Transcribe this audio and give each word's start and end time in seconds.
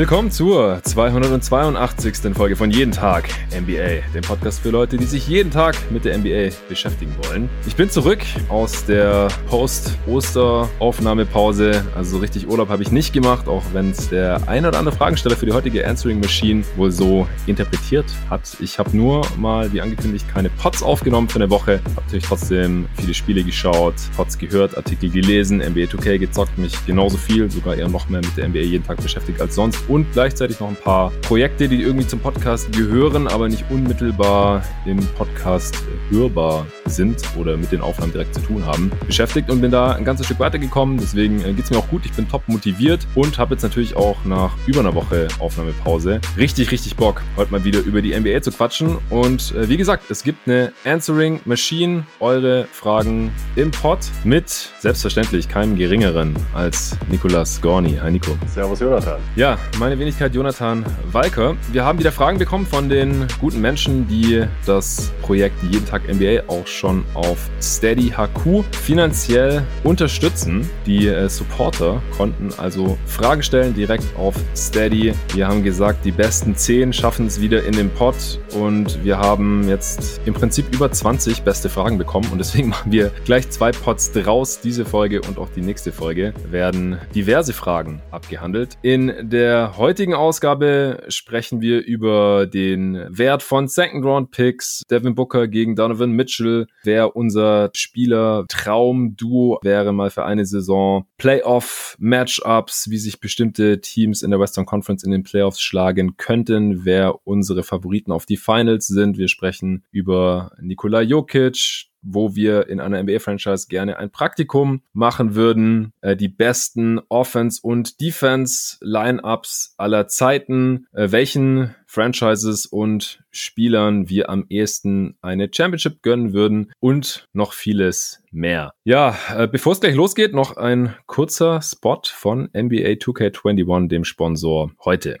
Willkommen 0.00 0.30
zur 0.30 0.80
282. 0.82 2.34
Folge 2.34 2.56
von 2.56 2.70
Jeden 2.70 2.90
Tag 2.90 3.28
NBA, 3.54 4.00
dem 4.14 4.22
Podcast 4.22 4.60
für 4.60 4.70
Leute, 4.70 4.96
die 4.96 5.04
sich 5.04 5.28
jeden 5.28 5.50
Tag 5.50 5.76
mit 5.90 6.06
der 6.06 6.16
NBA 6.16 6.56
beschäftigen 6.70 7.14
wollen. 7.22 7.50
Ich 7.66 7.76
bin 7.76 7.90
zurück 7.90 8.20
aus 8.48 8.86
der 8.86 9.28
Post-Oster-Aufnahmepause. 9.50 11.84
Also 11.94 12.12
so 12.12 12.18
richtig 12.22 12.48
Urlaub 12.48 12.70
habe 12.70 12.82
ich 12.82 12.90
nicht 12.90 13.12
gemacht, 13.12 13.46
auch 13.46 13.62
wenn 13.74 13.90
es 13.90 14.08
der 14.08 14.48
ein 14.48 14.64
oder 14.64 14.78
andere 14.78 14.96
Fragensteller 14.96 15.36
für 15.36 15.44
die 15.44 15.52
heutige 15.52 15.86
Answering 15.86 16.20
Machine 16.20 16.64
wohl 16.76 16.90
so 16.90 17.26
interpretiert 17.44 18.06
hat. 18.30 18.56
Ich 18.60 18.78
habe 18.78 18.96
nur 18.96 19.20
mal, 19.36 19.70
wie 19.70 19.82
angekündigt, 19.82 20.24
keine 20.32 20.48
Pots 20.48 20.82
aufgenommen 20.82 21.28
für 21.28 21.40
eine 21.40 21.50
Woche. 21.50 21.82
Habe 21.84 22.00
natürlich 22.06 22.24
trotzdem 22.24 22.88
viele 22.96 23.12
Spiele 23.12 23.44
geschaut, 23.44 23.96
Pots 24.16 24.38
gehört, 24.38 24.78
Artikel 24.78 25.10
gelesen, 25.10 25.58
NBA 25.58 25.88
2K 25.88 26.16
gezockt, 26.16 26.56
mich 26.56 26.72
genauso 26.86 27.18
viel, 27.18 27.50
sogar 27.50 27.76
eher 27.76 27.90
noch 27.90 28.08
mehr 28.08 28.22
mit 28.22 28.34
der 28.38 28.48
NBA 28.48 28.60
jeden 28.60 28.86
Tag 28.86 29.02
beschäftigt 29.02 29.42
als 29.42 29.54
sonst 29.54 29.89
und 29.90 30.06
gleichzeitig 30.12 30.60
noch 30.60 30.68
ein 30.68 30.76
paar 30.76 31.10
Projekte, 31.22 31.68
die 31.68 31.82
irgendwie 31.82 32.06
zum 32.06 32.20
Podcast 32.20 32.72
gehören, 32.72 33.26
aber 33.26 33.48
nicht 33.48 33.64
unmittelbar 33.70 34.62
im 34.86 34.98
Podcast 35.18 35.76
hörbar 36.10 36.64
sind 36.86 37.20
oder 37.36 37.56
mit 37.56 37.72
den 37.72 37.80
Aufnahmen 37.80 38.12
direkt 38.12 38.34
zu 38.34 38.40
tun 38.40 38.64
haben, 38.64 38.90
beschäftigt 39.06 39.50
und 39.50 39.60
bin 39.60 39.70
da 39.70 39.92
ein 39.92 40.04
ganzes 40.04 40.26
Stück 40.26 40.38
weitergekommen. 40.38 40.96
Deswegen 40.98 41.44
äh, 41.44 41.52
geht 41.52 41.64
es 41.64 41.70
mir 41.70 41.78
auch 41.78 41.88
gut. 41.88 42.02
Ich 42.04 42.12
bin 42.12 42.28
top 42.28 42.42
motiviert 42.46 43.06
und 43.16 43.36
habe 43.38 43.54
jetzt 43.54 43.62
natürlich 43.62 43.96
auch 43.96 44.16
nach 44.24 44.52
über 44.66 44.80
einer 44.80 44.94
Woche 44.94 45.26
Aufnahmepause 45.40 46.20
richtig, 46.36 46.70
richtig 46.70 46.96
Bock, 46.96 47.22
heute 47.36 47.50
mal 47.50 47.64
wieder 47.64 47.80
über 47.80 48.00
die 48.00 48.18
NBA 48.18 48.42
zu 48.42 48.52
quatschen. 48.52 48.98
Und 49.10 49.54
äh, 49.56 49.68
wie 49.68 49.76
gesagt, 49.76 50.08
es 50.10 50.22
gibt 50.22 50.46
eine 50.46 50.72
Answering 50.84 51.40
Machine, 51.44 52.06
eure 52.20 52.66
Fragen 52.72 53.32
im 53.56 53.72
Pod 53.72 53.98
mit 54.22 54.48
selbstverständlich 54.78 55.48
keinem 55.48 55.76
geringeren 55.76 56.34
als 56.54 56.96
Nicolas 57.10 57.60
Gorni. 57.60 57.96
Hi 58.00 58.12
Nico. 58.12 58.38
Servus 58.46 58.78
Jonathan. 58.78 59.18
Ja, 59.34 59.58
meine 59.80 59.98
Wenigkeit 59.98 60.34
Jonathan 60.34 60.84
Walker. 61.10 61.56
Wir 61.72 61.86
haben 61.86 61.98
wieder 61.98 62.12
Fragen 62.12 62.36
bekommen 62.36 62.66
von 62.66 62.90
den 62.90 63.26
guten 63.40 63.62
Menschen, 63.62 64.06
die 64.06 64.44
das 64.66 65.10
Projekt 65.22 65.54
Jeden 65.62 65.86
Tag 65.86 66.02
NBA 66.06 66.42
auch 66.48 66.66
schon 66.66 67.02
auf 67.14 67.48
Steady 67.62 68.10
HQ 68.10 68.62
finanziell 68.72 69.62
unterstützen. 69.82 70.68
Die 70.84 71.08
äh, 71.08 71.30
Supporter 71.30 72.02
konnten 72.14 72.50
also 72.58 72.98
Fragen 73.06 73.42
stellen 73.42 73.72
direkt 73.72 74.04
auf 74.18 74.34
Steady. 74.54 75.14
Wir 75.32 75.48
haben 75.48 75.64
gesagt, 75.64 76.04
die 76.04 76.12
besten 76.12 76.54
10 76.54 76.92
schaffen 76.92 77.26
es 77.26 77.40
wieder 77.40 77.64
in 77.64 77.72
den 77.72 77.88
Pod 77.88 78.16
und 78.54 79.02
wir 79.02 79.16
haben 79.16 79.66
jetzt 79.66 80.20
im 80.26 80.34
Prinzip 80.34 80.66
über 80.74 80.92
20 80.92 81.40
beste 81.40 81.70
Fragen 81.70 81.96
bekommen 81.96 82.28
und 82.30 82.36
deswegen 82.36 82.68
machen 82.70 82.92
wir 82.92 83.10
gleich 83.24 83.48
zwei 83.48 83.72
Pods 83.72 84.12
draus. 84.12 84.60
Diese 84.60 84.84
Folge 84.84 85.22
und 85.22 85.38
auch 85.38 85.48
die 85.48 85.62
nächste 85.62 85.90
Folge 85.90 86.34
werden 86.50 86.98
diverse 87.14 87.54
Fragen 87.54 88.02
abgehandelt. 88.10 88.76
In 88.82 89.30
der 89.30 89.69
der 89.70 89.76
heutigen 89.76 90.14
Ausgabe 90.14 91.04
sprechen 91.10 91.60
wir 91.60 91.84
über 91.84 92.46
den 92.46 93.06
Wert 93.08 93.44
von 93.44 93.68
Second 93.68 94.04
Round 94.04 94.32
Picks, 94.32 94.82
Devin 94.90 95.14
Booker 95.14 95.46
gegen 95.46 95.76
Donovan 95.76 96.10
Mitchell, 96.10 96.66
wer 96.82 97.14
unser 97.14 97.70
Spieler 97.74 98.46
Traumduo 98.48 99.60
wäre 99.62 99.92
mal 99.92 100.10
für 100.10 100.24
eine 100.24 100.44
Saison, 100.44 101.06
Playoff 101.18 101.94
Matchups, 102.00 102.90
wie 102.90 102.98
sich 102.98 103.20
bestimmte 103.20 103.80
Teams 103.80 104.22
in 104.22 104.32
der 104.32 104.40
Western 104.40 104.66
Conference 104.66 105.04
in 105.04 105.12
den 105.12 105.22
Playoffs 105.22 105.60
schlagen 105.60 106.16
könnten, 106.16 106.84
wer 106.84 107.24
unsere 107.24 107.62
Favoriten 107.62 108.10
auf 108.10 108.26
die 108.26 108.38
Finals 108.38 108.88
sind. 108.88 109.18
Wir 109.18 109.28
sprechen 109.28 109.84
über 109.92 110.50
Nikola 110.60 111.00
Jokic, 111.00 111.89
wo 112.02 112.34
wir 112.34 112.68
in 112.68 112.80
einer 112.80 113.02
NBA-Franchise 113.02 113.66
gerne 113.68 113.98
ein 113.98 114.10
Praktikum 114.10 114.82
machen 114.92 115.34
würden. 115.34 115.92
Äh, 116.00 116.16
die 116.16 116.28
besten 116.28 117.00
Offense- 117.08 117.60
und 117.62 118.00
Defense-Lineups 118.00 119.74
aller 119.76 120.08
Zeiten. 120.08 120.86
Äh, 120.92 121.12
welchen 121.12 121.74
Franchises 121.90 122.66
und 122.66 123.18
Spielern 123.32 124.08
wir 124.08 124.30
am 124.30 124.46
ehesten 124.48 125.16
eine 125.22 125.48
Championship 125.52 126.02
gönnen 126.02 126.32
würden 126.32 126.72
und 126.78 127.26
noch 127.32 127.52
vieles 127.52 128.22
mehr. 128.30 128.72
Ja, 128.84 129.16
äh, 129.36 129.48
bevor 129.48 129.72
es 129.72 129.80
gleich 129.80 129.96
losgeht, 129.96 130.32
noch 130.32 130.56
ein 130.56 130.94
kurzer 131.06 131.60
Spot 131.62 132.02
von 132.04 132.48
NBA 132.52 132.94
2K21, 132.94 133.88
dem 133.88 134.04
Sponsor 134.04 134.70
heute. 134.84 135.16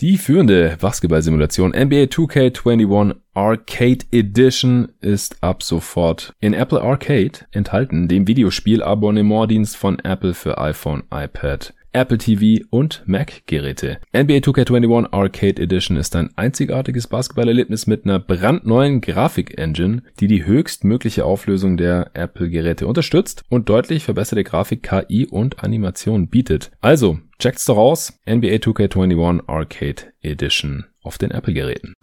Die 0.00 0.16
führende 0.16 0.76
Basketball-Simulation 0.80 1.70
NBA 1.70 2.04
2K21 2.04 3.16
Arcade 3.34 4.06
Edition 4.12 4.92
ist 5.00 5.42
ab 5.42 5.64
sofort 5.64 6.32
in 6.38 6.54
Apple 6.54 6.80
Arcade 6.80 7.46
enthalten, 7.50 8.06
dem 8.06 8.28
Videospiel-Abonnementdienst 8.28 9.76
von 9.76 9.98
Apple 9.98 10.34
für 10.34 10.58
iPhone, 10.58 11.02
iPad 11.12 11.74
Apple 11.96 12.18
TV 12.18 12.62
und 12.68 13.02
Mac-Geräte. 13.06 14.00
NBA 14.12 14.34
2K21 14.34 15.14
Arcade 15.14 15.62
Edition 15.62 15.96
ist 15.96 16.14
ein 16.14 16.28
einzigartiges 16.36 17.06
Basketballerlebnis 17.06 17.86
mit 17.86 18.04
einer 18.04 18.18
brandneuen 18.18 19.00
Grafik-Engine, 19.00 20.02
die 20.20 20.26
die 20.26 20.44
höchstmögliche 20.44 21.24
Auflösung 21.24 21.78
der 21.78 22.10
Apple-Geräte 22.12 22.86
unterstützt 22.86 23.44
und 23.48 23.70
deutlich 23.70 24.04
verbesserte 24.04 24.44
Grafik, 24.44 24.82
KI 24.82 25.26
und 25.26 25.64
Animation 25.64 26.28
bietet. 26.28 26.70
Also, 26.82 27.18
checkt's 27.38 27.64
doch 27.64 27.76
aus. 27.76 28.18
NBA 28.28 28.56
2K21 28.56 29.42
Arcade 29.46 30.12
Edition 30.22 30.86
auf 31.06 31.18
den 31.18 31.30
Apple-Geräten. 31.30 31.94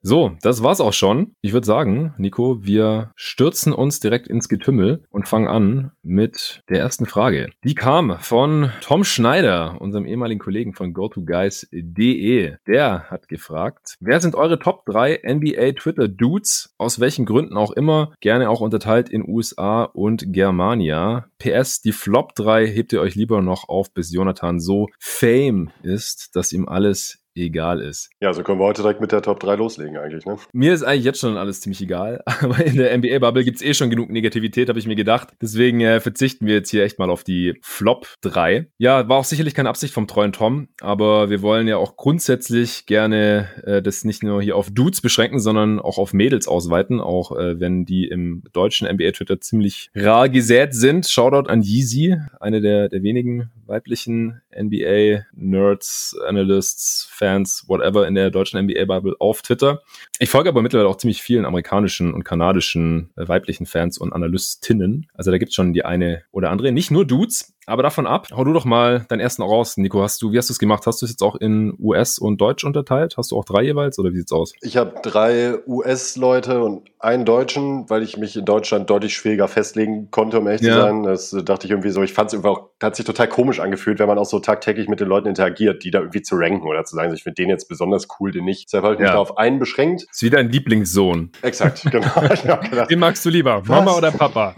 So, 0.00 0.32
das 0.42 0.62
war's 0.62 0.80
auch 0.80 0.92
schon. 0.92 1.34
Ich 1.40 1.54
würde 1.54 1.66
sagen, 1.66 2.14
Nico, 2.18 2.62
wir 2.62 3.10
stürzen 3.16 3.72
uns 3.72 4.00
direkt 4.00 4.28
ins 4.28 4.48
Getümmel 4.48 5.02
und 5.10 5.26
fangen 5.26 5.48
an 5.48 5.92
mit 6.02 6.60
der 6.68 6.78
ersten 6.78 7.06
Frage. 7.06 7.50
Die 7.64 7.74
kam 7.74 8.18
von 8.20 8.70
Tom 8.82 9.02
Schneider, 9.02 9.80
unserem 9.80 10.04
ehemaligen 10.04 10.38
Kollegen 10.38 10.74
von 10.74 10.92
GoToGuys.de. 10.92 12.56
Der 12.66 13.10
hat 13.10 13.28
gefragt, 13.28 13.96
wer 13.98 14.20
sind 14.20 14.34
eure 14.34 14.58
Top 14.58 14.84
3 14.84 15.22
NBA 15.24 15.72
Twitter 15.72 16.06
Dudes? 16.06 16.74
Aus 16.76 17.00
welchen 17.00 17.24
Gründen 17.24 17.56
auch 17.56 17.72
immer, 17.72 18.12
gerne 18.20 18.50
auch 18.50 18.60
unterteilt 18.60 19.08
in 19.08 19.26
USA 19.26 19.84
und 19.84 20.32
Germania. 20.32 21.28
PS, 21.38 21.80
die 21.80 21.92
Flop 21.92 22.34
3 22.34 22.66
hebt 22.66 22.92
ihr 22.92 23.00
euch 23.00 23.14
lieber 23.14 23.40
noch 23.40 23.68
auf, 23.68 23.92
bis 23.92 24.12
Jonathan 24.12 24.60
so 24.60 24.73
fame 24.98 25.70
ist, 25.82 26.36
dass 26.36 26.52
ihm 26.52 26.68
alles 26.68 27.23
egal 27.34 27.80
ist. 27.80 28.10
Ja, 28.20 28.32
so 28.32 28.42
können 28.42 28.60
wir 28.60 28.64
heute 28.64 28.82
direkt 28.82 29.00
mit 29.00 29.12
der 29.12 29.22
Top 29.22 29.40
3 29.40 29.56
loslegen 29.56 29.96
eigentlich, 29.96 30.24
ne? 30.26 30.36
Mir 30.52 30.72
ist 30.72 30.82
eigentlich 30.82 31.04
jetzt 31.04 31.20
schon 31.20 31.36
alles 31.36 31.60
ziemlich 31.60 31.80
egal, 31.82 32.22
aber 32.26 32.64
in 32.64 32.76
der 32.76 32.96
NBA-Bubble 32.96 33.44
gibt's 33.44 33.62
eh 33.62 33.74
schon 33.74 33.90
genug 33.90 34.10
Negativität, 34.10 34.68
habe 34.68 34.78
ich 34.78 34.86
mir 34.86 34.96
gedacht. 34.96 35.34
Deswegen 35.40 35.80
äh, 35.80 36.00
verzichten 36.00 36.46
wir 36.46 36.54
jetzt 36.54 36.70
hier 36.70 36.84
echt 36.84 36.98
mal 36.98 37.10
auf 37.10 37.24
die 37.24 37.58
Flop 37.62 38.08
3. 38.22 38.68
Ja, 38.78 39.08
war 39.08 39.18
auch 39.18 39.24
sicherlich 39.24 39.54
keine 39.54 39.68
Absicht 39.68 39.94
vom 39.94 40.06
treuen 40.06 40.32
Tom, 40.32 40.68
aber 40.80 41.30
wir 41.30 41.42
wollen 41.42 41.68
ja 41.68 41.76
auch 41.76 41.96
grundsätzlich 41.96 42.86
gerne 42.86 43.48
äh, 43.64 43.82
das 43.82 44.04
nicht 44.04 44.22
nur 44.22 44.42
hier 44.42 44.56
auf 44.56 44.70
Dudes 44.70 45.00
beschränken, 45.00 45.40
sondern 45.40 45.80
auch 45.80 45.98
auf 45.98 46.12
Mädels 46.12 46.48
ausweiten, 46.48 47.00
auch 47.00 47.36
äh, 47.36 47.60
wenn 47.60 47.84
die 47.84 48.06
im 48.06 48.42
deutschen 48.52 48.88
NBA-Twitter 48.88 49.40
ziemlich 49.40 49.90
rar 49.94 50.28
gesät 50.28 50.74
sind. 50.74 51.06
Shoutout 51.06 51.48
an 51.48 51.62
Yeezy, 51.62 52.16
eine 52.40 52.60
der, 52.60 52.88
der 52.88 53.02
wenigen 53.02 53.50
weiblichen 53.66 54.40
NBA-Nerds, 54.56 56.16
Analysts, 56.26 57.08
Fans, 57.10 57.23
whatever 57.66 58.06
in 58.06 58.14
der 58.14 58.30
deutschen 58.30 58.60
NBA-Bubble 58.64 59.16
auf 59.18 59.42
Twitter. 59.42 59.82
Ich 60.18 60.30
folge 60.30 60.48
aber 60.48 60.62
mittlerweile 60.62 60.88
auch 60.88 60.96
ziemlich 60.96 61.22
vielen 61.22 61.44
amerikanischen 61.44 62.12
und 62.12 62.24
kanadischen 62.24 63.10
äh, 63.16 63.26
weiblichen 63.26 63.66
Fans 63.66 63.98
und 63.98 64.12
Analystinnen. 64.12 65.06
Also 65.14 65.30
da 65.30 65.38
gibt's 65.38 65.54
schon 65.54 65.72
die 65.72 65.84
eine 65.84 66.22
oder 66.30 66.50
andere. 66.50 66.72
Nicht 66.72 66.90
nur 66.90 67.06
Dudes, 67.06 67.53
aber 67.66 67.82
davon 67.82 68.06
ab, 68.06 68.28
hau 68.34 68.44
du 68.44 68.52
doch 68.52 68.64
mal 68.64 69.06
deinen 69.08 69.20
ersten 69.20 69.42
raus, 69.42 69.76
Nico. 69.76 70.02
Hast 70.02 70.22
du, 70.22 70.32
wie 70.32 70.38
hast 70.38 70.48
du 70.48 70.52
es 70.52 70.58
gemacht? 70.58 70.86
Hast 70.86 71.02
du 71.02 71.06
es 71.06 71.12
jetzt 71.12 71.22
auch 71.22 71.36
in 71.36 71.74
US 71.78 72.18
und 72.18 72.40
Deutsch 72.40 72.64
unterteilt? 72.64 73.16
Hast 73.16 73.30
du 73.30 73.38
auch 73.38 73.44
drei 73.44 73.62
jeweils 73.62 73.98
oder 73.98 74.12
wie 74.12 74.18
sieht's 74.18 74.32
aus? 74.32 74.52
Ich 74.60 74.76
habe 74.76 74.94
drei 75.02 75.58
US-Leute 75.66 76.62
und 76.62 76.90
einen 76.98 77.24
Deutschen, 77.24 77.88
weil 77.90 78.02
ich 78.02 78.16
mich 78.16 78.36
in 78.36 78.44
Deutschland 78.44 78.88
deutlich 78.88 79.14
schwieriger 79.14 79.46
festlegen 79.46 80.10
konnte, 80.10 80.40
um 80.40 80.46
ehrlich 80.46 80.62
ja. 80.62 80.74
zu 80.74 80.80
sein. 80.80 81.02
Das 81.02 81.30
dachte 81.44 81.66
ich 81.66 81.70
irgendwie 81.70 81.90
so. 81.90 82.02
Ich 82.02 82.14
fand 82.14 82.32
es 82.32 82.44
auch, 82.44 82.70
hat 82.82 82.96
sich 82.96 83.04
total 83.04 83.28
komisch 83.28 83.60
angefühlt, 83.60 83.98
wenn 83.98 84.08
man 84.08 84.18
auch 84.18 84.24
so 84.24 84.38
tagtäglich 84.38 84.88
mit 84.88 85.00
den 85.00 85.08
Leuten 85.08 85.28
interagiert, 85.28 85.84
die 85.84 85.90
da 85.90 86.00
irgendwie 86.00 86.22
zu 86.22 86.36
ranken 86.36 86.66
oder 86.66 86.84
zu 86.84 86.96
sagen, 86.96 87.12
ich 87.14 87.22
finde 87.22 87.34
den 87.34 87.50
jetzt 87.50 87.68
besonders 87.68 88.08
cool, 88.18 88.32
den 88.32 88.44
nicht. 88.44 88.68
Deshalb 88.68 88.84
habe 88.84 88.94
ich 88.94 89.00
mich 89.00 89.10
ja. 89.10 89.16
auf 89.16 89.36
einen 89.36 89.58
beschränkt. 89.58 90.06
Ist 90.10 90.22
wieder 90.22 90.38
ein 90.38 90.50
Lieblingssohn. 90.50 91.30
Exakt, 91.42 91.82
genau. 91.90 92.86
den 92.88 92.98
magst 92.98 93.24
du 93.24 93.30
lieber, 93.30 93.62
Mama 93.66 93.86
Was? 93.86 93.98
oder 93.98 94.10
Papa? 94.10 94.54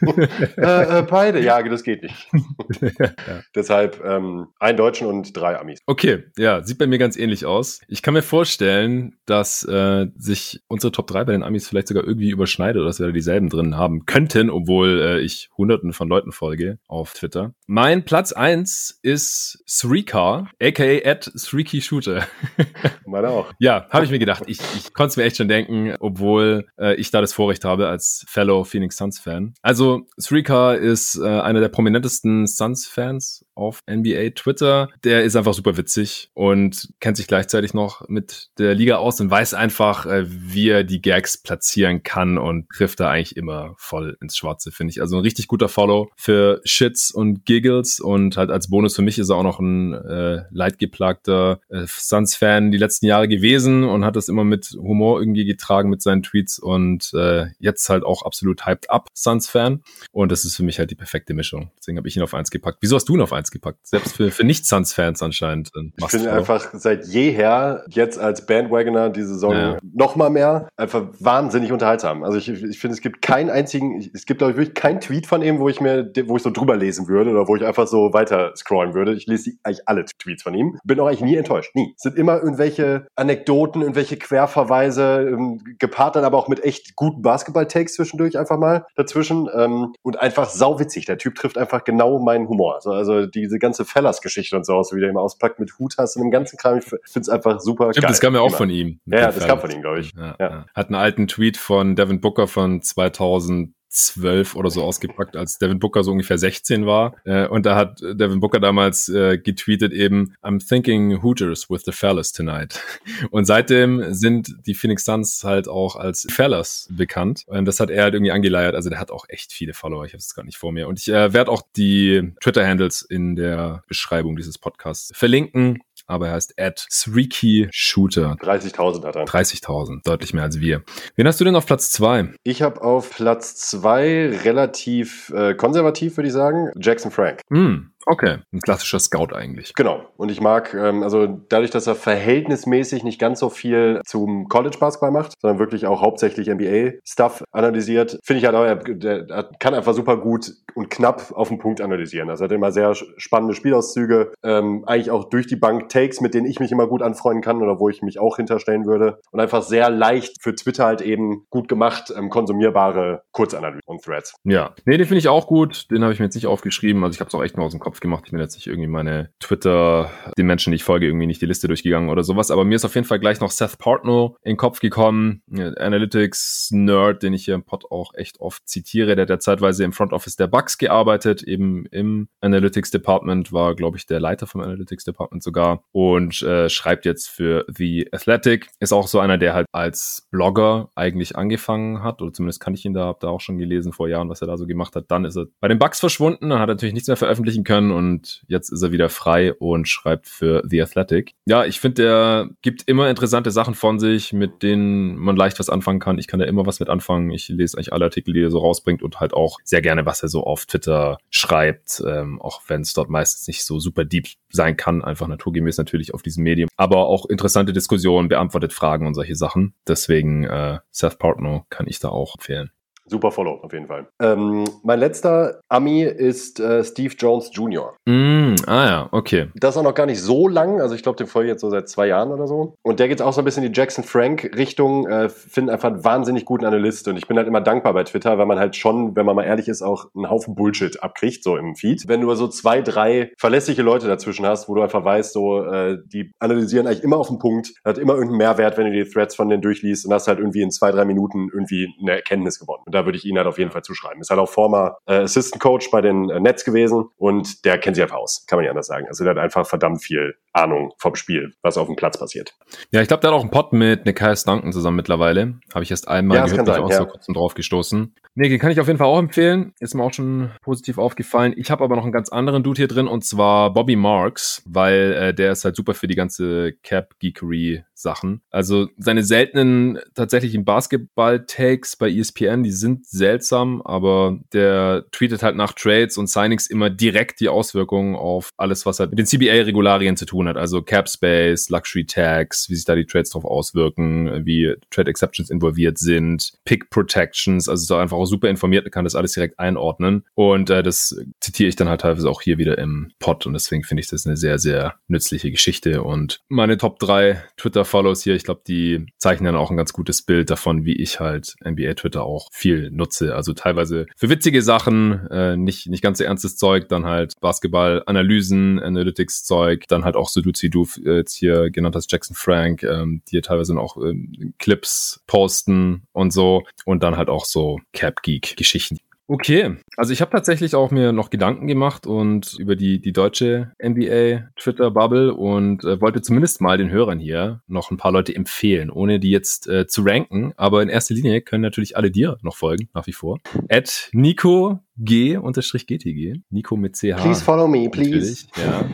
äh, 0.56 0.98
äh, 0.98 1.02
beide, 1.02 1.40
ja, 1.42 1.62
das 1.62 1.82
geht 1.82 2.02
nicht. 2.02 2.28
ja. 2.80 3.10
Deshalb 3.54 4.02
ähm, 4.04 4.48
einen 4.58 4.76
Deutschen 4.76 5.06
und 5.06 5.36
drei 5.36 5.58
Amis. 5.58 5.80
Okay, 5.86 6.24
ja, 6.36 6.62
sieht 6.62 6.78
bei 6.78 6.86
mir 6.86 6.98
ganz 6.98 7.16
ähnlich 7.16 7.46
aus. 7.46 7.80
Ich 7.88 8.02
kann 8.02 8.14
mir 8.14 8.22
vorstellen, 8.22 9.16
dass 9.26 9.62
äh, 9.64 10.06
sich 10.16 10.60
unsere 10.68 10.92
Top 10.92 11.06
3 11.06 11.24
bei 11.24 11.32
den 11.32 11.42
Amis 11.42 11.68
vielleicht 11.68 11.88
sogar 11.88 12.04
irgendwie 12.04 12.30
überschneidet 12.30 12.80
oder 12.80 12.86
dass 12.86 12.98
wir 12.98 13.06
da 13.06 13.12
dieselben 13.12 13.48
drin 13.48 13.76
haben 13.76 14.06
könnten, 14.06 14.50
obwohl 14.50 15.00
äh, 15.00 15.20
ich 15.20 15.50
hunderten 15.56 15.92
von 15.92 16.08
Leuten 16.08 16.32
folge 16.32 16.78
auf 16.86 17.12
Twitter. 17.14 17.54
Mein 17.66 18.04
Platz 18.04 18.32
1 18.32 19.00
ist 19.02 19.62
Srikar, 19.66 20.50
aka 20.60 20.98
at 21.04 21.24
Sriki 21.24 21.80
Shooter. 21.80 22.26
Meine 23.06 23.28
auch. 23.28 23.52
Ja, 23.58 23.86
habe 23.90 24.04
ich 24.04 24.10
mir 24.10 24.18
gedacht. 24.18 24.44
Ich, 24.46 24.58
ich 24.76 24.92
konnte 24.94 25.10
es 25.10 25.16
mir 25.16 25.24
echt 25.24 25.36
schon 25.36 25.48
denken, 25.48 25.94
obwohl 26.00 26.66
äh, 26.78 26.94
ich 26.96 27.10
da 27.10 27.20
das 27.20 27.32
Vorrecht 27.32 27.64
habe 27.64 27.88
als 27.88 28.24
Fellow 28.28 28.64
Phoenix 28.64 28.96
Suns 28.96 29.18
Fan. 29.18 29.54
Also 29.62 30.06
Srikar 30.18 30.76
ist 30.76 31.16
äh, 31.16 31.26
einer 31.26 31.60
der 31.60 31.68
prominentesten 31.68 32.35
Suns-Fans 32.44 33.45
auf 33.56 33.82
NBA 33.90 34.30
Twitter. 34.30 34.88
Der 35.04 35.24
ist 35.24 35.34
einfach 35.34 35.54
super 35.54 35.76
witzig 35.76 36.30
und 36.34 36.88
kennt 37.00 37.16
sich 37.16 37.26
gleichzeitig 37.26 37.74
noch 37.74 38.08
mit 38.08 38.50
der 38.58 38.74
Liga 38.74 38.96
aus 38.96 39.20
und 39.20 39.30
weiß 39.30 39.54
einfach, 39.54 40.06
äh, 40.06 40.24
wie 40.26 40.68
er 40.68 40.84
die 40.84 41.02
Gags 41.02 41.38
platzieren 41.38 42.02
kann 42.02 42.38
und 42.38 42.68
trifft 42.68 43.00
da 43.00 43.10
eigentlich 43.10 43.36
immer 43.36 43.74
voll 43.78 44.16
ins 44.20 44.36
Schwarze, 44.36 44.70
finde 44.70 44.92
ich. 44.92 45.00
Also 45.00 45.16
ein 45.16 45.22
richtig 45.22 45.48
guter 45.48 45.68
Follow 45.68 46.10
für 46.16 46.60
Shits 46.64 47.10
und 47.10 47.44
Giggles 47.44 48.00
und 48.00 48.36
halt 48.36 48.50
als 48.50 48.68
Bonus 48.68 48.94
für 48.94 49.02
mich 49.02 49.18
ist 49.18 49.30
er 49.30 49.36
auch 49.36 49.42
noch 49.42 49.58
ein 49.58 49.94
äh, 49.94 50.44
leidgeplagter 50.50 51.60
äh, 51.68 51.86
Suns-Fan 51.86 52.70
die 52.70 52.78
letzten 52.78 53.06
Jahre 53.06 53.28
gewesen 53.28 53.84
und 53.84 54.04
hat 54.04 54.16
das 54.16 54.28
immer 54.28 54.44
mit 54.44 54.76
Humor 54.78 55.20
irgendwie 55.20 55.44
getragen 55.44 55.90
mit 55.90 56.02
seinen 56.02 56.22
Tweets 56.22 56.58
und 56.58 57.12
äh, 57.14 57.46
jetzt 57.58 57.88
halt 57.88 58.04
auch 58.04 58.22
absolut 58.22 58.66
hyped 58.66 58.90
up 58.90 59.08
Suns-Fan. 59.14 59.82
Und 60.12 60.32
das 60.32 60.44
ist 60.44 60.56
für 60.56 60.62
mich 60.62 60.78
halt 60.78 60.90
die 60.90 60.94
perfekte 60.94 61.34
Mischung. 61.34 61.70
Deswegen 61.78 61.98
habe 61.98 62.08
ich 62.08 62.16
ihn 62.16 62.22
auf 62.22 62.34
eins 62.34 62.50
gepackt. 62.50 62.78
Wieso 62.80 62.96
hast 62.96 63.08
du 63.08 63.14
ihn 63.14 63.22
auf 63.22 63.32
eins 63.32 63.45
gepackt? 63.50 63.86
Selbst 63.86 64.16
für, 64.16 64.30
für 64.30 64.44
Nicht-Suns-Fans 64.44 65.22
anscheinend. 65.22 65.70
Ich 65.96 66.06
finde 66.06 66.32
einfach 66.32 66.70
seit 66.72 67.06
jeher, 67.06 67.84
jetzt 67.88 68.18
als 68.18 68.46
Bandwagoner 68.46 69.10
diese 69.10 69.28
Saison 69.28 69.52
ja. 69.52 69.78
noch 69.82 70.16
mal 70.16 70.30
mehr, 70.30 70.68
einfach 70.76 71.06
wahnsinnig 71.20 71.72
unterhaltsam. 71.72 72.22
Also 72.22 72.38
ich, 72.38 72.48
ich 72.48 72.78
finde, 72.78 72.94
es 72.94 73.00
gibt 73.00 73.22
keinen 73.22 73.50
einzigen, 73.50 74.10
es 74.14 74.26
gibt 74.26 74.38
glaube 74.38 74.52
ich 74.52 74.58
wirklich 74.58 74.74
keinen 74.74 75.00
Tweet 75.00 75.26
von 75.26 75.42
ihm, 75.42 75.58
wo 75.58 75.68
ich 75.68 75.80
mir, 75.80 76.10
wo 76.26 76.36
ich 76.36 76.42
so 76.42 76.50
drüber 76.50 76.76
lesen 76.76 77.08
würde 77.08 77.30
oder 77.30 77.48
wo 77.48 77.56
ich 77.56 77.64
einfach 77.64 77.86
so 77.86 78.12
weiter 78.12 78.52
scrollen 78.56 78.94
würde. 78.94 79.14
Ich 79.14 79.26
lese 79.26 79.52
eigentlich 79.62 79.88
alle 79.88 80.04
Tweets 80.04 80.42
von 80.42 80.54
ihm. 80.54 80.78
Bin 80.84 81.00
auch 81.00 81.06
eigentlich 81.06 81.22
nie 81.22 81.36
enttäuscht. 81.36 81.74
Nie. 81.74 81.94
Es 81.96 82.02
sind 82.02 82.16
immer 82.16 82.42
irgendwelche 82.42 83.06
Anekdoten, 83.16 83.82
irgendwelche 83.82 84.16
Querverweise, 84.16 85.28
ähm, 85.32 85.60
gepaart 85.78 86.16
dann 86.16 86.24
aber 86.24 86.38
auch 86.38 86.48
mit 86.48 86.64
echt 86.64 86.96
guten 86.96 87.22
Basketball-Takes 87.22 87.94
zwischendurch 87.94 88.38
einfach 88.38 88.58
mal 88.58 88.86
dazwischen. 88.96 89.48
Ähm, 89.54 89.94
und 90.02 90.20
einfach 90.20 90.48
sauwitzig. 90.48 91.06
Der 91.06 91.18
Typ 91.18 91.34
trifft 91.34 91.58
einfach 91.58 91.84
genau 91.84 92.18
meinen 92.18 92.48
Humor. 92.48 92.76
Also, 92.76 92.92
also 92.92 93.26
diese 93.40 93.58
ganze 93.58 93.84
Fellers-Geschichte 93.84 94.56
und 94.56 94.66
so 94.66 94.74
aus, 94.74 94.94
wie 94.94 95.00
der 95.00 95.10
immer 95.10 95.20
auspackt 95.20 95.60
mit 95.60 95.78
Hut 95.78 95.94
hast 95.98 96.16
und 96.16 96.22
dem 96.22 96.30
ganzen 96.30 96.56
Kram. 96.56 96.78
Ich 96.78 96.84
finde 96.84 97.00
es 97.20 97.28
einfach 97.28 97.60
super 97.60 97.92
Stimmt, 97.92 98.04
geil. 98.04 98.10
Das 98.12 98.20
kam 98.20 98.34
ja 98.34 98.40
auch 98.40 98.54
von 98.54 98.70
ihm. 98.70 99.00
Ja, 99.06 99.30
das 99.30 99.46
kam 99.46 99.60
von 99.60 99.70
ihm, 99.70 99.80
glaube 99.80 100.00
ich. 100.00 100.12
Ja, 100.14 100.36
ja. 100.38 100.66
Hat 100.74 100.86
einen 100.86 100.96
alten 100.96 101.26
Tweet 101.28 101.56
von 101.56 101.96
Devin 101.96 102.20
Booker 102.20 102.48
von 102.48 102.82
2000 102.82 103.75
zwölf 103.96 104.54
oder 104.54 104.70
so 104.70 104.82
ausgepackt, 104.82 105.36
als 105.36 105.58
Devin 105.58 105.78
Booker 105.78 106.04
so 106.04 106.12
ungefähr 106.12 106.38
16 106.38 106.86
war. 106.86 107.16
Äh, 107.24 107.46
und 107.46 107.66
da 107.66 107.76
hat 107.76 108.00
Devin 108.00 108.40
Booker 108.40 108.60
damals 108.60 109.08
äh, 109.08 109.38
getweetet 109.38 109.92
eben, 109.92 110.34
I'm 110.42 110.66
thinking 110.66 111.22
Hooters 111.22 111.70
with 111.70 111.82
the 111.84 111.92
fellas 111.92 112.32
tonight. 112.32 112.80
Und 113.30 113.46
seitdem 113.46 114.12
sind 114.12 114.54
die 114.66 114.74
Phoenix 114.74 115.04
Suns 115.04 115.42
halt 115.44 115.68
auch 115.68 115.96
als 115.96 116.26
Fellas 116.30 116.88
bekannt. 116.90 117.44
Und 117.46 117.64
das 117.64 117.80
hat 117.80 117.90
er 117.90 118.04
halt 118.04 118.14
irgendwie 118.14 118.32
angeleiert. 118.32 118.74
Also 118.74 118.90
der 118.90 119.00
hat 119.00 119.10
auch 119.10 119.26
echt 119.28 119.52
viele 119.52 119.74
Follower. 119.74 120.04
Ich 120.04 120.12
habe 120.12 120.18
es 120.18 120.34
gar 120.34 120.44
nicht 120.44 120.58
vor 120.58 120.72
mir. 120.72 120.88
Und 120.88 120.98
ich 120.98 121.08
äh, 121.08 121.32
werde 121.32 121.50
auch 121.50 121.62
die 121.76 122.32
Twitter-Handles 122.40 123.02
in 123.02 123.36
der 123.36 123.82
Beschreibung 123.88 124.36
dieses 124.36 124.58
Podcasts 124.58 125.12
verlinken 125.14 125.80
aber 126.06 126.28
er 126.28 126.34
heißt 126.34 126.58
at 126.58 126.86
Sreaky 126.90 127.68
Shooter. 127.70 128.36
30.000 128.40 129.04
hat 129.04 129.16
er. 129.16 129.24
30.000, 129.24 130.04
deutlich 130.04 130.34
mehr 130.34 130.44
als 130.44 130.60
wir. 130.60 130.82
Wen 131.16 131.26
hast 131.26 131.40
du 131.40 131.44
denn 131.44 131.56
auf 131.56 131.66
Platz 131.66 131.90
zwei? 131.90 132.30
Ich 132.42 132.62
habe 132.62 132.82
auf 132.82 133.10
Platz 133.10 133.56
zwei 133.56 134.28
relativ 134.44 135.30
äh, 135.30 135.54
konservativ, 135.54 136.16
würde 136.16 136.28
ich 136.28 136.34
sagen, 136.34 136.70
Jackson 136.76 137.10
Frank. 137.10 137.40
Hm, 137.50 137.90
Okay, 138.08 138.38
ein 138.52 138.60
klassischer 138.60 139.00
Scout 139.00 139.34
eigentlich. 139.34 139.74
Genau. 139.74 140.04
Und 140.16 140.30
ich 140.30 140.40
mag, 140.40 140.72
ähm, 140.74 141.02
also 141.02 141.26
dadurch, 141.48 141.70
dass 141.70 141.88
er 141.88 141.96
verhältnismäßig 141.96 143.02
nicht 143.02 143.18
ganz 143.18 143.40
so 143.40 143.50
viel 143.50 144.00
zum 144.06 144.48
College-Basketball 144.48 145.10
macht, 145.10 145.32
sondern 145.40 145.58
wirklich 145.58 145.86
auch 145.86 146.00
hauptsächlich 146.02 146.48
NBA-Stuff 146.48 147.42
analysiert, 147.50 148.18
finde 148.24 148.38
ich 148.38 148.46
halt 148.46 148.54
auch, 148.54 148.64
er, 148.64 149.28
er, 149.28 149.50
kann 149.58 149.74
einfach 149.74 149.94
super 149.94 150.18
gut 150.18 150.52
und 150.76 150.88
knapp 150.88 151.32
auf 151.32 151.48
den 151.48 151.58
Punkt 151.58 151.80
analysieren. 151.80 152.30
Also 152.30 152.44
er 152.44 152.48
hat 152.48 152.52
immer 152.52 152.70
sehr 152.70 152.94
spannende 152.94 153.54
Spielauszüge, 153.54 154.32
ähm, 154.44 154.84
eigentlich 154.86 155.10
auch 155.10 155.28
durch 155.28 155.48
die 155.48 155.56
Bank 155.56 155.88
Takes, 155.88 156.20
mit 156.20 156.34
denen 156.34 156.46
ich 156.46 156.60
mich 156.60 156.70
immer 156.70 156.86
gut 156.86 157.02
anfreunden 157.02 157.42
kann 157.42 157.60
oder 157.60 157.80
wo 157.80 157.88
ich 157.88 158.02
mich 158.02 158.20
auch 158.20 158.36
hinterstellen 158.36 158.86
würde. 158.86 159.18
Und 159.32 159.40
einfach 159.40 159.62
sehr 159.62 159.90
leicht 159.90 160.40
für 160.40 160.54
Twitter 160.54 160.84
halt 160.84 161.00
eben 161.00 161.46
gut 161.50 161.66
gemacht, 161.68 162.14
ähm, 162.16 162.30
konsumierbare 162.30 163.22
Kurzanalysen 163.32 163.82
und 163.86 164.02
Threads. 164.02 164.36
Ja, 164.44 164.74
nee, 164.84 164.96
den 164.96 165.06
finde 165.06 165.18
ich 165.18 165.28
auch 165.28 165.48
gut. 165.48 165.90
Den 165.90 166.04
habe 166.04 166.12
ich 166.12 166.20
mir 166.20 166.26
jetzt 166.26 166.36
nicht 166.36 166.46
aufgeschrieben. 166.46 167.02
Also 167.02 167.14
ich 167.14 167.20
habe 167.20 167.28
es 167.28 167.34
auch 167.34 167.42
echt 167.42 167.56
mal 167.56 167.64
aus 167.64 167.72
dem 167.72 167.80
Kopf 167.80 167.95
Kopf 167.96 168.00
gemacht. 168.00 168.24
Ich 168.26 168.32
bin 168.32 168.40
jetzt 168.40 168.56
nicht 168.56 168.66
irgendwie 168.66 168.88
meine 168.88 169.30
Twitter, 169.40 170.10
den 170.36 170.46
Menschen, 170.46 170.70
die 170.70 170.76
ich 170.76 170.84
folge, 170.84 171.06
irgendwie 171.06 171.26
nicht 171.26 171.40
die 171.40 171.46
Liste 171.46 171.66
durchgegangen 171.66 172.10
oder 172.10 172.22
sowas. 172.24 172.50
Aber 172.50 172.64
mir 172.64 172.74
ist 172.74 172.84
auf 172.84 172.94
jeden 172.94 173.06
Fall 173.06 173.18
gleich 173.18 173.40
noch 173.40 173.50
Seth 173.50 173.78
Partnow 173.78 174.36
in 174.42 174.52
den 174.52 174.56
Kopf 174.56 174.80
gekommen. 174.80 175.42
Analytics-Nerd, 175.50 177.22
den 177.22 177.32
ich 177.32 177.44
hier 177.44 177.54
im 177.54 177.62
Pod 177.62 177.90
auch 177.90 178.12
echt 178.14 178.40
oft 178.40 178.68
zitiere. 178.68 179.16
Der 179.16 179.22
hat 179.22 179.30
ja 179.30 179.38
zeitweise 179.38 179.84
im 179.84 179.92
Front 179.92 180.12
Office 180.12 180.36
der 180.36 180.46
Bucks 180.46 180.76
gearbeitet, 180.78 181.42
eben 181.42 181.86
im 181.86 182.28
Analytics 182.40 182.90
Department, 182.90 183.52
war, 183.52 183.74
glaube 183.74 183.96
ich, 183.96 184.06
der 184.06 184.20
Leiter 184.20 184.46
vom 184.46 184.60
Analytics 184.60 185.04
Department 185.04 185.42
sogar 185.42 185.82
und 185.92 186.42
äh, 186.42 186.68
schreibt 186.68 187.06
jetzt 187.06 187.28
für 187.28 187.64
The 187.68 188.08
Athletic. 188.12 188.68
Ist 188.80 188.92
auch 188.92 189.06
so 189.06 189.20
einer, 189.20 189.38
der 189.38 189.54
halt 189.54 189.66
als 189.72 190.26
Blogger 190.30 190.90
eigentlich 190.94 191.36
angefangen 191.36 192.02
hat, 192.02 192.20
oder 192.20 192.32
zumindest 192.32 192.60
kann 192.60 192.74
ich 192.74 192.84
ihn 192.84 192.94
da, 192.94 193.06
hab 193.06 193.20
da 193.20 193.28
auch 193.28 193.40
schon 193.40 193.58
gelesen 193.58 193.92
vor 193.92 194.08
Jahren, 194.08 194.28
was 194.28 194.42
er 194.42 194.46
da 194.46 194.56
so 194.56 194.66
gemacht 194.66 194.94
hat. 194.96 195.06
Dann 195.08 195.24
ist 195.24 195.36
er 195.36 195.46
bei 195.60 195.68
den 195.68 195.78
Bucks 195.78 196.00
verschwunden, 196.00 196.50
dann 196.50 196.58
hat 196.58 196.68
er 196.68 196.74
natürlich 196.74 196.94
nichts 196.94 197.08
mehr 197.08 197.16
veröffentlichen 197.16 197.64
können 197.64 197.85
Jahren 197.86 197.90
und 197.90 198.44
jetzt 198.48 198.70
ist 198.70 198.82
er 198.82 198.92
wieder 198.92 199.08
frei 199.08 199.52
und 199.54 199.88
schreibt 199.88 200.28
für 200.28 200.62
The 200.68 200.82
Athletic. 200.82 201.34
Ja, 201.46 201.64
ich 201.64 201.80
finde, 201.80 202.02
der 202.02 202.48
gibt 202.62 202.82
immer 202.86 203.08
interessante 203.08 203.50
Sachen 203.50 203.74
von 203.74 203.98
sich, 203.98 204.32
mit 204.32 204.62
denen 204.62 205.16
man 205.16 205.36
leicht 205.36 205.58
was 205.58 205.68
anfangen 205.68 206.00
kann. 206.00 206.18
Ich 206.18 206.26
kann 206.26 206.40
da 206.40 206.46
immer 206.46 206.66
was 206.66 206.80
mit 206.80 206.88
anfangen. 206.88 207.30
Ich 207.30 207.48
lese 207.48 207.76
eigentlich 207.76 207.92
alle 207.92 208.06
Artikel, 208.06 208.34
die 208.34 208.42
er 208.42 208.50
so 208.50 208.58
rausbringt 208.58 209.02
und 209.02 209.20
halt 209.20 209.34
auch 209.34 209.58
sehr 209.64 209.82
gerne, 209.82 210.06
was 210.06 210.22
er 210.22 210.28
so 210.28 210.44
auf 210.44 210.66
Twitter 210.66 211.18
schreibt, 211.30 212.02
ähm, 212.06 212.40
auch 212.40 212.62
wenn 212.68 212.82
es 212.82 212.92
dort 212.92 213.08
meistens 213.08 213.46
nicht 213.46 213.64
so 213.64 213.78
super 213.78 214.04
deep 214.04 214.26
sein 214.50 214.76
kann, 214.76 215.02
einfach 215.02 215.28
naturgemäß 215.28 215.78
natürlich 215.78 216.14
auf 216.14 216.22
diesem 216.22 216.44
Medium. 216.44 216.68
Aber 216.76 217.06
auch 217.06 217.26
interessante 217.26 217.72
Diskussionen, 217.72 218.28
beantwortet 218.28 218.72
Fragen 218.72 219.06
und 219.06 219.14
solche 219.14 219.36
Sachen. 219.36 219.74
Deswegen 219.86 220.44
äh, 220.44 220.78
Seth 220.90 221.18
Partner 221.18 221.64
kann 221.70 221.86
ich 221.86 221.98
da 221.98 222.08
auch 222.08 222.34
empfehlen. 222.36 222.70
Super 223.08 223.30
Follow, 223.30 223.60
auf 223.62 223.72
jeden 223.72 223.86
Fall. 223.86 224.08
Ähm, 224.20 224.64
mein 224.82 224.98
letzter 224.98 225.60
Ami 225.68 226.02
ist 226.02 226.58
äh, 226.58 226.82
Steve 226.82 227.14
Jones 227.16 227.50
Jr. 227.52 227.94
Mm, 228.06 228.56
ah 228.66 228.86
ja, 228.86 229.08
okay. 229.12 229.48
Das 229.54 229.74
ist 229.74 229.78
auch 229.78 229.84
noch 229.84 229.94
gar 229.94 230.06
nicht 230.06 230.20
so 230.20 230.48
lang. 230.48 230.80
Also 230.80 230.94
ich 230.94 231.02
glaube, 231.02 231.16
den 231.16 231.28
folge 231.28 231.50
jetzt 231.50 231.60
so 231.60 231.70
seit 231.70 231.88
zwei 231.88 232.08
Jahren 232.08 232.32
oder 232.32 232.48
so. 232.48 232.74
Und 232.82 232.98
der 232.98 233.08
geht 233.08 233.22
auch 233.22 233.32
so 233.32 233.40
ein 233.40 233.44
bisschen 233.44 233.62
in 233.62 233.72
die 233.72 233.78
Jackson 233.78 234.02
Frank-Richtung. 234.02 235.06
Äh, 235.06 235.28
Finde 235.28 235.72
einfach 235.72 235.88
einen 235.88 236.04
wahnsinnig 236.04 236.44
guten 236.44 236.64
Analyst. 236.64 237.06
Und 237.06 237.16
ich 237.16 237.28
bin 237.28 237.36
halt 237.36 237.46
immer 237.46 237.60
dankbar 237.60 237.92
bei 237.94 238.02
Twitter, 238.02 238.38
weil 238.38 238.46
man 238.46 238.58
halt 238.58 238.74
schon, 238.74 239.14
wenn 239.14 239.24
man 239.24 239.36
mal 239.36 239.44
ehrlich 239.44 239.68
ist, 239.68 239.82
auch 239.82 240.06
einen 240.14 240.28
Haufen 240.28 240.56
Bullshit 240.56 241.00
abkriegt, 241.02 241.44
so 241.44 241.56
im 241.56 241.76
Feed. 241.76 242.08
Wenn 242.08 242.20
du 242.20 242.34
so 242.34 242.48
zwei, 242.48 242.82
drei 242.82 243.32
verlässliche 243.38 243.82
Leute 243.82 244.08
dazwischen 244.08 244.46
hast, 244.46 244.68
wo 244.68 244.74
du 244.74 244.82
einfach 244.82 245.04
weißt, 245.04 245.32
so, 245.32 245.62
äh, 245.62 245.98
die 246.06 246.32
analysieren 246.40 246.86
eigentlich 246.88 247.04
immer 247.04 247.18
auf 247.18 247.28
den 247.28 247.38
Punkt, 247.38 247.72
hat 247.84 247.98
immer 247.98 248.14
irgendeinen 248.14 248.38
Mehrwert, 248.38 248.76
wenn 248.78 248.86
du 248.86 248.92
die 248.92 249.08
Threads 249.08 249.36
von 249.36 249.48
denen 249.48 249.62
durchliest 249.62 250.06
und 250.06 250.12
hast 250.12 250.26
halt 250.26 250.40
irgendwie 250.40 250.62
in 250.62 250.72
zwei, 250.72 250.90
drei 250.90 251.04
Minuten 251.04 251.48
irgendwie 251.52 251.88
eine 252.00 252.12
Erkenntnis 252.12 252.58
gewonnen. 252.58 252.82
Und 252.84 252.95
da 252.96 253.04
würde 253.04 253.18
ich 253.18 253.24
ihn 253.24 253.36
halt 253.36 253.46
auf 253.46 253.58
jeden 253.58 253.70
Fall 253.70 253.82
zuschreiben. 253.82 254.20
Ist 254.20 254.30
halt 254.30 254.40
auch 254.40 254.48
former 254.48 254.98
äh, 255.06 255.22
Assistant 255.22 255.60
Coach 255.60 255.90
bei 255.90 256.00
den 256.00 256.30
äh, 256.30 256.40
Nets 256.40 256.64
gewesen 256.64 257.08
und 257.16 257.64
der 257.64 257.78
kennt 257.78 257.96
sich 257.96 258.02
einfach 258.02 258.16
aus, 258.16 258.44
kann 258.46 258.56
man 258.56 258.64
nicht 258.64 258.70
anders 258.70 258.86
sagen. 258.86 259.06
Also 259.08 259.24
der 259.24 259.34
hat 259.34 259.38
einfach 259.38 259.66
verdammt 259.66 260.02
viel 260.02 260.34
Ahnung 260.52 260.92
vom 260.98 261.14
Spiel, 261.14 261.54
was 261.62 261.76
auf 261.76 261.86
dem 261.86 261.96
Platz 261.96 262.18
passiert. 262.18 262.54
Ja, 262.90 263.02
ich 263.02 263.08
glaube, 263.08 263.20
der 263.20 263.30
hat 263.30 263.36
auch 263.36 263.42
einen 263.42 263.50
Pod 263.50 263.72
mit 263.72 264.06
Nikai 264.06 264.34
Duncan 264.44 264.72
zusammen 264.72 264.96
mittlerweile. 264.96 265.60
Habe 265.72 265.84
ich 265.84 265.90
erst 265.90 266.08
einmal 266.08 266.38
ja, 266.38 266.44
gehört, 266.46 266.64
bin 266.64 266.74
ich 266.74 266.80
auch 266.80 266.90
ja. 266.90 266.96
so 266.98 267.06
kurz 267.06 267.26
drauf 267.26 267.54
gestoßen. 267.54 268.14
Nee, 268.34 268.48
den 268.50 268.58
kann 268.58 268.70
ich 268.70 268.80
auf 268.80 268.86
jeden 268.86 268.98
Fall 268.98 269.06
auch 269.06 269.18
empfehlen. 269.18 269.72
Ist 269.80 269.94
mir 269.94 270.02
auch 270.02 270.12
schon 270.12 270.50
positiv 270.62 270.98
aufgefallen. 270.98 271.54
Ich 271.56 271.70
habe 271.70 271.82
aber 271.84 271.96
noch 271.96 272.02
einen 272.02 272.12
ganz 272.12 272.28
anderen 272.28 272.62
Dude 272.62 272.78
hier 272.78 272.88
drin 272.88 273.08
und 273.08 273.24
zwar 273.24 273.72
Bobby 273.72 273.96
Marks, 273.96 274.62
weil 274.66 275.12
äh, 275.12 275.34
der 275.34 275.52
ist 275.52 275.64
halt 275.64 275.76
super 275.76 275.94
für 275.94 276.06
die 276.06 276.16
ganze 276.16 276.72
Cap-Geekery 276.82 277.84
Sachen. 277.98 278.42
Also 278.50 278.88
seine 278.98 279.22
seltenen 279.22 279.98
tatsächlichen 280.14 280.64
Basketball-Takes 280.64 281.96
bei 281.96 282.10
ESPN, 282.10 282.62
die 282.62 282.70
sind 282.70 283.06
seltsam, 283.06 283.82
aber 283.82 284.38
der 284.52 285.06
tweetet 285.12 285.42
halt 285.42 285.56
nach 285.56 285.72
Trades 285.72 286.18
und 286.18 286.28
Signings 286.28 286.66
immer 286.66 286.90
direkt 286.90 287.40
die 287.40 287.48
Auswirkungen 287.48 288.14
auf 288.14 288.50
alles, 288.56 288.86
was 288.86 289.00
halt 289.00 289.10
mit 289.10 289.18
den 289.18 289.26
CBA-Regularien 289.26 290.16
zu 290.16 290.26
tun 290.26 290.48
hat. 290.48 290.56
Also 290.56 290.82
Cap 290.82 291.08
Space, 291.08 291.70
Luxury 291.70 292.04
Tags, 292.04 292.68
wie 292.68 292.74
sich 292.74 292.84
da 292.84 292.94
die 292.94 293.06
Trades 293.06 293.30
drauf 293.30 293.44
auswirken, 293.44 294.44
wie 294.44 294.74
Trade 294.90 295.10
Exceptions 295.10 295.50
involviert 295.50 295.98
sind, 295.98 296.52
Pick 296.64 296.90
Protections, 296.90 297.68
also 297.68 297.80
ist 297.80 297.90
da 297.90 298.00
einfach 298.00 298.16
auch 298.16 298.26
super 298.26 298.48
informiert 298.48 298.84
und 298.84 298.90
kann 298.90 299.04
das 299.04 299.14
alles 299.14 299.32
direkt 299.32 299.58
einordnen. 299.58 300.24
Und 300.34 300.68
äh, 300.68 300.82
das 300.82 301.18
zitiere 301.40 301.68
ich 301.68 301.76
dann 301.76 301.88
halt 301.88 302.02
teilweise 302.02 302.28
auch 302.28 302.42
hier 302.42 302.58
wieder 302.58 302.76
im 302.78 303.12
Pod 303.18 303.46
und 303.46 303.54
deswegen 303.54 303.84
finde 303.84 304.02
ich 304.02 304.08
das 304.08 304.26
eine 304.26 304.36
sehr, 304.36 304.58
sehr 304.58 304.96
nützliche 305.08 305.50
Geschichte. 305.50 306.02
Und 306.02 306.40
meine 306.48 306.76
Top 306.76 306.98
3 306.98 307.42
Twitter 307.56 307.85
Follows 307.86 308.22
hier, 308.22 308.34
ich 308.34 308.44
glaube, 308.44 308.60
die 308.66 309.06
zeichnen 309.18 309.46
dann 309.46 309.56
auch 309.56 309.70
ein 309.70 309.76
ganz 309.76 309.92
gutes 309.92 310.22
Bild 310.22 310.50
davon, 310.50 310.84
wie 310.84 310.96
ich 310.96 311.20
halt 311.20 311.54
NBA 311.64 311.94
Twitter 311.94 312.24
auch 312.24 312.48
viel 312.52 312.90
nutze. 312.90 313.34
Also 313.34 313.52
teilweise 313.52 314.06
für 314.16 314.28
witzige 314.28 314.62
Sachen, 314.62 315.26
äh, 315.30 315.56
nicht, 315.56 315.88
nicht 315.88 316.02
ganz 316.02 316.18
so 316.18 316.24
ernstes 316.24 316.56
Zeug, 316.56 316.88
dann 316.88 317.06
halt 317.06 317.34
Basketball-Analysen, 317.40 318.78
Analytics-Zeug, 318.80 319.84
dann 319.88 320.04
halt 320.04 320.16
auch 320.16 320.28
so 320.28 320.44
wie 320.44 320.70
du 320.70 320.86
äh, 321.04 321.16
jetzt 321.16 321.34
hier 321.34 321.70
genannt 321.70 321.96
hast, 321.96 322.10
Jackson 322.10 322.36
Frank, 322.36 322.82
ähm, 322.82 323.22
die 323.30 323.40
teilweise 323.40 323.78
auch 323.78 323.96
ähm, 323.96 324.54
Clips 324.58 325.22
posten 325.26 326.02
und 326.12 326.32
so. 326.32 326.64
Und 326.84 327.02
dann 327.02 327.16
halt 327.16 327.28
auch 327.28 327.44
so 327.44 327.80
Cap-Geek-Geschichten. 327.92 328.98
Okay, 329.28 329.76
also 329.96 330.12
ich 330.12 330.20
habe 330.20 330.30
tatsächlich 330.30 330.76
auch 330.76 330.92
mir 330.92 331.12
noch 331.12 331.30
Gedanken 331.30 331.66
gemacht 331.66 332.06
und 332.06 332.54
über 332.60 332.76
die, 332.76 333.00
die 333.00 333.12
deutsche 333.12 333.72
NBA 333.82 334.50
Twitter-Bubble 334.56 335.34
und 335.34 335.82
äh, 335.84 336.00
wollte 336.00 336.22
zumindest 336.22 336.60
mal 336.60 336.78
den 336.78 336.90
Hörern 336.90 337.18
hier 337.18 337.60
noch 337.66 337.90
ein 337.90 337.96
paar 337.96 338.12
Leute 338.12 338.34
empfehlen, 338.34 338.88
ohne 338.88 339.18
die 339.18 339.30
jetzt 339.30 339.68
äh, 339.68 339.88
zu 339.88 340.02
ranken. 340.02 340.52
Aber 340.56 340.80
in 340.80 340.88
erster 340.88 341.14
Linie 341.14 341.40
können 341.40 341.62
natürlich 341.62 341.96
alle 341.96 342.12
dir 342.12 342.38
noch 342.42 342.56
folgen, 342.56 342.88
nach 342.94 343.08
wie 343.08 343.12
vor. 343.12 343.38
At 343.68 344.10
Nico 344.12 344.78
G 344.96 345.36
unterstrich 345.36 345.88
GTG. 345.88 346.40
Nico 346.50 346.76
mit 346.76 346.94
CH. 346.94 347.16
Please 347.16 347.42
follow 347.42 347.66
me, 347.66 347.90
please. 347.90 348.46
Ja. 348.56 348.88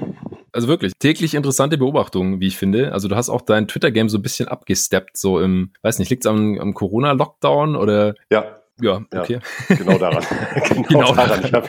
Also 0.53 0.69
wirklich, 0.69 0.93
täglich 0.99 1.35
interessante 1.35 1.77
Beobachtungen, 1.77 2.41
wie 2.41 2.47
ich 2.47 2.57
finde. 2.57 2.93
Also 2.93 3.09
du 3.09 3.17
hast 3.17 3.29
auch 3.29 3.43
dein 3.43 3.69
Twitter-Game 3.69 4.09
so 4.09 4.19
ein 4.19 4.23
bisschen 4.23 4.49
abgesteppt, 4.49 5.17
so 5.17 5.41
im, 5.41 5.73
weiß 5.83 5.99
nicht, 5.99 6.11
liegt 6.11 6.25
es 6.25 6.31
am, 6.31 6.59
am 6.59 6.75
Corona-Lockdown 6.75 7.77
oder? 7.77 8.15
Ja, 8.31 8.62
ja, 8.81 9.00
okay. 9.14 9.38
Ja, 9.69 9.76
genau 9.76 9.99
daran. 9.99 10.25
genau, 10.69 10.83
genau, 10.88 11.14
daran. 11.14 11.45
Ich 11.45 11.52
habe, 11.52 11.69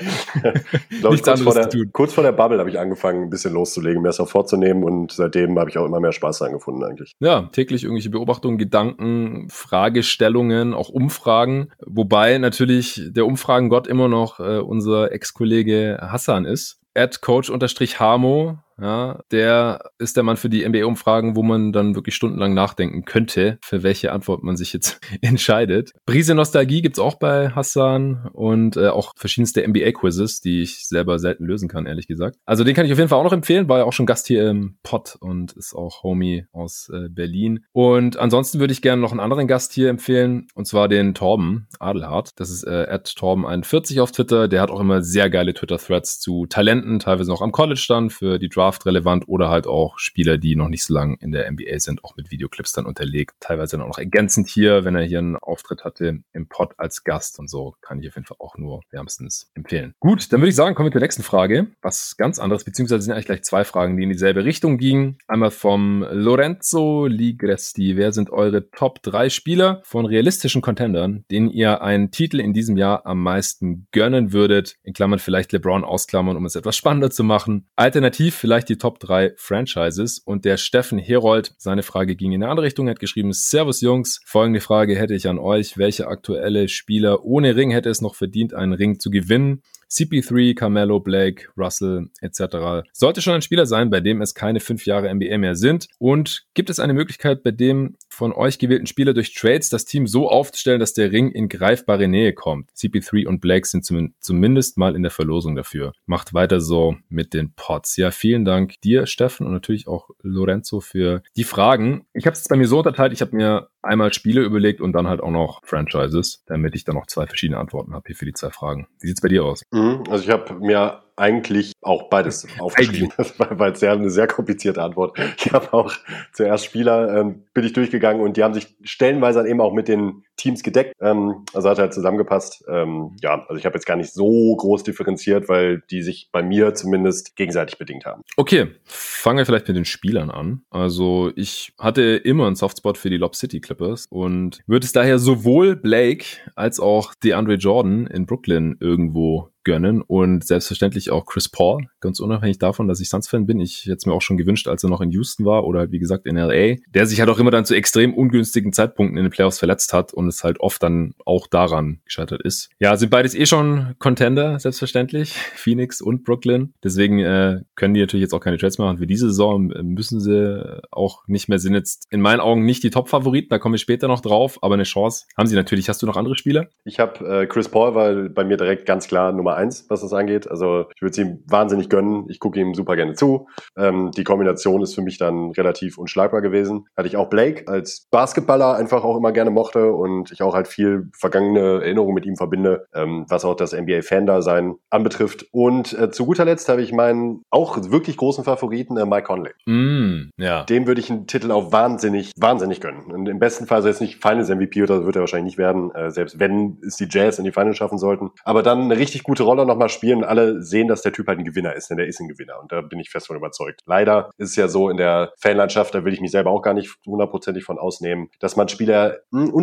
glaube 1.00 1.16
ich, 1.16 1.24
kurz 1.24 1.42
vor, 1.42 1.54
der, 1.54 1.70
kurz 1.92 2.14
vor 2.14 2.24
der 2.24 2.32
Bubble 2.32 2.60
habe 2.60 2.70
ich 2.70 2.80
angefangen, 2.80 3.24
ein 3.24 3.30
bisschen 3.30 3.54
loszulegen, 3.54 4.02
mir 4.02 4.10
das 4.10 4.20
auch 4.20 4.30
vorzunehmen 4.30 4.84
und 4.84 5.12
seitdem 5.12 5.58
habe 5.60 5.70
ich 5.70 5.78
auch 5.78 5.86
immer 5.86 6.00
mehr 6.00 6.14
Spaß 6.14 6.40
daran 6.40 6.54
gefunden 6.54 6.84
eigentlich. 6.84 7.14
Ja, 7.20 7.50
täglich 7.52 7.84
irgendwelche 7.84 8.10
Beobachtungen, 8.10 8.58
Gedanken, 8.58 9.48
Fragestellungen, 9.50 10.74
auch 10.74 10.90
Umfragen, 10.90 11.70
wobei 11.86 12.38
natürlich 12.38 13.02
der 13.10 13.26
Umfragengott 13.26 13.88
immer 13.88 14.08
noch 14.08 14.40
äh, 14.40 14.60
unser 14.60 15.12
Ex-Kollege 15.12 16.00
Hassan 16.02 16.46
ist. 16.46 16.80
At 16.96 17.22
Coach-Hamo 17.22 18.60
ja, 18.82 19.22
der 19.32 19.92
ist 20.00 20.18
der 20.18 20.24
Mann 20.24 20.38
für 20.38 20.50
die 20.50 20.68
NBA-Umfragen, 20.68 21.36
wo 21.36 21.44
man 21.44 21.72
dann 21.72 21.96
wirklich 21.96 22.16
stundenlang 22.16 22.54
nachdenken 22.54 23.06
könnte, 23.06 23.58
für 23.62 23.84
welche 23.84 24.12
Antwort 24.12 24.44
man 24.44 24.58
sich 24.58 24.74
jetzt 24.74 25.00
entscheidet. 25.22 25.92
Brise 26.06 26.36
Nostalgie 26.36 26.82
gibt's 26.82 27.00
auch 27.00 27.16
bei 27.16 27.50
Hassan 27.50 28.30
und 28.34 28.78
äh, 28.78 28.90
auch 28.90 29.14
verschiedenste 29.16 29.68
NBA-Quizzes, 29.68 30.42
die 30.42 30.62
ich 30.62 30.88
selber 30.88 31.20
selten 31.20 31.46
lösen 31.46 31.70
kann, 31.70 31.86
ehrlich 31.86 32.08
gesagt. 32.08 32.38
Also 32.46 32.64
den 32.64 32.76
kann 32.76 32.86
ich 32.86 32.92
auf 32.92 32.98
jeden 32.98 33.10
Fall 33.10 33.20
auch 33.20 33.24
noch 33.24 33.34
empfehlen, 33.34 33.70
war 33.70 33.80
ja 33.80 33.86
auch 33.86 33.94
schon 33.94 34.06
Gast 34.06 34.28
hier 34.28 34.50
im 34.50 34.78
Pod 34.84 35.16
und 35.20 35.54
ist 35.54 35.74
auch 35.74 36.04
Homie 36.04 36.46
aus 36.52 36.90
äh, 36.94 37.10
Berlin. 37.10 37.66
Und 37.72 38.18
ansonsten 38.18 38.60
würde 38.60 38.74
ich 38.74 38.82
gerne 38.82 39.02
noch 39.02 39.12
einen 39.12 39.20
anderen 39.20 39.48
Gast 39.48 39.74
hier 39.74 39.90
empfehlen, 39.90 40.48
und 40.56 40.68
zwar 40.68 40.88
den 40.88 41.14
Torben 41.14 41.68
Adelhardt. 41.80 42.32
Das 42.38 42.50
ist 42.50 42.64
äh, 42.64 42.88
at 42.90 43.08
Torben41 43.08 44.02
auf 44.02 44.12
Twitter. 44.12 44.48
Der 44.48 44.62
hat 44.62 44.72
auch 44.72 44.80
immer 44.80 45.02
sehr 45.02 45.30
geile 45.30 45.54
Twitter-Threads 45.54 46.20
zu 46.20 46.46
Talenten, 46.48 47.00
teilweise 47.00 47.30
noch 47.30 47.42
am 47.42 47.52
College 47.52 47.86
dann 47.88 48.10
für 48.10 48.40
die 48.40 48.50
Draft 48.50 48.63
Draft 48.64 48.86
relevant 48.86 49.28
oder 49.28 49.50
halt 49.50 49.68
auch 49.68 50.00
Spieler, 50.00 50.38
die 50.38 50.56
noch 50.56 50.70
nicht 50.70 50.86
so 50.86 50.94
lange 50.94 51.18
in 51.20 51.32
der 51.32 51.52
NBA 51.52 51.80
sind, 51.80 52.04
auch 52.04 52.16
mit 52.16 52.32
Videoclips 52.32 52.72
dann 52.72 52.86
unterlegt. 52.86 53.36
Teilweise 53.42 53.76
dann 53.78 53.86
auch 53.86 53.90
noch 53.90 53.98
ergänzend 53.98 54.48
hier, 54.48 54.86
wenn 54.86 54.96
er 54.96 55.04
hier 55.04 55.20
einen 55.20 55.36
Auftritt 55.36 55.84
hatte 55.84 56.20
im 56.32 56.48
Pod 56.48 56.74
als 56.78 57.04
Gast 57.04 57.40
und 57.40 57.50
so, 57.50 57.76
kann 57.82 58.00
ich 58.00 58.08
auf 58.08 58.16
jeden 58.16 58.26
Fall 58.26 58.38
auch 58.40 58.58
nur 58.58 58.82
wärmstens 58.90 59.52
empfehlen. 59.54 59.96
Gut, 60.00 60.32
dann 60.32 60.40
würde 60.40 60.50
ich 60.50 60.56
sagen, 60.56 60.76
kommen 60.76 60.88
wir 60.88 60.94
zur 60.94 61.02
nächsten 61.02 61.24
Frage. 61.24 61.68
Was 61.82 62.16
ganz 62.16 62.40
anderes, 62.40 62.64
beziehungsweise 62.64 63.02
sind 63.02 63.14
eigentlich 63.14 63.26
gleich 63.26 63.44
zwei 63.44 63.66
Fragen, 63.66 63.98
die 63.98 64.04
in 64.04 64.10
dieselbe 64.10 64.46
Richtung 64.46 64.78
gingen. 64.78 65.18
Einmal 65.28 65.52
vom 65.52 66.06
Lorenzo 66.10 67.06
Ligresti. 67.06 67.98
Wer 67.98 68.14
sind 68.14 68.30
eure 68.30 68.72
Top 68.72 69.04
3 69.04 69.30
Spieler 69.30 69.82
von 69.84 70.06
realistischen 70.06 70.62
Contendern, 70.62 71.26
denen 71.30 71.50
ihr 71.50 71.82
einen 71.82 72.12
Titel 72.12 72.40
in 72.40 72.54
diesem 72.54 72.78
Jahr 72.78 73.06
am 73.06 73.22
meisten 73.22 73.88
gönnen 73.92 74.32
würdet? 74.32 74.78
In 74.84 74.94
Klammern 74.94 75.20
vielleicht 75.20 75.52
LeBron 75.52 75.84
ausklammern, 75.84 76.38
um 76.38 76.46
es 76.46 76.56
etwas 76.56 76.78
spannender 76.78 77.12
zu 77.12 77.26
machen. 77.26 77.68
Alternativ 77.76 78.36
vielleicht 78.36 78.53
vielleicht 78.54 78.70
die 78.70 78.78
Top 78.78 79.00
3 79.00 79.34
Franchises. 79.36 80.20
Und 80.20 80.46
der 80.46 80.58
Steffen 80.58 81.00
Herold, 81.00 81.56
seine 81.58 81.82
Frage 81.82 82.16
ging 82.16 82.34
in 82.34 82.44
eine 82.44 82.52
andere 82.52 82.68
Richtung, 82.68 82.88
hat 82.88 83.00
geschrieben, 83.00 83.34
Servus 83.34 83.82
Jungs, 83.82 84.22
folgende 84.26 84.62
Frage 84.62 84.96
hätte 84.96 85.16
ich 85.16 85.28
an 85.28 85.40
euch. 85.40 85.80
Welche 85.80 86.08
aktuelle 86.08 86.68
Spieler 86.68 87.26
ohne 87.26 87.56
Ring 87.56 87.72
hätte 87.72 87.90
es 87.90 88.02
noch 88.02 88.14
verdient, 88.14 88.54
einen 88.54 88.74
Ring 88.74 89.00
zu 89.00 89.10
gewinnen? 89.10 89.64
CP3, 89.90 90.56
Carmelo, 90.56 91.00
Blake, 91.00 91.48
Russell 91.58 92.10
etc. 92.22 92.88
Sollte 92.94 93.22
schon 93.24 93.34
ein 93.34 93.42
Spieler 93.42 93.66
sein, 93.66 93.90
bei 93.90 94.02
dem 94.02 94.22
es 94.22 94.36
keine 94.36 94.60
fünf 94.60 94.86
Jahre 94.86 95.14
NBA 95.14 95.40
mehr 95.40 95.56
sind. 95.56 95.88
Und 95.98 96.46
gibt 96.54 96.70
es 96.70 96.80
eine 96.80 96.94
Möglichkeit, 96.94 97.42
bei 97.42 97.52
dem 97.52 97.96
von 98.14 98.32
euch 98.32 98.60
gewählten 98.60 98.86
Spieler 98.86 99.14
durch 99.14 99.34
Trades 99.34 99.70
das 99.70 99.86
Team 99.86 100.08
so 100.08 100.30
aufzustellen, 100.30 100.80
dass 100.80 100.94
der 100.94 101.12
Ring 101.12 101.32
in 101.32 101.50
greifbare 101.50 102.08
Nähe 102.08 102.34
kommt? 102.34 102.70
CP3 102.72 103.28
und 103.28 103.42
Blake 103.42 103.68
sind 103.68 103.84
zum, 103.84 104.14
zumindest 104.20 104.78
mal 104.78 104.96
in 104.96 105.02
der 105.02 105.12
Verlosung 105.12 105.56
dafür. 105.56 105.94
Macht 106.06 106.34
weiter 106.34 106.62
so 106.62 106.96
mit 107.10 107.34
den 107.34 107.54
Pots. 107.56 107.98
Ja, 107.98 108.12
vielen 108.12 108.46
Dank 108.46 108.80
dir, 108.82 109.08
Steffen, 109.08 109.46
und 109.46 109.54
natürlich 109.54 109.88
auch 109.88 110.10
Lorenzo 110.22 110.80
für 110.80 111.24
die 111.36 111.44
Fragen. 111.44 112.06
Ich 112.14 112.26
habe 112.26 112.36
es 112.36 112.48
bei 112.48 112.56
mir 112.56 112.68
so 112.68 112.78
unterteilt, 112.78 113.14
ich 113.14 113.22
habe 113.22 113.36
mir 113.36 113.70
einmal 113.82 114.14
Spiele 114.14 114.42
überlegt 114.42 114.80
und 114.80 114.94
dann 114.94 115.08
halt 115.08 115.22
auch 115.22 115.32
noch 115.32 115.62
Franchises, 115.64 116.44
damit 116.46 116.76
ich 116.76 116.86
dann 116.86 116.96
noch 116.96 117.08
zwei 117.08 117.26
verschiedene 117.26 117.60
Antworten 117.60 117.94
habe 117.94 118.04
hier 118.08 118.16
für 118.16 118.26
die 118.26 118.34
zwei 118.34 118.52
Fragen. 118.52 118.88
Wie 119.00 119.08
sieht's 119.08 119.22
bei 119.22 119.28
dir 119.28 119.44
aus? 119.44 119.64
Mhm, 119.72 120.04
also 120.10 120.24
ich 120.24 120.30
habe 120.30 120.54
mir 120.56 121.02
eigentlich 121.16 121.74
auch 121.82 122.10
beides 122.10 122.48
aufgeschrieben, 122.60 123.12
weil 123.38 123.72
es 123.72 123.82
ja 123.82 123.94
eine 123.94 124.10
sehr 124.10 124.28
komplizierte 124.28 124.82
Antwort. 124.82 125.18
Ich 125.38 125.52
habe 125.52 125.74
auch 125.74 125.94
zuerst 126.32 126.66
Spieler, 126.66 127.20
ähm, 127.20 127.44
bin 127.54 127.64
ich 127.64 127.74
durchgegangen 127.74 128.22
und 128.22 128.38
die 128.38 128.44
haben 128.44 128.54
sich 128.54 128.76
stellenweise 128.84 129.40
dann 129.40 129.48
eben 129.48 129.62
auch 129.62 129.74
mit 129.74 129.88
den 129.88 130.24
Teams 130.38 130.64
gedeckt. 130.64 130.94
Ähm, 131.00 131.46
also 131.54 131.70
hat 131.70 131.80
halt 131.80 131.94
zusammengepasst. 131.94 132.64
Ähm, 132.68 133.16
ja, 133.22 133.46
also 133.48 133.58
ich 133.58 133.66
habe 133.66 133.76
jetzt 133.76 133.86
gar 133.86 133.98
nicht 133.98 134.12
so 134.12 134.56
groß 134.56 134.84
differenziert, 134.84 135.50
weil 135.50 135.82
die 135.90 136.02
sich 136.02 136.30
bei 136.32 136.42
mir 136.42 136.74
zumindest 136.74 137.36
gegenseitig 137.36 137.78
bedingt 137.78 138.06
haben. 138.06 138.24
Okay, 138.38 138.68
fangen 138.86 139.38
wir 139.38 139.46
vielleicht 139.46 139.68
mit 139.68 139.78
den 139.78 139.86
Spielern 139.86 140.30
an. 140.30 140.64
Also 140.70 141.32
ich 141.36 141.74
hatte 141.78 142.02
immer 142.02 142.48
einen 142.48 142.56
Softspot 142.56 142.98
für 142.98 143.10
die 143.10 143.18
Lob 143.18 143.36
City 143.36 143.62
Clippers 143.62 144.08
und 144.10 144.62
würde 144.68 144.86
es 144.86 144.92
daher 144.92 145.20
sowohl 145.20 145.76
Blake 145.76 146.26
als 146.56 146.80
auch 146.80 147.14
DeAndre 147.16 147.56
Jordan 147.56 148.08
in 148.08 148.26
Brooklyn 148.26 148.78
irgendwo 148.80 149.54
gönnen 149.64 150.02
und 150.02 150.46
selbstverständlich 150.46 151.12
auch 151.12 151.26
Chris 151.26 151.50
Paul, 151.50 151.88
ganz 152.00 152.20
unabhängig 152.20 152.60
davon, 152.60 152.88
dass 152.88 153.00
ich 153.00 153.10
Suns-Fan 153.10 153.46
bin. 153.46 153.60
Ich 153.60 153.86
hätte 153.86 153.98
es 153.98 154.06
mir 154.06 154.14
auch 154.14 154.22
schon 154.22 154.38
gewünscht, 154.38 154.68
als 154.68 154.84
er 154.84 154.90
noch 154.90 155.02
in 155.02 155.12
Houston 155.12 155.46
war 155.46 155.66
oder 155.66 155.92
wie 155.92 156.00
gesagt 156.00 156.26
in 156.26 156.36
LA, 156.36 156.76
der 156.88 157.06
sich 157.06 157.20
halt 157.20 157.30
auch 157.30 157.40
immer 157.40 157.52
dann 157.52 157.66
zu 157.66 157.76
extrem 157.76 158.14
ungünstigen 158.14 158.74
Zeitpunkten 158.74 159.18
in 159.18 159.24
den 159.24 159.32
Playoffs 159.32 159.60
verletzt 159.60 159.94
hat 159.94 160.14
und 160.14 160.23
es 160.28 160.44
halt 160.44 160.60
oft 160.60 160.84
dann 160.84 161.14
auch 161.26 161.48
daran 161.48 162.00
gescheitert 162.06 162.42
ist. 162.42 162.70
Ja, 162.80 162.98
sind 162.98 163.10
beides 163.10 163.36
eh 163.36 163.46
schon 163.46 163.96
Contender, 164.00 164.60
selbstverständlich, 164.60 165.34
Phoenix 165.56 166.02
und 166.02 166.24
Brooklyn. 166.24 166.74
Deswegen 166.84 167.20
äh, 167.20 167.62
können 167.76 167.94
die 167.94 168.02
natürlich 168.02 168.24
jetzt 168.24 168.34
auch 168.34 168.42
keine 168.42 168.58
Trades 168.58 168.78
machen. 168.78 168.98
Für 168.98 169.08
diese 169.08 169.28
Saison 169.28 169.68
müssen 169.82 170.20
sie 170.20 170.82
auch 170.92 171.24
nicht 171.28 171.48
mehr, 171.48 171.60
sind 171.60 171.74
jetzt 171.74 172.08
in 172.10 172.22
meinen 172.22 172.40
Augen 172.40 172.66
nicht 172.66 172.84
die 172.84 172.90
Top-Favoriten, 172.90 173.50
da 173.50 173.60
komme 173.60 173.76
ich 173.76 173.82
später 173.82 174.08
noch 174.08 174.22
drauf, 174.22 174.60
aber 174.62 174.74
eine 174.74 174.84
Chance 174.84 175.26
haben 175.38 175.48
sie 175.48 175.56
natürlich. 175.56 175.90
Hast 175.90 176.02
du 176.02 176.06
noch 176.06 176.18
andere 176.18 176.36
Spieler? 176.36 176.68
Ich 176.84 177.00
habe 177.00 177.44
äh, 177.44 177.46
Chris 177.46 177.70
Paul, 177.70 177.96
weil 177.96 178.30
bei 178.30 178.44
mir 178.44 178.58
direkt 178.58 178.86
ganz 178.86 179.08
klar 179.08 179.32
Nummer 179.32 179.54
Nummer 179.54 179.58
eins, 179.58 179.86
was 179.90 180.02
das 180.02 180.14
angeht. 180.14 180.50
Also 180.50 180.86
ich 180.96 181.02
würde 181.02 181.12
es 181.12 181.18
ihm 181.18 181.44
wahnsinnig 181.48 181.90
gönnen. 181.90 182.26
Ich 182.30 182.40
gucke 182.40 182.60
ihm 182.60 182.74
super 182.74 182.96
gerne 182.96 183.14
zu. 183.14 183.48
Ähm, 183.78 184.12
die 184.16 184.24
Kombination 184.24 184.82
ist 184.82 184.96
für 184.96 185.02
mich 185.02 185.18
dann 185.18 185.52
relativ 185.52 185.98
unschlagbar 185.98 186.42
gewesen. 186.42 186.86
Hatte 186.98 187.08
ich 187.08 187.18
auch 187.18 187.30
Blake 187.30 187.68
als 187.68 188.08
Basketballer 188.10 188.76
einfach 188.76 189.04
auch 189.04 189.18
immer 189.18 189.32
gerne 189.32 189.52
mochte 189.52 189.92
und 189.92 190.13
ich 190.32 190.42
auch 190.42 190.54
halt 190.54 190.68
viel 190.68 191.10
vergangene 191.18 191.82
Erinnerungen 191.82 192.14
mit 192.14 192.26
ihm 192.26 192.36
verbinde, 192.36 192.86
ähm, 192.94 193.26
was 193.28 193.46
auch 193.46 193.56
das 193.56 193.74
NBA-Fan-Dasein 193.74 194.76
anbetrifft. 194.90 195.46
Und 195.52 195.94
äh, 195.94 196.12
zu 196.12 196.26
guter 196.26 196.46
Letzt 196.46 196.70
habe 196.70 196.82
ich 196.82 196.92
meinen 196.92 197.44
auch 197.50 197.78
wirklich 197.92 198.18
großen 198.18 198.44
Favoriten, 198.44 198.98
äh, 198.98 199.06
Mike 199.06 199.28
Conley. 199.28 199.52
Mm, 199.66 200.30
ja. 200.38 200.64
Dem 200.64 200.88
würde 200.88 201.02
ich 201.02 201.10
einen 201.10 201.28
Titel 201.28 201.52
auch 201.52 201.72
wahnsinnig, 201.72 202.32
wahnsinnig 202.38 202.82
gönnen. 202.82 203.12
Und 203.12 203.28
im 203.28 203.40
besten 203.40 203.68
Fall 203.68 203.82
soll 203.82 203.92
es 203.92 204.02
nicht 204.02 204.22
Finals 204.22 204.50
MVP 204.50 204.84
oder 204.84 205.06
wird 205.06 205.16
er 205.16 205.22
wahrscheinlich 205.22 205.54
nicht 205.54 205.58
werden, 205.58 205.94
äh, 205.96 206.12
selbst 206.12 206.40
wenn 206.40 206.78
es 206.86 206.98
die 206.98 207.08
Jazz 207.10 207.40
in 207.40 207.46
die 207.46 207.52
Finals 207.52 207.78
schaffen 207.78 207.98
sollten. 207.98 208.32
Aber 208.44 208.64
dann 208.64 208.84
eine 208.84 208.98
richtig 208.98 209.24
gute 209.24 209.44
Rolle 209.44 209.66
nochmal 209.66 209.90
spielen 209.90 210.20
und 210.20 210.24
alle 210.26 210.62
sehen, 210.62 210.88
dass 210.88 211.02
der 211.02 211.12
Typ 211.12 211.28
halt 211.28 211.40
ein 211.40 211.46
Gewinner 211.46 211.76
ist, 211.76 211.90
denn 211.90 211.98
der 211.98 212.08
ist 212.08 212.20
ein 212.20 212.28
Gewinner 212.28 212.60
und 212.62 212.72
da 212.72 212.82
bin 212.82 213.00
ich 213.00 213.10
fest 213.10 213.28
von 213.28 213.38
überzeugt. 213.38 213.82
Leider 213.86 214.32
ist 214.38 214.52
es 214.52 214.56
ja 214.56 214.68
so 214.68 214.90
in 214.90 214.98
der 214.98 215.34
Fanlandschaft, 215.40 215.94
da 215.96 216.06
will 216.06 216.14
ich 216.14 216.22
mich 216.22 216.32
selber 216.32 216.52
auch 216.52 216.62
gar 216.62 216.74
nicht 216.74 216.96
hundertprozentig 217.06 217.64
von 217.64 217.78
ausnehmen, 217.78 218.30
dass 218.40 218.56
man 218.56 218.68
Spieler 218.68 219.18
mh, 219.32 219.46
hm, 219.46 219.54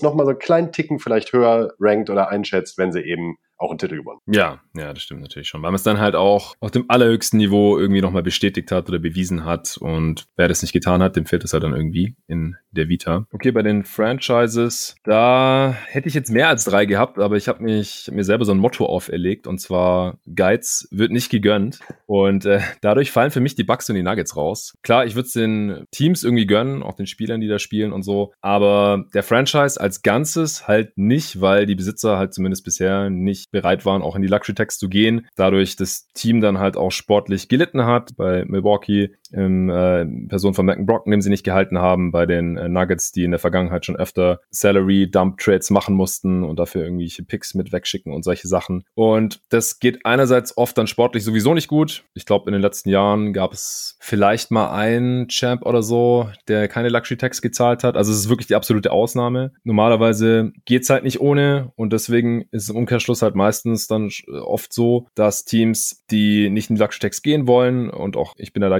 unterbewusst 0.00 0.02
nochmal 0.02 0.26
so 0.26 0.30
einen 0.30 0.38
kleinen 0.38 0.72
Ticken 0.72 0.98
vielleicht 0.98 1.32
höher 1.32 1.74
rankt 1.78 2.10
oder 2.10 2.28
einschätzt, 2.28 2.78
wenn 2.78 2.92
sie 2.92 3.00
eben 3.00 3.36
auch 3.60 3.70
einen 3.70 3.78
Titel 3.78 3.96
gewonnen. 3.96 4.20
Ja, 4.26 4.60
ja, 4.74 4.92
das 4.92 5.02
stimmt 5.02 5.20
natürlich 5.20 5.48
schon. 5.48 5.62
Weil 5.62 5.70
man 5.70 5.76
es 5.76 5.82
dann 5.82 6.00
halt 6.00 6.14
auch 6.14 6.54
auf 6.60 6.70
dem 6.70 6.86
allerhöchsten 6.88 7.38
Niveau 7.38 7.78
irgendwie 7.78 8.00
nochmal 8.00 8.22
bestätigt 8.22 8.72
hat 8.72 8.88
oder 8.88 8.98
bewiesen 8.98 9.44
hat. 9.44 9.76
Und 9.78 10.26
wer 10.36 10.48
das 10.48 10.62
nicht 10.62 10.72
getan 10.72 11.02
hat, 11.02 11.16
dem 11.16 11.26
fehlt 11.26 11.44
es 11.44 11.52
halt 11.52 11.62
dann 11.62 11.74
irgendwie 11.74 12.16
in 12.26 12.56
der 12.70 12.88
Vita. 12.88 13.26
Okay, 13.32 13.50
bei 13.50 13.62
den 13.62 13.84
Franchises, 13.84 14.96
da 15.04 15.76
hätte 15.86 16.08
ich 16.08 16.14
jetzt 16.14 16.30
mehr 16.30 16.48
als 16.48 16.64
drei 16.64 16.86
gehabt, 16.86 17.18
aber 17.18 17.36
ich 17.36 17.48
habe 17.48 17.62
mich 17.62 18.10
mir 18.12 18.24
selber 18.24 18.44
so 18.44 18.52
ein 18.52 18.58
Motto 18.58 18.86
auferlegt 18.86 19.46
und 19.46 19.60
zwar 19.60 20.18
Geiz 20.34 20.88
wird 20.90 21.10
nicht 21.10 21.30
gegönnt. 21.30 21.80
Und 22.06 22.46
äh, 22.46 22.60
dadurch 22.80 23.10
fallen 23.10 23.30
für 23.30 23.40
mich 23.40 23.56
die 23.56 23.64
Bugs 23.64 23.88
und 23.90 23.96
die 23.96 24.02
Nuggets 24.02 24.36
raus. 24.36 24.74
Klar, 24.82 25.04
ich 25.04 25.14
würde 25.14 25.26
es 25.26 25.32
den 25.32 25.84
Teams 25.90 26.24
irgendwie 26.24 26.46
gönnen, 26.46 26.82
auch 26.82 26.94
den 26.94 27.06
Spielern, 27.06 27.40
die 27.40 27.48
da 27.48 27.58
spielen 27.58 27.92
und 27.92 28.04
so. 28.04 28.32
Aber 28.40 29.04
der 29.12 29.22
Franchise 29.22 29.78
als 29.78 30.00
Ganzes 30.02 30.66
halt 30.66 30.96
nicht, 30.96 31.42
weil 31.42 31.66
die 31.66 31.74
Besitzer 31.74 32.16
halt 32.16 32.32
zumindest 32.32 32.64
bisher 32.64 33.10
nicht 33.10 33.49
bereit 33.50 33.84
waren, 33.84 34.02
auch 34.02 34.16
in 34.16 34.22
die 34.22 34.28
Luxury 34.28 34.54
Tax 34.54 34.78
zu 34.78 34.88
gehen. 34.88 35.26
Dadurch 35.36 35.76
das 35.76 36.08
Team 36.14 36.40
dann 36.40 36.58
halt 36.58 36.76
auch 36.76 36.90
sportlich 36.90 37.48
gelitten 37.48 37.84
hat. 37.84 38.16
Bei 38.16 38.44
Milwaukee 38.46 39.14
im 39.32 39.70
äh, 39.70 40.04
Person 40.28 40.54
von 40.54 40.66
Malcolm 40.66 40.86
Brockton, 40.86 41.10
den 41.10 41.22
sie 41.22 41.30
nicht 41.30 41.44
gehalten 41.44 41.78
haben, 41.78 42.12
bei 42.12 42.26
den 42.26 42.56
äh, 42.56 42.68
Nuggets, 42.68 43.12
die 43.12 43.24
in 43.24 43.30
der 43.30 43.40
Vergangenheit 43.40 43.84
schon 43.84 43.96
öfter 43.96 44.40
Salary-Dump-Trades 44.50 45.70
machen 45.70 45.94
mussten 45.94 46.42
und 46.42 46.58
dafür 46.58 46.84
irgendwelche 46.84 47.22
Picks 47.22 47.54
mit 47.54 47.72
wegschicken 47.72 48.12
und 48.12 48.24
solche 48.24 48.48
Sachen. 48.48 48.84
Und 48.94 49.40
das 49.50 49.78
geht 49.78 50.04
einerseits 50.04 50.56
oft 50.56 50.76
dann 50.76 50.86
sportlich 50.86 51.24
sowieso 51.24 51.54
nicht 51.54 51.68
gut. 51.68 52.04
Ich 52.14 52.26
glaube, 52.26 52.48
in 52.48 52.52
den 52.52 52.62
letzten 52.62 52.88
Jahren 52.88 53.32
gab 53.32 53.52
es 53.52 53.96
vielleicht 54.00 54.50
mal 54.50 54.70
einen 54.70 55.28
Champ 55.28 55.64
oder 55.64 55.82
so, 55.82 56.28
der 56.48 56.68
keine 56.68 56.88
Luxury-Tax 56.88 57.42
gezahlt 57.42 57.84
hat. 57.84 57.96
Also 57.96 58.12
es 58.12 58.18
ist 58.18 58.28
wirklich 58.28 58.48
die 58.48 58.54
absolute 58.54 58.92
Ausnahme. 58.92 59.52
Normalerweise 59.64 60.52
geht's 60.64 60.90
halt 60.90 61.04
nicht 61.04 61.20
ohne 61.20 61.72
und 61.76 61.92
deswegen 61.92 62.46
ist 62.50 62.70
im 62.70 62.76
Umkehrschluss 62.76 63.22
halt 63.22 63.34
meistens 63.34 63.86
dann 63.86 64.10
oft 64.42 64.72
so, 64.72 65.06
dass 65.14 65.44
Teams, 65.44 66.04
die 66.10 66.50
nicht 66.50 66.70
in 66.70 66.76
die 66.76 66.82
Luxury-Tax 66.82 67.22
gehen 67.22 67.46
wollen 67.46 67.90
und 67.90 68.16
auch 68.16 68.34
ich 68.36 68.52
bin 68.52 68.60
der 68.60 68.70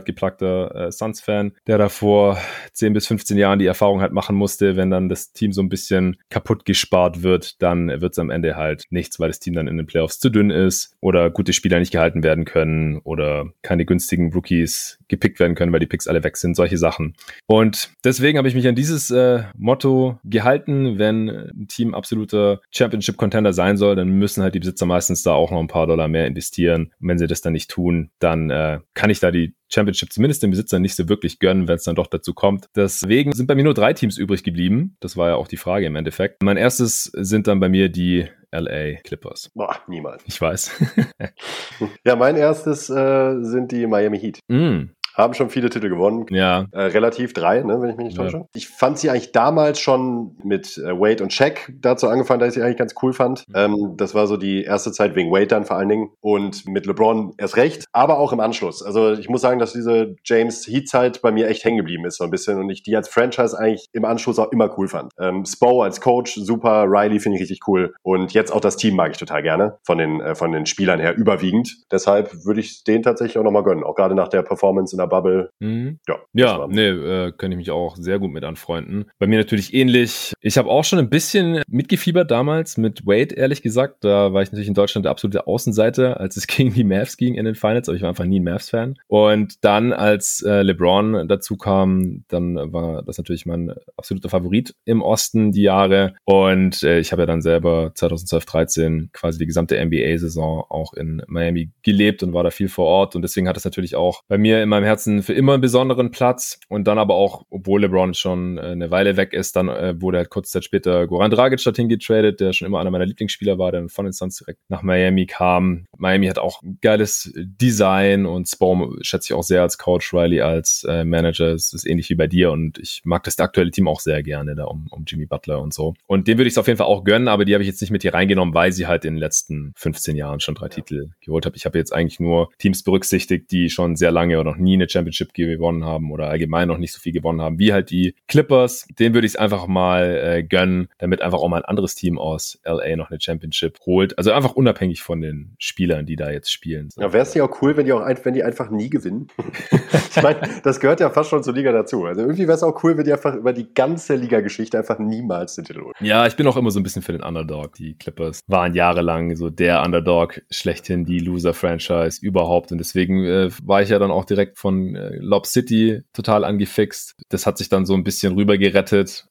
leidgeplagter 0.40 0.87
äh, 0.87 0.92
Suns-Fan, 0.92 1.52
der 1.66 1.78
da 1.78 1.88
vor 1.88 2.38
10 2.73 2.92
bis 2.92 3.06
15 3.06 3.37
Jahren 3.37 3.59
die 3.59 3.66
Erfahrung 3.66 4.00
halt 4.00 4.12
machen 4.12 4.37
musste, 4.37 4.76
wenn 4.76 4.90
dann 4.90 5.09
das 5.09 5.32
Team 5.32 5.52
so 5.52 5.62
ein 5.62 5.68
bisschen 5.68 6.16
kaputt 6.30 6.64
gespart 6.64 7.23
wird, 7.23 7.62
dann 7.62 7.88
wird 7.88 8.12
es 8.12 8.18
am 8.18 8.30
Ende 8.30 8.56
halt 8.56 8.85
nichts, 8.90 9.20
weil 9.20 9.28
das 9.28 9.40
Team 9.40 9.54
dann 9.54 9.68
in 9.68 9.76
den 9.76 9.87
Playoffs 9.87 10.18
zu 10.18 10.30
dünn 10.30 10.50
ist 10.50 10.97
oder 11.00 11.30
gute 11.30 11.52
Spieler 11.52 11.78
nicht 11.78 11.92
gehalten 11.92 12.23
werden 12.23 12.44
können 12.44 12.99
oder 12.99 13.47
keine 13.62 13.85
günstigen 13.85 14.32
Rookies 14.32 14.99
gepickt 15.10 15.40
werden 15.40 15.54
können, 15.54 15.72
weil 15.72 15.80
die 15.80 15.86
Picks 15.86 16.06
alle 16.06 16.24
weg 16.24 16.38
sind, 16.38 16.56
solche 16.56 16.78
Sachen. 16.78 17.14
Und 17.46 17.90
deswegen 18.04 18.38
habe 18.38 18.48
ich 18.48 18.54
mich 18.54 18.66
an 18.66 18.74
dieses 18.74 19.10
äh, 19.10 19.42
Motto 19.56 20.18
gehalten, 20.24 20.98
wenn 20.98 21.28
ein 21.28 21.66
Team 21.68 21.94
absoluter 21.94 22.60
Championship-Contender 22.70 23.52
sein 23.52 23.76
soll, 23.76 23.96
dann 23.96 24.08
müssen 24.08 24.42
halt 24.42 24.54
die 24.54 24.60
Besitzer 24.60 24.86
meistens 24.86 25.22
da 25.22 25.32
auch 25.32 25.50
noch 25.50 25.60
ein 25.60 25.66
paar 25.66 25.86
Dollar 25.86 26.08
mehr 26.08 26.26
investieren. 26.26 26.92
Und 27.00 27.08
wenn 27.08 27.18
sie 27.18 27.26
das 27.26 27.42
dann 27.42 27.52
nicht 27.52 27.70
tun, 27.70 28.10
dann 28.18 28.50
äh, 28.50 28.80
kann 28.94 29.10
ich 29.10 29.20
da 29.20 29.30
die 29.30 29.54
Championship 29.72 30.12
zumindest 30.12 30.42
den 30.42 30.50
Besitzer 30.50 30.78
nicht 30.78 30.96
so 30.96 31.08
wirklich 31.08 31.38
gönnen, 31.38 31.68
wenn 31.68 31.76
es 31.76 31.84
dann 31.84 31.94
doch 31.94 32.08
dazu 32.08 32.34
kommt. 32.34 32.68
Deswegen 32.74 33.32
sind 33.32 33.46
bei 33.46 33.54
mir 33.54 33.64
nur 33.64 33.74
drei 33.74 33.92
Teams 33.92 34.18
übrig 34.18 34.42
geblieben. 34.42 34.96
Das 35.00 35.16
war 35.16 35.28
ja 35.28 35.36
auch 35.36 35.48
die 35.48 35.56
Frage 35.56 35.86
im 35.86 35.96
Endeffekt. 35.96 36.42
Mein 36.42 36.56
erstes 36.56 37.04
sind 37.14 37.46
dann 37.46 37.60
bei 37.60 37.68
mir 37.68 37.88
die 37.88 38.26
LA 38.52 39.00
Clippers. 39.04 39.50
Boah, 39.54 39.76
niemals. 39.86 40.24
Ich 40.26 40.40
weiß. 40.40 40.72
ja, 42.04 42.16
mein 42.16 42.36
erstes 42.36 42.90
äh, 42.90 43.42
sind 43.42 43.72
die 43.72 43.86
Miami 43.86 44.18
Heat. 44.18 44.40
Mm 44.48 44.90
haben 45.20 45.34
schon 45.34 45.50
viele 45.50 45.70
Titel 45.70 45.88
gewonnen. 45.88 46.26
Ja. 46.30 46.66
Äh, 46.72 46.82
relativ 46.82 47.32
drei, 47.32 47.62
ne, 47.62 47.80
wenn 47.80 47.90
ich 47.90 47.96
mich 47.96 48.06
nicht 48.06 48.16
täusche. 48.16 48.38
Ja. 48.38 48.46
Ich 48.54 48.68
fand 48.68 48.98
sie 48.98 49.10
eigentlich 49.10 49.32
damals 49.32 49.80
schon 49.80 50.36
mit 50.42 50.78
äh, 50.78 50.98
Wade 50.98 51.22
und 51.22 51.32
Shaq 51.32 51.72
dazu 51.80 52.08
angefangen, 52.08 52.40
dass 52.40 52.50
ich 52.50 52.54
sie 52.54 52.62
eigentlich 52.62 52.78
ganz 52.78 52.94
cool 53.02 53.12
fand. 53.12 53.44
Mhm. 53.48 53.54
Ähm, 53.54 53.94
das 53.96 54.14
war 54.14 54.26
so 54.26 54.36
die 54.36 54.64
erste 54.64 54.92
Zeit 54.92 55.14
wegen 55.14 55.30
Wade 55.30 55.46
dann 55.46 55.64
vor 55.64 55.76
allen 55.76 55.88
Dingen 55.88 56.10
und 56.20 56.66
mit 56.66 56.86
LeBron 56.86 57.34
erst 57.38 57.56
recht, 57.56 57.86
aber 57.92 58.18
auch 58.18 58.32
im 58.32 58.40
Anschluss. 58.40 58.82
Also 58.82 59.12
ich 59.12 59.28
muss 59.28 59.40
sagen, 59.40 59.58
dass 59.58 59.72
diese 59.72 60.16
James 60.24 60.66
Heat-Zeit 60.66 61.22
bei 61.22 61.32
mir 61.32 61.48
echt 61.48 61.64
hängen 61.64 61.78
geblieben 61.78 62.04
ist 62.04 62.18
so 62.18 62.24
ein 62.24 62.30
bisschen 62.30 62.58
und 62.58 62.70
ich 62.70 62.82
die 62.82 62.96
als 62.96 63.08
Franchise 63.08 63.58
eigentlich 63.58 63.88
im 63.92 64.04
Anschluss 64.04 64.38
auch 64.38 64.52
immer 64.52 64.78
cool 64.78 64.88
fand. 64.88 65.12
Ähm, 65.18 65.44
Spo 65.44 65.82
als 65.82 66.00
Coach, 66.00 66.34
super, 66.34 66.84
Riley 66.86 67.20
finde 67.20 67.36
ich 67.36 67.42
richtig 67.42 67.60
cool 67.66 67.94
und 68.02 68.32
jetzt 68.32 68.52
auch 68.52 68.60
das 68.60 68.76
Team 68.76 68.96
mag 68.96 69.12
ich 69.12 69.18
total 69.18 69.42
gerne, 69.42 69.78
von 69.82 69.98
den, 69.98 70.20
äh, 70.20 70.34
von 70.34 70.52
den 70.52 70.66
Spielern 70.66 71.00
her 71.00 71.16
überwiegend. 71.16 71.84
Deshalb 71.90 72.44
würde 72.44 72.60
ich 72.60 72.84
den 72.84 73.02
tatsächlich 73.02 73.38
auch 73.38 73.44
nochmal 73.44 73.62
gönnen, 73.62 73.84
auch 73.84 73.94
gerade 73.94 74.14
nach 74.14 74.28
der 74.28 74.42
Performance 74.42 74.94
in 74.94 74.98
der 74.98 75.06
Bubble. 75.10 75.50
Mhm. 75.60 75.98
Ja, 76.08 76.16
ja 76.32 76.66
nee, 76.68 76.88
äh, 76.88 77.32
kann 77.32 77.52
ich 77.52 77.58
mich 77.58 77.70
auch 77.70 77.96
sehr 77.96 78.18
gut 78.18 78.30
mit 78.30 78.44
anfreunden. 78.44 79.10
Bei 79.18 79.26
mir 79.26 79.38
natürlich 79.38 79.74
ähnlich. 79.74 80.32
Ich 80.40 80.56
habe 80.56 80.70
auch 80.70 80.84
schon 80.84 80.98
ein 80.98 81.10
bisschen 81.10 81.62
mitgefiebert 81.68 82.30
damals 82.30 82.76
mit 82.78 83.06
Wade, 83.06 83.34
ehrlich 83.34 83.62
gesagt. 83.62 84.04
Da 84.04 84.32
war 84.32 84.42
ich 84.42 84.50
natürlich 84.50 84.68
in 84.68 84.74
Deutschland 84.74 85.04
der 85.04 85.10
absolute 85.10 85.46
Außenseite, 85.46 86.18
als 86.18 86.36
es 86.36 86.46
gegen 86.46 86.72
die 86.72 86.84
Mavs 86.84 87.16
ging 87.16 87.34
in 87.34 87.44
den 87.44 87.54
Finals, 87.54 87.88
aber 87.88 87.96
ich 87.96 88.02
war 88.02 88.08
einfach 88.08 88.24
nie 88.24 88.40
ein 88.40 88.44
Mavs-Fan. 88.44 88.96
Und 89.08 89.64
dann, 89.64 89.92
als 89.92 90.42
äh, 90.42 90.62
LeBron 90.62 91.28
dazu 91.28 91.56
kam, 91.56 92.24
dann 92.28 92.56
war 92.72 93.02
das 93.02 93.18
natürlich 93.18 93.46
mein 93.46 93.74
absoluter 93.96 94.28
Favorit 94.28 94.74
im 94.84 95.02
Osten 95.02 95.52
die 95.52 95.62
Jahre. 95.62 96.14
Und 96.24 96.82
äh, 96.82 96.98
ich 96.98 97.12
habe 97.12 97.22
ja 97.22 97.26
dann 97.26 97.42
selber 97.42 97.92
2012, 97.94 98.44
13 98.46 99.10
quasi 99.12 99.38
die 99.38 99.46
gesamte 99.46 99.82
NBA-Saison 99.84 100.64
auch 100.68 100.94
in 100.94 101.23
Miami 101.26 101.70
gelebt 101.82 102.23
und 102.23 102.32
war 102.32 102.44
da 102.44 102.50
viel 102.50 102.68
vor 102.68 102.86
Ort. 102.86 103.16
Und 103.16 103.23
deswegen 103.23 103.49
hat 103.49 103.56
es 103.56 103.64
natürlich 103.64 103.96
auch 103.96 104.23
bei 104.28 104.38
mir 104.38 104.62
in 104.62 104.68
meinem 104.68 104.84
Herzen 104.84 105.00
Herzen 105.00 105.23
für 105.23 105.32
immer 105.32 105.54
einen 105.54 105.60
besonderen 105.60 106.10
Platz. 106.10 106.60
Und 106.69 106.86
dann 106.86 106.99
aber 106.99 107.15
auch, 107.15 107.45
obwohl 107.50 107.80
LeBron 107.82 108.15
schon 108.15 108.58
äh, 108.58 108.63
eine 108.63 108.91
Weile 108.91 109.17
weg 109.17 109.32
ist, 109.32 109.56
dann 109.56 109.69
äh, 109.69 110.00
wurde 110.00 110.19
halt 110.19 110.30
kurz 110.30 110.50
Zeit 110.50 110.65
später 110.65 111.06
Goran 111.06 111.30
Dragic 111.30 111.63
dorthin 111.63 111.89
getradet, 111.89 112.41
der 112.41 112.52
schon 112.52 112.67
immer 112.67 112.80
einer 112.80 112.91
meiner 112.91 113.06
Lieblingsspieler 113.06 113.58
war, 113.58 113.73
der 113.73 113.89
von 113.89 114.04
den 114.04 114.13
Suns 114.13 114.36
direkt 114.36 114.60
nach 114.69 114.82
Miami 114.82 115.26
kam. 115.26 115.86
Miami 115.97 116.26
hat 116.26 116.39
auch 116.39 116.63
ein 116.63 116.78
geiles 116.82 117.32
Design 117.34 118.26
und 118.26 118.49
Spo 118.49 118.95
schätze 119.00 119.32
ich 119.32 119.34
auch 119.34 119.43
sehr 119.43 119.63
als 119.63 119.78
Coach, 119.78 120.13
Riley 120.13 120.41
als 120.41 120.84
äh, 120.89 121.04
Manager. 121.04 121.52
Es 121.52 121.73
ist 121.73 121.86
ähnlich 121.86 122.10
wie 122.10 122.15
bei 122.15 122.26
dir 122.26 122.50
und 122.50 122.78
ich 122.78 123.02
mag 123.04 123.25
das 123.25 123.39
aktuelle 123.39 123.71
Team 123.71 123.89
auch 123.89 124.00
sehr 124.00 124.23
gerne 124.23 124.54
da 124.54 124.65
um, 124.65 124.86
um 124.91 125.04
Jimmy 125.06 125.26
Butler 125.26 125.60
und 125.60 125.73
so. 125.73 125.95
Und 126.06 126.28
den 126.28 126.39
würde 126.39 126.49
ich 126.49 126.54
es 126.54 126.58
auf 126.58 126.67
jeden 126.67 126.76
Fall 126.76 126.86
auch 126.86 127.04
gönnen, 127.04 127.28
aber 127.28 127.45
die 127.45 127.54
habe 127.54 127.63
ich 127.63 127.69
jetzt 127.69 127.80
nicht 127.80 127.91
mit 127.91 128.02
hier 128.02 128.15
reingenommen, 128.15 128.54
weil 128.54 128.73
sie 128.73 128.86
halt 128.86 129.04
in 129.04 129.15
den 129.15 129.21
letzten 129.21 129.73
15 129.76 130.17
Jahren 130.17 130.41
schon 130.41 130.54
drei 130.54 130.67
ja. 130.67 130.71
Titel 130.71 131.10
geholt 131.21 131.47
haben. 131.47 131.54
Ich 131.56 131.65
habe 131.65 131.78
jetzt 131.78 131.93
eigentlich 131.93 132.21
nur 132.21 132.50
Teams 132.58 132.82
berücksichtigt, 132.82 133.50
die 133.50 133.71
schon 133.71 133.97
sehr 133.97 134.10
lange 134.10 134.39
oder 134.39 134.50
noch 134.50 134.58
nie 134.58 134.76
eine 134.80 134.88
Championship 134.88 135.34
gewonnen 135.34 135.84
haben 135.84 136.10
oder 136.10 136.28
allgemein 136.28 136.69
noch 136.69 136.78
nicht 136.78 136.93
so 136.93 137.00
viel 137.00 137.12
gewonnen 137.12 137.40
haben, 137.40 137.58
wie 137.58 137.73
halt 137.73 137.90
die 137.90 138.14
Clippers. 138.28 138.86
Den 138.99 139.14
würde 139.14 139.26
ich 139.26 139.32
es 139.32 139.36
einfach 139.36 139.66
mal 139.66 140.16
äh, 140.16 140.43
gönnen, 140.43 140.88
damit 140.99 141.23
einfach 141.23 141.38
auch 141.38 141.49
mal 141.49 141.58
ein 141.58 141.64
anderes 141.64 141.95
Team 141.95 142.19
aus 142.19 142.60
LA 142.64 142.97
noch 142.97 143.10
eine 143.10 143.21
Championship 143.21 143.78
holt. 143.86 144.16
Also 144.19 144.32
einfach 144.32 144.52
unabhängig 144.52 145.02
von 145.02 145.21
den 145.21 145.54
Spielern, 145.58 146.06
die 146.06 146.16
da 146.16 146.30
jetzt 146.30 146.50
spielen. 146.50 146.88
Ja, 146.97 147.12
wäre 147.12 147.23
es 147.23 147.34
nicht 147.34 147.43
auch 147.43 147.62
cool, 147.62 147.76
wenn 147.76 147.86
die 147.86 147.93
auch 147.93 148.00
wenn 148.25 148.34
die 148.34 148.43
einfach 148.43 148.71
nie 148.71 148.90
gewinnen? 148.90 149.28
ich 150.16 150.23
meine, 150.23 150.40
das 150.62 150.80
gehört 150.80 151.00
ja 151.00 151.10
fast 151.10 151.30
schon 151.30 151.43
zur 151.43 151.54
Liga 151.54 151.73
dazu. 151.73 152.04
Also 152.04 152.23
irgendwie 152.23 152.43
wäre 152.43 152.54
es 152.54 152.62
auch 152.62 152.82
cool, 152.82 152.97
wenn 152.97 153.04
die 153.04 153.12
einfach 153.12 153.34
über 153.34 153.52
die 153.52 153.73
ganze 153.73 154.16
Liga-Geschichte 154.16 154.78
einfach 154.78 154.99
niemals 154.99 155.54
den 155.54 155.64
Titel 155.64 155.82
holen. 155.82 155.95
Ja, 156.00 156.26
ich 156.26 156.36
bin 156.36 156.47
auch 156.47 156.56
immer 156.56 156.71
so 156.71 156.80
ein 156.80 156.82
bisschen 156.82 157.02
für 157.02 157.12
den 157.12 157.23
Underdog. 157.23 157.75
Die 157.75 157.95
Clippers 157.95 158.40
waren 158.47 158.75
jahrelang 158.75 159.36
so 159.36 159.50
der 159.50 159.82
Underdog 159.82 160.43
schlechthin, 160.50 161.04
die 161.04 161.19
Loser-Franchise 161.19 162.25
überhaupt. 162.25 162.73
Und 162.73 162.78
deswegen 162.78 163.25
äh, 163.25 163.50
war 163.62 163.82
ich 163.82 163.88
ja 163.88 163.99
dann 163.99 164.10
auch 164.10 164.25
direkt 164.25 164.58
von 164.58 164.70
äh, 164.71 165.17
Lob 165.17 165.47
City 165.47 166.02
total 166.13 166.45
angefixt. 166.45 167.15
Das 167.28 167.47
hat 167.47 167.59
sich 167.59 167.69
dann 167.69 167.87
so 167.87 167.95
ein 167.95 168.04
bisschen 168.04 168.35
rüber 168.35 168.56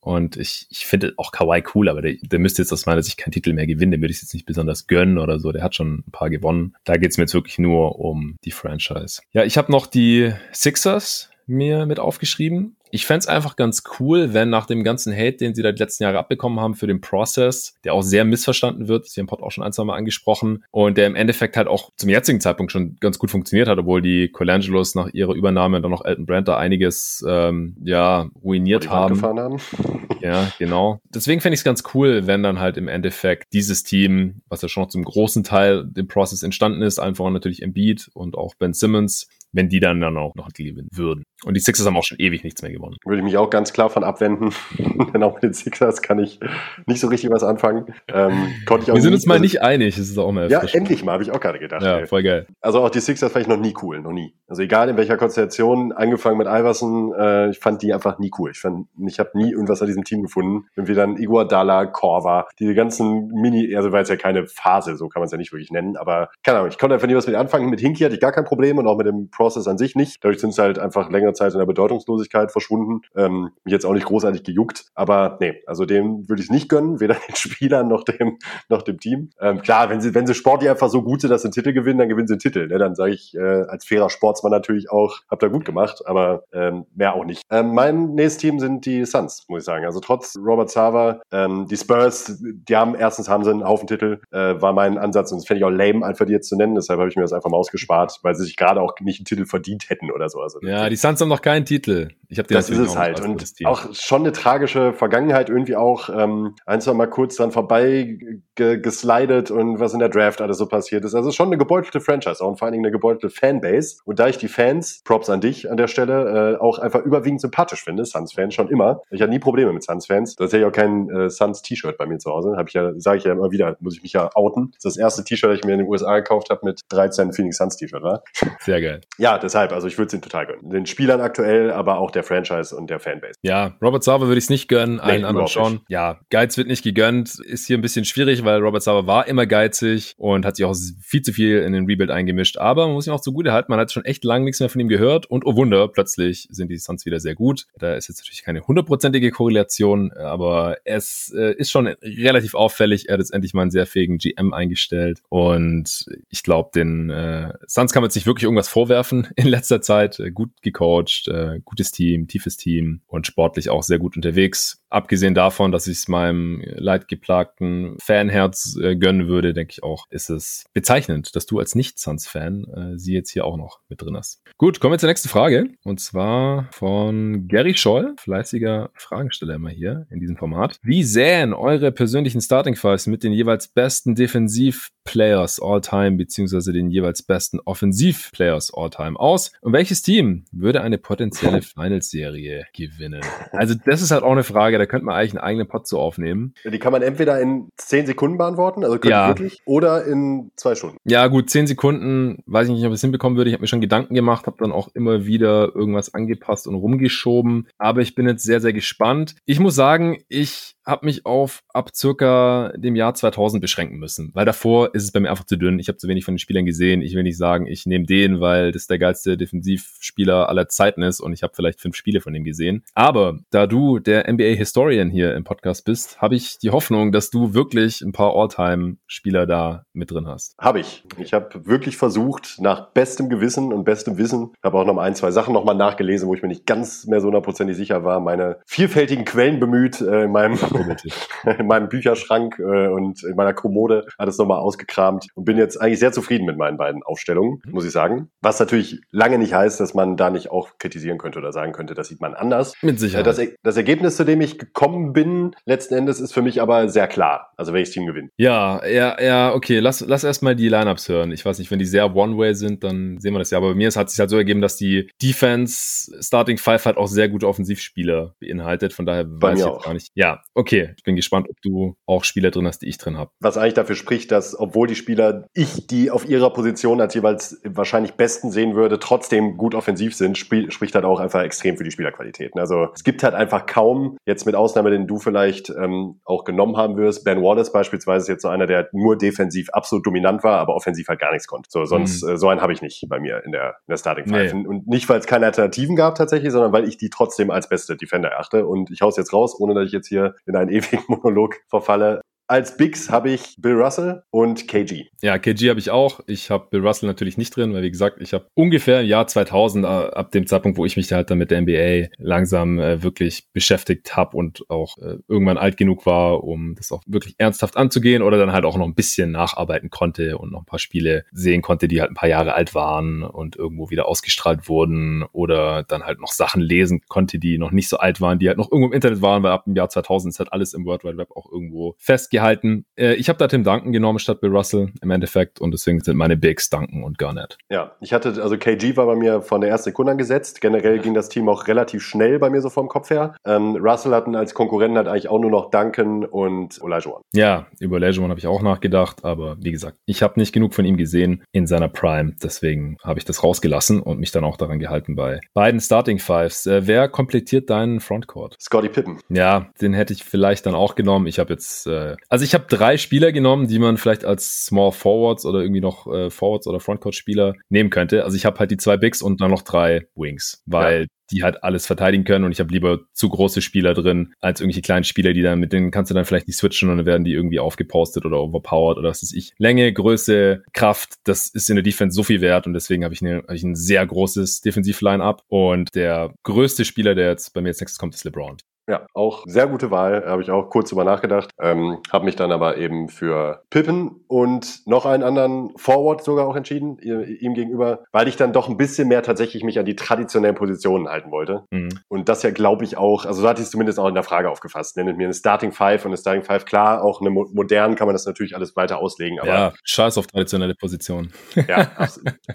und 0.01 0.37
ich, 0.37 0.67
ich 0.69 0.85
finde 0.85 1.13
auch 1.17 1.31
Kawhi 1.31 1.63
cool, 1.73 1.89
aber 1.89 2.01
der, 2.01 2.15
der 2.21 2.39
müsste 2.39 2.61
jetzt 2.61 2.71
aus 2.71 2.85
meiner 2.85 3.03
Sicht 3.03 3.17
keinen 3.17 3.31
Titel 3.31 3.53
mehr 3.53 3.67
gewinnen. 3.67 3.91
Den 3.91 4.01
würde 4.01 4.11
ich 4.11 4.21
jetzt 4.21 4.33
nicht 4.33 4.45
besonders 4.45 4.87
gönnen 4.87 5.17
oder 5.17 5.39
so. 5.39 5.51
Der 5.51 5.63
hat 5.63 5.75
schon 5.75 6.03
ein 6.07 6.11
paar 6.11 6.29
gewonnen. 6.29 6.75
Da 6.83 6.97
geht 6.97 7.11
es 7.11 7.17
mir 7.17 7.23
jetzt 7.23 7.33
wirklich 7.33 7.59
nur 7.59 7.99
um 7.99 8.37
die 8.43 8.51
Franchise. 8.51 9.21
Ja, 9.31 9.43
ich 9.43 9.57
habe 9.57 9.71
noch 9.71 9.87
die 9.87 10.33
Sixers 10.51 11.29
mir 11.45 11.85
mit 11.85 11.99
aufgeschrieben 11.99 12.75
ich 12.91 13.05
fände 13.05 13.19
es 13.19 13.27
einfach 13.27 13.55
ganz 13.55 13.83
cool, 13.99 14.33
wenn 14.33 14.49
nach 14.49 14.65
dem 14.65 14.83
ganzen 14.83 15.13
Hate, 15.13 15.37
den 15.37 15.55
sie 15.55 15.61
da 15.61 15.71
die 15.71 15.79
letzten 15.81 16.03
Jahre 16.03 16.17
abbekommen 16.19 16.59
haben 16.59 16.75
für 16.75 16.87
den 16.87 17.01
Process, 17.01 17.75
der 17.83 17.93
auch 17.93 18.01
sehr 18.01 18.25
missverstanden 18.25 18.87
wird, 18.87 19.05
das 19.05 19.15
haben 19.17 19.27
Pod 19.27 19.41
auch 19.41 19.51
schon 19.51 19.63
ein, 19.63 19.73
zwei 19.73 19.83
Mal 19.83 19.95
angesprochen, 19.95 20.63
und 20.71 20.97
der 20.97 21.07
im 21.07 21.15
Endeffekt 21.15 21.57
halt 21.57 21.67
auch 21.67 21.91
zum 21.97 22.09
jetzigen 22.09 22.41
Zeitpunkt 22.41 22.71
schon 22.71 22.97
ganz 22.99 23.19
gut 23.19 23.31
funktioniert 23.31 23.67
hat, 23.67 23.77
obwohl 23.77 24.01
die 24.01 24.29
Colangelos 24.29 24.95
nach 24.95 25.09
ihrer 25.13 25.33
Übernahme 25.33 25.81
dann 25.81 25.91
noch 25.91 26.05
Elton 26.05 26.25
Brand 26.25 26.47
da 26.47 26.57
einiges 26.57 27.23
ähm, 27.27 27.75
ja 27.83 28.29
ruiniert 28.43 28.89
haben. 28.89 29.21
haben. 29.21 29.57
ja, 30.21 30.51
genau. 30.57 30.99
Deswegen 31.13 31.41
fände 31.41 31.53
ich 31.53 31.61
es 31.61 31.63
ganz 31.63 31.83
cool, 31.93 32.27
wenn 32.27 32.43
dann 32.43 32.59
halt 32.59 32.77
im 32.77 32.87
Endeffekt 32.87 33.53
dieses 33.53 33.83
Team, 33.83 34.41
was 34.47 34.61
ja 34.61 34.69
schon 34.69 34.83
noch 34.83 34.89
zum 34.89 35.03
großen 35.03 35.43
Teil 35.43 35.85
dem 35.85 36.07
Process 36.07 36.43
entstanden 36.43 36.81
ist, 36.81 36.99
einfach 36.99 37.29
natürlich 37.29 37.61
Embiid 37.61 38.09
und 38.13 38.35
auch 38.35 38.55
Ben 38.55 38.73
Simmons, 38.73 39.27
wenn 39.51 39.69
die 39.69 39.79
dann, 39.79 39.99
dann 40.01 40.17
auch 40.17 40.35
noch 40.35 40.49
gewinnen 40.49 40.89
würden. 40.93 41.23
Und 41.45 41.55
die 41.55 41.61
Sixers 41.61 41.85
haben 41.85 41.95
auch 41.95 42.03
schon 42.03 42.17
ewig 42.19 42.43
nichts 42.43 42.61
mehr 42.61 42.71
gewonnen. 42.71 42.97
Würde 43.05 43.19
ich 43.19 43.23
mich 43.23 43.37
auch 43.37 43.49
ganz 43.49 43.71
klar 43.71 43.89
von 43.89 44.03
abwenden. 44.03 44.53
Denn 45.13 45.23
auch 45.23 45.35
mit 45.35 45.43
den 45.43 45.53
Sixers 45.53 46.01
kann 46.01 46.19
ich 46.19 46.39
nicht 46.85 46.99
so 46.99 47.07
richtig 47.07 47.29
was 47.31 47.43
anfangen. 47.43 47.85
Ähm, 48.09 48.49
konnte 48.65 48.83
ich 48.83 48.91
auch 48.91 48.95
Wir 48.95 49.01
sind 49.01 49.13
uns 49.13 49.25
mal 49.25 49.39
nicht 49.39 49.61
einig, 49.61 49.95
das 49.95 50.09
ist 50.09 50.17
auch 50.17 50.31
mal 50.31 50.51
Ja, 50.51 50.61
endlich 50.61 51.03
mal, 51.03 51.13
habe 51.13 51.23
ich 51.23 51.31
auch 51.31 51.39
gerade 51.39 51.59
gedacht. 51.59 51.81
Ja, 51.81 51.99
ey. 51.99 52.07
voll 52.07 52.23
geil. 52.23 52.45
Also 52.61 52.81
auch 52.81 52.89
die 52.89 52.99
Sixers 52.99 53.31
fand 53.31 53.43
ich 53.43 53.49
noch 53.49 53.59
nie 53.59 53.73
cool, 53.81 54.01
noch 54.01 54.11
nie. 54.11 54.33
Also 54.47 54.63
egal 54.63 54.89
in 54.89 54.97
welcher 54.97 55.15
Konstellation, 55.15 55.93
angefangen 55.93 56.37
mit 56.37 56.47
Iverson, 56.47 57.13
äh, 57.13 57.49
ich 57.49 57.59
fand 57.59 57.81
die 57.81 57.93
einfach 57.93 58.19
nie 58.19 58.31
cool. 58.37 58.51
Ich 58.51 58.59
fand, 58.59 58.87
ich 59.07 59.19
habe 59.19 59.31
nie 59.35 59.51
irgendwas 59.51 59.81
an 59.81 59.87
diesem 59.87 60.03
Team 60.03 60.23
gefunden. 60.23 60.67
Irgendwie 60.75 60.95
dann 60.95 61.15
Iguodala, 61.17 61.85
Korva, 61.85 62.47
diese 62.59 62.75
ganzen 62.75 63.27
Mini, 63.27 63.75
also 63.75 63.91
war 63.93 63.99
jetzt 63.99 64.09
ja 64.09 64.17
keine 64.17 64.45
Phase, 64.47 64.97
so 64.97 65.07
kann 65.07 65.21
man 65.21 65.27
es 65.27 65.31
ja 65.31 65.37
nicht 65.37 65.53
wirklich 65.53 65.71
nennen, 65.71 65.95
aber 65.95 66.29
keine 66.43 66.57
Ahnung, 66.57 66.69
ich 66.69 66.77
konnte 66.77 66.95
einfach 66.95 67.07
nie 67.07 67.15
was 67.15 67.27
mit 67.27 67.35
anfangen. 67.35 67.69
Mit 67.69 67.79
Hinky 67.79 68.03
hatte 68.03 68.15
ich 68.15 68.21
gar 68.21 68.31
kein 68.33 68.43
Problem 68.43 68.77
und 68.77 68.87
auch 68.87 68.97
mit 68.97 69.07
dem 69.07 69.29
Process 69.39 69.67
an 69.67 69.77
sich 69.77 69.95
nicht. 69.95 70.21
Dadurch 70.21 70.41
sind 70.41 70.53
sie 70.53 70.61
halt 70.61 70.79
einfach 70.79 71.09
längere 71.09 71.31
Zeit 71.31 71.53
in 71.53 71.59
der 71.59 71.65
Bedeutungslosigkeit 71.65 72.51
verschwunden. 72.51 73.01
Ähm, 73.15 73.51
mich 73.63 73.71
jetzt 73.71 73.85
auch 73.85 73.93
nicht 73.93 74.05
großartig 74.05 74.43
gejuckt, 74.43 74.87
aber 74.95 75.37
nee, 75.39 75.63
also 75.65 75.85
dem 75.85 76.27
würde 76.27 76.41
ich 76.41 76.49
es 76.49 76.51
nicht 76.51 76.67
gönnen, 76.67 76.99
weder 76.99 77.15
den 77.15 77.35
Spielern 77.35 77.87
noch 77.87 78.03
dem, 78.03 78.37
noch 78.67 78.81
dem 78.81 78.99
Team. 78.99 79.29
Ähm, 79.39 79.61
klar, 79.61 79.89
wenn 79.89 80.01
sie, 80.01 80.13
wenn 80.13 80.27
sie 80.27 80.35
sportlich 80.35 80.69
einfach 80.69 80.89
so 80.89 81.01
gut 81.03 81.21
sind, 81.21 81.29
dass 81.29 81.43
sie 81.43 81.47
einen 81.47 81.53
Titel 81.53 81.71
gewinnen, 81.71 81.99
dann 81.99 82.09
gewinnen 82.09 82.27
sie 82.27 82.33
einen 82.33 82.39
Titel. 82.39 82.67
Ne? 82.67 82.77
Dann 82.77 82.95
sage 82.95 83.13
ich 83.13 83.33
äh, 83.33 83.39
als 83.39 83.85
fairer 83.85 84.09
Sportsmann 84.09 84.51
natürlich 84.51 84.91
auch, 84.91 85.19
habt 85.31 85.41
ihr 85.41 85.49
gut 85.49 85.63
gemacht, 85.63 86.03
aber 86.05 86.43
ähm, 86.51 86.85
mehr 86.93 87.15
auch 87.15 87.23
nicht. 87.23 87.41
Ähm, 87.49 87.73
mein 87.73 88.15
nächstes 88.15 88.41
Team 88.41 88.59
sind 88.59 88.85
die 88.85 89.05
Suns, 89.05 89.45
muss 89.47 89.59
ich 89.59 89.65
sagen. 89.65 89.85
Also 89.85 90.01
trotz 90.01 90.35
Robert 90.37 90.69
Sava, 90.69 91.21
ähm, 91.31 91.65
die 91.67 91.77
Spurs, 91.77 92.37
die 92.41 92.75
haben 92.75 92.93
erstens 92.93 93.29
haben 93.29 93.45
sie 93.45 93.51
einen 93.51 93.63
Haufen 93.63 93.87
Titel, 93.87 94.19
äh, 94.31 94.61
war 94.61 94.73
mein 94.73 94.97
Ansatz 94.97 95.31
und 95.31 95.37
das 95.37 95.47
fände 95.47 95.59
ich 95.59 95.65
auch 95.65 95.69
lame, 95.69 96.05
einfach 96.05 96.25
die 96.25 96.33
jetzt 96.33 96.49
zu 96.49 96.57
nennen. 96.57 96.75
Deshalb 96.75 96.99
habe 96.99 97.09
ich 97.09 97.15
mir 97.15 97.21
das 97.21 97.31
einfach 97.31 97.49
mal 97.49 97.57
ausgespart, 97.57 98.19
weil 98.23 98.35
sie 98.35 98.43
sich 98.43 98.57
gerade 98.57 98.81
auch 98.81 98.93
nicht 98.99 99.28
Titel 99.29 99.45
verdient 99.45 99.89
hätten 99.89 100.11
oder 100.11 100.29
so. 100.29 100.39
Also, 100.39 100.59
ja, 100.61 100.89
die 100.89 100.95
Suns 100.95 101.21
haben 101.21 101.29
noch 101.29 101.41
keinen 101.41 101.65
Titel. 101.65 102.09
Ich 102.27 102.37
habe 102.37 102.53
Das 102.53 102.69
ist 102.69 102.77
es 102.77 102.95
halt. 102.95 103.21
Und 103.21 103.43
auch 103.65 103.93
schon 103.93 104.21
eine 104.21 104.31
tragische 104.31 104.93
Vergangenheit 104.93 105.49
irgendwie 105.49 105.75
auch 105.75 106.09
ähm, 106.09 106.55
ein, 106.65 106.79
zwei 106.79 106.93
Mal 106.93 107.07
kurz 107.07 107.37
dran 107.37 107.51
vorbei 107.51 108.19
geslidet 108.55 109.51
und 109.51 109.79
was 109.79 109.93
in 109.93 109.99
der 109.99 110.09
Draft 110.09 110.41
alles 110.41 110.57
so 110.57 110.67
passiert 110.67 111.05
ist. 111.05 111.15
Also 111.15 111.31
schon 111.31 111.47
eine 111.47 111.57
gebeutelte 111.57 112.01
Franchise 112.01 112.43
auch 112.43 112.49
und 112.49 112.59
vor 112.59 112.65
allen 112.65 112.73
Dingen 112.73 112.85
eine 112.85 112.91
gebeutelte 112.91 113.29
Fanbase. 113.29 113.97
Und 114.05 114.19
da 114.19 114.27
ich 114.27 114.37
die 114.37 114.47
Fans, 114.47 115.01
Props 115.05 115.29
an 115.29 115.41
dich 115.41 115.71
an 115.71 115.77
der 115.77 115.87
Stelle, 115.87 116.55
äh, 116.55 116.61
auch 116.61 116.77
einfach 116.77 117.03
überwiegend 117.03 117.41
sympathisch 117.41 117.83
finde, 117.83 118.05
Suns-Fans 118.05 118.53
schon 118.53 118.69
immer. 118.69 119.01
Ich 119.09 119.21
hatte 119.21 119.31
nie 119.31 119.39
Probleme 119.39 119.73
mit 119.73 119.83
Suns-Fans. 119.83 120.35
Das 120.35 120.51
hätte 120.51 120.63
ich 120.63 120.65
auch 120.65 120.71
kein 120.71 121.09
äh, 121.09 121.29
Suns-T-Shirt 121.29 121.97
bei 121.97 122.05
mir 122.05 122.17
zu 122.19 122.29
Hause. 122.31 122.55
Habe 122.57 122.69
ich 122.69 122.73
ja, 122.73 122.91
sage 122.97 123.17
ich 123.17 123.23
ja 123.23 123.31
immer 123.31 123.51
wieder, 123.51 123.77
muss 123.79 123.95
ich 123.95 124.03
mich 124.03 124.13
ja 124.13 124.29
outen. 124.35 124.71
Das 124.71 124.77
ist 124.77 124.85
das 124.85 124.97
erste 124.97 125.23
T-Shirt, 125.23 125.49
das 125.49 125.59
ich 125.59 125.65
mir 125.65 125.73
in 125.73 125.79
den 125.79 125.87
USA 125.87 126.17
gekauft 126.17 126.49
habe 126.49 126.61
mit 126.63 126.81
13 126.89 127.33
Phoenix 127.33 127.57
Suns 127.57 127.77
T-Shirt, 127.77 128.03
war. 128.03 128.23
Sehr 128.59 128.81
geil. 128.81 129.01
Ja, 129.19 129.37
deshalb, 129.37 129.73
also 129.73 129.87
ich 129.87 129.97
würde 129.97 130.07
es 130.07 130.13
ihnen 130.13 130.21
total 130.21 130.45
gönnen. 130.47 130.69
Den 130.69 130.85
Spielern 130.85 131.19
aktuell, 131.19 131.71
aber 131.71 131.99
auch 131.99 132.09
der 132.09 132.23
Franchise 132.23 132.73
und 132.73 132.89
der 132.89 133.01
Fanbase. 133.01 133.33
Ja, 133.41 133.75
Robert 133.81 134.01
Sava 134.03 134.27
würde 134.27 134.37
ich 134.37 134.45
es 134.45 134.49
nicht 134.49 134.69
gönnen, 134.69 135.01
allen 135.01 135.25
anderen 135.25 135.49
schon. 135.49 135.73
Nicht. 135.73 135.89
Ja, 135.89 136.21
Geiz 136.29 136.57
wird 136.57 136.69
nicht 136.69 136.83
gegönnt, 136.83 137.37
ist 137.39 137.67
hier 137.67 137.77
ein 137.77 137.81
bisschen 137.81 138.05
schwierig, 138.05 138.45
weil 138.45 138.61
Robert 138.61 138.81
Sava 138.81 139.07
war 139.07 139.27
immer 139.27 139.45
geizig 139.45 140.15
und 140.17 140.45
hat 140.45 140.55
sich 140.55 140.65
auch 140.65 140.75
viel 141.01 141.21
zu 141.21 141.33
viel 141.33 141.59
in 141.59 141.73
den 141.73 141.85
Rebuild 141.85 142.11
eingemischt. 142.11 142.57
Aber 142.57 142.85
man 142.85 142.93
muss 142.93 143.07
ihm 143.07 143.13
auch 143.13 143.19
zugute 143.19 143.51
halten, 143.51 143.69
man 143.71 143.79
hat 143.79 143.91
schon 143.91 144.05
echt 144.05 144.23
lange 144.23 144.45
nichts 144.45 144.61
mehr 144.61 144.69
von 144.69 144.79
ihm 144.79 144.87
gehört 144.87 145.25
und 145.25 145.45
oh 145.45 145.55
Wunder, 145.57 145.89
plötzlich 145.89 146.47
sind 146.49 146.69
die 146.69 146.77
Suns 146.77 147.05
wieder 147.05 147.19
sehr 147.19 147.35
gut. 147.35 147.67
Da 147.77 147.95
ist 147.95 148.07
jetzt 148.07 148.19
natürlich 148.19 148.43
keine 148.43 148.61
hundertprozentige 148.61 149.31
Korrelation, 149.31 150.13
aber 150.13 150.77
es 150.85 151.33
äh, 151.37 151.53
ist 151.55 151.71
schon 151.71 151.87
relativ 151.87 152.55
auffällig. 152.55 153.09
Er 153.09 153.13
hat 153.13 153.19
jetzt 153.19 153.33
endlich 153.33 153.53
mal 153.53 153.63
einen 153.63 153.71
sehr 153.71 153.85
fähigen 153.85 154.17
GM 154.17 154.53
eingestellt 154.53 155.21
und 155.27 156.05
ich 156.29 156.43
glaube, 156.43 156.69
den 156.73 157.09
äh, 157.09 157.51
Suns 157.67 157.91
kann 157.91 158.01
man 158.01 158.11
sich 158.11 158.25
wirklich 158.25 158.43
irgendwas 158.43 158.69
vorwerfen 158.69 159.08
in 159.11 159.47
letzter 159.47 159.81
Zeit. 159.81 160.19
Äh, 160.19 160.31
gut 160.31 160.51
gecoacht, 160.61 161.27
äh, 161.27 161.59
gutes 161.63 161.91
Team, 161.91 162.27
tiefes 162.27 162.57
Team 162.57 163.01
und 163.07 163.27
sportlich 163.27 163.69
auch 163.69 163.83
sehr 163.83 163.99
gut 163.99 164.15
unterwegs. 164.15 164.78
Abgesehen 164.89 165.35
davon, 165.35 165.71
dass 165.71 165.87
ich 165.87 165.99
es 165.99 166.07
meinem 166.07 166.63
leidgeplagten 166.65 167.95
Fanherz 168.01 168.77
äh, 168.81 168.95
gönnen 168.95 169.27
würde, 169.27 169.53
denke 169.53 169.71
ich 169.71 169.83
auch, 169.83 170.05
ist 170.09 170.29
es 170.29 170.65
bezeichnend, 170.73 171.35
dass 171.35 171.45
du 171.45 171.59
als 171.59 171.75
Nicht-Suns-Fan 171.75 172.65
äh, 172.65 172.97
sie 172.97 173.13
jetzt 173.13 173.29
hier 173.29 173.45
auch 173.45 173.57
noch 173.57 173.81
mit 173.87 174.01
drin 174.01 174.17
hast. 174.17 174.41
Gut, 174.57 174.79
kommen 174.79 174.93
wir 174.93 174.97
zur 174.97 175.09
nächsten 175.09 175.29
Frage. 175.29 175.69
Und 175.83 175.99
zwar 175.99 176.69
von 176.71 177.47
Gary 177.47 177.75
Scholl, 177.75 178.15
fleißiger 178.17 178.89
Fragensteller 178.95 179.55
immer 179.55 179.69
hier 179.69 180.07
in 180.09 180.19
diesem 180.19 180.37
Format. 180.37 180.79
Wie 180.81 181.03
sähen 181.03 181.53
eure 181.53 181.91
persönlichen 181.91 182.41
Starting 182.41 182.75
Fives 182.75 183.05
mit 183.05 183.23
den 183.23 183.31
jeweils 183.31 183.67
besten 183.67 184.15
Defensiv-Players 184.15 185.61
all 185.61 185.81
time 185.81 186.13
beziehungsweise 186.13 186.73
den 186.73 186.89
jeweils 186.89 187.21
besten 187.21 187.59
Offensiv-Players 187.59 188.73
all 188.73 188.89
time 188.89 189.19
aus? 189.19 189.51
Und 189.61 189.73
welches 189.73 190.01
Team 190.01 190.45
würde 190.51 190.81
eine 190.81 190.97
potenzielle 190.97 191.61
Finals-Serie 191.61 192.65
gewinnen? 192.73 193.21
Also 193.51 193.75
das 193.85 194.01
ist 194.01 194.09
halt 194.09 194.23
auch 194.23 194.31
eine 194.31 194.43
Frage, 194.43 194.78
da 194.79 194.85
könnte 194.85 195.05
man 195.05 195.15
eigentlich 195.15 195.33
einen 195.33 195.43
eigenen 195.43 195.67
Pod 195.67 195.87
zu 195.87 195.99
aufnehmen. 195.99 196.53
Die 196.63 196.79
kann 196.79 196.91
man 196.91 197.01
entweder 197.01 197.39
in 197.39 197.69
10 197.77 198.07
Sekunden 198.07 198.37
beantworten, 198.37 198.83
also 198.83 198.97
ja. 199.03 199.27
wirklich, 199.27 199.61
oder 199.65 200.05
in 200.05 200.51
zwei 200.55 200.75
Stunden. 200.75 200.97
Ja, 201.05 201.27
gut, 201.27 201.49
10 201.49 201.67
Sekunden, 201.67 202.43
weiß 202.45 202.67
ich 202.67 202.73
nicht, 202.73 202.85
ob 202.85 202.89
ich 202.89 202.95
es 202.95 203.01
hinbekommen 203.01 203.37
würde. 203.37 203.49
Ich 203.49 203.53
habe 203.53 203.61
mir 203.61 203.67
schon 203.67 203.81
Gedanken 203.81 204.15
gemacht, 204.15 204.47
habe 204.47 204.57
dann 204.59 204.71
auch 204.71 204.89
immer 204.93 205.25
wieder 205.25 205.75
irgendwas 205.75 206.13
angepasst 206.13 206.67
und 206.67 206.75
rumgeschoben. 206.75 207.67
Aber 207.77 208.01
ich 208.01 208.15
bin 208.15 208.27
jetzt 208.27 208.43
sehr, 208.43 208.61
sehr 208.61 208.73
gespannt. 208.73 209.35
Ich 209.45 209.59
muss 209.59 209.75
sagen, 209.75 210.17
ich 210.27 210.75
habe 210.89 211.05
mich 211.05 211.25
auf 211.25 211.63
ab 211.73 211.91
circa 211.95 212.71
dem 212.75 212.95
Jahr 212.95 213.13
2000 213.13 213.61
beschränken 213.61 213.97
müssen, 213.97 214.31
weil 214.33 214.45
davor 214.45 214.93
ist 214.93 215.03
es 215.03 215.11
bei 215.11 215.19
mir 215.19 215.29
einfach 215.29 215.45
zu 215.45 215.57
dünn. 215.57 215.79
Ich 215.79 215.87
habe 215.87 215.97
zu 215.97 216.07
wenig 216.07 216.25
von 216.25 216.33
den 216.35 216.39
Spielern 216.39 216.65
gesehen. 216.65 217.01
Ich 217.01 217.15
will 217.15 217.23
nicht 217.23 217.37
sagen, 217.37 217.67
ich 217.67 217.85
nehme 217.85 218.05
den, 218.05 218.39
weil 218.41 218.71
das 218.71 218.87
der 218.87 218.99
geilste 218.99 219.37
Defensivspieler 219.37 220.49
aller 220.49 220.67
Zeiten 220.67 221.01
ist 221.01 221.19
und 221.19 221.33
ich 221.33 221.43
habe 221.43 221.53
vielleicht 221.55 221.79
fünf 221.79 221.95
Spiele 221.95 222.21
von 222.21 222.33
dem 222.33 222.43
gesehen. 222.43 222.83
Aber 222.93 223.39
da 223.51 223.67
du 223.67 223.99
der 223.99 224.31
NBA 224.31 224.55
Historian 224.55 225.09
hier 225.09 225.35
im 225.35 225.43
Podcast 225.43 225.85
bist, 225.85 226.21
habe 226.21 226.35
ich 226.35 226.57
die 226.59 226.71
Hoffnung, 226.71 227.11
dass 227.11 227.29
du 227.29 227.53
wirklich 227.53 228.01
ein 228.01 228.11
paar 228.11 228.35
All-Time-Spieler 228.35 229.45
da 229.45 229.85
mit 229.93 230.11
drin 230.11 230.27
hast. 230.27 230.55
Habe 230.59 230.79
ich. 230.79 231.03
Ich 231.17 231.33
habe 231.33 231.65
wirklich 231.65 231.97
versucht, 231.97 232.57
nach 232.59 232.91
bestem 232.91 233.29
Gewissen 233.29 233.71
und 233.73 233.83
bestem 233.83 234.17
Wissen, 234.17 234.51
habe 234.63 234.77
auch 234.77 234.85
noch 234.85 234.97
ein, 234.97 235.15
zwei 235.15 235.31
Sachen 235.31 235.53
nochmal 235.53 235.75
nachgelesen, 235.75 236.27
wo 236.27 236.33
ich 236.33 236.41
mir 236.41 236.47
nicht 236.47 236.65
ganz 236.65 237.05
mehr 237.05 237.21
so 237.21 237.27
hundertprozentig 237.27 237.75
sicher 237.77 238.03
war, 238.03 238.19
meine 238.19 238.57
vielfältigen 238.65 239.25
Quellen 239.25 239.59
bemüht 239.59 240.01
äh, 240.01 240.23
in 240.23 240.31
meinem 240.31 240.57
in 241.57 241.67
meinem 241.67 241.89
Bücherschrank 241.89 242.59
äh, 242.59 242.87
und 242.87 243.23
in 243.23 243.35
meiner 243.35 243.53
Kommode 243.53 244.05
alles 244.17 244.37
nochmal 244.37 244.59
ausgekramt 244.59 245.27
und 245.35 245.45
bin 245.45 245.57
jetzt 245.57 245.81
eigentlich 245.81 245.99
sehr 245.99 246.11
zufrieden 246.11 246.45
mit 246.45 246.57
meinen 246.57 246.77
beiden 246.77 247.03
Aufstellungen, 247.03 247.61
mhm. 247.65 247.71
muss 247.71 247.85
ich 247.85 247.91
sagen. 247.91 248.29
Was 248.41 248.59
natürlich 248.59 249.01
lange 249.11 249.37
nicht 249.37 249.53
heißt, 249.53 249.79
dass 249.79 249.93
man 249.93 250.17
da 250.17 250.29
nicht 250.29 250.51
auch 250.51 250.77
kritisieren 250.79 251.17
könnte 251.17 251.39
oder 251.39 251.51
sagen 251.51 251.71
könnte, 251.71 251.93
das 251.93 252.07
sieht 252.07 252.21
man 252.21 252.33
anders. 252.33 252.73
Mit 252.81 252.99
Sicherheit. 252.99 253.27
Das, 253.27 253.39
das 253.63 253.77
Ergebnis, 253.77 254.15
zu 254.15 254.23
dem 254.23 254.41
ich 254.41 254.57
gekommen 254.57 255.13
bin, 255.13 255.55
letzten 255.65 255.95
Endes 255.95 256.19
ist 256.19 256.33
für 256.33 256.41
mich 256.41 256.61
aber 256.61 256.89
sehr 256.89 257.07
klar. 257.07 257.51
Also 257.57 257.73
welches 257.73 257.93
Team 257.93 258.05
gewinnt. 258.05 258.31
Ja, 258.37 258.85
ja, 258.85 259.21
ja, 259.21 259.53
okay. 259.53 259.79
Lass, 259.79 260.01
lass 260.01 260.23
erstmal 260.23 260.55
die 260.55 260.69
Lineups 260.69 261.09
hören. 261.09 261.31
Ich 261.31 261.45
weiß 261.45 261.59
nicht, 261.59 261.71
wenn 261.71 261.79
die 261.79 261.85
sehr 261.85 262.15
One-Way 262.15 262.55
sind, 262.55 262.83
dann 262.83 263.19
sehen 263.19 263.33
wir 263.33 263.39
das 263.39 263.51
ja. 263.51 263.57
Aber 263.57 263.69
bei 263.69 263.75
mir 263.75 263.89
hat 263.89 264.07
es 264.07 264.13
sich 264.13 264.19
halt 264.19 264.29
so 264.29 264.37
ergeben, 264.37 264.61
dass 264.61 264.77
die 264.77 265.09
Defense 265.21 266.11
Starting 266.21 266.57
Five 266.57 266.85
halt 266.85 266.97
auch 266.97 267.07
sehr 267.07 267.29
gute 267.29 267.47
Offensivspieler 267.47 268.35
beinhaltet. 268.39 268.93
Von 268.93 269.05
daher 269.05 269.25
bei 269.25 269.49
weiß 269.49 269.59
ich 269.59 269.65
jetzt 269.65 269.83
gar 269.83 269.93
nicht. 269.93 270.11
Ja, 270.15 270.41
okay. 270.53 270.68
Ich 270.97 271.03
bin 271.03 271.15
gespannt, 271.15 271.47
ob 271.49 271.61
du 271.61 271.95
auch 272.05 272.23
Spieler 272.23 272.51
drin 272.51 272.67
hast, 272.67 272.81
die 272.81 272.87
ich 272.87 272.97
drin 272.97 273.17
habe. 273.17 273.31
Was 273.39 273.57
eigentlich 273.57 273.73
dafür 273.73 273.95
spricht, 273.95 274.31
dass, 274.31 274.57
obwohl 274.59 274.87
die 274.87 274.95
Spieler 274.95 275.47
ich 275.53 275.87
die 275.87 276.11
auf 276.11 276.27
ihrer 276.27 276.51
Position 276.51 277.01
als 277.01 277.13
jeweils 277.15 277.61
wahrscheinlich 277.63 278.13
besten 278.13 278.51
sehen 278.51 278.75
würde, 278.75 278.99
trotzdem 278.99 279.57
gut 279.57 279.75
offensiv 279.75 280.15
sind, 280.15 280.37
sp 280.37 280.69
spricht 280.69 280.95
halt 280.95 281.05
auch 281.05 281.19
einfach 281.19 281.41
extrem 281.43 281.77
für 281.77 281.83
die 281.83 281.91
Spielerqualitäten. 281.91 282.59
Also 282.59 282.89
es 282.93 283.03
gibt 283.03 283.23
halt 283.23 283.33
einfach 283.33 283.65
kaum, 283.65 284.17
jetzt 284.25 284.45
mit 284.45 284.55
Ausnahme, 284.55 284.91
den 284.91 285.07
du 285.07 285.17
vielleicht 285.17 285.69
ähm, 285.69 286.19
auch 286.25 286.43
genommen 286.43 286.77
haben 286.77 286.97
wirst, 286.97 287.23
Ben 287.23 287.41
Wallace 287.41 287.71
beispielsweise 287.71 288.23
ist 288.23 288.27
jetzt 288.29 288.41
so 288.41 288.49
einer, 288.49 288.67
der 288.67 288.89
nur 288.91 289.17
defensiv 289.17 289.69
absolut 289.71 290.05
dominant 290.05 290.43
war, 290.43 290.59
aber 290.59 290.75
offensiv 290.75 291.07
halt 291.07 291.19
gar 291.19 291.31
nichts 291.31 291.47
konnte. 291.47 291.69
So, 291.71 291.85
sonst, 291.85 292.23
mhm. 292.23 292.29
äh, 292.29 292.37
so 292.37 292.47
einen 292.49 292.61
habe 292.61 292.73
ich 292.73 292.81
nicht 292.81 293.05
bei 293.09 293.19
mir 293.19 293.43
in 293.45 293.51
der, 293.51 293.75
in 293.87 293.91
der 293.91 293.97
Starting 293.97 294.27
Five. 294.27 294.53
Nee. 294.53 294.67
Und 294.67 294.87
nicht, 294.87 295.07
weil 295.09 295.19
es 295.19 295.27
keine 295.27 295.45
Alternativen 295.45 295.95
gab 295.95 296.15
tatsächlich, 296.15 296.51
sondern 296.51 296.71
weil 296.71 296.87
ich 296.87 296.97
die 296.97 297.09
trotzdem 297.09 297.51
als 297.51 297.69
beste 297.69 297.95
Defender 297.95 298.29
erachte. 298.29 298.67
Und 298.67 298.91
ich 298.91 299.01
hau's 299.01 299.17
jetzt 299.17 299.33
raus, 299.33 299.59
ohne 299.59 299.73
dass 299.73 299.85
ich 299.85 299.91
jetzt 299.91 300.07
hier 300.07 300.35
in 300.49 300.55
einen 300.55 300.71
ewigen 300.71 301.03
Monolog 301.07 301.61
verfalle. 301.69 302.21
Als 302.49 302.77
Bigs 302.77 303.11
habe 303.11 303.29
ich 303.29 303.57
Bill 303.59 303.79
Russell 303.79 304.23
und 304.31 304.67
KG. 304.67 305.05
Ja, 305.21 305.37
KG 305.37 305.69
habe 305.69 305.79
ich 305.79 305.91
auch. 305.91 306.21
Ich 306.25 306.49
habe 306.49 306.65
Bill 306.71 306.81
Russell 306.81 307.07
natürlich 307.07 307.37
nicht 307.37 307.55
drin, 307.55 307.75
weil 307.75 307.83
wie 307.83 307.91
gesagt, 307.91 308.17
ich 308.21 308.33
habe 308.33 308.47
ungefähr 308.55 309.01
im 309.01 309.05
Jahr 309.05 309.27
2000, 309.27 309.85
äh, 309.85 309.87
ab 309.87 310.31
dem 310.31 310.47
Zeitpunkt, 310.47 310.79
wo 310.79 310.83
ich 310.83 310.97
mich 310.97 311.11
halt 311.11 311.29
dann 311.29 311.37
mit 311.37 311.51
der 311.51 311.61
NBA 311.61 312.07
langsam 312.17 312.79
äh, 312.79 313.03
wirklich 313.03 313.47
beschäftigt 313.53 314.17
habe 314.17 314.35
und 314.35 314.67
auch 314.67 314.97
äh, 314.97 315.17
irgendwann 315.27 315.59
alt 315.59 315.77
genug 315.77 316.07
war, 316.07 316.43
um 316.43 316.73
das 316.73 316.91
auch 316.91 317.03
wirklich 317.05 317.35
ernsthaft 317.37 317.77
anzugehen 317.77 318.23
oder 318.23 318.39
dann 318.39 318.51
halt 318.51 318.65
auch 318.65 318.77
noch 318.77 318.87
ein 318.87 318.95
bisschen 318.95 319.29
nacharbeiten 319.29 319.91
konnte 319.91 320.39
und 320.39 320.51
noch 320.51 320.61
ein 320.61 320.65
paar 320.65 320.79
Spiele 320.79 321.25
sehen 321.31 321.61
konnte, 321.61 321.87
die 321.87 322.01
halt 322.01 322.09
ein 322.09 322.15
paar 322.15 322.29
Jahre 322.29 322.55
alt 322.55 322.73
waren 322.73 323.21
und 323.21 323.57
irgendwo 323.57 323.91
wieder 323.91 324.07
ausgestrahlt 324.07 324.67
wurden 324.67 325.23
oder 325.33 325.83
dann 325.83 326.01
halt 326.01 326.19
noch 326.19 326.31
Sachen 326.31 326.63
lesen 326.63 327.01
konnte, 327.07 327.37
die 327.37 327.59
noch 327.59 327.69
nicht 327.69 327.89
so 327.89 327.97
alt 327.97 328.21
waren, 328.21 328.39
die 328.39 328.47
halt 328.47 328.57
noch 328.57 328.71
irgendwo 328.71 328.87
im 328.87 328.93
Internet 328.93 329.21
waren, 329.21 329.43
weil 329.43 329.51
ab 329.51 329.65
dem 329.65 329.75
Jahr 329.75 329.89
2000 329.89 330.33
ist 330.33 330.39
halt 330.39 330.51
alles 330.51 330.73
im 330.73 330.83
World 330.85 331.03
Wide 331.03 331.17
Web 331.17 331.29
auch 331.35 331.51
irgendwo 331.51 331.93
festgehalten 331.99 332.38
gehalten. 332.39 332.85
Äh, 332.95 333.13
ich 333.15 333.29
habe 333.29 333.37
da 333.37 333.47
Tim 333.47 333.63
Duncan 333.63 333.91
genommen 333.91 334.19
statt 334.19 334.41
Bill 334.41 334.51
Russell 334.51 334.91
im 335.01 335.11
Endeffekt 335.11 335.59
und 335.59 335.71
deswegen 335.71 335.99
sind 335.99 336.17
meine 336.17 336.37
Bigs 336.37 336.69
Duncan 336.69 337.03
und 337.03 337.17
Garnett. 337.17 337.57
Ja, 337.69 337.91
ich 337.99 338.13
hatte, 338.13 338.41
also 338.41 338.57
KG 338.57 338.95
war 338.95 339.05
bei 339.05 339.15
mir 339.15 339.41
von 339.41 339.61
der 339.61 339.69
ersten 339.69 339.89
Sekunde 339.89 340.13
angesetzt. 340.13 340.61
Generell 340.61 340.99
ging 340.99 341.13
das 341.13 341.29
Team 341.29 341.49
auch 341.49 341.67
relativ 341.67 342.03
schnell 342.03 342.39
bei 342.39 342.49
mir 342.49 342.61
so 342.61 342.69
vom 342.69 342.87
Kopf 342.87 343.09
her. 343.09 343.35
Ähm, 343.45 343.75
Russell 343.75 344.13
hatten 344.13 344.35
als 344.35 344.53
Konkurrenten 344.53 344.97
halt 344.97 345.07
eigentlich 345.07 345.29
auch 345.29 345.39
nur 345.39 345.51
noch 345.51 345.69
Duncan 345.69 346.25
und 346.25 346.81
Olajuwon. 346.81 347.21
Ja, 347.33 347.67
über 347.79 347.97
Olajuwon 347.97 348.29
habe 348.29 348.39
ich 348.39 348.47
auch 348.47 348.61
nachgedacht, 348.61 349.25
aber 349.25 349.57
wie 349.59 349.71
gesagt, 349.71 349.97
ich 350.05 350.23
habe 350.23 350.39
nicht 350.39 350.53
genug 350.53 350.73
von 350.73 350.85
ihm 350.85 350.97
gesehen 350.97 351.43
in 351.51 351.67
seiner 351.67 351.89
Prime, 351.89 352.33
deswegen 352.41 352.97
habe 353.03 353.19
ich 353.19 353.25
das 353.25 353.43
rausgelassen 353.43 354.01
und 354.01 354.19
mich 354.19 354.31
dann 354.31 354.43
auch 354.43 354.57
daran 354.57 354.79
gehalten 354.79 355.15
bei 355.15 355.39
beiden 355.53 355.79
Starting 355.79 356.19
Fives. 356.19 356.65
Äh, 356.65 356.87
wer 356.87 357.09
komplettiert 357.09 357.69
deinen 357.69 357.99
Frontcourt? 357.99 358.55
Scotty 358.61 358.89
Pippen. 358.89 359.19
Ja, 359.29 359.69
den 359.81 359.93
hätte 359.93 360.13
ich 360.13 360.23
vielleicht 360.23 360.65
dann 360.65 360.75
auch 360.75 360.95
genommen. 360.95 361.27
Ich 361.27 361.39
habe 361.39 361.53
jetzt 361.53 361.87
äh, 361.87 362.15
also 362.29 362.45
ich 362.45 362.53
habe 362.53 362.65
drei 362.69 362.97
Spieler 362.97 363.31
genommen, 363.31 363.67
die 363.67 363.79
man 363.79 363.97
vielleicht 363.97 364.23
als 364.23 364.65
Small 364.65 364.91
Forwards 364.91 365.45
oder 365.45 365.61
irgendwie 365.61 365.81
noch 365.81 366.05
äh, 366.07 366.29
Forwards 366.29 366.67
oder 366.67 366.79
Frontcourt-Spieler 366.79 367.55
nehmen 367.69 367.89
könnte. 367.89 368.23
Also 368.23 368.37
ich 368.37 368.45
habe 368.45 368.59
halt 368.59 368.69
die 368.69 368.77
zwei 368.77 368.97
Bigs 368.97 369.23
und 369.23 369.41
dann 369.41 369.49
noch 369.49 369.63
drei 369.63 370.07
Wings, 370.15 370.61
weil 370.67 371.01
ja. 371.01 371.07
die 371.31 371.43
halt 371.43 371.63
alles 371.63 371.87
verteidigen 371.87 372.25
können 372.25 372.45
und 372.45 372.51
ich 372.51 372.59
habe 372.59 372.71
lieber 372.71 372.99
zu 373.13 373.29
große 373.29 373.61
Spieler 373.61 373.95
drin 373.95 374.33
als 374.41 374.61
irgendwelche 374.61 374.83
kleinen 374.83 375.05
Spieler, 375.05 375.33
die 375.33 375.41
dann 375.41 375.59
mit 375.59 375.73
denen 375.73 375.89
kannst 375.89 376.11
du 376.11 376.15
dann 376.15 376.25
vielleicht 376.25 376.47
nicht 376.47 376.57
switchen 376.57 376.89
und 376.89 376.97
dann 376.97 377.05
werden 377.07 377.23
die 377.23 377.33
irgendwie 377.33 377.59
aufgepostet 377.59 378.25
oder 378.25 378.39
overpowered 378.39 378.99
oder 378.99 379.09
was 379.09 379.23
ist 379.23 379.33
ich. 379.33 379.53
Länge, 379.57 379.91
Größe, 379.91 380.61
Kraft, 380.73 381.15
das 381.23 381.47
ist 381.47 381.69
in 381.71 381.77
der 381.77 381.83
Defense 381.83 382.13
so 382.15 382.21
viel 382.21 382.41
wert 382.41 382.67
und 382.67 382.73
deswegen 382.73 383.03
habe 383.03 383.13
ich, 383.15 383.23
ne, 383.23 383.43
hab 383.47 383.55
ich 383.55 383.63
ein 383.63 383.75
sehr 383.75 384.05
großes 384.05 384.61
Defensiv-Line-Up 384.61 385.41
und 385.47 385.95
der 385.95 386.31
größte 386.43 386.85
Spieler, 386.85 387.15
der 387.15 387.29
jetzt 387.29 387.55
bei 387.55 387.61
mir 387.61 387.69
als 387.69 387.81
nächstes 387.81 387.97
kommt, 387.97 388.13
ist 388.13 388.23
LeBron. 388.23 388.57
Ja, 388.89 389.05
auch 389.13 389.43
sehr 389.45 389.67
gute 389.67 389.91
Wahl, 389.91 390.25
habe 390.25 390.41
ich 390.41 390.49
auch 390.49 390.69
kurz 390.69 390.89
drüber 390.89 391.03
nachgedacht. 391.03 391.51
Ähm, 391.61 391.99
habe 392.11 392.25
mich 392.25 392.35
dann 392.35 392.51
aber 392.51 392.77
eben 392.77 393.07
für 393.07 393.61
Pippen 393.69 394.21
und 394.27 394.81
noch 394.87 395.05
einen 395.05 395.21
anderen 395.21 395.77
Forward 395.77 396.23
sogar 396.23 396.47
auch 396.47 396.55
entschieden, 396.55 396.97
ihm 396.97 397.53
gegenüber, 397.53 398.03
weil 398.11 398.27
ich 398.27 398.35
dann 398.35 398.51
doch 398.51 398.67
ein 398.67 398.77
bisschen 398.77 399.07
mehr 399.07 399.21
tatsächlich 399.21 399.63
mich 399.63 399.77
an 399.77 399.85
die 399.85 399.95
traditionellen 399.95 400.55
Positionen 400.55 401.07
halten 401.07 401.29
wollte. 401.29 401.65
Mhm. 401.69 401.99
Und 402.07 402.29
das 402.29 402.41
ja, 402.41 402.49
glaube 402.49 402.83
ich, 402.83 402.97
auch, 402.97 403.25
also 403.25 403.41
so 403.41 403.47
hatte 403.47 403.61
ich 403.61 403.65
es 403.65 403.71
zumindest 403.71 403.99
auch 403.99 404.07
in 404.07 404.15
der 404.15 404.23
Frage 404.23 404.49
aufgefasst. 404.49 404.97
Nennt 404.97 405.17
mir 405.17 405.25
eine 405.25 405.33
Starting 405.35 405.71
Five 405.71 406.03
und 406.05 406.09
eine 406.09 406.17
Starting 406.17 406.43
Five, 406.43 406.65
klar, 406.65 407.03
auch 407.03 407.21
eine 407.21 407.29
modern 407.29 407.95
kann 407.95 408.07
man 408.07 408.15
das 408.15 408.25
natürlich 408.25 408.55
alles 408.55 408.75
weiter 408.75 408.97
auslegen. 408.97 409.39
Aber 409.39 409.49
ja, 409.49 409.73
scheiß 409.83 410.17
auf 410.17 410.25
traditionelle 410.25 410.73
Positionen. 410.73 411.31
Ja, 411.67 411.91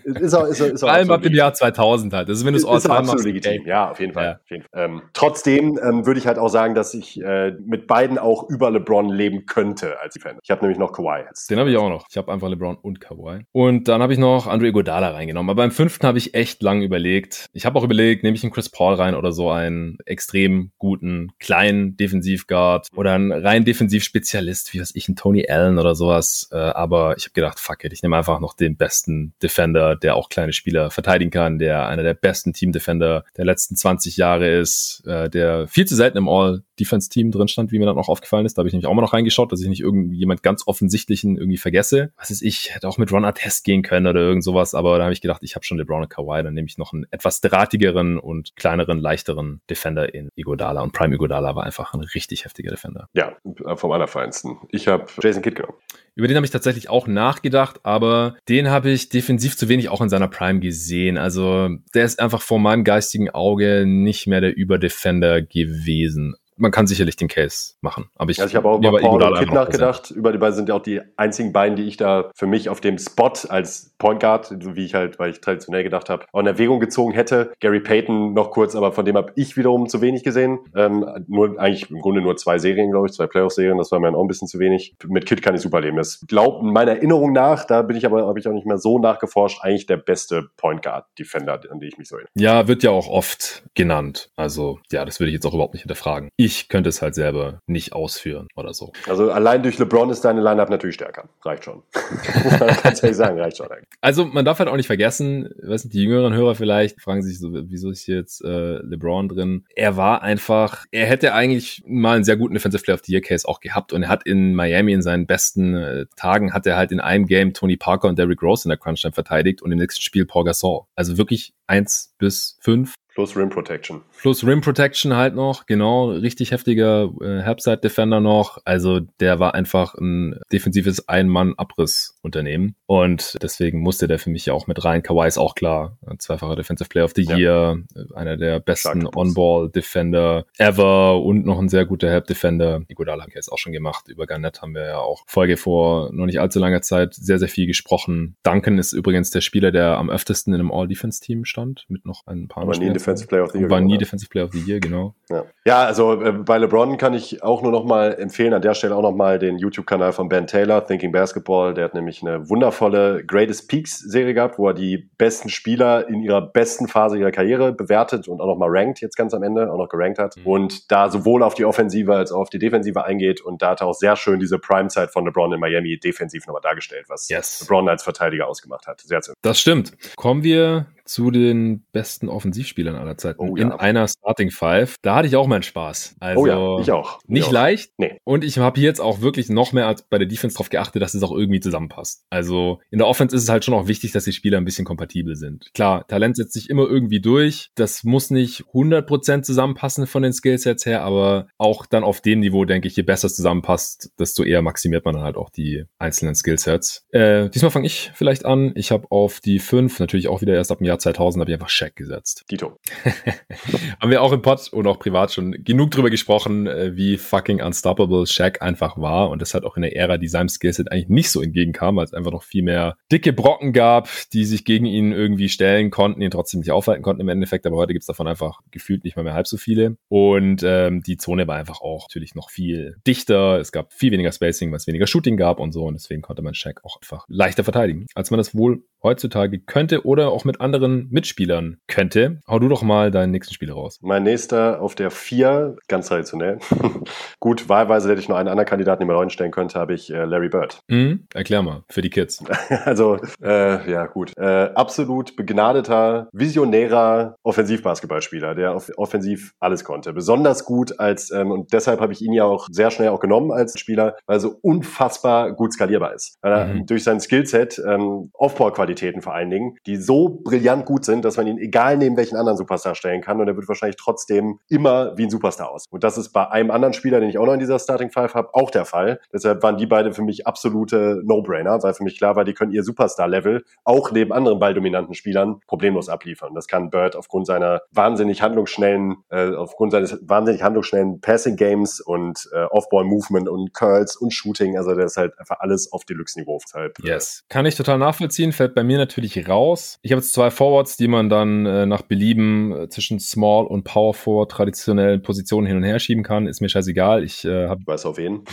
ist 0.02 0.34
auch, 0.34 0.46
ist, 0.46 0.60
ist 0.60 0.80
Vor 0.80 0.90
allem 0.90 1.10
ab 1.12 1.22
dem 1.22 1.34
Jahr 1.34 1.54
2000 1.54 2.12
halt. 2.12 2.28
Das 2.28 2.38
ist, 2.38 2.44
wenn 2.44 2.54
du 2.54 2.58
es 2.58 2.64
all 2.88 3.04
machst. 3.04 3.24
legitim. 3.24 3.66
Ja, 3.66 3.90
auf 3.90 4.00
jeden 4.00 4.12
Fall. 4.12 4.24
Ja. 4.24 4.32
Auf 4.32 4.50
jeden 4.50 4.64
Fall. 4.64 4.84
Ähm, 4.84 5.02
trotzdem 5.12 5.78
ähm, 5.82 6.06
würde 6.06 6.18
ich 6.18 6.23
halt 6.26 6.38
auch 6.38 6.48
sagen, 6.48 6.74
dass 6.74 6.94
ich 6.94 7.20
äh, 7.20 7.52
mit 7.64 7.86
beiden 7.86 8.18
auch 8.18 8.48
über 8.48 8.70
LeBron 8.70 9.08
leben 9.08 9.46
könnte 9.46 10.00
als 10.00 10.18
Fan. 10.20 10.38
Ich 10.42 10.50
habe 10.50 10.62
nämlich 10.62 10.78
noch 10.78 10.92
Kawhi. 10.92 11.24
Den 11.50 11.58
habe 11.58 11.70
ich 11.70 11.76
auch 11.76 11.88
noch. 11.88 12.06
Ich 12.08 12.16
habe 12.16 12.32
einfach 12.32 12.48
LeBron 12.48 12.76
und 12.76 13.00
Kawhi. 13.00 13.44
Und 13.52 13.88
dann 13.88 14.02
habe 14.02 14.12
ich 14.12 14.18
noch 14.18 14.46
Andre 14.46 14.72
Godala 14.72 15.10
reingenommen. 15.10 15.50
Aber 15.50 15.62
beim 15.62 15.70
fünften 15.70 16.06
habe 16.06 16.18
ich 16.18 16.34
echt 16.34 16.62
lang 16.62 16.82
überlegt. 16.82 17.46
Ich 17.52 17.66
habe 17.66 17.78
auch 17.78 17.84
überlegt, 17.84 18.22
nehme 18.22 18.36
ich 18.36 18.42
einen 18.42 18.52
Chris 18.52 18.68
Paul 18.68 18.94
rein 18.94 19.14
oder 19.14 19.32
so 19.32 19.50
einen 19.50 19.98
extrem 20.06 20.70
guten, 20.78 21.32
kleinen 21.38 21.96
Defensivguard 21.96 22.88
oder 22.94 23.12
einen 23.12 23.32
rein 23.32 23.64
Defensivspezialist, 23.64 24.72
wie 24.74 24.80
weiß 24.80 24.92
ich, 24.94 25.08
ein 25.08 25.16
Tony 25.16 25.46
Allen 25.48 25.78
oder 25.78 25.94
sowas. 25.94 26.48
Äh, 26.52 26.56
aber 26.56 27.16
ich 27.16 27.24
habe 27.24 27.32
gedacht, 27.32 27.58
fuck 27.58 27.84
it, 27.84 27.92
ich 27.92 28.02
nehme 28.02 28.16
einfach 28.16 28.40
noch 28.40 28.54
den 28.54 28.76
besten 28.76 29.34
Defender, 29.42 29.96
der 29.96 30.16
auch 30.16 30.28
kleine 30.28 30.52
Spieler 30.52 30.90
verteidigen 30.90 31.30
kann, 31.30 31.58
der 31.58 31.86
einer 31.86 32.02
der 32.02 32.14
besten 32.14 32.52
Team-Defender 32.52 33.24
der 33.36 33.44
letzten 33.44 33.76
20 33.76 34.16
Jahre 34.16 34.48
ist, 34.48 35.02
äh, 35.06 35.28
der 35.28 35.66
viel 35.68 35.86
zu 35.86 35.94
selten 36.04 36.18
im 36.18 36.28
All-Defense-Team 36.74 37.30
drin 37.30 37.48
stand, 37.48 37.72
wie 37.72 37.78
mir 37.78 37.86
dann 37.86 37.98
auch 37.98 38.08
aufgefallen 38.08 38.46
ist. 38.46 38.56
Da 38.56 38.60
habe 38.60 38.68
ich 38.68 38.72
nämlich 38.72 38.86
auch 38.86 38.94
mal 38.94 39.02
noch 39.02 39.12
reingeschaut, 39.12 39.52
dass 39.52 39.60
ich 39.60 39.68
nicht 39.68 39.80
irgendjemand 39.80 40.42
ganz 40.42 40.66
offensichtlichen 40.66 41.36
irgendwie 41.36 41.56
vergesse. 41.56 42.12
Was 42.16 42.30
ist 42.30 42.42
ich, 42.42 42.74
hätte 42.74 42.88
auch 42.88 42.98
mit 42.98 43.12
Ron 43.12 43.24
Artest 43.24 43.64
gehen 43.64 43.82
können 43.82 44.06
oder 44.06 44.20
irgend 44.20 44.44
sowas, 44.44 44.74
aber 44.74 44.98
da 44.98 45.04
habe 45.04 45.12
ich 45.12 45.20
gedacht, 45.20 45.42
ich 45.42 45.54
habe 45.54 45.64
schon 45.64 45.78
LeBron 45.78 46.02
und 46.02 46.10
Kawhi, 46.10 46.42
dann 46.42 46.54
nehme 46.54 46.66
ich 46.66 46.78
noch 46.78 46.92
einen 46.92 47.06
etwas 47.10 47.40
drahtigeren 47.40 48.18
und 48.18 48.56
kleineren, 48.56 48.98
leichteren 48.98 49.60
Defender 49.70 50.14
in 50.14 50.28
Igodala 50.34 50.82
und 50.82 50.92
Prime 50.92 51.14
Igodala 51.14 51.54
war 51.54 51.64
einfach 51.64 51.94
ein 51.94 52.00
richtig 52.00 52.44
heftiger 52.44 52.70
Defender. 52.70 53.08
Ja, 53.14 53.36
vom 53.76 53.92
allerfeinsten. 53.92 54.58
Ich 54.70 54.88
habe 54.88 55.06
Jason 55.22 55.42
Kidd 55.42 55.56
genommen. 55.56 55.78
Über 56.16 56.28
den 56.28 56.36
habe 56.36 56.46
ich 56.46 56.52
tatsächlich 56.52 56.88
auch 56.88 57.08
nachgedacht, 57.08 57.80
aber 57.82 58.36
den 58.48 58.70
habe 58.70 58.90
ich 58.90 59.08
defensiv 59.08 59.56
zu 59.56 59.68
wenig 59.68 59.88
auch 59.88 60.00
in 60.00 60.08
seiner 60.08 60.28
Prime 60.28 60.60
gesehen. 60.60 61.18
Also 61.18 61.70
der 61.92 62.04
ist 62.04 62.20
einfach 62.20 62.40
vor 62.40 62.60
meinem 62.60 62.84
geistigen 62.84 63.30
Auge 63.30 63.84
nicht 63.84 64.28
mehr 64.28 64.40
der 64.40 64.56
Überdefender 64.56 65.42
gewesen 65.42 66.36
man 66.56 66.70
kann 66.70 66.86
sicherlich 66.86 67.16
den 67.16 67.28
Case 67.28 67.74
machen. 67.80 68.06
Aber 68.16 68.30
ich, 68.30 68.40
also 68.40 68.50
ich 68.50 68.56
habe 68.56 68.68
auch 68.68 68.78
über 68.78 68.98
Paul 68.98 69.22
und 69.22 69.38
Kid 69.38 69.52
nachgedacht. 69.52 70.10
Über 70.10 70.32
die 70.32 70.38
beiden 70.38 70.54
sind 70.54 70.68
ja 70.68 70.74
auch 70.74 70.82
die 70.82 71.00
einzigen 71.16 71.52
beiden, 71.52 71.76
die 71.76 71.84
ich 71.84 71.96
da 71.96 72.30
für 72.34 72.46
mich 72.46 72.68
auf 72.68 72.80
dem 72.80 72.98
Spot 72.98 73.32
als 73.48 73.94
Point 73.98 74.20
Guard, 74.20 74.54
wie 74.60 74.84
ich 74.84 74.94
halt, 74.94 75.18
weil 75.18 75.30
ich 75.30 75.40
traditionell 75.40 75.82
gedacht 75.82 76.10
habe, 76.10 76.26
auch 76.32 76.40
in 76.40 76.46
Erwägung 76.46 76.80
gezogen 76.80 77.12
hätte. 77.12 77.52
Gary 77.60 77.80
Payton 77.80 78.34
noch 78.34 78.50
kurz, 78.50 78.76
aber 78.76 78.92
von 78.92 79.04
dem 79.04 79.16
habe 79.16 79.32
ich 79.36 79.56
wiederum 79.56 79.88
zu 79.88 80.00
wenig 80.00 80.22
gesehen. 80.22 80.60
Ähm, 80.74 81.06
nur 81.26 81.58
eigentlich 81.58 81.90
im 81.90 82.00
Grunde 82.00 82.20
nur 82.20 82.36
zwei 82.36 82.58
Serien, 82.58 82.90
glaube 82.90 83.06
ich, 83.06 83.12
zwei 83.12 83.26
Playoff-Serien. 83.26 83.78
Das 83.78 83.90
war 83.90 84.00
mir 84.00 84.14
auch 84.14 84.22
ein 84.22 84.28
bisschen 84.28 84.48
zu 84.48 84.58
wenig. 84.58 84.94
Mit 85.06 85.26
Kid 85.26 85.42
kann 85.42 85.54
ich 85.54 85.60
super 85.60 85.80
leben. 85.80 85.96
Das 85.96 86.24
glaubt 86.26 86.62
meiner 86.62 86.92
Erinnerung 86.92 87.32
nach, 87.32 87.64
da 87.64 87.82
bin 87.82 87.96
ich 87.96 88.06
aber, 88.06 88.26
habe 88.26 88.38
ich 88.38 88.46
auch 88.46 88.52
nicht 88.52 88.66
mehr 88.66 88.78
so 88.78 88.98
nachgeforscht, 88.98 89.60
eigentlich 89.62 89.86
der 89.86 89.96
beste 89.96 90.48
Point 90.56 90.82
Guard 90.82 91.06
Defender, 91.18 91.60
an 91.70 91.80
den 91.80 91.88
ich 91.88 91.98
mich 91.98 92.08
so 92.08 92.16
erinnere. 92.16 92.30
Ja, 92.36 92.68
wird 92.68 92.82
ja 92.82 92.90
auch 92.90 93.08
oft 93.08 93.64
genannt. 93.74 94.30
Also 94.36 94.78
ja, 94.92 95.04
das 95.04 95.20
würde 95.20 95.30
ich 95.30 95.34
jetzt 95.34 95.46
auch 95.46 95.54
überhaupt 95.54 95.74
nicht 95.74 95.82
hinterfragen 95.82 96.30
ich 96.44 96.68
könnte 96.68 96.90
es 96.90 97.00
halt 97.00 97.14
selber 97.14 97.60
nicht 97.66 97.92
ausführen 97.92 98.48
oder 98.54 98.74
so. 98.74 98.92
Also 99.08 99.30
allein 99.30 99.62
durch 99.62 99.78
LeBron 99.78 100.10
ist 100.10 100.24
deine 100.24 100.42
Lineup 100.42 100.68
natürlich 100.68 100.96
stärker. 100.96 101.28
Reicht 101.42 101.64
schon. 101.64 101.82
Kannst 102.82 103.02
du 103.02 103.14
sagen, 103.14 103.40
reicht 103.40 103.56
schon. 103.56 103.70
Eigentlich. 103.70 103.88
Also 104.00 104.26
man 104.26 104.44
darf 104.44 104.58
halt 104.58 104.68
auch 104.68 104.76
nicht 104.76 104.86
vergessen, 104.86 105.48
weiß 105.62 105.84
nicht, 105.84 105.94
die 105.94 106.02
jüngeren 106.02 106.34
Hörer 106.34 106.54
vielleicht 106.54 107.00
fragen 107.00 107.22
sich 107.22 107.38
so, 107.38 107.50
wieso 107.52 107.90
ist 107.90 108.02
hier 108.02 108.16
jetzt 108.16 108.44
äh, 108.44 108.78
LeBron 108.78 109.28
drin? 109.28 109.64
Er 109.74 109.96
war 109.96 110.22
einfach, 110.22 110.84
er 110.90 111.06
hätte 111.06 111.32
eigentlich 111.32 111.82
mal 111.86 112.16
einen 112.16 112.24
sehr 112.24 112.36
guten 112.36 112.54
Defensive 112.54 112.82
Player 112.84 112.94
of 112.94 113.02
the 113.04 113.12
Year 113.12 113.22
Case 113.22 113.48
auch 113.48 113.60
gehabt 113.60 113.92
und 113.92 114.02
er 114.02 114.08
hat 114.08 114.26
in 114.26 114.54
Miami 114.54 114.92
in 114.92 115.02
seinen 115.02 115.26
besten 115.26 115.74
äh, 115.74 116.06
Tagen 116.16 116.52
hat 116.52 116.66
er 116.66 116.76
halt 116.76 116.92
in 116.92 117.00
einem 117.00 117.26
Game 117.26 117.54
Tony 117.54 117.76
Parker 117.76 118.08
und 118.08 118.18
Derrick 118.18 118.42
Rose 118.42 118.66
in 118.66 118.68
der 118.68 118.78
Crunch 118.78 119.00
Time 119.00 119.12
verteidigt 119.12 119.62
und 119.62 119.72
im 119.72 119.78
nächsten 119.78 120.02
Spiel 120.02 120.26
Paul 120.26 120.44
Gasol. 120.44 120.82
Also 120.94 121.16
wirklich 121.16 121.54
eins 121.66 122.14
bis 122.18 122.58
fünf 122.60 122.94
Plus 123.14 123.36
Rim 123.36 123.48
Protection. 123.48 124.02
Plus 124.20 124.44
Rim 124.44 124.60
Protection 124.60 125.14
halt 125.14 125.36
noch, 125.36 125.66
genau, 125.66 126.10
richtig 126.10 126.50
heftiger 126.50 127.12
äh, 127.20 127.42
Herbside 127.42 127.78
Defender 127.78 128.20
noch. 128.20 128.58
Also 128.64 129.00
der 129.20 129.38
war 129.38 129.54
einfach 129.54 129.94
ein 129.94 130.40
defensives 130.52 131.08
Ein-Mann-Abriss-Unternehmen. 131.08 132.74
Und 132.86 133.36
deswegen 133.40 133.80
musste 133.80 134.08
der 134.08 134.18
für 134.18 134.30
mich 134.30 134.46
ja 134.46 134.52
auch 134.52 134.66
mit 134.66 134.84
rein. 134.84 135.02
Kawhi 135.02 135.28
ist 135.28 135.38
auch 135.38 135.54
klar, 135.54 135.96
zweifacher 136.18 136.56
Defensive 136.56 136.88
Player 136.88 137.04
of 137.04 137.12
the 137.14 137.22
ja. 137.22 137.36
Year, 137.36 137.78
einer 138.14 138.36
der 138.36 138.58
besten 138.58 139.06
On-Ball-Defender 139.06 140.46
ever 140.58 141.22
und 141.22 141.46
noch 141.46 141.60
ein 141.60 141.68
sehr 141.68 141.86
guter 141.86 142.10
Help-Defender. 142.10 142.82
Iguodala 142.88 143.22
haben 143.22 143.30
wir 143.30 143.36
jetzt 143.36 143.52
auch 143.52 143.58
schon 143.58 143.72
gemacht. 143.72 144.08
Über 144.08 144.26
Garnett 144.26 144.60
haben 144.60 144.74
wir 144.74 144.86
ja 144.86 144.98
auch 144.98 145.22
Folge 145.26 145.56
vor 145.56 146.10
noch 146.12 146.26
nicht 146.26 146.40
allzu 146.40 146.58
langer 146.58 146.82
Zeit 146.82 147.14
sehr, 147.14 147.38
sehr 147.38 147.48
viel 147.48 147.66
gesprochen. 147.68 148.36
Duncan 148.42 148.78
ist 148.78 148.92
übrigens 148.92 149.30
der 149.30 149.40
Spieler, 149.40 149.70
der 149.70 149.98
am 149.98 150.10
öftesten 150.10 150.52
in 150.52 150.60
einem 150.60 150.72
All-Defense-Team 150.72 151.44
stand, 151.44 151.84
mit 151.88 152.04
noch 152.04 152.26
ein 152.26 152.48
paar 152.48 152.64
Aber 152.64 152.74
Defensive 153.04 153.28
Player 153.28 153.44
of 153.44 153.52
the 153.52 153.58
Year. 153.58 153.70
War 153.70 153.80
nie 153.80 153.98
Defensive 153.98 154.28
Player 154.30 154.44
of 154.44 154.52
the 154.52 154.60
Year, 154.60 154.80
genau. 154.80 155.14
Ja, 155.28 155.44
ja 155.64 155.84
also 155.84 156.20
äh, 156.22 156.32
bei 156.32 156.58
LeBron 156.58 156.96
kann 156.96 157.14
ich 157.14 157.42
auch 157.42 157.62
nur 157.62 157.72
noch 157.72 157.84
mal 157.84 158.14
empfehlen, 158.14 158.52
an 158.54 158.62
der 158.62 158.74
Stelle 158.74 158.96
auch 158.96 159.02
noch 159.02 159.14
mal 159.14 159.38
den 159.38 159.58
YouTube-Kanal 159.58 160.12
von 160.12 160.28
Ben 160.28 160.46
Taylor, 160.46 160.86
Thinking 160.86 161.12
Basketball. 161.12 161.74
Der 161.74 161.84
hat 161.84 161.94
nämlich 161.94 162.22
eine 162.22 162.48
wundervolle 162.48 163.24
Greatest 163.24 163.68
Peaks-Serie 163.68 164.34
gehabt, 164.34 164.58
wo 164.58 164.68
er 164.68 164.74
die 164.74 165.10
besten 165.18 165.48
Spieler 165.48 166.08
in 166.08 166.22
ihrer 166.22 166.40
besten 166.40 166.88
Phase 166.88 167.18
ihrer 167.18 167.30
Karriere 167.30 167.72
bewertet 167.72 168.28
und 168.28 168.40
auch 168.40 168.46
noch 168.46 168.58
mal 168.58 168.68
rankt 168.70 169.00
jetzt 169.00 169.16
ganz 169.16 169.34
am 169.34 169.42
Ende, 169.42 169.70
auch 169.72 169.78
noch 169.78 169.88
gerankt 169.88 170.18
hat. 170.18 170.36
Mhm. 170.36 170.46
Und 170.46 170.90
da 170.90 171.10
sowohl 171.10 171.42
auf 171.42 171.54
die 171.54 171.64
Offensive 171.64 172.14
als 172.14 172.32
auch 172.32 172.40
auf 172.40 172.50
die 172.50 172.58
Defensive 172.58 173.04
eingeht. 173.04 173.40
Und 173.40 173.62
da 173.62 173.70
hat 173.70 173.80
er 173.80 173.86
auch 173.86 173.94
sehr 173.94 174.16
schön 174.16 174.40
diese 174.40 174.58
Prime-Zeit 174.58 175.10
von 175.10 175.24
LeBron 175.24 175.52
in 175.52 175.60
Miami 175.60 175.98
defensiv 175.98 176.46
nochmal 176.46 176.62
dargestellt, 176.62 177.06
was 177.08 177.28
yes. 177.28 177.60
LeBron 177.60 177.88
als 177.88 178.02
Verteidiger 178.02 178.48
ausgemacht 178.48 178.86
hat. 178.86 179.00
Sehr 179.00 179.22
schön. 179.22 179.34
Das 179.42 179.60
stimmt. 179.60 179.92
Kommen 180.16 180.42
wir 180.42 180.86
zu 181.04 181.30
den 181.30 181.84
besten 181.92 182.28
Offensivspielern 182.28 182.96
aller 182.96 183.16
Zeiten 183.16 183.40
oh, 183.40 183.56
ja. 183.56 183.64
in 183.64 183.72
einer 183.72 184.08
Starting 184.08 184.50
Five. 184.50 184.96
Da 185.02 185.16
hatte 185.16 185.28
ich 185.28 185.36
auch 185.36 185.46
meinen 185.46 185.62
Spaß. 185.62 186.16
Also 186.20 186.40
oh 186.40 186.46
ja, 186.46 186.80
ich 186.80 186.90
auch. 186.90 187.18
Ich 187.22 187.28
nicht 187.28 187.48
auch. 187.48 187.52
leicht. 187.52 187.92
Nee. 187.98 188.18
Und 188.24 188.44
ich 188.44 188.58
habe 188.58 188.80
jetzt 188.80 189.00
auch 189.00 189.20
wirklich 189.20 189.48
noch 189.48 189.72
mehr 189.72 189.86
als 189.86 190.02
bei 190.02 190.18
der 190.18 190.26
Defense 190.26 190.54
darauf 190.54 190.70
geachtet, 190.70 191.02
dass 191.02 191.14
es 191.14 191.22
auch 191.22 191.32
irgendwie 191.32 191.60
zusammenpasst. 191.60 192.24
Also 192.30 192.80
in 192.90 192.98
der 192.98 193.06
Offense 193.06 193.36
ist 193.36 193.42
es 193.42 193.48
halt 193.48 193.64
schon 193.64 193.74
auch 193.74 193.86
wichtig, 193.86 194.12
dass 194.12 194.24
die 194.24 194.32
Spieler 194.32 194.58
ein 194.58 194.64
bisschen 194.64 194.84
kompatibel 194.84 195.36
sind. 195.36 195.70
Klar, 195.74 196.06
Talent 196.06 196.36
setzt 196.36 196.54
sich 196.54 196.70
immer 196.70 196.88
irgendwie 196.88 197.20
durch. 197.20 197.70
Das 197.74 198.04
muss 198.04 198.30
nicht 198.30 198.64
100% 198.72 199.42
zusammenpassen 199.42 200.06
von 200.06 200.22
den 200.22 200.32
Skillsets 200.32 200.86
her, 200.86 201.02
aber 201.02 201.48
auch 201.58 201.86
dann 201.86 202.04
auf 202.04 202.20
dem 202.20 202.40
Niveau, 202.40 202.64
denke 202.64 202.88
ich, 202.88 202.96
je 202.96 203.02
besser 203.02 203.26
es 203.26 203.36
zusammenpasst, 203.36 204.10
desto 204.18 204.42
eher 204.42 204.62
maximiert 204.62 205.04
man 205.04 205.14
dann 205.14 205.24
halt 205.24 205.36
auch 205.36 205.50
die 205.50 205.84
einzelnen 205.98 206.34
Skillsets. 206.34 207.06
Äh, 207.10 207.50
diesmal 207.50 207.70
fange 207.70 207.86
ich 207.86 208.10
vielleicht 208.14 208.44
an. 208.44 208.72
Ich 208.74 208.90
habe 208.90 209.06
auf 209.10 209.40
die 209.40 209.58
5 209.58 210.00
natürlich 210.00 210.28
auch 210.28 210.40
wieder 210.40 210.54
erst 210.54 210.72
ab 210.72 210.78
dem 210.78 210.86
Jahr 210.86 210.93
Jahr 210.94 210.98
2000 210.98 211.40
habe 211.40 211.50
ich 211.50 211.54
einfach 211.54 211.68
Shaq 211.68 211.96
gesetzt. 211.96 212.44
Dito. 212.50 212.78
Haben 214.00 214.10
wir 214.10 214.22
auch 214.22 214.32
im 214.32 214.42
Pod 214.42 214.68
und 214.72 214.86
auch 214.86 214.98
privat 214.98 215.32
schon 215.32 215.64
genug 215.64 215.90
drüber 215.90 216.10
gesprochen, 216.10 216.66
äh, 216.66 216.96
wie 216.96 217.16
fucking 217.16 217.60
unstoppable 217.60 218.26
Shaq 218.26 218.62
einfach 218.62 218.96
war 218.96 219.30
und 219.30 219.42
das 219.42 219.54
hat 219.54 219.64
auch 219.64 219.76
in 219.76 219.82
der 219.82 219.96
Ära, 219.96 220.18
die 220.18 220.28
seinem 220.28 220.48
Skillset 220.48 220.90
eigentlich 220.90 221.08
nicht 221.08 221.30
so 221.30 221.42
entgegenkam, 221.42 221.96
weil 221.96 222.04
es 222.04 222.14
einfach 222.14 222.30
noch 222.30 222.42
viel 222.42 222.62
mehr 222.62 222.96
dicke 223.10 223.32
Brocken 223.32 223.72
gab, 223.72 224.08
die 224.32 224.44
sich 224.44 224.64
gegen 224.64 224.86
ihn 224.86 225.12
irgendwie 225.12 225.48
stellen 225.48 225.90
konnten, 225.90 226.22
ihn 226.22 226.30
trotzdem 226.30 226.60
nicht 226.60 226.70
aufhalten 226.70 227.02
konnten 227.02 227.20
im 227.20 227.28
Endeffekt, 227.28 227.66
aber 227.66 227.76
heute 227.76 227.92
gibt 227.92 228.02
es 228.02 228.06
davon 228.06 228.28
einfach 228.28 228.60
gefühlt 228.70 229.04
nicht 229.04 229.16
mal 229.16 229.22
mehr 229.22 229.34
halb 229.34 229.46
so 229.46 229.56
viele 229.56 229.96
und 230.08 230.62
ähm, 230.64 231.02
die 231.02 231.16
Zone 231.16 231.46
war 231.48 231.56
einfach 231.56 231.80
auch 231.80 232.06
natürlich 232.08 232.34
noch 232.34 232.50
viel 232.50 232.96
dichter, 233.06 233.58
es 233.58 233.72
gab 233.72 233.92
viel 233.92 234.12
weniger 234.12 234.32
Spacing, 234.32 234.70
weil 234.70 234.76
es 234.76 234.86
weniger 234.86 235.06
Shooting 235.06 235.36
gab 235.36 235.58
und 235.58 235.72
so 235.72 235.84
und 235.84 235.94
deswegen 235.94 236.22
konnte 236.22 236.42
man 236.42 236.54
Shaq 236.54 236.84
auch 236.84 236.98
einfach 237.00 237.24
leichter 237.28 237.64
verteidigen, 237.64 238.06
als 238.14 238.30
man 238.30 238.38
das 238.38 238.54
wohl 238.54 238.84
heutzutage 239.04 239.60
könnte 239.60 240.04
oder 240.04 240.30
auch 240.30 240.44
mit 240.44 240.60
anderen 240.60 241.08
Mitspielern 241.10 241.76
könnte. 241.86 242.40
Hau 242.48 242.58
du 242.58 242.68
doch 242.68 242.82
mal 242.82 243.10
deinen 243.10 243.30
nächsten 243.30 243.54
Spieler 243.54 243.74
raus. 243.74 244.00
Mein 244.02 244.24
nächster 244.24 244.80
auf 244.80 244.94
der 244.94 245.10
4, 245.10 245.76
ganz 245.86 246.08
traditionell. 246.08 246.58
Gut, 247.40 247.68
wahlweise 247.68 248.08
hätte 248.08 248.20
ich 248.20 248.28
nur 248.28 248.38
einen 248.38 248.48
anderen 248.48 248.68
Kandidaten, 248.68 249.00
den 249.00 249.08
man 249.08 249.16
reinstellen 249.16 249.52
könnte, 249.52 249.78
habe 249.78 249.94
ich 249.94 250.10
äh, 250.10 250.24
Larry 250.24 250.48
Bird. 250.48 250.80
Mhm, 250.88 251.26
erklär 251.34 251.62
mal, 251.62 251.84
für 251.90 252.00
die 252.00 252.10
Kids. 252.10 252.42
also, 252.84 253.18
äh, 253.42 253.90
ja, 253.90 254.06
gut. 254.06 254.32
Äh, 254.36 254.70
absolut 254.74 255.36
begnadeter, 255.36 256.28
visionärer 256.32 257.36
Offensivbasketballspieler, 257.42 258.54
der 258.54 258.74
off 258.74 258.90
offensiv 258.96 259.52
alles 259.60 259.84
konnte. 259.84 260.14
Besonders 260.14 260.64
gut 260.64 260.98
als, 260.98 261.30
ähm, 261.30 261.50
und 261.50 261.72
deshalb 261.72 262.00
habe 262.00 262.12
ich 262.14 262.22
ihn 262.22 262.32
ja 262.32 262.44
auch 262.44 262.68
sehr 262.70 262.90
schnell 262.90 263.10
auch 263.10 263.20
genommen 263.20 263.52
als 263.52 263.78
Spieler, 263.78 264.16
weil 264.26 264.36
er 264.36 264.40
so 264.40 264.56
unfassbar 264.62 265.52
gut 265.52 265.74
skalierbar 265.74 266.14
ist. 266.14 266.38
Weil 266.40 266.52
er 266.52 266.66
mhm. 266.66 266.86
durch 266.86 267.04
sein 267.04 267.20
Skillset 267.20 267.80
ähm, 267.86 268.30
Aufbauqualität 268.32 268.93
Off-Ball-Qualitäten 268.94 269.22
vor 269.22 269.34
allen 269.34 269.50
Dingen, 269.50 269.76
die 269.86 269.96
so 269.96 270.28
brillant 270.28 270.84
gut 270.86 271.04
sind, 271.04 271.24
dass 271.24 271.36
man 271.36 271.46
ihn 271.46 271.58
egal 271.58 271.96
neben 271.96 272.16
welchen 272.16 272.36
anderen 272.36 272.56
Superstar 272.56 272.94
stellen 272.94 273.20
kann 273.20 273.40
und 273.40 273.48
er 273.48 273.56
wird 273.56 273.68
wahrscheinlich 273.68 273.96
trotzdem 273.96 274.58
immer 274.68 275.16
wie 275.16 275.24
ein 275.24 275.30
Superstar 275.30 275.70
aus. 275.70 275.86
Und 275.90 276.04
das 276.04 276.18
ist 276.18 276.30
bei 276.30 276.48
einem 276.50 276.70
anderen 276.70 276.94
Spieler, 276.94 277.20
den 277.20 277.28
ich 277.28 277.38
auch 277.38 277.46
noch 277.46 277.54
in 277.54 277.60
dieser 277.60 277.78
Starting 277.78 278.10
Five 278.10 278.34
habe, 278.34 278.54
auch 278.54 278.70
der 278.70 278.84
Fall. 278.84 279.20
Deshalb 279.32 279.62
waren 279.62 279.76
die 279.76 279.86
beide 279.86 280.12
für 280.12 280.22
mich 280.22 280.46
absolute 280.46 281.22
No-Brainer, 281.24 281.82
weil 281.82 281.94
für 281.94 282.04
mich 282.04 282.18
klar 282.18 282.36
war, 282.36 282.44
die 282.44 282.54
können 282.54 282.72
ihr 282.72 282.82
Superstar-Level 282.82 283.64
auch 283.84 284.12
neben 284.12 284.32
anderen 284.32 284.58
balldominanten 284.58 285.14
Spielern 285.14 285.60
problemlos 285.66 286.08
abliefern. 286.08 286.54
Das 286.54 286.68
kann 286.68 286.90
Bird 286.90 287.16
aufgrund 287.16 287.46
seiner 287.46 287.82
wahnsinnig 287.92 288.42
handlungsschnellen, 288.42 289.16
äh, 289.30 289.54
aufgrund 289.54 289.92
seines 289.92 290.18
wahnsinnig 290.22 290.62
handlungsschnellen 290.62 291.20
Passing 291.20 291.56
Games 291.56 292.00
und 292.00 292.48
äh, 292.52 292.64
Off-Ball-Movement 292.64 293.48
und 293.48 293.74
Curls 293.74 294.16
und 294.16 294.32
Shooting. 294.32 294.76
Also 294.76 294.94
der 294.94 295.06
ist 295.06 295.16
halt 295.16 295.38
einfach 295.38 295.60
alles 295.60 295.92
auf 295.92 296.04
Deluxe-Niveau. 296.04 296.58
Äh, 296.74 296.90
yes. 297.02 297.44
Kann 297.48 297.66
ich 297.66 297.74
total 297.74 297.98
nachvollziehen, 297.98 298.52
fällt 298.52 298.74
bei 298.74 298.83
mir 298.84 298.98
natürlich 298.98 299.48
raus. 299.48 299.98
Ich 300.02 300.12
habe 300.12 300.20
jetzt 300.20 300.32
zwei 300.32 300.50
Forwards, 300.50 300.96
die 300.96 301.08
man 301.08 301.28
dann 301.28 301.66
äh, 301.66 301.86
nach 301.86 302.02
Belieben 302.02 302.72
äh, 302.72 302.88
zwischen 302.88 303.18
Small 303.20 303.66
und 303.66 303.84
Power 303.84 304.14
Forward 304.14 304.50
traditionellen 304.50 305.22
Positionen 305.22 305.66
hin 305.66 305.76
und 305.76 305.82
her 305.82 305.98
schieben 305.98 306.22
kann. 306.22 306.46
Ist 306.46 306.60
mir 306.60 306.68
scheißegal. 306.68 307.24
Ich 307.24 307.44
äh, 307.44 307.68
habe 307.68 307.82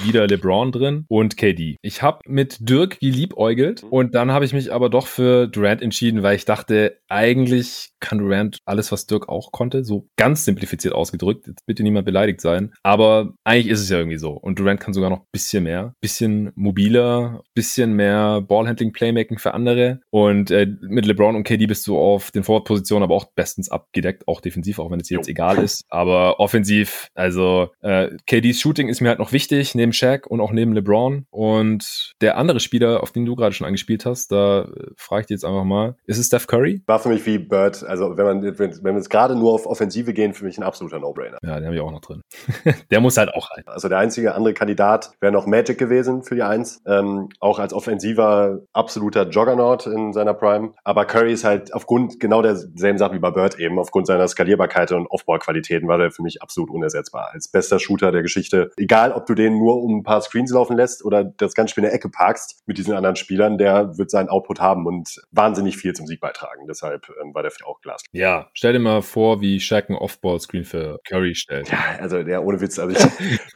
wieder 0.03 0.27
LeBron 0.27 0.71
drin 0.71 1.05
und 1.07 1.37
KD. 1.37 1.77
Ich 1.81 2.01
habe 2.01 2.19
mit 2.27 2.57
Dirk 2.67 2.99
geliebäugelt 2.99 3.83
mhm. 3.83 3.89
und 3.89 4.15
dann 4.15 4.31
habe 4.31 4.45
ich 4.45 4.53
mich 4.53 4.73
aber 4.73 4.89
doch 4.89 5.07
für 5.07 5.47
Durant 5.47 5.81
entschieden, 5.81 6.23
weil 6.23 6.35
ich 6.35 6.45
dachte, 6.45 6.97
eigentlich 7.07 7.91
kann 7.99 8.19
Durant 8.19 8.57
alles, 8.65 8.91
was 8.91 9.05
Dirk 9.05 9.29
auch 9.29 9.51
konnte, 9.51 9.83
so 9.83 10.07
ganz 10.17 10.45
simplifiziert 10.45 10.93
ausgedrückt. 10.93 11.47
Jetzt 11.47 11.65
bitte 11.65 11.83
niemand 11.83 12.05
beleidigt 12.05 12.41
sein. 12.41 12.73
Aber 12.83 13.33
eigentlich 13.43 13.71
ist 13.71 13.81
es 13.81 13.89
ja 13.89 13.97
irgendwie 13.97 14.17
so. 14.17 14.31
Und 14.31 14.59
Durant 14.59 14.79
kann 14.79 14.93
sogar 14.93 15.09
noch 15.09 15.19
ein 15.19 15.27
bisschen 15.31 15.63
mehr. 15.63 15.93
Bisschen 16.01 16.51
mobiler, 16.55 17.41
bisschen 17.53 17.93
mehr 17.93 18.41
Ballhandling, 18.41 18.93
Playmaking 18.93 19.37
für 19.37 19.53
andere. 19.53 19.99
Und 20.09 20.20
äh, 20.29 20.67
mit 20.81 21.05
LeBron 21.05 21.35
und 21.35 21.43
KD 21.43 21.67
bist 21.67 21.85
du 21.87 21.97
auf 21.97 22.31
den 22.31 22.43
Forward-Positionen 22.43 23.03
aber 23.03 23.15
auch 23.15 23.25
bestens 23.25 23.69
abgedeckt, 23.69 24.27
auch 24.27 24.41
defensiv, 24.41 24.79
auch 24.79 24.89
wenn 24.91 24.99
es 24.99 25.09
jetzt 25.09 25.29
egal 25.29 25.57
ist. 25.59 25.83
Aber 25.89 26.39
offensiv, 26.39 27.07
also 27.13 27.69
äh, 27.81 28.09
KDs 28.27 28.59
Shooting 28.59 28.87
ist 28.87 29.01
mir 29.01 29.09
halt 29.09 29.19
noch 29.19 29.31
wichtig, 29.31 29.75
neben 29.75 29.93
Shaq 29.93 30.27
und 30.27 30.41
auch 30.41 30.51
neben 30.51 30.73
LeBron. 30.73 31.25
Und 31.29 32.13
der 32.21 32.37
andere 32.37 32.59
Spieler, 32.59 33.03
auf 33.03 33.11
den 33.11 33.25
du 33.25 33.35
gerade 33.35 33.53
schon 33.53 33.67
angespielt 33.67 34.05
hast, 34.05 34.31
da 34.31 34.63
äh, 34.63 34.87
frage 34.95 35.21
ich 35.21 35.27
dich 35.27 35.35
jetzt 35.35 35.45
einfach 35.45 35.63
mal, 35.63 35.95
ist 36.05 36.17
es 36.17 36.27
Steph 36.27 36.47
Curry? 36.47 36.81
War 36.85 36.99
für 36.99 37.09
mich 37.09 37.25
wie 37.25 37.37
Bird 37.37 37.83
also 37.83 38.17
wenn 38.17 38.25
man, 38.25 38.43
wenn, 38.43 38.83
wenn 38.83 38.95
wir 38.95 38.97
jetzt 38.97 39.09
gerade 39.09 39.35
nur 39.35 39.53
auf 39.53 39.65
Offensive 39.65 40.13
gehen, 40.13 40.33
für 40.33 40.45
mich 40.45 40.57
ein 40.57 40.63
absoluter 40.63 40.99
No-Brainer. 40.99 41.37
Ja, 41.43 41.55
den 41.55 41.65
habe 41.65 41.75
ich 41.75 41.81
auch 41.81 41.91
noch 41.91 42.01
drin. 42.01 42.21
der 42.91 42.99
muss 42.99 43.17
halt 43.17 43.33
auch 43.33 43.51
rein. 43.51 43.63
Also 43.65 43.89
der 43.89 43.97
einzige 43.97 44.33
andere 44.35 44.53
Kandidat 44.53 45.11
wäre 45.19 45.31
noch 45.31 45.45
Magic 45.45 45.77
gewesen 45.77 46.23
für 46.23 46.35
die 46.35 46.43
Eins. 46.43 46.81
Ähm, 46.85 47.29
auch 47.39 47.59
als 47.59 47.73
offensiver 47.73 48.59
absoluter 48.73 49.29
Juggernaut 49.29 49.87
in 49.87 50.00
seiner 50.13 50.33
Prime. 50.33 50.73
Aber 50.83 51.05
Curry 51.05 51.33
ist 51.33 51.43
halt 51.43 51.73
aufgrund 51.73 52.19
genau 52.19 52.41
derselben 52.41 52.97
Sache 52.97 53.13
wie 53.13 53.19
bei 53.19 53.31
Bird 53.31 53.59
eben, 53.59 53.79
aufgrund 53.79 54.07
seiner 54.07 54.27
Skalierbarkeit 54.27 54.91
und 54.91 55.07
Offball-Qualitäten 55.07 55.87
war 55.87 55.97
der 55.97 56.11
für 56.11 56.23
mich 56.23 56.41
absolut 56.41 56.69
unersetzbar. 56.69 57.29
Als 57.31 57.47
bester 57.47 57.79
Shooter 57.79 58.11
der 58.11 58.21
Geschichte. 58.21 58.71
Egal, 58.77 59.11
ob 59.11 59.25
du 59.25 59.35
den 59.35 59.57
nur 59.57 59.81
um 59.81 59.99
ein 59.99 60.03
paar 60.03 60.21
Screens 60.21 60.51
laufen 60.51 60.75
lässt 60.75 61.05
oder 61.05 61.23
das 61.23 61.53
ganze 61.53 61.71
Spiel 61.71 61.83
in 61.83 61.89
der 61.89 61.95
Ecke 61.95 62.09
parkst 62.09 62.63
mit 62.65 62.77
diesen 62.77 62.93
anderen 62.93 63.15
Spielern, 63.15 63.57
der 63.57 63.97
wird 63.97 64.11
seinen 64.11 64.29
Output 64.29 64.59
haben 64.59 64.85
und 64.85 65.21
wahnsinnig 65.31 65.77
viel 65.77 65.93
zum 65.93 66.07
Sieg 66.07 66.19
beitragen. 66.19 66.67
Deshalb 66.67 67.07
ähm, 67.21 67.33
war 67.33 67.43
der 67.43 67.51
auch 67.65 67.81
Glas. 67.81 68.03
Ja, 68.11 68.49
stell 68.53 68.73
dir 68.73 68.79
mal 68.79 69.01
vor, 69.01 69.41
wie 69.41 69.59
Shaq 69.59 69.89
ein 69.89 69.95
Off-Ball-Screen 69.95 70.63
für 70.63 70.99
Curry 71.07 71.35
stellt. 71.35 71.69
Ja, 71.69 71.77
also 71.99 72.23
der 72.23 72.43
ohne 72.43 72.61
Witz, 72.61 72.79
also 72.79 72.95
ich, 72.95 73.01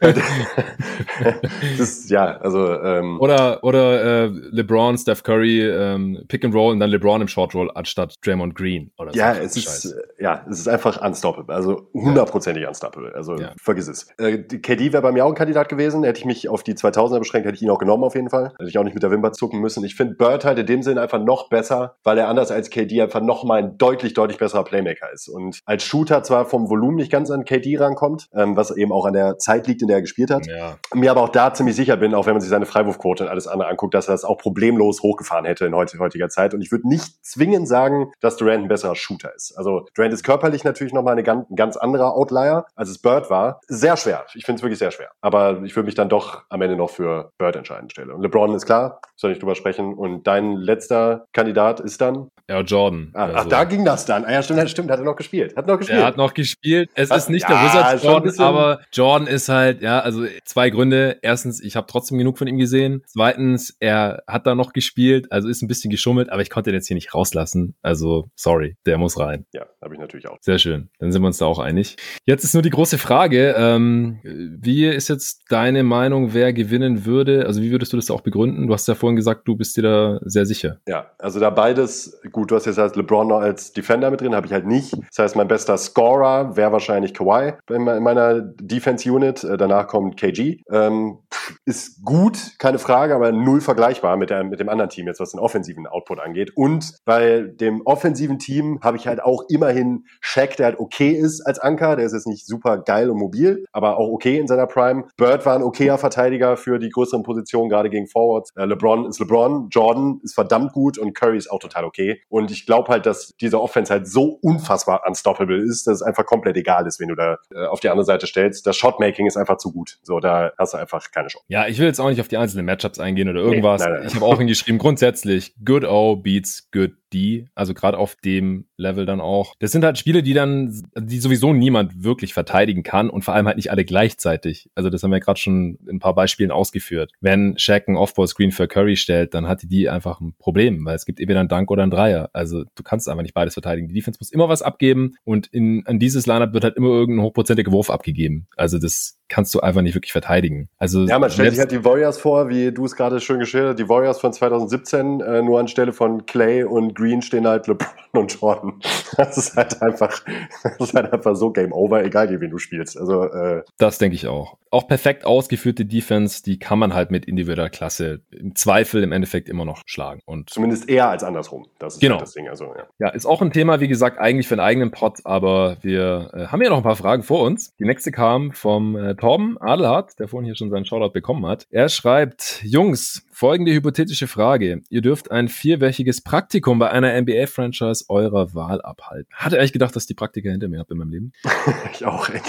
das 1.78 1.88
ist, 1.88 2.10
ja, 2.10 2.36
also 2.38 2.72
ähm, 2.80 3.20
oder 3.20 3.64
oder 3.64 4.24
äh, 4.24 4.26
LeBron, 4.26 4.98
Steph 4.98 5.22
Curry, 5.22 5.62
ähm, 5.62 6.24
Pick 6.36 6.44
and 6.44 6.54
Roll 6.54 6.72
und 6.72 6.80
dann 6.80 6.90
LeBron 6.90 7.22
im 7.22 7.28
Short 7.28 7.54
Roll 7.54 7.70
anstatt 7.74 8.14
Draymond 8.22 8.54
Green 8.54 8.90
oder 8.98 9.10
so. 9.10 9.18
Ja, 9.18 9.32
es 9.32 9.56
ist 9.56 9.96
ja, 10.18 10.44
es 10.50 10.58
ist 10.58 10.68
einfach 10.68 11.00
unstoppable, 11.00 11.54
also 11.54 11.88
hundertprozentig 11.94 12.62
ja. 12.62 12.68
unstoppable. 12.68 13.14
Also 13.14 13.36
ja. 13.36 13.52
vergiss 13.58 13.88
es. 13.88 14.06
Äh, 14.18 14.42
KD 14.42 14.92
wäre 14.92 15.02
bei 15.02 15.12
mir 15.12 15.24
auch 15.24 15.30
ein 15.30 15.34
Kandidat 15.34 15.70
gewesen. 15.70 16.04
Hätte 16.04 16.18
ich 16.18 16.26
mich 16.26 16.50
auf 16.50 16.62
die 16.62 16.74
2000er 16.74 17.20
beschränkt, 17.20 17.46
hätte 17.46 17.56
ich 17.56 17.62
ihn 17.62 17.70
auch 17.70 17.78
genommen 17.78 18.04
auf 18.04 18.14
jeden 18.14 18.28
Fall. 18.28 18.52
Hätte 18.58 18.68
ich 18.68 18.76
auch 18.76 18.84
nicht 18.84 18.92
mit 18.92 19.02
der 19.02 19.10
Wimper 19.10 19.32
zucken 19.32 19.60
müssen. 19.60 19.82
Ich 19.84 19.94
finde 19.94 20.14
Bird 20.14 20.44
halt 20.44 20.58
in 20.58 20.66
dem 20.66 20.82
Sinn 20.82 20.98
einfach 20.98 21.18
noch 21.18 21.48
besser, 21.48 21.96
weil 22.04 22.18
er 22.18 22.28
anders 22.28 22.50
als 22.50 22.68
KD 22.68 23.00
einfach 23.00 23.22
noch 23.22 23.44
mal 23.44 23.62
ein 23.62 23.78
deutlich 23.78 24.12
deutlich 24.12 24.38
besserer 24.38 24.64
Playmaker 24.64 25.10
ist. 25.10 25.28
Und 25.28 25.60
als 25.64 25.84
Shooter 25.84 26.22
zwar 26.22 26.44
vom 26.44 26.68
Volumen 26.68 26.96
nicht 26.96 27.10
ganz 27.10 27.30
an 27.30 27.46
KD 27.46 27.78
rankommt, 27.78 28.28
ähm, 28.34 28.58
was 28.58 28.76
eben 28.76 28.92
auch 28.92 29.06
an 29.06 29.14
der 29.14 29.38
Zeit 29.38 29.66
liegt, 29.68 29.80
in 29.80 29.88
der 29.88 29.98
er 29.98 30.02
gespielt 30.02 30.30
hat. 30.30 30.46
Ja. 30.46 30.76
Mir 30.92 31.10
aber 31.10 31.22
auch 31.22 31.30
da 31.30 31.54
ziemlich 31.54 31.76
sicher 31.76 31.96
bin, 31.96 32.14
auch 32.14 32.26
wenn 32.26 32.34
man 32.34 32.42
sich 32.42 32.50
seine 32.50 32.66
Freiwurfquote 32.66 33.24
und 33.24 33.30
alles 33.30 33.46
andere 33.46 33.68
anguckt, 33.68 33.94
dass 33.94 34.08
er 34.08 34.12
das 34.12 34.24
auch 34.24 34.36
problemlos 34.36 35.02
hochgefahren 35.02 35.46
hätte 35.46 35.64
in 35.64 35.74
heutiger 35.74 36.25
Zeit. 36.28 36.54
Und 36.54 36.60
ich 36.60 36.70
würde 36.70 36.88
nicht 36.88 37.24
zwingend 37.24 37.68
sagen, 37.68 38.12
dass 38.20 38.36
Durant 38.36 38.64
ein 38.64 38.68
besserer 38.68 38.94
Shooter 38.94 39.34
ist. 39.34 39.56
Also 39.56 39.86
Durant 39.94 40.12
ist 40.12 40.24
körperlich 40.24 40.64
natürlich 40.64 40.92
nochmal 40.92 41.12
eine 41.12 41.22
ganz, 41.22 41.48
ein 41.50 41.56
ganz 41.56 41.76
anderer 41.76 42.14
Outlier, 42.14 42.66
als 42.74 42.88
es 42.88 42.98
Bird 42.98 43.30
war. 43.30 43.60
Sehr 43.68 43.96
schwer. 43.96 44.26
Ich 44.34 44.44
finde 44.44 44.58
es 44.58 44.62
wirklich 44.62 44.78
sehr 44.78 44.90
schwer. 44.90 45.10
Aber 45.20 45.62
ich 45.64 45.74
würde 45.76 45.86
mich 45.86 45.94
dann 45.94 46.08
doch 46.08 46.44
am 46.48 46.62
Ende 46.62 46.76
noch 46.76 46.90
für 46.90 47.32
Bird 47.38 47.56
entscheiden 47.56 47.90
stelle. 47.90 48.14
Und 48.14 48.22
LeBron 48.22 48.54
ist 48.54 48.66
klar, 48.66 49.00
soll 49.16 49.32
ich 49.32 49.38
drüber 49.38 49.54
sprechen. 49.54 49.94
Und 49.94 50.26
dein 50.26 50.52
letzter 50.52 51.26
Kandidat 51.32 51.80
ist 51.80 52.00
dann? 52.00 52.30
Ja, 52.48 52.60
Jordan. 52.60 53.10
Ah, 53.12 53.24
also. 53.24 53.38
Ach, 53.38 53.44
da 53.46 53.64
ging 53.64 53.84
das 53.84 54.06
dann. 54.06 54.24
Ah 54.24 54.32
ja, 54.32 54.42
stimmt, 54.42 54.70
stimmt, 54.70 54.90
hat 54.90 55.00
er 55.00 55.04
noch 55.04 55.16
gespielt. 55.16 55.56
Hat 55.56 55.66
noch 55.66 55.78
gespielt. 55.78 55.98
Er 55.98 56.06
hat 56.06 56.16
noch 56.16 56.32
gespielt. 56.32 56.90
Es 56.94 57.10
Was? 57.10 57.24
ist 57.24 57.30
nicht 57.30 57.42
ja, 57.42 57.48
der 57.48 57.64
Wizards 57.64 58.02
Jordan, 58.04 58.38
aber 58.38 58.80
Jordan 58.92 59.26
ist 59.26 59.48
halt, 59.48 59.82
ja, 59.82 59.98
also 59.98 60.26
zwei 60.44 60.70
Gründe. 60.70 61.18
Erstens, 61.22 61.60
ich 61.60 61.74
habe 61.74 61.88
trotzdem 61.88 62.18
genug 62.18 62.38
von 62.38 62.46
ihm 62.46 62.56
gesehen. 62.58 63.02
Zweitens, 63.06 63.76
er 63.80 64.22
hat 64.28 64.46
da 64.46 64.54
noch 64.54 64.72
gespielt, 64.72 65.32
also 65.32 65.48
ist 65.48 65.62
ein 65.62 65.68
bisschen 65.68 65.90
geschummelt, 65.90 66.30
aber 66.30 66.40
ich 66.42 66.50
konnte 66.50 66.70
den 66.70 66.76
jetzt 66.76 66.86
hier 66.86 66.94
nicht 66.94 67.14
rauslassen. 67.14 67.74
Also, 67.82 68.30
sorry, 68.36 68.76
der 68.86 68.98
muss 68.98 69.18
rein. 69.18 69.46
Ja, 69.52 69.66
habe 69.82 69.94
ich 69.94 70.00
natürlich 70.00 70.28
auch. 70.28 70.38
Sehr 70.40 70.58
schön. 70.58 70.88
Dann 71.00 71.10
sind 71.10 71.22
wir 71.22 71.26
uns 71.26 71.38
da 71.38 71.46
auch 71.46 71.58
einig. 71.58 71.96
Jetzt 72.26 72.44
ist 72.44 72.54
nur 72.54 72.62
die 72.62 72.70
große 72.70 72.98
Frage, 72.98 73.56
ähm, 73.58 74.20
wie 74.22 74.86
ist 74.86 75.08
jetzt 75.08 75.42
deine 75.48 75.82
Meinung, 75.82 76.32
wer 76.32 76.52
gewinnen 76.52 77.04
würde? 77.04 77.46
Also, 77.46 77.60
wie 77.60 77.72
würdest 77.72 77.92
du 77.92 77.96
das 77.96 78.08
auch 78.10 78.20
begründen? 78.20 78.68
Du 78.68 78.72
hast 78.72 78.86
ja 78.86 78.94
vorhin 78.94 79.16
gesagt, 79.16 79.48
du 79.48 79.56
bist 79.56 79.76
dir 79.76 79.82
da 79.82 80.20
sehr 80.22 80.46
sicher. 80.46 80.78
Ja, 80.86 81.10
also 81.18 81.40
da 81.40 81.50
beides, 81.50 82.20
gut, 82.36 82.50
du 82.50 82.54
hast 82.56 82.66
jetzt 82.66 82.78
als 82.78 82.94
LeBron 82.94 83.28
noch 83.28 83.40
als 83.40 83.72
Defender 83.72 84.10
mit 84.10 84.20
drin, 84.20 84.34
habe 84.34 84.46
ich 84.46 84.52
halt 84.52 84.66
nicht. 84.66 84.92
Das 84.92 85.18
heißt, 85.18 85.36
mein 85.36 85.48
bester 85.48 85.78
Scorer 85.78 86.54
wäre 86.54 86.70
wahrscheinlich 86.70 87.14
Kawhi 87.14 87.54
in 87.70 87.82
meiner 87.82 88.40
Defense 88.40 89.10
Unit. 89.10 89.42
Äh, 89.42 89.56
danach 89.56 89.86
kommt 89.86 90.18
KG. 90.18 90.58
Ähm, 90.70 91.16
ist 91.64 92.04
gut, 92.04 92.58
keine 92.58 92.78
Frage, 92.78 93.14
aber 93.14 93.32
null 93.32 93.62
vergleichbar 93.62 94.18
mit, 94.18 94.28
der, 94.28 94.44
mit 94.44 94.60
dem 94.60 94.68
anderen 94.68 94.90
Team 94.90 95.06
jetzt, 95.06 95.18
was 95.18 95.30
den 95.30 95.40
offensiven 95.40 95.86
Output 95.86 96.20
angeht. 96.20 96.52
Und 96.54 96.98
bei 97.06 97.40
dem 97.40 97.80
offensiven 97.86 98.38
Team 98.38 98.80
habe 98.82 98.98
ich 98.98 99.06
halt 99.06 99.22
auch 99.22 99.44
immerhin 99.48 100.04
Shaq, 100.20 100.58
der 100.58 100.66
halt 100.66 100.78
okay 100.78 101.12
ist 101.12 101.40
als 101.40 101.58
Anker. 101.58 101.96
Der 101.96 102.04
ist 102.04 102.12
jetzt 102.12 102.26
nicht 102.26 102.46
super 102.46 102.76
geil 102.76 103.08
und 103.08 103.16
mobil, 103.16 103.64
aber 103.72 103.96
auch 103.96 104.10
okay 104.10 104.38
in 104.38 104.46
seiner 104.46 104.66
Prime. 104.66 105.04
Bird 105.16 105.46
war 105.46 105.54
ein 105.54 105.62
okayer 105.62 105.96
Verteidiger 105.96 106.58
für 106.58 106.78
die 106.78 106.90
größeren 106.90 107.22
Positionen, 107.22 107.70
gerade 107.70 107.88
gegen 107.88 108.08
Forwards. 108.08 108.50
Äh, 108.56 108.66
LeBron 108.66 109.06
ist 109.06 109.20
LeBron, 109.20 109.70
Jordan 109.70 110.20
ist 110.22 110.34
verdammt 110.34 110.74
gut 110.74 110.98
und 110.98 111.14
Curry 111.14 111.38
ist 111.38 111.50
auch 111.50 111.60
total 111.60 111.86
okay. 111.86 112.20
Und 112.28 112.50
ich 112.50 112.66
glaube 112.66 112.88
halt, 112.92 113.06
dass 113.06 113.34
diese 113.40 113.60
Offense 113.60 113.92
halt 113.92 114.08
so 114.08 114.38
unfassbar 114.42 115.02
unstoppable 115.06 115.58
ist, 115.58 115.86
dass 115.86 115.96
es 115.96 116.02
einfach 116.02 116.26
komplett 116.26 116.56
egal 116.56 116.86
ist, 116.86 117.00
wenn 117.00 117.08
du 117.08 117.14
da 117.14 117.38
äh, 117.54 117.66
auf 117.66 117.80
die 117.80 117.88
andere 117.88 118.04
Seite 118.04 118.26
stellst. 118.26 118.66
Das 118.66 118.76
Shotmaking 118.76 119.26
ist 119.26 119.36
einfach 119.36 119.58
zu 119.58 119.72
gut. 119.72 119.98
So, 120.02 120.20
da 120.20 120.52
hast 120.58 120.74
du 120.74 120.78
einfach 120.78 121.10
keine 121.10 121.28
Chance. 121.28 121.44
Ja, 121.48 121.66
ich 121.66 121.78
will 121.78 121.86
jetzt 121.86 122.00
auch 122.00 122.08
nicht 122.08 122.20
auf 122.20 122.28
die 122.28 122.36
einzelnen 122.36 122.66
Matchups 122.66 122.98
eingehen 122.98 123.28
oder 123.28 123.40
irgendwas. 123.40 123.80
Nee, 123.80 123.88
nein, 123.88 123.98
nein. 124.00 124.08
Ich 124.08 124.14
habe 124.14 124.24
auch 124.24 124.38
hingeschrieben, 124.38 124.78
grundsätzlich, 124.78 125.54
good 125.64 125.84
O 125.84 126.16
beats 126.16 126.68
good 126.72 126.92
D, 127.12 127.46
also 127.54 127.74
gerade 127.74 127.98
auf 127.98 128.16
dem 128.16 128.66
Level 128.76 129.06
dann 129.06 129.20
auch. 129.20 129.54
Das 129.58 129.72
sind 129.72 129.84
halt 129.84 129.98
Spiele, 129.98 130.22
die 130.22 130.34
dann, 130.34 130.82
die 130.98 131.18
sowieso 131.18 131.52
niemand 131.52 132.02
wirklich 132.04 132.34
verteidigen 132.34 132.82
kann 132.82 133.10
und 133.10 133.22
vor 133.22 133.34
allem 133.34 133.46
halt 133.46 133.56
nicht 133.56 133.70
alle 133.70 133.84
gleichzeitig. 133.84 134.70
Also 134.74 134.90
das 134.90 135.02
haben 135.02 135.12
wir 135.12 135.20
gerade 135.20 135.38
schon 135.38 135.78
in 135.86 135.96
ein 135.96 135.98
paar 135.98 136.14
Beispielen 136.14 136.50
ausgeführt. 136.50 137.12
Wenn 137.20 137.58
Shaq 137.58 137.88
ein 137.88 137.96
Offball-Screen 137.96 138.52
für 138.52 138.68
Curry 138.68 138.96
stellt, 138.96 139.34
dann 139.34 139.48
hat 139.48 139.62
die 139.62 139.88
einfach 139.88 140.20
ein 140.20 140.34
Problem, 140.38 140.84
weil 140.84 140.96
es 140.96 141.06
gibt 141.06 141.20
entweder 141.20 141.40
einen 141.40 141.48
Dank 141.48 141.70
oder 141.70 141.82
einen 141.82 141.90
Dreier. 141.90 142.30
Also 142.32 142.64
du 142.74 142.82
kannst 142.82 143.08
einfach 143.08 143.22
nicht 143.22 143.34
beides 143.34 143.54
verteidigen. 143.54 143.88
Die 143.88 143.94
Defense 143.94 144.18
muss 144.20 144.30
immer 144.30 144.48
was 144.48 144.62
abgeben 144.62 145.14
und 145.24 145.46
in, 145.48 145.86
an 145.86 145.98
dieses 145.98 146.26
Lineup 146.26 146.52
wird 146.52 146.64
halt 146.64 146.76
immer 146.76 146.88
irgendein 146.88 147.24
hochprozentiger 147.24 147.72
Wurf 147.72 147.90
abgegeben. 147.90 148.46
Also 148.56 148.78
das 148.78 149.18
kannst 149.28 149.54
du 149.54 149.60
einfach 149.60 149.82
nicht 149.82 149.94
wirklich 149.94 150.12
verteidigen. 150.12 150.68
Also 150.78 151.04
ja, 151.04 151.18
man 151.18 151.30
stellt 151.30 151.50
sich 151.50 151.60
halt 151.60 151.72
die 151.72 151.84
Warriors 151.84 152.18
vor, 152.18 152.48
wie 152.48 152.72
du 152.72 152.84
es 152.84 152.96
gerade 152.96 153.20
schön 153.20 153.38
geschildert 153.38 153.70
hast, 153.70 153.78
die 153.78 153.88
Warriors 153.88 154.20
von 154.20 154.32
2017 154.32 155.20
äh, 155.20 155.42
nur 155.42 155.58
anstelle 155.58 155.92
von 155.92 156.26
Clay 156.26 156.64
und 156.64 156.94
Green 156.94 157.22
stehen 157.22 157.46
halt 157.46 157.66
LeBron 157.66 157.88
und 158.12 158.40
Jordan. 158.40 158.74
Das 159.16 159.38
ist 159.38 159.56
halt 159.56 159.80
einfach, 159.82 160.22
das 160.62 160.88
ist 160.88 160.94
halt 160.94 161.12
einfach 161.12 161.36
so 161.36 161.50
Game 161.50 161.72
Over, 161.72 162.04
egal 162.04 162.28
wen 162.28 162.50
du 162.50 162.58
spielst. 162.58 162.98
Also 162.98 163.24
äh, 163.24 163.62
das 163.78 163.98
denke 163.98 164.14
ich 164.14 164.26
auch. 164.26 164.58
Auch 164.70 164.88
perfekt 164.88 165.24
ausgeführte 165.24 165.86
Defense, 165.86 166.42
die 166.42 166.58
kann 166.58 166.78
man 166.78 166.92
halt 166.92 167.10
mit 167.10 167.24
individueller 167.24 167.70
Klasse 167.70 168.20
im 168.30 168.54
Zweifel 168.56 169.02
im 169.02 169.12
Endeffekt 169.12 169.48
immer 169.48 169.64
noch 169.64 169.82
schlagen. 169.86 170.20
Und 170.26 170.50
zumindest 170.50 170.88
eher 170.88 171.08
als 171.08 171.24
andersrum. 171.24 171.66
Das 171.78 171.94
ist 171.94 172.00
genau. 172.00 172.16
Halt 172.16 172.22
das 172.22 172.34
Ding. 172.34 172.48
Also 172.48 172.64
ja. 172.64 172.86
ja, 172.98 173.08
ist 173.08 173.26
auch 173.26 173.40
ein 173.40 173.52
Thema, 173.52 173.80
wie 173.80 173.88
gesagt, 173.88 174.18
eigentlich 174.18 174.48
für 174.48 174.54
einen 174.54 174.60
eigenen 174.60 174.90
Pod, 174.90 175.20
aber 175.24 175.78
wir 175.82 176.30
äh, 176.34 176.46
haben 176.46 176.60
ja 176.60 176.68
noch 176.68 176.78
ein 176.78 176.82
paar 176.82 176.96
Fragen 176.96 177.22
vor 177.22 177.42
uns. 177.42 177.74
Die 177.76 177.84
nächste 177.84 178.12
kam 178.12 178.52
vom 178.52 178.96
äh, 178.96 179.14
Torben 179.16 179.58
Adelhardt, 179.60 180.18
der 180.18 180.28
vorhin 180.28 180.46
hier 180.46 180.56
schon 180.56 180.70
seinen 180.70 180.84
Shoutout 180.84 181.12
bekommen 181.12 181.46
hat. 181.46 181.66
Er 181.70 181.88
schreibt, 181.88 182.62
Jungs, 182.62 183.25
folgende 183.36 183.74
hypothetische 183.74 184.28
Frage. 184.28 184.80
Ihr 184.88 185.02
dürft 185.02 185.30
ein 185.30 185.48
vierwöchiges 185.48 186.22
Praktikum 186.22 186.78
bei 186.78 186.90
einer 186.90 187.20
NBA-Franchise 187.20 188.06
eurer 188.08 188.54
Wahl 188.54 188.80
abhalten. 188.80 189.30
Hatte 189.34 189.58
eigentlich 189.58 189.74
gedacht, 189.74 189.94
dass 189.94 190.06
die 190.06 190.14
Praktika 190.14 190.48
hinter 190.48 190.68
mir 190.68 190.78
habe 190.78 190.94
in 190.94 190.98
meinem 190.98 191.10
Leben. 191.10 191.32
ich 191.92 192.06
auch, 192.06 192.30
echt. 192.30 192.46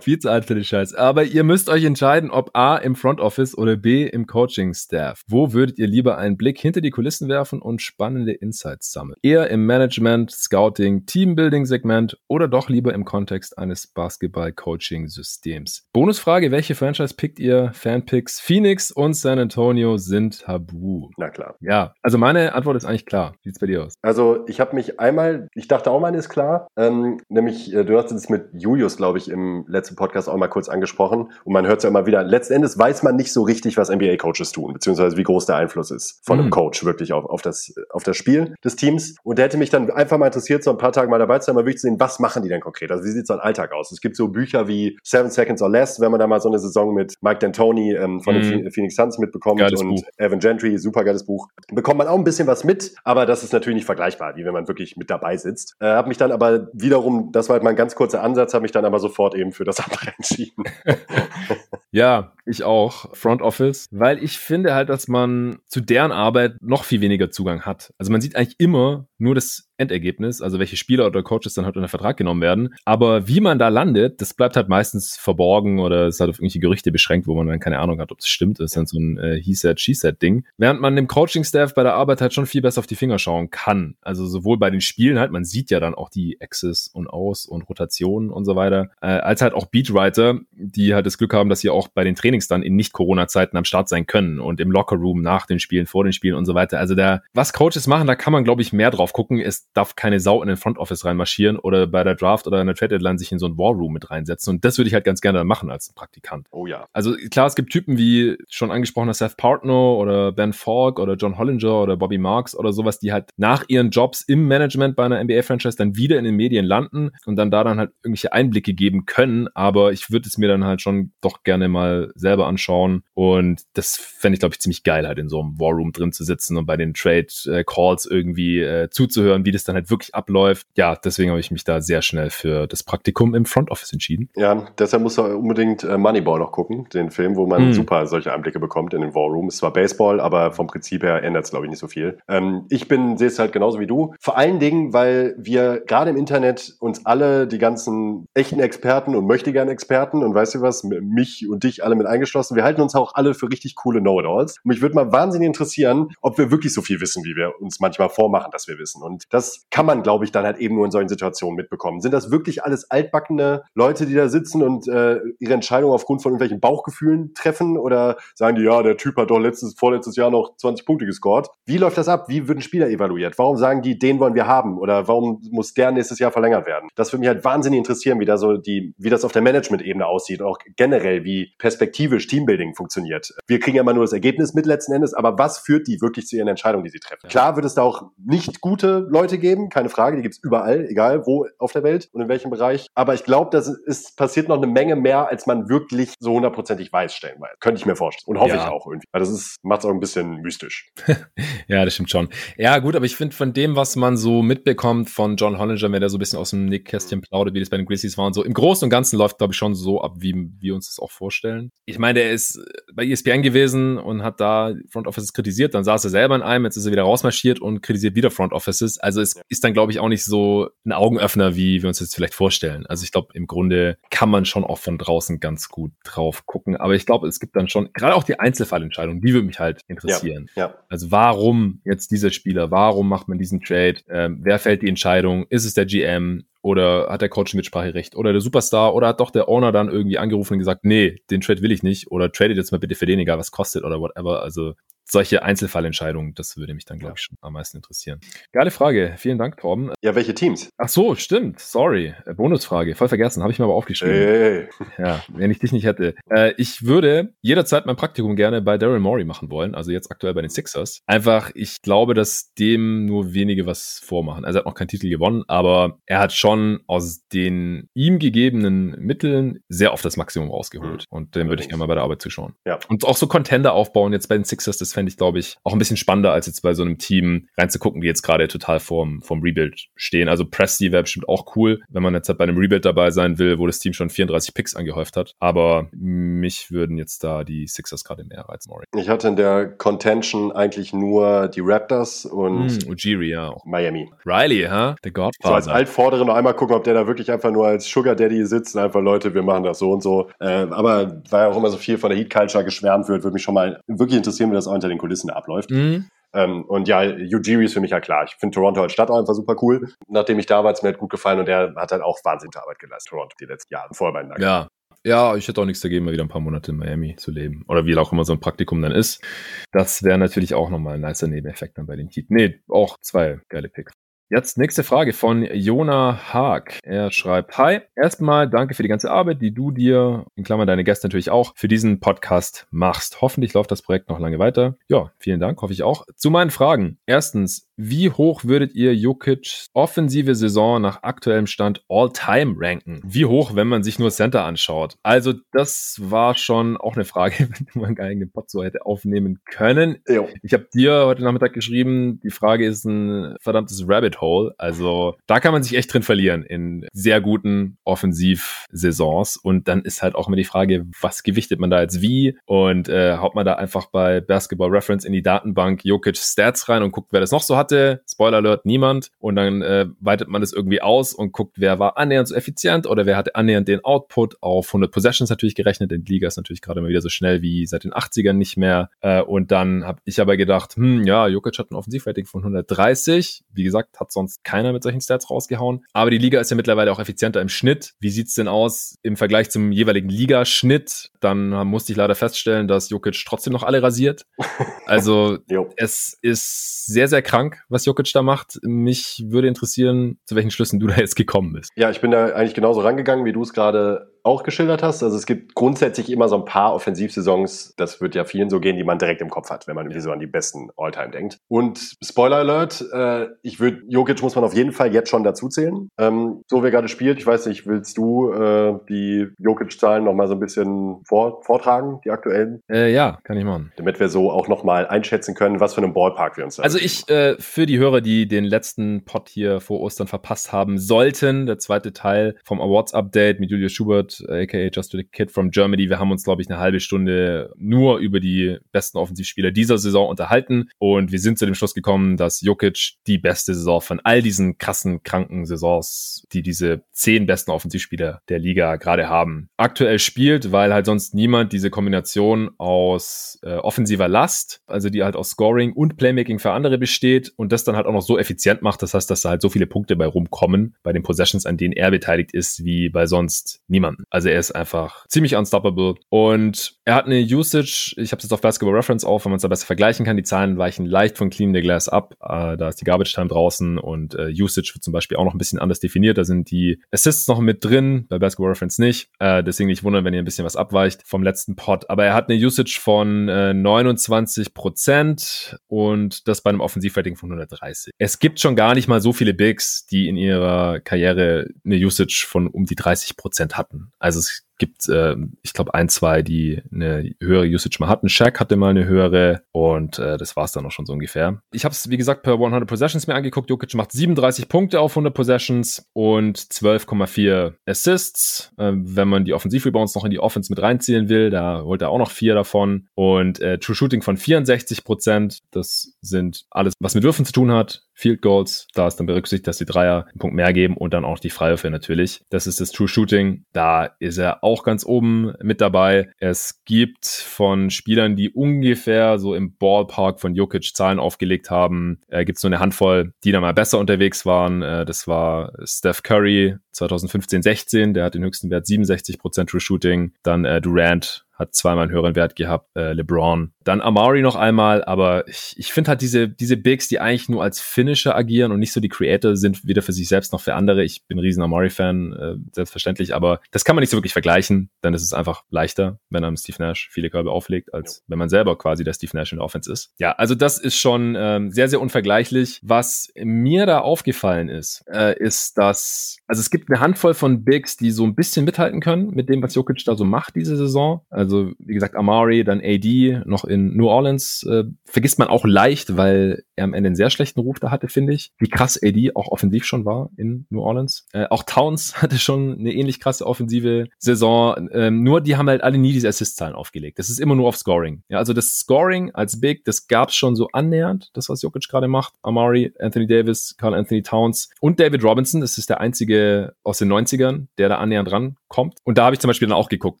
Viel 0.02 0.20
zu 0.20 0.30
alt 0.30 0.46
für 0.46 0.54
den 0.54 0.64
Scheiß. 0.64 0.94
Aber 0.94 1.24
ihr 1.24 1.44
müsst 1.44 1.68
euch 1.68 1.84
entscheiden, 1.84 2.30
ob 2.30 2.56
A 2.56 2.78
im 2.78 2.96
Front 2.96 3.20
Office 3.20 3.58
oder 3.58 3.76
B 3.76 4.06
im 4.06 4.26
Coaching-Staff. 4.26 5.24
Wo 5.28 5.52
würdet 5.52 5.78
ihr 5.78 5.86
lieber 5.86 6.16
einen 6.16 6.38
Blick 6.38 6.58
hinter 6.58 6.80
die 6.80 6.88
Kulissen 6.88 7.28
werfen 7.28 7.60
und 7.60 7.82
spannende 7.82 8.32
Insights 8.32 8.90
sammeln? 8.90 9.18
Eher 9.20 9.50
im 9.50 9.66
Management, 9.66 10.30
Scouting, 10.30 11.04
Teambuilding-Segment 11.04 12.16
oder 12.26 12.48
doch 12.48 12.70
lieber 12.70 12.94
im 12.94 13.04
Kontext 13.04 13.58
eines 13.58 13.86
Basketball-Coaching-Systems? 13.86 15.88
Bonusfrage, 15.92 16.52
welche 16.52 16.74
Franchise 16.74 17.12
pickt 17.14 17.38
ihr? 17.38 17.72
Fanpicks 17.74 18.40
Phoenix 18.40 18.90
und 18.90 19.12
San 19.12 19.38
Antonio 19.38 19.57
sind 19.96 20.40
tabu. 20.42 21.10
Na 21.16 21.30
klar. 21.30 21.56
Ja, 21.60 21.94
also 22.02 22.18
meine 22.18 22.54
Antwort 22.54 22.76
ist 22.76 22.84
eigentlich 22.84 23.06
klar. 23.06 23.34
Wie 23.42 23.48
sieht's 23.48 23.58
bei 23.58 23.66
dir 23.66 23.84
aus? 23.84 23.94
Also 24.02 24.44
ich 24.46 24.60
habe 24.60 24.74
mich 24.74 25.00
einmal, 25.00 25.48
ich 25.54 25.68
dachte 25.68 25.90
auch, 25.90 26.00
meine 26.00 26.16
ist 26.16 26.28
klar, 26.28 26.68
ähm, 26.76 27.20
nämlich 27.28 27.74
äh, 27.74 27.84
du 27.84 27.98
hast 27.98 28.10
es 28.12 28.28
mit 28.28 28.50
Julius, 28.52 28.96
glaube 28.96 29.18
ich, 29.18 29.28
im 29.28 29.64
letzten 29.68 29.96
Podcast 29.96 30.28
auch 30.28 30.36
mal 30.36 30.48
kurz 30.48 30.68
angesprochen 30.68 31.32
und 31.44 31.52
man 31.52 31.66
hört 31.66 31.78
es 31.78 31.84
ja 31.84 31.90
immer 31.90 32.06
wieder, 32.06 32.22
letzten 32.22 32.54
Endes 32.54 32.78
weiß 32.78 33.02
man 33.02 33.16
nicht 33.16 33.32
so 33.32 33.42
richtig, 33.42 33.76
was 33.76 33.90
NBA-Coaches 33.90 34.52
tun, 34.52 34.72
beziehungsweise 34.72 35.16
wie 35.16 35.22
groß 35.22 35.46
der 35.46 35.56
Einfluss 35.56 35.90
ist 35.90 36.20
von 36.24 36.36
mhm. 36.36 36.42
einem 36.44 36.50
Coach 36.50 36.84
wirklich 36.84 37.12
auf, 37.12 37.24
auf, 37.24 37.42
das, 37.42 37.74
auf 37.90 38.04
das 38.04 38.16
Spiel 38.16 38.54
des 38.64 38.76
Teams 38.76 39.16
und 39.24 39.38
der 39.38 39.46
hätte 39.46 39.58
mich 39.58 39.70
dann 39.70 39.90
einfach 39.90 40.18
mal 40.18 40.26
interessiert, 40.26 40.62
so 40.62 40.70
ein 40.70 40.78
paar 40.78 40.92
Tage 40.92 41.10
mal 41.10 41.18
dabei 41.18 41.38
zu 41.40 41.46
sein, 41.46 41.54
mal 41.54 41.64
wirklich 41.64 41.80
zu 41.80 41.88
sehen, 41.88 41.98
was 41.98 42.20
machen 42.20 42.42
die 42.42 42.48
denn 42.48 42.60
konkret? 42.60 42.90
Also 42.90 43.04
wie 43.04 43.10
sieht 43.10 43.26
so 43.26 43.34
ein 43.34 43.40
Alltag 43.40 43.72
aus? 43.72 43.92
Es 43.92 44.00
gibt 44.00 44.16
so 44.16 44.28
Bücher 44.28 44.68
wie 44.68 44.98
Seven 45.02 45.30
Seconds 45.30 45.62
or 45.62 45.70
Less, 45.70 46.00
wenn 46.00 46.10
man 46.10 46.20
da 46.20 46.26
mal 46.26 46.40
so 46.40 46.48
eine 46.48 46.58
Saison 46.58 46.94
mit 46.94 47.14
Mike 47.20 47.44
D'Antoni 47.44 47.96
ähm, 47.96 48.20
von 48.20 48.36
mhm. 48.36 48.42
den 48.42 48.70
Phoenix 48.70 48.94
Suns 48.94 49.18
mitbekommt 49.18 49.47
geiles 49.56 49.80
und 49.80 49.90
Buch. 49.90 50.02
Evan 50.16 50.38
Gentry, 50.38 50.78
super 50.78 51.04
geiles 51.04 51.24
Buch, 51.24 51.48
bekommt 51.72 51.98
man 51.98 52.08
auch 52.08 52.16
ein 52.16 52.24
bisschen 52.24 52.46
was 52.46 52.64
mit, 52.64 52.94
aber 53.04 53.26
das 53.26 53.42
ist 53.42 53.52
natürlich 53.52 53.76
nicht 53.76 53.86
vergleichbar, 53.86 54.36
wie 54.36 54.44
wenn 54.44 54.52
man 54.52 54.68
wirklich 54.68 54.96
mit 54.96 55.10
dabei 55.10 55.36
sitzt. 55.36 55.76
Äh, 55.80 55.86
habe 55.86 56.08
mich 56.08 56.18
dann 56.18 56.32
aber 56.32 56.68
wiederum, 56.72 57.30
das 57.32 57.48
war 57.48 57.54
halt 57.54 57.64
mein 57.64 57.76
ganz 57.76 57.94
kurzer 57.94 58.22
Ansatz, 58.22 58.54
habe 58.54 58.62
mich 58.62 58.72
dann 58.72 58.84
aber 58.84 58.98
sofort 58.98 59.34
eben 59.34 59.52
für 59.52 59.64
das 59.64 59.80
andere 59.84 60.12
entschieden. 60.16 60.64
ja, 61.90 62.32
ich 62.44 62.64
auch. 62.64 63.14
Front 63.14 63.42
Office, 63.42 63.86
weil 63.90 64.22
ich 64.22 64.38
finde 64.38 64.74
halt, 64.74 64.88
dass 64.88 65.08
man 65.08 65.58
zu 65.66 65.80
deren 65.80 66.12
Arbeit 66.12 66.56
noch 66.60 66.84
viel 66.84 67.00
weniger 67.00 67.30
Zugang 67.30 67.62
hat. 67.62 67.92
Also 67.98 68.10
man 68.12 68.20
sieht 68.20 68.36
eigentlich 68.36 68.56
immer 68.58 69.06
nur 69.18 69.34
das 69.34 69.67
Endergebnis, 69.78 70.42
also 70.42 70.58
welche 70.58 70.76
Spieler 70.76 71.06
oder 71.06 71.22
Coaches 71.22 71.54
dann 71.54 71.64
halt 71.64 71.76
unter 71.76 71.88
Vertrag 71.88 72.16
genommen 72.16 72.42
werden. 72.42 72.74
Aber 72.84 73.28
wie 73.28 73.40
man 73.40 73.58
da 73.58 73.68
landet, 73.68 74.20
das 74.20 74.34
bleibt 74.34 74.56
halt 74.56 74.68
meistens 74.68 75.16
verborgen 75.16 75.78
oder 75.78 76.08
ist 76.08 76.20
halt 76.20 76.30
auf 76.30 76.36
irgendwelche 76.36 76.58
Gerüchte 76.58 76.92
beschränkt, 76.92 77.26
wo 77.26 77.34
man 77.34 77.46
dann 77.46 77.60
keine 77.60 77.78
Ahnung 77.78 78.00
hat, 78.00 78.12
ob 78.12 78.18
es 78.18 78.28
stimmt. 78.28 78.58
Das 78.58 78.66
ist 78.66 78.76
dann 78.76 78.86
so 78.86 78.98
ein 78.98 79.18
äh, 79.18 79.40
He 79.40 79.54
said, 79.54 79.80
She 79.80 79.94
said 79.94 80.20
Ding. 80.20 80.44
Während 80.58 80.80
man 80.80 80.96
dem 80.96 81.06
Coaching-Staff 81.06 81.74
bei 81.74 81.82
der 81.82 81.94
Arbeit 81.94 82.20
halt 82.20 82.34
schon 82.34 82.46
viel 82.46 82.62
besser 82.62 82.80
auf 82.80 82.86
die 82.86 82.96
Finger 82.96 83.18
schauen 83.18 83.50
kann. 83.50 83.96
Also 84.02 84.26
sowohl 84.26 84.58
bei 84.58 84.70
den 84.70 84.80
Spielen 84.80 85.18
halt, 85.18 85.30
man 85.30 85.44
sieht 85.44 85.70
ja 85.70 85.80
dann 85.80 85.94
auch 85.94 86.10
die 86.10 86.38
Access 86.40 86.88
und 86.88 87.08
Aus 87.08 87.46
und 87.46 87.68
Rotationen 87.68 88.30
und 88.30 88.44
so 88.44 88.56
weiter, 88.56 88.90
äh, 89.00 89.06
als 89.06 89.42
halt 89.42 89.54
auch 89.54 89.66
Beatwriter, 89.66 90.40
die 90.52 90.94
halt 90.94 91.06
das 91.06 91.18
Glück 91.18 91.34
haben, 91.34 91.48
dass 91.48 91.60
sie 91.60 91.70
auch 91.70 91.88
bei 91.88 92.04
den 92.04 92.16
Trainings 92.16 92.48
dann 92.48 92.62
in 92.62 92.74
Nicht-Corona-Zeiten 92.76 93.56
am 93.56 93.64
Start 93.64 93.88
sein 93.88 94.06
können 94.06 94.40
und 94.40 94.60
im 94.60 94.72
Locker-Room 94.72 95.22
nach 95.22 95.46
den 95.46 95.60
Spielen, 95.60 95.86
vor 95.86 96.04
den 96.04 96.12
Spielen 96.12 96.34
und 96.34 96.46
so 96.46 96.54
weiter. 96.54 96.78
Also 96.78 96.94
da, 96.94 97.22
was 97.32 97.52
Coaches 97.52 97.86
machen, 97.86 98.06
da 98.06 98.16
kann 98.16 98.32
man, 98.32 98.44
glaube 98.44 98.62
ich, 98.62 98.72
mehr 98.72 98.90
drauf 98.90 99.12
gucken. 99.12 99.40
Es 99.40 99.67
darf 99.74 99.96
keine 99.96 100.20
Sau 100.20 100.42
in 100.42 100.48
den 100.48 100.56
Front 100.56 100.78
Office 100.78 101.04
reinmarschieren 101.04 101.58
oder 101.58 101.86
bei 101.86 102.04
der 102.04 102.14
Draft 102.14 102.46
oder 102.46 102.60
in 102.60 102.66
der 102.66 102.76
Trade 102.76 102.96
Deadline 102.96 103.18
sich 103.18 103.32
in 103.32 103.38
so 103.38 103.46
ein 103.46 103.56
War 103.58 103.72
Room 103.72 103.92
mit 103.92 104.10
reinsetzen. 104.10 104.54
Und 104.54 104.64
das 104.64 104.78
würde 104.78 104.88
ich 104.88 104.94
halt 104.94 105.04
ganz 105.04 105.20
gerne 105.20 105.44
machen 105.44 105.70
als 105.70 105.92
Praktikant. 105.92 106.46
Oh 106.50 106.66
ja. 106.66 106.86
Also 106.92 107.14
klar, 107.30 107.46
es 107.46 107.54
gibt 107.54 107.70
Typen 107.70 107.98
wie 107.98 108.36
schon 108.48 108.70
angesprochener 108.70 109.14
Seth 109.14 109.36
Partner 109.36 109.94
oder 109.94 110.32
Ben 110.32 110.52
Falk 110.52 110.98
oder 110.98 111.14
John 111.14 111.38
Hollinger 111.38 111.82
oder 111.82 111.96
Bobby 111.96 112.18
Marks 112.18 112.54
oder 112.54 112.72
sowas, 112.72 112.98
die 112.98 113.12
halt 113.12 113.30
nach 113.36 113.64
ihren 113.68 113.90
Jobs 113.90 114.22
im 114.22 114.46
Management 114.48 114.96
bei 114.96 115.04
einer 115.04 115.22
NBA-Franchise 115.22 115.76
dann 115.76 115.96
wieder 115.96 116.18
in 116.18 116.24
den 116.24 116.36
Medien 116.36 116.64
landen 116.64 117.10
und 117.26 117.36
dann 117.36 117.50
da 117.50 117.64
dann 117.64 117.78
halt 117.78 117.92
irgendwelche 118.02 118.32
Einblicke 118.32 118.74
geben 118.74 119.06
können. 119.06 119.48
Aber 119.54 119.92
ich 119.92 120.10
würde 120.10 120.28
es 120.28 120.38
mir 120.38 120.48
dann 120.48 120.64
halt 120.64 120.82
schon 120.82 121.12
doch 121.20 121.42
gerne 121.42 121.68
mal 121.68 122.10
selber 122.14 122.46
anschauen. 122.46 123.02
Und 123.14 123.62
das 123.74 123.96
fände 123.96 124.34
ich, 124.34 124.40
glaube 124.40 124.54
ich, 124.54 124.60
ziemlich 124.60 124.82
geil, 124.82 125.06
halt 125.06 125.18
in 125.18 125.28
so 125.28 125.40
einem 125.40 125.58
War 125.58 125.72
Room 125.72 125.92
drin 125.92 126.12
zu 126.12 126.24
sitzen 126.24 126.56
und 126.56 126.66
bei 126.66 126.76
den 126.76 126.94
Trade 126.94 127.26
äh, 127.46 127.64
Calls 127.64 128.06
irgendwie 128.06 128.60
äh, 128.60 128.88
zuzuhören, 128.90 129.44
wie 129.44 129.52
das 129.52 129.57
dann 129.64 129.76
halt 129.76 129.90
wirklich 129.90 130.14
abläuft. 130.14 130.66
Ja, 130.76 130.96
deswegen 130.96 131.30
habe 131.30 131.40
ich 131.40 131.50
mich 131.50 131.64
da 131.64 131.80
sehr 131.80 132.02
schnell 132.02 132.30
für 132.30 132.66
das 132.66 132.82
Praktikum 132.82 133.34
im 133.34 133.44
Front 133.44 133.70
Office 133.70 133.92
entschieden. 133.92 134.28
Ja, 134.36 134.66
deshalb 134.78 135.02
muss 135.02 135.18
er 135.18 135.38
unbedingt 135.38 135.84
äh, 135.84 135.98
Moneyball 135.98 136.38
noch 136.38 136.52
gucken, 136.52 136.88
den 136.92 137.10
Film, 137.10 137.36
wo 137.36 137.46
man 137.46 137.68
mhm. 137.68 137.72
super 137.72 138.06
solche 138.06 138.32
Einblicke 138.32 138.60
bekommt 138.60 138.94
in 138.94 139.00
den 139.00 139.14
War 139.14 139.28
Room. 139.28 139.48
Ist 139.48 139.58
zwar 139.58 139.72
Baseball, 139.72 140.20
aber 140.20 140.52
vom 140.52 140.66
Prinzip 140.66 141.02
her 141.02 141.22
ändert 141.22 141.44
es, 141.44 141.50
glaube 141.50 141.66
ich, 141.66 141.70
nicht 141.70 141.80
so 141.80 141.88
viel. 141.88 142.18
Ähm, 142.28 142.66
ich 142.70 142.88
bin, 142.88 143.16
sehe 143.16 143.28
es 143.28 143.38
halt 143.38 143.52
genauso 143.52 143.80
wie 143.80 143.86
du. 143.86 144.14
Vor 144.20 144.36
allen 144.36 144.58
Dingen, 144.58 144.92
weil 144.92 145.34
wir 145.38 145.82
gerade 145.86 146.10
im 146.10 146.16
Internet 146.16 146.76
uns 146.80 147.06
alle, 147.06 147.46
die 147.46 147.58
ganzen 147.58 148.26
echten 148.34 148.60
Experten 148.60 149.14
und 149.14 149.26
möchte 149.26 149.52
gern 149.52 149.68
Experten 149.68 150.22
und 150.22 150.34
weißt 150.34 150.56
du 150.56 150.60
was, 150.60 150.84
mich 150.84 151.48
und 151.48 151.64
dich 151.64 151.84
alle 151.84 151.94
mit 151.94 152.06
eingeschlossen, 152.06 152.56
wir 152.56 152.64
halten 152.64 152.80
uns 152.80 152.94
auch 152.94 153.14
alle 153.14 153.34
für 153.34 153.50
richtig 153.50 153.74
coole 153.74 154.00
Know-it-alls. 154.00 154.60
Mich 154.64 154.80
würde 154.80 154.94
mal 154.94 155.12
wahnsinnig 155.12 155.46
interessieren, 155.46 156.10
ob 156.20 156.38
wir 156.38 156.50
wirklich 156.50 156.72
so 156.74 156.82
viel 156.82 157.00
wissen, 157.00 157.24
wie 157.24 157.34
wir 157.34 157.60
uns 157.60 157.80
manchmal 157.80 158.08
vormachen, 158.08 158.50
dass 158.52 158.68
wir 158.68 158.78
wissen. 158.78 159.02
Und 159.02 159.24
das 159.30 159.47
kann 159.70 159.86
man, 159.86 160.02
glaube 160.02 160.24
ich, 160.24 160.32
dann 160.32 160.44
halt 160.44 160.58
eben 160.58 160.74
nur 160.74 160.84
in 160.84 160.90
solchen 160.90 161.08
Situationen 161.08 161.56
mitbekommen. 161.56 162.00
Sind 162.00 162.12
das 162.12 162.30
wirklich 162.30 162.64
alles 162.64 162.90
altbackene 162.90 163.62
Leute, 163.74 164.06
die 164.06 164.14
da 164.14 164.28
sitzen 164.28 164.62
und 164.62 164.88
äh, 164.88 165.20
ihre 165.38 165.54
Entscheidung 165.54 165.92
aufgrund 165.92 166.22
von 166.22 166.32
irgendwelchen 166.32 166.60
Bauchgefühlen 166.60 167.34
treffen? 167.34 167.76
Oder 167.76 168.16
sagen 168.34 168.56
die, 168.56 168.62
ja, 168.62 168.82
der 168.82 168.96
Typ 168.96 169.16
hat 169.16 169.30
doch 169.30 169.38
letztes, 169.38 169.74
vorletztes 169.74 170.16
Jahr 170.16 170.30
noch 170.30 170.56
20 170.56 170.86
Punkte 170.86 171.06
gescored. 171.06 171.48
Wie 171.66 171.78
läuft 171.78 171.98
das 171.98 172.08
ab? 172.08 172.28
Wie 172.28 172.48
wird 172.48 172.58
ein 172.58 172.62
Spieler 172.62 172.88
evaluiert? 172.88 173.38
Warum 173.38 173.56
sagen 173.56 173.82
die, 173.82 173.98
den 173.98 174.20
wollen 174.20 174.34
wir 174.34 174.46
haben? 174.46 174.78
Oder 174.78 175.08
warum 175.08 175.42
muss 175.50 175.74
der 175.74 175.90
nächstes 175.90 176.18
Jahr 176.18 176.30
verlängert 176.30 176.66
werden? 176.66 176.88
Das 176.94 177.12
würde 177.12 177.20
mich 177.20 177.28
halt 177.28 177.44
wahnsinnig 177.44 177.78
interessieren, 177.78 178.20
wie 178.20 178.24
da 178.24 178.36
so 178.36 178.56
die, 178.56 178.94
wie 178.98 179.10
das 179.10 179.24
auf 179.24 179.32
der 179.32 179.42
Management-Ebene 179.42 180.06
aussieht 180.06 180.40
und 180.40 180.46
auch 180.46 180.58
generell, 180.76 181.24
wie 181.24 181.52
perspektivisch 181.58 182.26
Teambuilding 182.26 182.74
funktioniert. 182.74 183.34
Wir 183.46 183.60
kriegen 183.60 183.76
ja 183.76 183.82
immer 183.82 183.94
nur 183.94 184.04
das 184.04 184.12
Ergebnis 184.12 184.54
mit 184.54 184.66
letzten 184.66 184.92
Endes, 184.92 185.14
aber 185.14 185.38
was 185.38 185.58
führt 185.58 185.86
die 185.86 186.00
wirklich 186.00 186.26
zu 186.26 186.36
ihren 186.36 186.48
Entscheidungen, 186.48 186.84
die 186.84 186.90
sie 186.90 187.00
treffen? 187.00 187.28
Klar 187.28 187.56
wird 187.56 187.66
es 187.66 187.74
da 187.74 187.82
auch 187.82 188.10
nicht 188.16 188.60
gute 188.60 189.06
Leute 189.10 189.37
geben, 189.38 189.68
keine 189.68 189.88
Frage, 189.88 190.16
die 190.16 190.22
gibt 190.22 190.34
es 190.34 190.42
überall, 190.42 190.86
egal 190.88 191.26
wo 191.26 191.46
auf 191.58 191.72
der 191.72 191.82
Welt 191.82 192.08
und 192.12 192.22
in 192.22 192.28
welchem 192.28 192.50
Bereich. 192.50 192.86
Aber 192.94 193.14
ich 193.14 193.24
glaube, 193.24 193.50
dass 193.50 193.68
es 193.68 194.14
passiert 194.14 194.48
noch 194.48 194.56
eine 194.56 194.66
Menge 194.66 194.96
mehr, 194.96 195.28
als 195.28 195.46
man 195.46 195.68
wirklich 195.68 196.14
so 196.20 196.32
hundertprozentig 196.32 196.92
weiß, 196.92 197.14
stellenweise. 197.14 197.54
Könnte 197.60 197.80
ich 197.80 197.86
mir 197.86 197.96
vorstellen. 197.96 198.36
Und 198.36 198.40
hoffe 198.40 198.56
ja. 198.56 198.64
ich 198.64 198.70
auch 198.70 198.86
irgendwie. 198.86 199.06
Weil 199.12 199.20
das 199.20 199.56
macht 199.62 199.80
es 199.80 199.86
auch 199.86 199.90
ein 199.90 200.00
bisschen 200.00 200.40
mystisch. 200.40 200.90
ja, 201.68 201.84
das 201.84 201.94
stimmt 201.94 202.10
schon. 202.10 202.28
Ja, 202.56 202.78
gut, 202.78 202.96
aber 202.96 203.04
ich 203.04 203.16
finde 203.16 203.34
von 203.34 203.52
dem, 203.52 203.76
was 203.76 203.96
man 203.96 204.16
so 204.16 204.42
mitbekommt 204.42 205.10
von 205.10 205.36
John 205.36 205.58
Hollinger, 205.58 205.92
wenn 205.92 206.02
er 206.02 206.08
so 206.08 206.16
ein 206.16 206.20
bisschen 206.20 206.38
aus 206.38 206.50
dem 206.50 206.66
Nickkästchen 206.66 207.20
plaudert, 207.20 207.54
wie 207.54 207.60
das 207.60 207.70
bei 207.70 207.76
den 207.76 207.86
Grizzlies 207.86 208.18
war 208.18 208.26
und 208.26 208.34
so, 208.34 208.44
im 208.44 208.54
Großen 208.54 208.86
und 208.86 208.90
Ganzen 208.90 209.18
läuft, 209.18 209.38
glaube 209.38 209.52
ich, 209.52 209.56
schon 209.58 209.74
so 209.74 210.00
ab, 210.00 210.14
wie 210.18 210.34
wir 210.58 210.74
uns 210.74 210.88
das 210.88 211.02
auch 211.02 211.10
vorstellen. 211.10 211.70
Ich 211.86 211.98
meine, 211.98 212.20
der 212.20 212.32
ist 212.32 212.60
bei 212.94 213.06
ESPN 213.06 213.42
gewesen 213.42 213.98
und 213.98 214.22
hat 214.22 214.40
da 214.40 214.74
Front 214.90 215.06
Offices 215.06 215.32
kritisiert, 215.32 215.74
dann 215.74 215.84
saß 215.84 216.04
er 216.04 216.10
selber 216.10 216.36
in 216.36 216.42
einem, 216.42 216.64
jetzt 216.64 216.76
ist 216.76 216.86
er 216.86 216.92
wieder 216.92 217.02
rausmarschiert 217.02 217.60
und 217.60 217.82
kritisiert 217.82 218.14
wieder 218.14 218.30
Front 218.30 218.52
Offices. 218.52 218.98
Also 218.98 219.20
es 219.36 219.42
ist 219.48 219.64
dann, 219.64 219.72
glaube 219.72 219.92
ich, 219.92 220.00
auch 220.00 220.08
nicht 220.08 220.24
so 220.24 220.68
ein 220.84 220.92
Augenöffner, 220.92 221.56
wie 221.56 221.82
wir 221.82 221.88
uns 221.88 222.00
jetzt 222.00 222.14
vielleicht 222.14 222.34
vorstellen. 222.34 222.86
Also 222.86 223.04
ich 223.04 223.12
glaube, 223.12 223.28
im 223.34 223.46
Grunde 223.46 223.98
kann 224.10 224.30
man 224.30 224.44
schon 224.44 224.64
auch 224.64 224.78
von 224.78 224.98
draußen 224.98 225.40
ganz 225.40 225.68
gut 225.68 225.92
drauf 226.04 226.46
gucken. 226.46 226.76
Aber 226.76 226.94
ich 226.94 227.06
glaube, 227.06 227.28
es 227.28 227.40
gibt 227.40 227.56
dann 227.56 227.68
schon, 227.68 227.90
gerade 227.92 228.14
auch 228.14 228.24
die 228.24 228.38
Einzelfallentscheidung, 228.38 229.20
die 229.20 229.32
würde 229.32 229.46
mich 229.46 229.58
halt 229.58 229.80
interessieren. 229.88 230.48
Ja, 230.54 230.68
ja. 230.68 230.74
Also 230.88 231.10
warum 231.10 231.80
jetzt 231.84 232.10
dieser 232.10 232.30
Spieler? 232.30 232.70
Warum 232.70 233.08
macht 233.08 233.28
man 233.28 233.38
diesen 233.38 233.60
Trade? 233.60 233.96
Ähm, 234.08 234.40
wer 234.42 234.58
fällt 234.58 234.82
die 234.82 234.88
Entscheidung? 234.88 235.46
Ist 235.48 235.64
es 235.64 235.74
der 235.74 235.86
GM? 235.86 236.44
Oder 236.60 237.08
hat 237.08 237.22
der 237.22 237.28
Coach 237.28 237.54
Mitspracherecht? 237.54 238.16
Oder 238.16 238.32
der 238.32 238.40
Superstar? 238.40 238.94
Oder 238.94 239.08
hat 239.08 239.20
doch 239.20 239.30
der 239.30 239.48
Owner 239.48 239.72
dann 239.72 239.88
irgendwie 239.88 240.18
angerufen 240.18 240.54
und 240.54 240.58
gesagt, 240.58 240.84
nee, 240.84 241.22
den 241.30 241.40
Trade 241.40 241.62
will 241.62 241.72
ich 241.72 241.82
nicht. 241.82 242.10
Oder 242.10 242.32
tradet 242.32 242.56
jetzt 242.56 242.72
mal 242.72 242.78
bitte 242.78 242.94
für 242.94 243.06
den, 243.06 243.20
egal 243.20 243.38
was 243.38 243.52
kostet 243.52 243.84
oder 243.84 244.00
whatever. 244.00 244.42
Also 244.42 244.74
solche 245.10 245.42
Einzelfallentscheidungen, 245.42 246.34
das 246.34 246.56
würde 246.56 246.74
mich 246.74 246.84
dann, 246.84 246.98
glaube 246.98 247.14
ich, 247.16 247.22
schon 247.22 247.36
am 247.40 247.54
meisten 247.54 247.78
interessieren. 247.78 248.20
Geile 248.52 248.70
Frage. 248.70 249.14
Vielen 249.16 249.38
Dank, 249.38 249.56
Torben. 249.58 249.92
Ja, 250.02 250.14
welche 250.14 250.34
Teams? 250.34 250.70
Ach 250.76 250.88
so, 250.88 251.14
stimmt. 251.14 251.60
Sorry. 251.60 252.14
Äh, 252.26 252.34
Bonusfrage. 252.34 252.94
Voll 252.94 253.08
vergessen. 253.08 253.42
Habe 253.42 253.52
ich 253.52 253.58
mir 253.58 253.64
aber 253.64 253.74
aufgeschrieben. 253.74 254.14
Hey. 254.14 254.68
Ja, 254.98 255.22
wenn 255.28 255.50
ich 255.50 255.60
dich 255.60 255.70
nicht 255.70 255.84
hätte. 255.84 256.14
Äh, 256.28 256.54
ich 256.56 256.84
würde 256.84 257.32
jederzeit 257.40 257.86
mein 257.86 257.94
Praktikum 257.94 258.34
gerne 258.34 258.60
bei 258.62 258.78
Daryl 258.78 258.98
Morey 258.98 259.24
machen 259.24 259.50
wollen. 259.50 259.74
Also 259.74 259.92
jetzt 259.92 260.10
aktuell 260.10 260.34
bei 260.34 260.40
den 260.40 260.50
Sixers. 260.50 261.02
Einfach, 261.06 261.52
ich 261.54 261.80
glaube, 261.82 262.14
dass 262.14 262.52
dem 262.54 263.06
nur 263.06 263.32
wenige 263.32 263.66
was 263.66 264.00
vormachen. 264.04 264.44
Also 264.44 264.58
er 264.58 264.60
hat 264.60 264.66
noch 264.66 264.74
keinen 264.74 264.88
Titel 264.88 265.08
gewonnen, 265.08 265.44
aber 265.46 265.98
er 266.06 266.18
hat 266.18 266.32
schon 266.32 266.80
aus 266.88 267.26
den 267.32 267.88
ihm 267.94 268.18
gegebenen 268.18 268.90
Mitteln 268.98 269.60
sehr 269.68 269.92
oft 269.92 270.04
das 270.04 270.16
Maximum 270.16 270.50
rausgeholt. 270.50 271.04
Mhm. 271.10 271.16
Und 271.16 271.36
dem 271.36 271.48
würde 271.48 271.62
ich 271.62 271.68
gerne 271.68 271.78
mal 271.78 271.86
bei 271.86 271.94
der 271.94 272.02
Arbeit 272.02 272.22
zuschauen. 272.22 272.54
Ja. 272.66 272.78
Und 272.88 273.04
auch 273.04 273.16
so 273.16 273.28
Contender 273.28 273.74
aufbauen 273.74 274.12
jetzt 274.12 274.28
bei 274.28 274.36
den 274.36 274.44
Sixers, 274.44 274.78
das 274.78 274.92
fände 274.98 275.10
ich, 275.10 275.16
glaube 275.16 275.38
ich, 275.38 275.56
auch 275.62 275.72
ein 275.72 275.78
bisschen 275.78 275.96
spannender, 275.96 276.32
als 276.32 276.46
jetzt 276.46 276.60
bei 276.60 276.74
so 276.74 276.82
einem 276.82 276.98
Team 276.98 277.46
reinzugucken, 277.56 278.00
die 278.00 278.08
jetzt 278.08 278.22
gerade 278.22 278.48
total 278.48 278.80
vorm, 278.80 279.22
vorm 279.22 279.42
Rebuild 279.42 279.86
stehen. 279.94 280.28
Also 280.28 280.44
Presti 280.44 280.90
wäre 280.90 281.04
bestimmt 281.04 281.28
auch 281.28 281.54
cool, 281.54 281.80
wenn 281.88 282.02
man 282.02 282.14
jetzt 282.14 282.28
halt 282.28 282.38
bei 282.38 282.44
einem 282.44 282.58
Rebuild 282.58 282.84
dabei 282.84 283.12
sein 283.12 283.38
will, 283.38 283.60
wo 283.60 283.68
das 283.68 283.78
Team 283.78 283.92
schon 283.92 284.10
34 284.10 284.54
Picks 284.54 284.74
angehäuft 284.74 285.16
hat. 285.16 285.36
Aber 285.38 285.86
mich 285.92 286.72
würden 286.72 286.98
jetzt 286.98 287.22
da 287.22 287.44
die 287.44 287.68
Sixers 287.68 288.02
gerade 288.02 288.24
mehr 288.24 288.40
reizen. 288.40 288.72
Ich 288.96 289.08
hatte 289.08 289.28
in 289.28 289.36
der 289.36 289.68
Contention 289.68 290.50
eigentlich 290.50 290.92
nur 290.92 291.46
die 291.46 291.60
Raptors 291.60 292.26
und 292.26 292.84
mm, 292.84 292.90
Ujiri, 292.90 293.30
ja. 293.30 293.54
Miami. 293.64 294.10
Riley, 294.26 294.64
ha? 294.64 294.90
Huh? 294.90 294.96
Der 295.04 295.12
Godfather. 295.12 295.48
So 295.48 295.54
als 295.54 295.68
Altvordere 295.68 296.26
noch 296.26 296.34
einmal 296.34 296.54
gucken, 296.54 296.74
ob 296.74 296.82
der 296.82 296.94
da 296.94 297.06
wirklich 297.06 297.30
einfach 297.30 297.52
nur 297.52 297.68
als 297.68 297.88
Sugar 297.88 298.16
Daddy 298.16 298.44
sitzt 298.46 298.74
und 298.74 298.82
einfach 298.82 299.00
Leute, 299.00 299.32
wir 299.32 299.44
machen 299.44 299.62
das 299.62 299.78
so 299.78 299.92
und 299.92 300.02
so. 300.02 300.28
Äh, 300.40 300.66
aber 300.70 301.22
weil 301.30 301.46
auch 301.46 301.56
immer 301.56 301.70
so 301.70 301.76
viel 301.76 301.98
von 301.98 302.10
der 302.10 302.18
Heat 302.18 302.30
Culture 302.30 302.64
geschwärmt 302.64 303.08
wird, 303.08 303.22
würde 303.22 303.34
mich 303.34 303.44
schon 303.44 303.54
mal 303.54 303.80
wirklich 303.86 304.16
interessieren, 304.16 304.50
wie 304.50 304.54
das 304.54 304.66
auch 304.66 304.74
hinter 304.88 304.94
den 304.94 304.98
Kulissen 304.98 305.30
abläuft. 305.30 305.70
Mhm. 305.70 306.08
Ähm, 306.34 306.64
und 306.64 306.88
ja, 306.88 307.00
Ujiri 307.00 307.64
ist 307.64 307.72
für 307.72 307.80
mich 307.80 307.90
ja 307.90 308.00
klar. 308.00 308.24
Ich 308.24 308.34
finde 308.36 308.54
Toronto 308.54 308.82
als 308.82 308.92
Stadt 308.92 309.10
auch 309.10 309.18
einfach 309.18 309.34
super 309.34 309.56
cool. 309.62 309.88
Nachdem 310.08 310.38
ich 310.38 310.46
da 310.46 310.62
war, 310.62 310.70
hat 310.70 310.76
es 310.76 310.82
mir 310.82 310.90
halt 310.90 310.98
gut 310.98 311.10
gefallen 311.10 311.38
und 311.38 311.46
der 311.46 311.74
hat 311.76 311.92
halt 311.92 312.02
auch 312.02 312.18
wahnsinnige 312.22 312.60
Arbeit 312.60 312.78
geleistet, 312.78 313.10
Toronto, 313.10 313.34
die 313.40 313.46
letzten 313.46 313.74
Jahre, 313.74 313.94
vor 313.94 314.12
beiden 314.12 314.32
Ja, 314.38 314.68
ja, 315.04 315.36
ich 315.36 315.48
hätte 315.48 315.60
auch 315.60 315.64
nichts 315.64 315.80
dagegen, 315.80 316.04
mal 316.04 316.12
wieder 316.12 316.24
ein 316.24 316.28
paar 316.28 316.40
Monate 316.40 316.72
in 316.72 316.76
Miami 316.76 317.16
zu 317.16 317.30
leben. 317.30 317.64
Oder 317.68 317.86
wie 317.86 317.96
auch 317.96 318.12
immer 318.12 318.24
so 318.24 318.32
ein 318.32 318.40
Praktikum 318.40 318.82
dann 318.82 318.92
ist. 318.92 319.24
Das 319.72 320.02
wäre 320.02 320.18
natürlich 320.18 320.54
auch 320.54 320.70
nochmal 320.70 320.96
ein 320.96 321.00
nicer 321.00 321.28
Nebeneffekt 321.28 321.78
dann 321.78 321.86
bei 321.86 321.96
den 321.96 322.08
Heat. 322.08 322.26
Nee, 322.28 322.60
auch 322.68 322.98
zwei 323.00 323.40
geile 323.48 323.68
Picks. 323.68 323.92
Jetzt 324.30 324.58
nächste 324.58 324.84
Frage 324.84 325.14
von 325.14 325.42
Jona 325.54 326.34
Haag. 326.34 326.80
Er 326.82 327.10
schreibt, 327.10 327.56
Hi, 327.56 327.80
erstmal 327.96 328.46
danke 328.46 328.74
für 328.74 328.82
die 328.82 328.88
ganze 328.90 329.10
Arbeit, 329.10 329.40
die 329.40 329.54
du 329.54 329.70
dir, 329.70 330.26
in 330.36 330.44
Klammern 330.44 330.66
deine 330.66 330.84
Gäste 330.84 331.06
natürlich 331.06 331.30
auch, 331.30 331.54
für 331.56 331.66
diesen 331.66 331.98
Podcast 331.98 332.66
machst. 332.70 333.22
Hoffentlich 333.22 333.54
läuft 333.54 333.70
das 333.70 333.80
Projekt 333.80 334.10
noch 334.10 334.18
lange 334.18 334.38
weiter. 334.38 334.76
Ja, 334.88 335.12
vielen 335.18 335.40
Dank, 335.40 335.62
hoffe 335.62 335.72
ich 335.72 335.82
auch. 335.82 336.04
Zu 336.14 336.28
meinen 336.28 336.50
Fragen. 336.50 336.98
Erstens, 337.06 337.70
wie 337.78 338.10
hoch 338.10 338.44
würdet 338.44 338.74
ihr 338.74 338.94
Jokic 338.94 339.68
offensive 339.72 340.34
Saison 340.34 340.82
nach 340.82 341.04
aktuellem 341.04 341.46
Stand 341.46 341.82
All-Time 341.88 342.56
ranken? 342.58 343.00
Wie 343.04 343.24
hoch, 343.24 343.54
wenn 343.54 343.68
man 343.68 343.82
sich 343.82 343.98
nur 343.98 344.10
Center 344.10 344.44
anschaut? 344.44 344.96
Also, 345.04 345.32
das 345.52 345.96
war 346.02 346.36
schon 346.36 346.76
auch 346.76 346.96
eine 346.96 347.06
Frage, 347.06 347.48
wenn 347.72 347.80
man 347.80 347.90
einen 347.90 348.00
eigenen 348.00 348.30
Pod 348.30 348.50
so 348.50 348.62
hätte 348.62 348.84
aufnehmen 348.84 349.40
können. 349.46 350.02
Jo. 350.06 350.28
Ich 350.42 350.52
habe 350.52 350.66
dir 350.74 351.06
heute 351.06 351.22
Nachmittag 351.22 351.54
geschrieben, 351.54 352.20
die 352.22 352.30
Frage 352.30 352.66
ist 352.66 352.84
ein 352.84 353.36
verdammtes 353.40 353.88
Rabbit 353.88 354.17
Hole. 354.20 354.54
Also, 354.58 355.16
da 355.26 355.40
kann 355.40 355.52
man 355.52 355.62
sich 355.62 355.76
echt 355.76 355.92
drin 355.92 356.02
verlieren 356.02 356.42
in 356.42 356.86
sehr 356.92 357.20
guten 357.20 357.78
Offensivsaisons. 357.84 359.36
Und 359.36 359.68
dann 359.68 359.82
ist 359.82 360.02
halt 360.02 360.14
auch 360.14 360.26
immer 360.26 360.36
die 360.36 360.44
Frage, 360.44 360.86
was 361.00 361.22
gewichtet 361.22 361.60
man 361.60 361.70
da 361.70 361.80
jetzt 361.80 362.00
wie? 362.00 362.36
Und 362.44 362.88
äh, 362.88 363.16
haut 363.18 363.34
man 363.34 363.46
da 363.46 363.54
einfach 363.54 363.86
bei 363.86 364.20
Basketball 364.20 364.70
Reference 364.70 365.04
in 365.04 365.12
die 365.12 365.22
Datenbank 365.22 365.84
Jokic 365.84 366.16
Stats 366.16 366.68
rein 366.68 366.82
und 366.82 366.90
guckt, 366.90 367.12
wer 367.12 367.20
das 367.20 367.30
noch 367.30 367.42
so 367.42 367.56
hat 367.56 367.68
hatte, 367.68 368.02
Spoiler 368.08 368.38
Alert, 368.38 368.64
niemand. 368.64 369.10
Und 369.18 369.36
dann 369.36 369.62
äh, 369.62 369.86
weitet 370.00 370.28
man 370.28 370.40
das 370.40 370.52
irgendwie 370.52 370.80
aus 370.80 371.12
und 371.12 371.32
guckt, 371.32 371.56
wer 371.58 371.78
war 371.78 371.98
annähernd 371.98 372.28
so 372.28 372.34
effizient 372.34 372.86
oder 372.86 373.06
wer 373.06 373.16
hatte 373.16 373.34
annähernd 373.34 373.68
den 373.68 373.84
Output 373.84 374.36
auf 374.40 374.68
100 374.68 374.90
Possessions 374.90 375.30
natürlich 375.30 375.54
gerechnet. 375.54 375.90
Denn 375.90 376.04
die 376.04 376.12
Liga 376.14 376.28
ist 376.28 376.36
natürlich 376.36 376.62
gerade 376.62 376.80
mal 376.80 376.88
wieder 376.88 377.02
so 377.02 377.08
schnell 377.08 377.42
wie 377.42 377.66
seit 377.66 377.84
den 377.84 377.92
80ern 377.92 378.32
nicht 378.32 378.56
mehr. 378.56 378.90
Äh, 379.00 379.22
und 379.22 379.50
dann 379.50 379.84
habe 379.84 380.00
ich 380.04 380.20
aber 380.20 380.36
gedacht, 380.36 380.76
hm, 380.76 381.04
ja, 381.04 381.28
Jokic 381.28 381.58
hat 381.58 381.70
ein 381.70 381.76
Offensivrating 381.76 382.24
von 382.24 382.40
130. 382.42 383.44
Wie 383.52 383.64
gesagt, 383.64 384.00
hat 384.00 384.07
sonst 384.12 384.44
keiner 384.44 384.72
mit 384.72 384.82
solchen 384.82 385.00
Stats 385.00 385.30
rausgehauen. 385.30 385.84
Aber 385.92 386.10
die 386.10 386.18
Liga 386.18 386.40
ist 386.40 386.50
ja 386.50 386.56
mittlerweile 386.56 386.92
auch 386.92 386.98
effizienter 386.98 387.40
im 387.40 387.48
Schnitt. 387.48 387.92
Wie 388.00 388.10
sieht's 388.10 388.34
denn 388.34 388.48
aus 388.48 388.96
im 389.02 389.16
Vergleich 389.16 389.50
zum 389.50 389.72
jeweiligen 389.72 390.08
Ligaschnitt? 390.08 391.10
Dann 391.20 391.50
musste 391.66 391.92
ich 391.92 391.98
leider 391.98 392.14
feststellen, 392.14 392.68
dass 392.68 392.90
Jokic 392.90 393.24
trotzdem 393.26 393.52
noch 393.52 393.62
alle 393.62 393.82
rasiert. 393.82 394.22
Also 394.86 395.36
es 395.76 396.16
ist 396.22 396.86
sehr, 396.86 397.08
sehr 397.08 397.20
krank, 397.20 397.62
was 397.68 397.84
Jokic 397.84 398.10
da 398.14 398.22
macht. 398.22 398.58
Mich 398.62 399.22
würde 399.26 399.46
interessieren, 399.46 400.18
zu 400.24 400.34
welchen 400.34 400.50
Schlüssen 400.50 400.80
du 400.80 400.86
da 400.86 400.96
jetzt 400.96 401.14
gekommen 401.14 401.52
bist. 401.52 401.70
Ja, 401.76 401.90
ich 401.90 402.00
bin 402.00 402.10
da 402.10 402.28
eigentlich 402.28 402.54
genauso 402.54 402.80
rangegangen, 402.80 403.26
wie 403.26 403.32
du 403.32 403.42
es 403.42 403.52
gerade 403.52 404.10
auch 404.28 404.42
geschildert 404.42 404.82
hast. 404.82 405.02
Also 405.02 405.16
es 405.16 405.26
gibt 405.26 405.54
grundsätzlich 405.54 406.10
immer 406.10 406.28
so 406.28 406.36
ein 406.36 406.44
paar 406.44 406.74
Offensivsaisons, 406.74 407.74
das 407.76 408.00
wird 408.00 408.14
ja 408.14 408.24
vielen 408.24 408.50
so 408.50 408.60
gehen, 408.60 408.76
die 408.76 408.84
man 408.84 408.98
direkt 408.98 409.20
im 409.20 409.30
Kopf 409.30 409.50
hat, 409.50 409.66
wenn 409.66 409.74
man 409.74 409.86
irgendwie 409.86 410.00
so 410.00 410.12
an 410.12 410.20
die 410.20 410.26
besten 410.26 410.70
Alltime 410.76 411.10
denkt. 411.10 411.40
Und 411.48 411.96
Spoiler 412.02 412.36
Alert, 412.36 412.84
äh, 412.92 413.28
ich 413.42 413.58
würde, 413.58 413.82
Jokic 413.88 414.22
muss 414.22 414.34
man 414.34 414.44
auf 414.44 414.54
jeden 414.54 414.72
Fall 414.72 414.92
jetzt 414.92 415.08
schon 415.08 415.24
dazu 415.24 415.48
zählen. 415.48 415.90
Ähm, 415.98 416.42
so 416.46 416.62
wie 416.62 416.66
er 416.66 416.70
gerade 416.70 416.88
spielt, 416.88 417.18
ich 417.18 417.26
weiß 417.26 417.46
nicht, 417.46 417.66
willst 417.66 417.96
du 417.96 418.32
äh, 418.32 418.78
die 418.88 419.28
Jokic-Zahlen 419.38 420.04
nochmal 420.04 420.28
so 420.28 420.34
ein 420.34 420.40
bisschen 420.40 421.00
vor, 421.04 421.42
vortragen, 421.42 422.00
die 422.04 422.10
aktuellen? 422.10 422.62
Äh, 422.70 422.92
ja, 422.92 423.18
kann 423.24 423.38
ich 423.38 423.44
machen. 423.44 423.72
Damit 423.76 423.98
wir 423.98 424.08
so 424.08 424.30
auch 424.30 424.48
nochmal 424.48 424.86
einschätzen 424.86 425.34
können, 425.34 425.60
was 425.60 425.74
für 425.74 425.82
einen 425.82 425.94
Ballpark 425.94 426.36
wir 426.36 426.44
uns 426.44 426.56
da 426.56 426.62
Also 426.62 426.78
ich, 426.78 427.08
äh, 427.08 427.36
für 427.38 427.66
die 427.66 427.78
Hörer, 427.78 428.00
die 428.00 428.28
den 428.28 428.44
letzten 428.44 429.04
Pod 429.04 429.28
hier 429.28 429.60
vor 429.60 429.80
Ostern 429.80 430.06
verpasst 430.06 430.52
haben 430.52 430.78
sollten, 430.78 431.46
der 431.46 431.58
zweite 431.58 431.92
Teil 431.92 432.36
vom 432.44 432.60
Awards-Update 432.60 433.40
mit 433.40 433.50
Julius 433.50 433.72
Schubert 433.72 434.17
aka 434.28 434.68
Just 434.72 434.94
a 434.94 435.02
Kid 435.02 435.30
from 435.30 435.50
Germany. 435.50 435.88
Wir 435.88 435.98
haben 435.98 436.10
uns, 436.10 436.24
glaube 436.24 436.42
ich, 436.42 436.48
eine 436.48 436.58
halbe 436.58 436.80
Stunde 436.80 437.52
nur 437.56 437.98
über 437.98 438.20
die 438.20 438.58
besten 438.72 438.98
Offensivspieler 438.98 439.50
dieser 439.50 439.78
Saison 439.78 440.08
unterhalten 440.08 440.68
und 440.78 441.12
wir 441.12 441.18
sind 441.18 441.38
zu 441.38 441.46
dem 441.46 441.54
Schluss 441.54 441.74
gekommen, 441.74 442.16
dass 442.16 442.40
Jokic 442.40 442.94
die 443.06 443.18
beste 443.18 443.54
Saison 443.54 443.80
von 443.80 444.00
all 444.00 444.22
diesen 444.22 444.58
krassen, 444.58 445.02
kranken 445.02 445.46
Saisons, 445.46 446.26
die 446.32 446.42
diese 446.42 446.82
zehn 446.92 447.26
besten 447.26 447.50
Offensivspieler 447.50 448.22
der 448.28 448.38
Liga 448.38 448.76
gerade 448.76 449.08
haben, 449.08 449.48
aktuell 449.56 449.98
spielt, 449.98 450.52
weil 450.52 450.72
halt 450.72 450.86
sonst 450.86 451.14
niemand 451.14 451.52
diese 451.52 451.70
Kombination 451.70 452.50
aus 452.58 453.38
äh, 453.42 453.54
offensiver 453.54 454.08
Last, 454.08 454.62
also 454.66 454.90
die 454.90 455.02
halt 455.02 455.16
aus 455.16 455.30
Scoring 455.30 455.72
und 455.72 455.96
Playmaking 455.96 456.38
für 456.38 456.52
andere 456.52 456.78
besteht 456.78 457.32
und 457.36 457.52
das 457.52 457.64
dann 457.64 457.76
halt 457.76 457.86
auch 457.86 457.92
noch 457.92 458.02
so 458.02 458.18
effizient 458.18 458.62
macht. 458.62 458.82
Das 458.82 458.94
heißt, 458.94 459.10
dass 459.10 459.20
da 459.20 459.30
halt 459.30 459.42
so 459.42 459.48
viele 459.48 459.66
Punkte 459.66 459.96
bei 459.96 460.06
rumkommen, 460.06 460.76
bei 460.82 460.92
den 460.92 461.02
Possessions, 461.02 461.46
an 461.46 461.56
denen 461.56 461.72
er 461.72 461.90
beteiligt 461.90 462.32
ist, 462.32 462.64
wie 462.64 462.88
bei 462.88 463.06
sonst 463.06 463.60
niemandem. 463.68 464.04
Also 464.10 464.28
er 464.28 464.38
ist 464.38 464.52
einfach 464.52 465.06
ziemlich 465.08 465.36
unstoppable. 465.36 465.94
Und 466.08 466.74
er 466.84 466.94
hat 466.94 467.06
eine 467.06 467.20
Usage, 467.20 467.94
ich 467.96 468.12
habe 468.12 468.18
es 468.18 468.24
jetzt 468.24 468.32
auf 468.32 468.40
Basketball 468.40 468.74
Reference 468.74 469.04
auf, 469.04 469.24
wenn 469.24 469.30
man 469.30 469.36
es 469.36 469.42
da 469.42 469.48
besser 469.48 469.66
vergleichen 469.66 470.06
kann. 470.06 470.16
Die 470.16 470.22
Zahlen 470.22 470.58
weichen 470.58 470.86
leicht 470.86 471.18
von 471.18 471.30
Clean 471.30 471.52
the 471.54 471.60
Glass 471.60 471.88
ab. 471.88 472.14
Äh, 472.20 472.56
da 472.56 472.68
ist 472.68 472.80
die 472.80 472.84
Garbage 472.84 473.12
Time 473.12 473.28
draußen 473.28 473.78
und 473.78 474.14
äh, 474.14 474.30
Usage 474.30 474.72
wird 474.74 474.82
zum 474.82 474.92
Beispiel 474.92 475.16
auch 475.16 475.24
noch 475.24 475.34
ein 475.34 475.38
bisschen 475.38 475.58
anders 475.58 475.80
definiert. 475.80 476.18
Da 476.18 476.24
sind 476.24 476.50
die 476.50 476.80
Assists 476.90 477.28
noch 477.28 477.40
mit 477.40 477.64
drin, 477.64 478.06
bei 478.08 478.18
Basketball 478.18 478.50
Reference 478.50 478.78
nicht. 478.78 479.10
Äh, 479.18 479.44
deswegen 479.44 479.68
nicht 479.68 479.84
wundern, 479.84 480.04
wenn 480.04 480.14
ihr 480.14 480.22
ein 480.22 480.24
bisschen 480.24 480.44
was 480.44 480.56
abweicht 480.56 481.02
vom 481.04 481.22
letzten 481.22 481.56
Pod. 481.56 481.90
Aber 481.90 482.04
er 482.04 482.14
hat 482.14 482.30
eine 482.30 482.38
Usage 482.38 482.78
von 482.80 483.28
äh, 483.28 483.52
29 483.52 484.54
Prozent 484.54 485.58
und 485.66 486.26
das 486.28 486.42
bei 486.42 486.50
einem 486.50 486.60
Offensivrating 486.60 487.16
von 487.16 487.30
130. 487.30 487.92
Es 487.98 488.18
gibt 488.18 488.40
schon 488.40 488.56
gar 488.56 488.74
nicht 488.74 488.88
mal 488.88 489.00
so 489.00 489.12
viele 489.12 489.34
Bigs, 489.34 489.86
die 489.86 490.08
in 490.08 490.16
ihrer 490.16 490.80
Karriere 490.80 491.48
eine 491.64 491.76
Usage 491.76 492.24
von 492.26 492.46
um 492.46 492.64
die 492.64 492.74
30 492.74 493.16
Prozent 493.16 493.56
hatten. 493.56 493.87
Also 493.98 494.20
es 494.20 494.44
gibt, 494.58 494.88
äh, 494.88 495.16
ich 495.42 495.52
glaube, 495.52 495.74
ein, 495.74 495.88
zwei, 495.88 496.22
die 496.22 496.62
eine 496.72 497.14
höhere 497.20 497.46
Usage 497.46 497.76
mal 497.80 497.88
hatten. 497.88 498.08
Shaq 498.08 498.40
hatte 498.40 498.56
mal 498.56 498.70
eine 498.70 498.84
höhere 498.84 499.42
und 499.52 499.98
äh, 499.98 500.16
das 500.16 500.36
war 500.36 500.44
es 500.44 500.52
dann 500.52 500.66
auch 500.66 500.70
schon 500.70 500.84
so 500.84 500.92
ungefähr. 500.92 501.40
Ich 501.52 501.64
habe 501.64 501.72
es, 501.72 501.88
wie 501.88 501.96
gesagt, 501.96 502.22
per 502.22 502.34
100 502.34 502.66
Possessions 502.66 503.06
mir 503.06 503.14
angeguckt. 503.14 503.48
Jokic 503.50 503.74
macht 503.74 503.92
37 503.92 504.48
Punkte 504.48 504.80
auf 504.80 504.92
100 504.92 505.14
Possessions 505.14 505.86
und 505.92 506.38
12,4 506.38 507.54
Assists. 507.66 508.52
Äh, 508.58 508.72
wenn 508.74 509.08
man 509.08 509.24
die 509.24 509.32
Offensivrebounds 509.32 509.94
noch 509.94 510.04
in 510.04 510.10
die 510.10 510.20
Offense 510.20 510.52
mit 510.52 510.60
reinziehen 510.60 511.08
will, 511.08 511.30
da 511.30 511.62
holt 511.62 511.82
er 511.82 511.90
auch 511.90 511.98
noch 511.98 512.10
vier 512.10 512.34
davon. 512.34 512.88
Und 512.94 513.40
äh, 513.40 513.58
True 513.58 513.76
Shooting 513.76 514.02
von 514.02 514.16
64 514.16 514.84
Prozent. 514.84 515.38
Das 515.52 515.96
sind 516.00 516.46
alles, 516.50 516.74
was 516.80 516.94
mit 516.94 517.04
Würfen 517.04 517.24
zu 517.24 517.32
tun 517.32 517.52
hat. 517.52 517.87
Field 517.98 518.22
Goals, 518.22 518.68
da 518.74 518.86
ist 518.86 518.94
dann 518.96 519.06
berücksichtigt, 519.06 519.48
dass 519.48 519.58
die 519.58 519.64
Dreier 519.64 520.06
einen 520.06 520.18
Punkt 520.20 520.36
mehr 520.36 520.52
geben 520.52 520.76
und 520.76 520.94
dann 520.94 521.04
auch 521.04 521.18
die 521.18 521.30
Freiwürfe 521.30 521.68
natürlich. 521.68 522.22
Das 522.30 522.46
ist 522.46 522.60
das 522.60 522.70
True 522.70 522.86
Shooting. 522.86 523.44
Da 523.52 523.90
ist 523.98 524.18
er 524.18 524.44
auch 524.44 524.62
ganz 524.62 524.86
oben 524.86 525.32
mit 525.42 525.60
dabei. 525.60 526.12
Es 526.18 526.62
gibt 526.64 527.06
von 527.06 527.70
Spielern, 527.70 528.14
die 528.14 528.30
ungefähr 528.30 529.18
so 529.18 529.34
im 529.34 529.56
Ballpark 529.56 530.20
von 530.20 530.36
Jokic 530.36 530.76
Zahlen 530.76 531.00
aufgelegt 531.00 531.50
haben, 531.50 532.00
äh, 532.06 532.24
gibt 532.24 532.38
es 532.38 532.44
nur 532.44 532.50
eine 532.50 532.60
Handvoll, 532.60 533.14
die 533.24 533.32
da 533.32 533.40
mal 533.40 533.52
besser 533.52 533.80
unterwegs 533.80 534.24
waren. 534.24 534.62
Äh, 534.62 534.86
das 534.86 535.08
war 535.08 535.52
Steph 535.64 536.04
Curry 536.04 536.56
2015-16, 536.74 537.94
der 537.94 538.04
hat 538.04 538.14
den 538.14 538.22
höchsten 538.22 538.48
Wert 538.48 538.66
67% 538.66 539.46
True 539.46 539.60
Shooting. 539.60 540.12
Dann 540.22 540.44
äh, 540.44 540.60
Durant 540.60 541.26
hat 541.38 541.54
zweimal 541.54 541.84
einen 541.84 541.92
höheren 541.92 542.16
Wert 542.16 542.36
gehabt, 542.36 542.68
äh, 542.76 542.92
LeBron. 542.92 543.52
Dann 543.64 543.80
Amari 543.80 544.22
noch 544.22 544.34
einmal, 544.34 544.82
aber 544.84 545.28
ich, 545.28 545.54
ich 545.56 545.72
finde 545.72 545.90
halt 545.90 546.00
diese, 546.00 546.28
diese 546.28 546.56
Bigs, 546.56 546.88
die 546.88 547.00
eigentlich 547.00 547.28
nur 547.28 547.42
als 547.42 547.60
Finisher 547.60 548.16
agieren 548.16 548.50
und 548.50 548.58
nicht 548.58 548.72
so 548.72 548.80
die 548.80 548.88
Creator 548.88 549.36
sind, 549.36 549.66
weder 549.66 549.82
für 549.82 549.92
sich 549.92 550.08
selbst 550.08 550.32
noch 550.32 550.40
für 550.40 550.54
andere. 550.54 550.82
Ich 550.82 551.06
bin 551.06 551.18
ein 551.18 551.20
riesen 551.20 551.42
Amari-Fan, 551.42 552.12
äh, 552.12 552.34
selbstverständlich, 552.52 553.14
aber 553.14 553.40
das 553.50 553.64
kann 553.64 553.76
man 553.76 553.82
nicht 553.82 553.90
so 553.90 553.96
wirklich 553.96 554.12
vergleichen, 554.12 554.70
denn 554.82 554.94
es 554.94 555.02
ist 555.02 555.12
einfach 555.12 555.44
leichter, 555.50 556.00
wenn 556.10 556.24
einem 556.24 556.36
Steve 556.36 556.56
Nash 556.60 556.88
viele 556.90 557.10
Körbe 557.10 557.30
auflegt, 557.30 557.72
als 557.72 558.02
wenn 558.08 558.18
man 558.18 558.28
selber 558.28 558.58
quasi 558.58 558.82
der 558.82 558.94
Steve 558.94 559.16
Nash 559.16 559.32
in 559.32 559.38
der 559.38 559.44
Offense 559.44 559.70
ist. 559.70 559.92
Ja, 559.98 560.12
also 560.12 560.34
das 560.34 560.58
ist 560.58 560.76
schon 560.76 561.14
ähm, 561.16 561.50
sehr, 561.50 561.68
sehr 561.68 561.80
unvergleichlich. 561.80 562.60
Was 562.62 563.12
mir 563.16 563.66
da 563.66 563.80
aufgefallen 563.80 564.48
ist, 564.48 564.82
äh, 564.90 565.16
ist, 565.18 565.58
dass, 565.58 566.18
also 566.26 566.40
es 566.40 566.50
gibt 566.50 566.70
eine 566.70 566.80
Handvoll 566.80 567.14
von 567.14 567.44
Bigs, 567.44 567.76
die 567.76 567.90
so 567.90 568.04
ein 568.04 568.14
bisschen 568.14 568.44
mithalten 568.44 568.80
können 568.80 569.10
mit 569.10 569.28
dem, 569.28 569.42
was 569.42 569.54
Jokic 569.54 569.84
da 569.84 569.94
so 569.94 570.04
macht 570.04 570.34
diese 570.34 570.56
Saison. 570.56 571.04
Also 571.10 571.27
Also 571.28 571.52
wie 571.58 571.74
gesagt, 571.74 571.94
Amari, 571.94 572.42
dann 572.42 572.62
AD 572.64 573.20
noch 573.26 573.44
in 573.44 573.76
New 573.76 573.86
Orleans 573.86 574.46
äh, 574.48 574.64
vergisst 574.86 575.18
man 575.18 575.28
auch 575.28 575.44
leicht, 575.44 575.98
weil 575.98 576.42
er 576.56 576.64
am 576.64 576.72
Ende 576.72 576.86
einen 576.88 576.96
sehr 576.96 577.10
schlechten 577.10 577.40
Ruf 577.40 577.60
da 577.60 577.70
hatte, 577.70 577.88
finde 577.88 578.14
ich. 578.14 578.32
Wie 578.38 578.48
krass 578.48 578.80
AD 578.82 579.14
auch 579.14 579.28
offensiv 579.28 579.66
schon 579.66 579.84
war 579.84 580.08
in 580.16 580.46
New 580.48 580.62
Orleans. 580.62 581.06
Äh, 581.12 581.26
auch 581.26 581.42
Towns 581.42 581.96
hatte 582.02 582.18
schon 582.18 582.58
eine 582.58 582.72
ähnlich 582.72 582.98
krasse 582.98 583.26
offensive 583.26 583.88
Saison. 583.98 584.70
Ähm, 584.72 585.02
nur 585.02 585.20
die 585.20 585.36
haben 585.36 585.50
halt 585.50 585.62
alle 585.62 585.76
nie 585.76 585.92
diese 585.92 586.08
Assist-Zahlen 586.08 586.54
aufgelegt. 586.54 586.98
Das 586.98 587.10
ist 587.10 587.20
immer 587.20 587.34
nur 587.34 587.48
auf 587.48 587.58
Scoring. 587.58 588.02
Ja, 588.08 588.16
also 588.16 588.32
das 588.32 588.58
Scoring 588.58 589.10
als 589.14 589.38
Big, 589.38 589.66
das 589.66 589.86
gab's 589.86 590.16
schon 590.16 590.34
so 590.34 590.48
annähernd, 590.54 591.10
das 591.12 591.28
was 591.28 591.42
Jokic 591.42 591.68
gerade 591.68 591.88
macht. 591.88 592.14
Amari, 592.22 592.72
Anthony 592.78 593.06
Davis, 593.06 593.54
Carl 593.58 593.74
Anthony 593.74 594.02
Towns 594.02 594.48
und 594.62 594.80
David 594.80 595.04
Robinson. 595.04 595.42
Das 595.42 595.58
ist 595.58 595.68
der 595.68 595.82
einzige 595.82 596.54
aus 596.64 596.78
den 596.78 596.90
90ern, 596.90 597.48
der 597.58 597.68
da 597.68 597.76
annähernd 597.76 598.10
rankommt. 598.10 598.78
Und 598.84 598.96
da 598.96 599.04
habe 599.04 599.14
ich 599.14 599.20
zum 599.20 599.28
Beispiel 599.28 599.46
dann 599.46 599.58
auch 599.58 599.68
geguckt. 599.68 600.00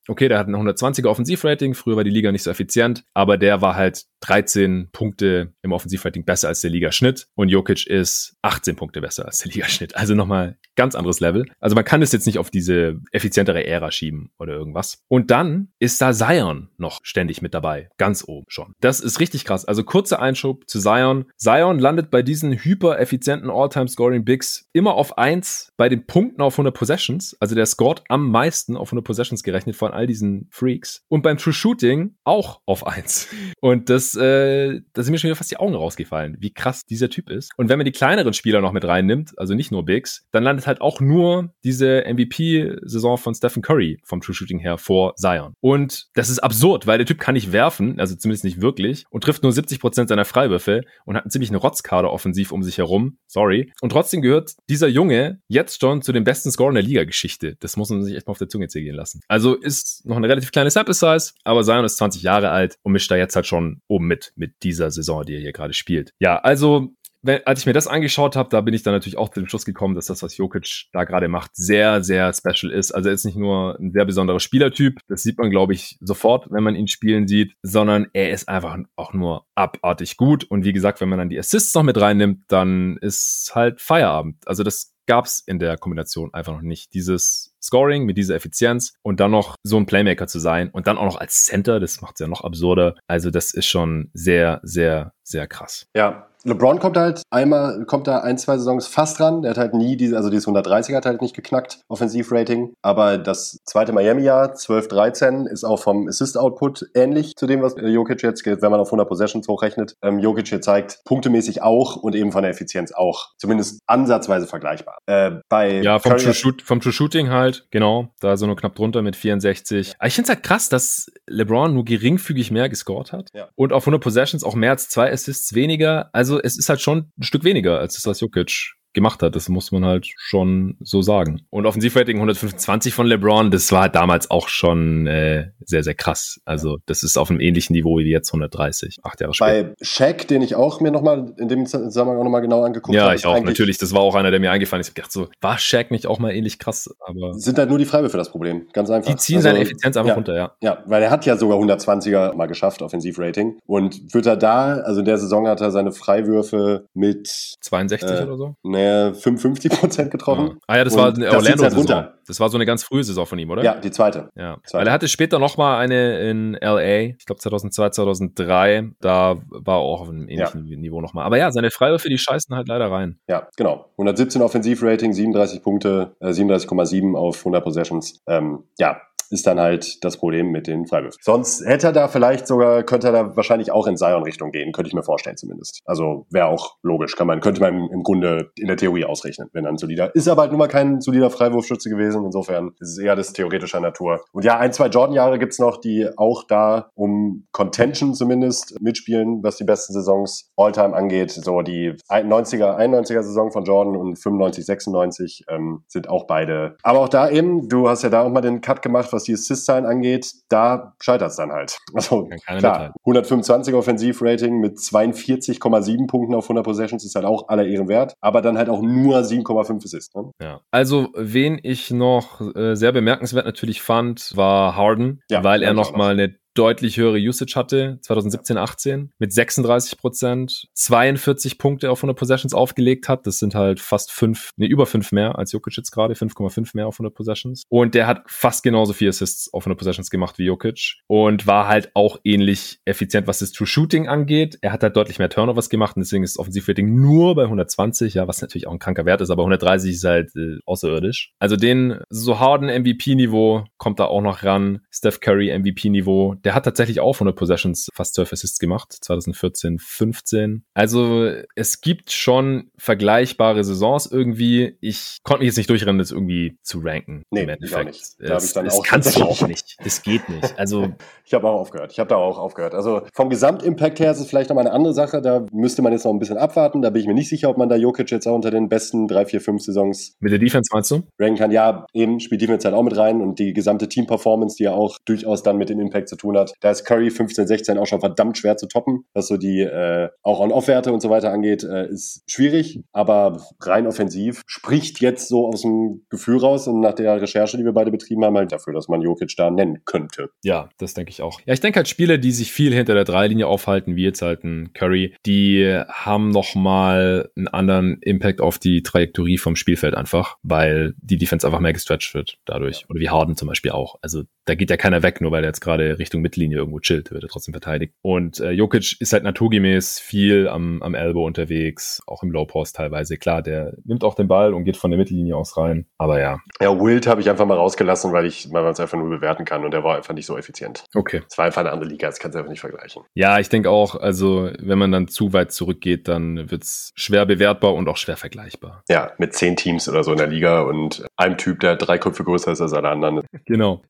Okay, 0.08 0.28
der 0.28 0.38
hat 0.38 0.48
ein 0.48 0.56
120er 0.56 1.08
Offensivrating. 1.18 1.74
Früher 1.74 1.96
war 1.96 2.04
die 2.04 2.10
Liga 2.10 2.30
nicht 2.30 2.44
so 2.44 2.50
effizient, 2.50 3.04
aber 3.12 3.38
der 3.38 3.60
war 3.60 3.74
halt 3.74 4.06
13 4.20 4.90
Punkte 4.92 5.52
im 5.62 5.72
Offensivrating 5.72 6.24
besser 6.24 6.46
als 6.46 6.60
der 6.60 6.70
Ligaschnitt 6.70 7.26
und 7.34 7.48
Jokic 7.48 7.86
ist 7.86 8.36
18 8.42 8.76
Punkte 8.76 9.00
besser 9.00 9.26
als 9.26 9.38
der 9.38 9.50
Ligaschnitt. 9.52 9.96
Also 9.96 10.14
nochmal 10.14 10.56
ganz 10.78 10.94
anderes 10.94 11.18
Level. 11.18 11.44
Also 11.58 11.74
man 11.74 11.84
kann 11.84 12.02
es 12.02 12.12
jetzt 12.12 12.26
nicht 12.26 12.38
auf 12.38 12.50
diese 12.50 13.00
effizientere 13.10 13.66
Ära 13.66 13.90
schieben 13.90 14.30
oder 14.38 14.52
irgendwas. 14.52 15.02
Und 15.08 15.32
dann 15.32 15.72
ist 15.80 16.00
da 16.00 16.12
Zion 16.12 16.68
noch 16.78 17.00
ständig 17.02 17.42
mit 17.42 17.52
dabei, 17.52 17.90
ganz 17.98 18.22
oben 18.26 18.46
schon. 18.48 18.74
Das 18.80 19.00
ist 19.00 19.18
richtig 19.18 19.44
krass. 19.44 19.64
Also 19.64 19.82
kurzer 19.82 20.20
Einschub 20.20 20.68
zu 20.68 20.78
Zion. 20.78 21.26
Zion 21.36 21.80
landet 21.80 22.10
bei 22.10 22.22
diesen 22.22 22.52
hyper 22.52 23.00
effizienten 23.00 23.50
All-Time 23.50 23.88
Scoring 23.88 24.24
Bigs 24.24 24.68
immer 24.72 24.94
auf 24.94 25.18
1 25.18 25.72
bei 25.76 25.88
den 25.88 26.06
Punkten 26.06 26.42
auf 26.42 26.54
100 26.54 26.72
Possessions. 26.72 27.36
Also 27.40 27.56
der 27.56 27.66
scored 27.66 28.04
am 28.08 28.30
meisten 28.30 28.76
auf 28.76 28.88
100 28.88 29.04
Possessions 29.04 29.42
gerechnet 29.42 29.74
von 29.74 29.90
all 29.90 30.06
diesen 30.06 30.48
Freaks. 30.50 31.04
Und 31.08 31.22
beim 31.22 31.38
True 31.38 31.52
Shooting 31.52 32.14
auch 32.24 32.60
auf 32.66 32.86
1. 32.86 33.28
Und 33.60 33.88
das, 33.90 34.14
äh, 34.14 34.80
da 34.92 35.02
sind 35.02 35.12
mir 35.12 35.18
schon 35.18 35.28
wieder 35.28 35.36
fast 35.36 35.50
die 35.50 35.56
Augen 35.56 35.74
rausgefallen, 35.74 36.36
wie 36.40 36.52
krass 36.52 36.84
dieser 36.84 37.08
Typ 37.08 37.30
ist. 37.30 37.50
Und 37.56 37.68
wenn 37.68 37.78
man 37.78 37.86
die 37.86 37.92
kleineren 37.92 38.34
Spieler 38.34 38.60
noch 38.60 38.72
mit 38.72 38.84
reinnimmt, 38.84 39.32
also 39.38 39.54
nicht 39.54 39.72
nur 39.72 39.84
Bigs, 39.84 40.26
dann 40.30 40.44
landet 40.44 40.66
halt 40.66 40.80
auch 40.80 41.00
nur 41.00 41.54
diese 41.64 42.04
MVP-Saison 42.06 43.18
von 43.18 43.34
Stephen 43.34 43.62
Curry 43.62 44.00
vom 44.04 44.20
True 44.20 44.34
Shooting 44.34 44.58
her 44.58 44.78
vor 44.78 45.14
Zion. 45.16 45.54
Und 45.60 46.08
das 46.14 46.28
ist 46.28 46.40
absurd, 46.40 46.86
weil 46.86 46.98
der 46.98 47.06
Typ 47.06 47.18
kann 47.18 47.34
nicht 47.34 47.52
werfen, 47.52 47.98
also 47.98 48.14
zumindest 48.14 48.44
nicht 48.44 48.60
wirklich, 48.60 49.06
und 49.10 49.24
trifft 49.24 49.42
nur 49.42 49.52
70 49.52 49.80
Prozent 49.80 50.08
seiner 50.08 50.24
Freiwürfe 50.24 50.82
und 51.04 51.16
hat 51.16 51.24
einen 51.24 51.30
ziemlich 51.30 51.50
eine 51.50 51.58
Rotzkader 51.58 52.10
offensiv 52.12 52.52
um 52.52 52.62
sich 52.62 52.78
herum. 52.78 53.18
Sorry. 53.26 53.72
Und 53.80 53.90
trotzdem 53.90 54.22
gehört 54.22 54.52
dieser 54.68 54.88
Junge 54.88 55.40
jetzt 55.48 55.80
schon 55.80 56.02
zu 56.02 56.12
den 56.12 56.24
besten 56.24 56.50
Scorern 56.50 56.74
der 56.74 56.82
Liga-Geschichte. 56.82 57.56
Das 57.60 57.76
muss 57.76 57.90
man 57.90 58.02
sich 58.02 58.16
echt 58.16 58.26
mal 58.26 58.32
auf 58.32 58.38
der 58.38 58.48
Zunge 58.48 58.68
zergehen 58.68 58.94
lassen. 58.94 59.20
Also 59.28 59.54
ist 59.54 60.04
noch 60.04 60.16
eine 60.16 60.28
relativ 60.28 60.52
kleine 60.52 60.70
Sample 60.70 60.94
Size, 60.98 61.32
aber 61.44 61.64
Zion 61.64 61.84
ist 61.84 61.96
20 61.96 62.22
Jahre 62.22 62.50
alt 62.50 62.78
und 62.82 62.92
mischt 62.92 63.10
da 63.10 63.16
jetzt 63.16 63.36
halt 63.36 63.46
schon 63.46 63.80
oben 63.88 64.06
mit, 64.06 64.32
mit 64.36 64.62
dieser 64.62 64.90
Saison, 64.90 65.24
die 65.24 65.34
er 65.34 65.40
hier 65.40 65.52
gerade 65.52 65.72
spielt. 65.72 66.12
Ja, 66.18 66.38
also 66.38 66.92
wenn, 67.22 67.44
als 67.46 67.60
ich 67.60 67.66
mir 67.66 67.72
das 67.72 67.86
angeschaut 67.86 68.36
habe, 68.36 68.48
da 68.48 68.60
bin 68.60 68.74
ich 68.74 68.82
dann 68.82 68.94
natürlich 68.94 69.18
auch 69.18 69.28
zu 69.28 69.40
dem 69.40 69.48
Schluss 69.48 69.64
gekommen, 69.64 69.94
dass 69.94 70.06
das, 70.06 70.22
was 70.22 70.36
Jokic 70.36 70.86
da 70.92 71.04
gerade 71.04 71.28
macht, 71.28 71.56
sehr, 71.56 72.02
sehr 72.02 72.32
special 72.32 72.72
ist. 72.72 72.92
Also 72.92 73.08
er 73.08 73.14
ist 73.14 73.24
nicht 73.24 73.36
nur 73.36 73.78
ein 73.78 73.92
sehr 73.92 74.04
besonderer 74.04 74.40
Spielertyp, 74.40 75.00
das 75.08 75.22
sieht 75.22 75.38
man, 75.38 75.50
glaube 75.50 75.74
ich, 75.74 75.96
sofort, 76.00 76.46
wenn 76.50 76.62
man 76.62 76.76
ihn 76.76 76.88
spielen 76.88 77.26
sieht, 77.26 77.54
sondern 77.62 78.06
er 78.12 78.30
ist 78.30 78.48
einfach 78.48 78.78
auch 78.96 79.12
nur 79.12 79.46
abartig 79.54 80.16
gut. 80.16 80.44
Und 80.44 80.64
wie 80.64 80.72
gesagt, 80.72 81.00
wenn 81.00 81.08
man 81.08 81.18
dann 81.18 81.28
die 81.28 81.38
Assists 81.38 81.74
noch 81.74 81.82
mit 81.82 82.00
reinnimmt, 82.00 82.44
dann 82.48 82.96
ist 82.98 83.52
halt 83.54 83.80
Feierabend. 83.80 84.46
Also 84.46 84.62
das 84.62 84.94
gab 85.08 85.24
es 85.24 85.40
in 85.40 85.58
der 85.58 85.76
Kombination 85.76 86.32
einfach 86.34 86.52
noch 86.52 86.62
nicht. 86.62 86.94
Dieses 86.94 87.56
Scoring 87.60 88.04
mit 88.04 88.16
dieser 88.16 88.36
Effizienz 88.36 88.92
und 89.02 89.18
dann 89.18 89.32
noch 89.32 89.56
so 89.64 89.76
ein 89.78 89.86
Playmaker 89.86 90.28
zu 90.28 90.38
sein 90.38 90.70
und 90.70 90.86
dann 90.86 90.98
auch 90.98 91.06
noch 91.06 91.18
als 91.18 91.46
Center, 91.46 91.80
das 91.80 92.00
macht 92.00 92.14
es 92.16 92.20
ja 92.20 92.28
noch 92.28 92.44
absurder. 92.44 92.94
Also 93.08 93.30
das 93.30 93.52
ist 93.52 93.66
schon 93.66 94.10
sehr, 94.12 94.60
sehr, 94.62 95.14
sehr 95.24 95.48
krass. 95.48 95.86
Ja, 95.96 96.28
LeBron 96.48 96.78
kommt 96.78 96.96
halt 96.96 97.22
einmal, 97.30 97.84
kommt 97.84 98.06
da 98.06 98.20
ein, 98.20 98.38
zwei 98.38 98.56
Saisons 98.56 98.86
fast 98.86 99.20
ran. 99.20 99.42
Der 99.42 99.50
hat 99.50 99.58
halt 99.58 99.74
nie 99.74 99.96
diese, 99.96 100.16
also 100.16 100.30
dieses 100.30 100.46
130 100.46 100.94
hat 100.94 101.06
halt 101.06 101.22
nicht 101.22 101.36
geknackt, 101.36 101.80
Offensivrating. 101.88 102.72
Aber 102.82 103.18
das 103.18 103.60
zweite 103.64 103.92
Miami-Jahr, 103.92 104.54
12-13, 104.54 105.46
ist 105.46 105.64
auch 105.64 105.80
vom 105.80 106.08
Assist-Output 106.08 106.86
ähnlich 106.94 107.34
zu 107.36 107.46
dem, 107.46 107.62
was 107.62 107.74
Jokic 107.78 108.22
jetzt, 108.22 108.44
wenn 108.46 108.70
man 108.70 108.80
auf 108.80 108.88
100 108.88 109.08
Possessions 109.08 109.46
hochrechnet, 109.48 109.94
ähm, 110.02 110.18
Jokic 110.18 110.48
hier 110.48 110.60
zeigt, 110.60 111.00
punktemäßig 111.04 111.62
auch 111.62 111.96
und 111.96 112.14
eben 112.14 112.32
von 112.32 112.42
der 112.42 112.50
Effizienz 112.50 112.92
auch. 112.92 113.28
Zumindest 113.36 113.80
ansatzweise 113.86 114.46
vergleichbar. 114.46 114.98
Äh, 115.06 115.32
bei 115.48 115.82
ja, 115.82 115.98
vom 115.98 116.16
True, 116.16 116.34
Shoot, 116.34 116.62
vom 116.62 116.80
True 116.80 116.92
Shooting 116.92 117.30
halt, 117.30 117.66
genau. 117.70 118.08
Da 118.20 118.36
so 118.36 118.46
nur 118.46 118.56
knapp 118.56 118.74
drunter 118.74 119.02
mit 119.02 119.16
64. 119.16 119.94
Aber 119.98 120.08
ich 120.08 120.14
finde 120.14 120.30
es 120.30 120.36
halt 120.36 120.44
krass, 120.44 120.68
dass 120.68 121.06
LeBron 121.26 121.74
nur 121.74 121.84
geringfügig 121.84 122.50
mehr 122.50 122.68
gescored 122.68 123.12
hat. 123.12 123.30
Ja. 123.34 123.48
Und 123.54 123.72
auf 123.72 123.82
100 123.82 124.02
Possessions 124.02 124.44
auch 124.44 124.54
mehr 124.54 124.70
als 124.70 124.88
zwei 124.88 125.12
Assists 125.12 125.54
weniger. 125.54 126.08
Also 126.12 126.37
also 126.38 126.46
es 126.46 126.58
ist 126.58 126.68
halt 126.68 126.80
schon 126.80 127.12
ein 127.18 127.22
Stück 127.22 127.44
weniger 127.44 127.78
als 127.78 127.94
das, 127.94 128.06
was 128.06 128.20
Jokic 128.20 128.74
gemacht 128.92 129.22
hat. 129.22 129.36
Das 129.36 129.48
muss 129.48 129.72
man 129.72 129.84
halt 129.84 130.06
schon 130.16 130.76
so 130.80 131.02
sagen. 131.02 131.42
Und 131.50 131.66
Offensivrating 131.66 132.16
125 132.16 132.94
von 132.94 133.06
LeBron, 133.06 133.50
das 133.50 133.70
war 133.72 133.82
halt 133.82 133.94
damals 133.94 134.30
auch 134.30 134.48
schon 134.48 135.06
äh, 135.06 135.50
sehr, 135.64 135.82
sehr 135.82 135.94
krass. 135.94 136.40
Also 136.44 136.78
das 136.86 137.02
ist 137.02 137.16
auf 137.16 137.30
einem 137.30 137.40
ähnlichen 137.40 137.74
Niveau 137.74 137.98
wie 137.98 138.10
jetzt 138.10 138.30
130, 138.30 138.98
acht 139.02 139.20
Jahre 139.20 139.34
später. 139.34 139.68
Bei 139.68 139.74
Shaq, 139.80 140.26
den 140.28 140.42
ich 140.42 140.54
auch 140.54 140.80
mir 140.80 140.90
nochmal 140.90 141.34
in 141.38 141.48
dem 141.48 141.66
Zusammenhang 141.66 142.18
auch 142.18 142.24
nochmal 142.24 142.40
genau 142.40 142.62
angeguckt 142.64 142.96
habe. 142.96 143.10
Ja, 143.10 143.14
ich 143.14 143.26
auch, 143.26 143.40
natürlich. 143.42 143.78
Das 143.78 143.92
war 143.92 144.00
auch 144.00 144.14
einer, 144.14 144.30
der 144.30 144.40
mir 144.40 144.50
eingefallen 144.50 144.80
ist. 144.80 144.88
Ich 144.88 144.92
habe 144.92 144.96
gedacht 144.96 145.12
so, 145.12 145.28
war 145.40 145.58
Shaq 145.58 145.90
nicht 145.90 146.06
auch 146.06 146.18
mal 146.18 146.32
ähnlich 146.32 146.58
krass? 146.58 146.88
Aber 147.00 147.34
sind 147.34 147.58
halt 147.58 147.68
nur 147.68 147.78
die 147.78 147.84
Freiwürfe 147.84 148.16
das 148.16 148.30
Problem. 148.30 148.66
Ganz 148.72 148.90
einfach. 148.90 149.10
Die 149.10 149.16
ziehen 149.16 149.36
also, 149.36 149.48
seine 149.48 149.60
Effizienz 149.60 149.96
einfach 149.96 150.08
ja, 150.08 150.14
runter, 150.14 150.34
ja. 150.34 150.52
Ja, 150.62 150.82
weil 150.86 151.02
er 151.02 151.10
hat 151.10 151.26
ja 151.26 151.36
sogar 151.36 151.58
120er 151.58 152.34
mal 152.34 152.46
geschafft, 152.46 152.82
Offensivrating. 152.82 153.58
Und 153.66 154.14
wird 154.14 154.26
er 154.26 154.36
da, 154.36 154.74
also 154.78 155.00
in 155.00 155.06
der 155.06 155.18
Saison 155.18 155.46
hat 155.46 155.60
er 155.60 155.70
seine 155.70 155.92
Freiwürfe 155.92 156.86
mit 156.94 157.28
62 157.60 158.08
äh, 158.08 158.22
oder 158.22 158.36
so? 158.36 158.54
Naja, 158.78 159.12
55 159.12 159.72
Prozent 159.72 160.10
getroffen. 160.10 160.46
Ja. 160.46 160.56
Ah 160.68 160.76
ja, 160.76 160.84
das 160.84 160.96
war 160.96 161.12
eine 161.12 161.30
Orlando-Saison. 161.30 161.96
Halt 161.96 162.12
das 162.28 162.38
war 162.40 162.48
so 162.48 162.58
eine 162.58 162.66
ganz 162.66 162.84
frühe 162.84 163.02
Saison 163.02 163.26
von 163.26 163.38
ihm, 163.38 163.50
oder? 163.50 163.64
Ja, 163.64 163.74
die 163.74 163.90
zweite. 163.90 164.28
Ja. 164.36 164.58
Zweite. 164.64 164.80
Weil 164.80 164.86
er 164.86 164.92
hatte 164.92 165.08
später 165.08 165.38
noch 165.38 165.56
mal 165.56 165.78
eine 165.78 166.20
in 166.28 166.52
LA, 166.60 167.14
ich 167.16 167.26
glaube 167.26 167.40
2002, 167.40 167.90
2003. 167.90 168.90
Da 169.00 169.36
war 169.48 169.76
er 169.76 169.80
auch 169.80 170.02
auf 170.02 170.08
einem 170.08 170.28
ähnlichen 170.28 170.68
ja. 170.68 170.76
Niveau 170.76 171.00
noch 171.00 171.14
mal. 171.14 171.24
Aber 171.24 171.38
ja, 171.38 171.50
seine 171.50 171.70
Freiwürfe, 171.70 172.08
die 172.08 172.18
scheißen 172.18 172.54
halt 172.54 172.68
leider 172.68 172.90
rein. 172.90 173.18
Ja, 173.28 173.48
genau. 173.56 173.86
117 173.92 174.42
Offensivrating, 174.42 175.12
37 175.12 175.62
Punkte, 175.62 176.14
äh, 176.20 176.28
37,7 176.28 177.16
auf 177.16 177.38
100 177.38 177.64
Possessions. 177.64 178.20
Ähm, 178.28 178.64
ja, 178.78 179.00
ist 179.30 179.46
dann 179.46 179.60
halt 179.60 180.02
das 180.04 180.16
Problem 180.16 180.50
mit 180.50 180.66
den 180.66 180.86
Freiwürfen. 180.86 181.18
Sonst 181.22 181.64
hätte 181.64 181.88
er 181.88 181.92
da 181.92 182.08
vielleicht 182.08 182.46
sogar, 182.46 182.82
könnte 182.82 183.08
er 183.08 183.12
da 183.12 183.36
wahrscheinlich 183.36 183.70
auch 183.72 183.86
in 183.86 183.96
Zion-Richtung 183.96 184.52
gehen, 184.52 184.72
könnte 184.72 184.88
ich 184.88 184.94
mir 184.94 185.02
vorstellen 185.02 185.36
zumindest. 185.36 185.80
Also 185.84 186.26
wäre 186.30 186.46
auch 186.46 186.76
logisch, 186.82 187.16
kann 187.16 187.26
man, 187.26 187.40
könnte 187.40 187.60
man 187.60 187.88
im 187.90 188.02
Grunde 188.02 188.50
in 188.56 188.68
der 188.68 188.76
Theorie 188.76 189.04
ausrechnen, 189.04 189.48
wenn 189.52 189.66
ein 189.66 189.78
solider, 189.78 190.14
ist 190.14 190.28
aber 190.28 190.42
halt 190.42 190.52
nun 190.52 190.58
mal 190.58 190.68
kein 190.68 191.00
solider 191.00 191.30
Freiwurfschütze 191.30 191.90
gewesen, 191.90 192.24
insofern 192.24 192.72
ist 192.80 192.92
es 192.92 192.98
eher 192.98 193.16
das 193.16 193.32
theoretischer 193.32 193.80
Natur. 193.80 194.24
Und 194.32 194.44
ja, 194.44 194.58
ein, 194.58 194.72
zwei 194.72 194.86
Jordan-Jahre 194.86 195.38
gibt's 195.38 195.58
noch, 195.58 195.78
die 195.78 196.08
auch 196.16 196.44
da 196.44 196.90
um 196.94 197.46
Contention 197.52 198.14
zumindest 198.14 198.80
mitspielen, 198.80 199.42
was 199.42 199.56
die 199.56 199.64
besten 199.64 199.92
Saisons 199.92 200.50
Alltime 200.56 200.94
angeht. 200.94 201.30
So 201.30 201.62
die 201.62 201.94
90er, 202.08 202.78
91er 202.78 203.22
Saison 203.22 203.50
von 203.50 203.64
Jordan 203.64 203.96
und 203.96 204.16
95, 204.16 204.66
96 204.66 205.44
ähm, 205.48 205.84
sind 205.86 206.08
auch 206.08 206.26
beide. 206.26 206.76
Aber 206.82 207.00
auch 207.00 207.08
da 207.08 207.30
eben, 207.30 207.68
du 207.68 207.88
hast 207.88 208.02
ja 208.02 208.10
da 208.10 208.22
auch 208.22 208.30
mal 208.30 208.40
den 208.40 208.60
Cut 208.60 208.82
gemacht, 208.82 209.12
was 209.12 209.17
die 209.24 209.34
Assist-Zahlen 209.34 209.86
angeht, 209.86 210.32
da 210.48 210.94
scheitert 211.00 211.30
es 211.30 211.36
dann 211.36 211.52
halt. 211.52 211.78
Also 211.98 212.28
klar, 212.46 212.94
125 213.04 213.74
Offensivrating 213.74 214.60
mit 214.60 214.78
42,7 214.78 216.06
Punkten 216.06 216.34
auf 216.34 216.44
100 216.44 216.64
Possessions 216.64 217.04
ist 217.04 217.16
halt 217.16 217.24
auch 217.24 217.48
aller 217.48 217.66
Ehren 217.66 217.88
wert, 217.88 218.14
aber 218.20 218.40
dann 218.40 218.56
halt 218.56 218.68
auch 218.68 218.82
nur 218.82 219.18
7,5 219.18 219.84
Assists. 219.84 220.14
Ne? 220.14 220.30
Ja. 220.40 220.60
Also 220.70 221.08
wen 221.16 221.58
ich 221.60 221.90
noch 221.90 222.40
äh, 222.54 222.76
sehr 222.76 222.92
bemerkenswert 222.92 223.46
natürlich 223.46 223.82
fand, 223.82 224.36
war 224.36 224.76
Harden, 224.76 225.22
ja, 225.30 225.42
weil 225.42 225.62
er 225.62 225.74
noch 225.74 225.96
mal 225.96 226.12
eine 226.12 226.36
deutlich 226.58 226.96
höhere 226.96 227.18
Usage 227.18 227.54
hatte, 227.54 227.98
2017, 228.02 228.56
18, 228.56 229.12
mit 229.18 229.32
36 229.32 229.96
Prozent, 229.98 230.66
42 230.74 231.58
Punkte 231.58 231.90
auf 231.90 232.00
100 232.00 232.18
Possessions 232.18 232.52
aufgelegt 232.52 233.08
hat. 233.08 233.26
Das 233.26 233.38
sind 233.38 233.54
halt 233.54 233.80
fast 233.80 234.10
fünf, 234.10 234.50
nee, 234.56 234.66
über 234.66 234.86
fünf 234.86 235.12
mehr 235.12 235.38
als 235.38 235.52
Jokic 235.52 235.76
jetzt 235.76 235.92
gerade, 235.92 236.14
5,5 236.14 236.70
mehr 236.74 236.88
auf 236.88 236.96
100 236.96 237.14
Possessions. 237.14 237.62
Und 237.68 237.94
der 237.94 238.06
hat 238.06 238.22
fast 238.26 238.62
genauso 238.62 238.92
viel 238.92 239.08
Assists 239.08 239.52
auf 239.52 239.62
100 239.62 239.78
Possessions 239.78 240.10
gemacht 240.10 240.38
wie 240.38 240.44
Jokic 240.44 240.96
und 241.06 241.46
war 241.46 241.68
halt 241.68 241.90
auch 241.94 242.18
ähnlich 242.24 242.80
effizient, 242.84 243.26
was 243.26 243.38
das 243.38 243.52
True 243.52 243.66
Shooting 243.66 244.08
angeht. 244.08 244.58
Er 244.60 244.72
hat 244.72 244.82
halt 244.82 244.96
deutlich 244.96 245.18
mehr 245.18 245.30
Turnovers 245.30 245.70
gemacht 245.70 245.96
und 245.96 246.00
deswegen 246.00 246.24
ist 246.24 246.36
das 246.36 246.40
Offensivrating 246.40 247.00
nur 247.00 247.34
bei 247.34 247.44
120, 247.44 248.14
ja, 248.14 248.26
was 248.26 248.40
natürlich 248.40 248.66
auch 248.66 248.72
ein 248.72 248.78
kranker 248.78 249.06
Wert 249.06 249.20
ist, 249.20 249.30
aber 249.30 249.42
130 249.42 249.92
ist 249.94 250.04
halt 250.04 250.34
äh, 250.34 250.58
außerirdisch. 250.66 251.32
Also 251.38 251.56
den 251.56 252.00
so 252.10 252.40
harten 252.40 252.66
MVP-Niveau 252.66 253.64
kommt 253.76 254.00
da 254.00 254.06
auch 254.06 254.22
noch 254.22 254.42
ran. 254.42 254.80
Steph 254.90 255.20
Curry 255.20 255.56
MVP-Niveau 255.56 256.34
Der 256.48 256.54
hat 256.54 256.64
tatsächlich 256.64 257.00
auch 257.00 257.16
100 257.16 257.36
Possessions 257.36 257.90
fast 257.92 258.14
12 258.14 258.32
Assists 258.32 258.58
gemacht, 258.58 258.96
2014, 259.02 259.78
15. 259.78 260.64
Also 260.72 261.30
es 261.54 261.82
gibt 261.82 262.10
schon 262.10 262.70
vergleichbare 262.78 263.62
Saisons 263.64 264.10
irgendwie. 264.10 264.78
Ich 264.80 265.18
konnte 265.24 265.40
mich 265.40 265.48
jetzt 265.48 265.58
nicht 265.58 265.68
durchrennen, 265.68 265.98
das 265.98 266.10
irgendwie 266.10 266.56
zu 266.62 266.80
ranken. 266.82 267.24
Nee, 267.30 267.42
im 267.42 267.50
Endeffekt. 267.50 267.84
nicht. 267.84 268.02
Da 268.18 268.28
das, 268.28 268.46
ich 268.46 268.52
dann 268.54 268.64
das 268.64 268.78
auch 268.78 268.82
kannst 268.82 269.18
du 269.18 269.24
auch 269.24 269.42
nicht. 269.46 269.76
Das 269.84 270.00
geht 270.00 270.26
nicht. 270.30 270.58
Also 270.58 270.94
ich 271.26 271.34
habe 271.34 271.46
auch 271.46 271.60
aufgehört. 271.60 271.92
Ich 271.92 271.98
habe 271.98 272.08
da 272.08 272.16
auch 272.16 272.38
aufgehört. 272.38 272.72
Also 272.72 273.02
vom 273.12 273.28
Gesamtimpact 273.28 274.00
her 274.00 274.10
ist 274.10 274.20
es 274.20 274.26
vielleicht 274.26 274.48
nochmal 274.48 274.64
eine 274.64 274.74
andere 274.74 274.94
Sache. 274.94 275.20
Da 275.20 275.44
müsste 275.52 275.82
man 275.82 275.92
jetzt 275.92 276.06
noch 276.06 276.14
ein 276.14 276.18
bisschen 276.18 276.38
abwarten. 276.38 276.80
Da 276.80 276.88
bin 276.88 277.02
ich 277.02 277.06
mir 277.06 277.12
nicht 277.12 277.28
sicher, 277.28 277.50
ob 277.50 277.58
man 277.58 277.68
da 277.68 277.76
Jokic 277.76 278.10
jetzt 278.10 278.26
auch 278.26 278.34
unter 278.34 278.50
den 278.50 278.70
besten 278.70 279.06
drei, 279.06 279.26
vier, 279.26 279.42
fünf 279.42 279.60
Saisons 279.60 280.14
mit 280.18 280.32
der 280.32 280.38
Defense 280.38 280.70
meinst 280.72 280.90
du? 280.92 281.02
ranken 281.18 281.36
kann. 281.36 281.50
Ja, 281.50 281.84
eben 281.92 282.20
spielt 282.20 282.40
Defense 282.40 282.66
halt 282.66 282.74
auch 282.74 282.82
mit 282.84 282.96
rein 282.96 283.20
und 283.20 283.38
die 283.38 283.52
gesamte 283.52 283.86
Team-Performance, 283.86 284.56
die 284.56 284.62
ja 284.62 284.72
auch 284.72 284.96
durchaus 285.04 285.42
dann 285.42 285.58
mit 285.58 285.68
dem 285.68 285.78
Impact 285.78 286.08
zu 286.08 286.16
tun 286.16 286.37
hat. 286.37 286.37
Da 286.60 286.70
ist 286.70 286.84
Curry 286.84 287.10
15, 287.10 287.46
16 287.46 287.78
auch 287.78 287.86
schon 287.86 288.00
verdammt 288.00 288.38
schwer 288.38 288.56
zu 288.56 288.66
toppen, 288.66 289.04
was 289.14 289.28
so 289.28 289.36
die 289.36 289.60
äh, 289.60 290.08
auch 290.22 290.40
On-Off-Werte 290.40 290.92
und 290.92 291.00
so 291.00 291.10
weiter 291.10 291.32
angeht, 291.32 291.64
äh, 291.64 291.88
ist 291.88 292.22
schwierig, 292.26 292.80
aber 292.92 293.42
rein 293.60 293.86
offensiv 293.86 294.42
spricht 294.46 295.00
jetzt 295.00 295.28
so 295.28 295.48
aus 295.48 295.62
dem 295.62 296.04
Gefühl 296.10 296.38
raus 296.38 296.68
und 296.68 296.80
nach 296.80 296.94
der 296.94 297.20
Recherche, 297.20 297.56
die 297.56 297.64
wir 297.64 297.72
beide 297.72 297.90
betrieben 297.90 298.24
haben, 298.24 298.36
halt 298.36 298.52
dafür, 298.52 298.72
dass 298.72 298.88
man 298.88 299.02
Jokic 299.02 299.34
da 299.36 299.50
nennen 299.50 299.82
könnte. 299.84 300.30
Ja, 300.42 300.68
das 300.78 300.94
denke 300.94 301.10
ich 301.10 301.22
auch. 301.22 301.40
Ja, 301.46 301.54
ich 301.54 301.60
denke 301.60 301.78
halt 301.78 301.88
Spiele, 301.88 302.18
die 302.18 302.32
sich 302.32 302.52
viel 302.52 302.74
hinter 302.74 302.94
der 302.94 303.04
Dreilinie 303.04 303.46
aufhalten, 303.46 303.96
wie 303.96 304.04
jetzt 304.04 304.22
halt 304.22 304.44
ein 304.44 304.72
Curry, 304.72 305.14
die 305.26 305.82
haben 305.88 306.30
nochmal 306.30 307.30
einen 307.36 307.48
anderen 307.48 307.98
Impact 308.02 308.40
auf 308.40 308.58
die 308.58 308.82
Trajektorie 308.82 309.38
vom 309.38 309.56
Spielfeld 309.56 309.94
einfach, 309.94 310.36
weil 310.42 310.94
die 311.00 311.16
Defense 311.16 311.46
einfach 311.46 311.60
mehr 311.60 311.72
gestretched 311.72 312.14
wird 312.14 312.38
dadurch. 312.44 312.86
Oder 312.88 313.00
wie 313.00 313.10
Harden 313.10 313.36
zum 313.36 313.48
Beispiel 313.48 313.70
auch. 313.70 313.96
Also 314.02 314.22
da 314.48 314.54
geht 314.54 314.70
ja 314.70 314.76
keiner 314.76 315.02
weg, 315.02 315.20
nur 315.20 315.30
weil 315.30 315.44
er 315.44 315.48
jetzt 315.48 315.60
gerade 315.60 315.98
Richtung 315.98 316.22
Mittellinie 316.22 316.58
irgendwo 316.58 316.80
chillt, 316.80 317.10
wird 317.10 317.22
er 317.22 317.28
trotzdem 317.28 317.52
verteidigt. 317.52 317.92
Und 318.02 318.40
äh, 318.40 318.50
Jokic 318.50 318.96
ist 319.00 319.12
halt 319.12 319.22
naturgemäß 319.22 319.98
viel 319.98 320.48
am, 320.48 320.82
am 320.82 320.94
Elbow 320.94 321.26
unterwegs, 321.26 322.00
auch 322.06 322.22
im 322.22 322.30
Low 322.30 322.46
Post 322.46 322.76
teilweise. 322.76 323.18
Klar, 323.18 323.42
der 323.42 323.74
nimmt 323.84 324.04
auch 324.04 324.14
den 324.14 324.28
Ball 324.28 324.54
und 324.54 324.64
geht 324.64 324.76
von 324.76 324.90
der 324.90 324.98
Mittellinie 324.98 325.36
aus 325.36 325.56
rein. 325.56 325.86
Aber 325.98 326.20
ja. 326.20 326.38
Ja, 326.60 326.78
Wild 326.80 327.06
habe 327.06 327.20
ich 327.20 327.28
einfach 327.28 327.46
mal 327.46 327.56
rausgelassen, 327.56 328.12
weil 328.12 328.24
ich 328.24 328.48
mal 328.48 328.64
es 328.68 328.80
einfach 328.80 328.98
nur 328.98 329.10
bewerten 329.10 329.44
kann 329.44 329.64
und 329.64 329.72
der 329.72 329.84
war 329.84 329.96
einfach 329.96 330.14
nicht 330.14 330.26
so 330.26 330.36
effizient. 330.38 330.84
Okay. 330.94 331.22
Es 331.28 331.36
war 331.36 331.44
einfach 331.44 331.60
eine 331.60 331.72
andere 331.72 331.90
Liga, 331.90 332.06
das 332.06 332.18
kannst 332.18 332.34
du 332.34 332.38
einfach 332.38 332.50
nicht 332.50 332.60
vergleichen. 332.60 333.02
Ja, 333.14 333.38
ich 333.38 333.48
denke 333.48 333.70
auch, 333.70 333.94
also 333.94 334.50
wenn 334.58 334.78
man 334.78 334.92
dann 334.92 335.08
zu 335.08 335.32
weit 335.32 335.52
zurückgeht, 335.52 336.08
dann 336.08 336.50
wird 336.50 336.62
es 336.62 336.92
schwer 336.94 337.26
bewertbar 337.26 337.74
und 337.74 337.88
auch 337.88 337.96
schwer 337.96 338.16
vergleichbar. 338.16 338.82
Ja, 338.88 339.12
mit 339.18 339.34
zehn 339.34 339.56
Teams 339.56 339.88
oder 339.88 340.04
so 340.04 340.12
in 340.12 340.18
der 340.18 340.26
Liga 340.26 340.62
und 340.62 341.04
einem 341.16 341.36
Typ, 341.36 341.60
der 341.60 341.76
drei 341.76 341.98
Köpfe 341.98 342.24
größer 342.24 342.52
ist 342.52 342.60
als 342.60 342.72
alle 342.72 342.88
anderen. 342.88 343.22
Genau. 343.44 343.82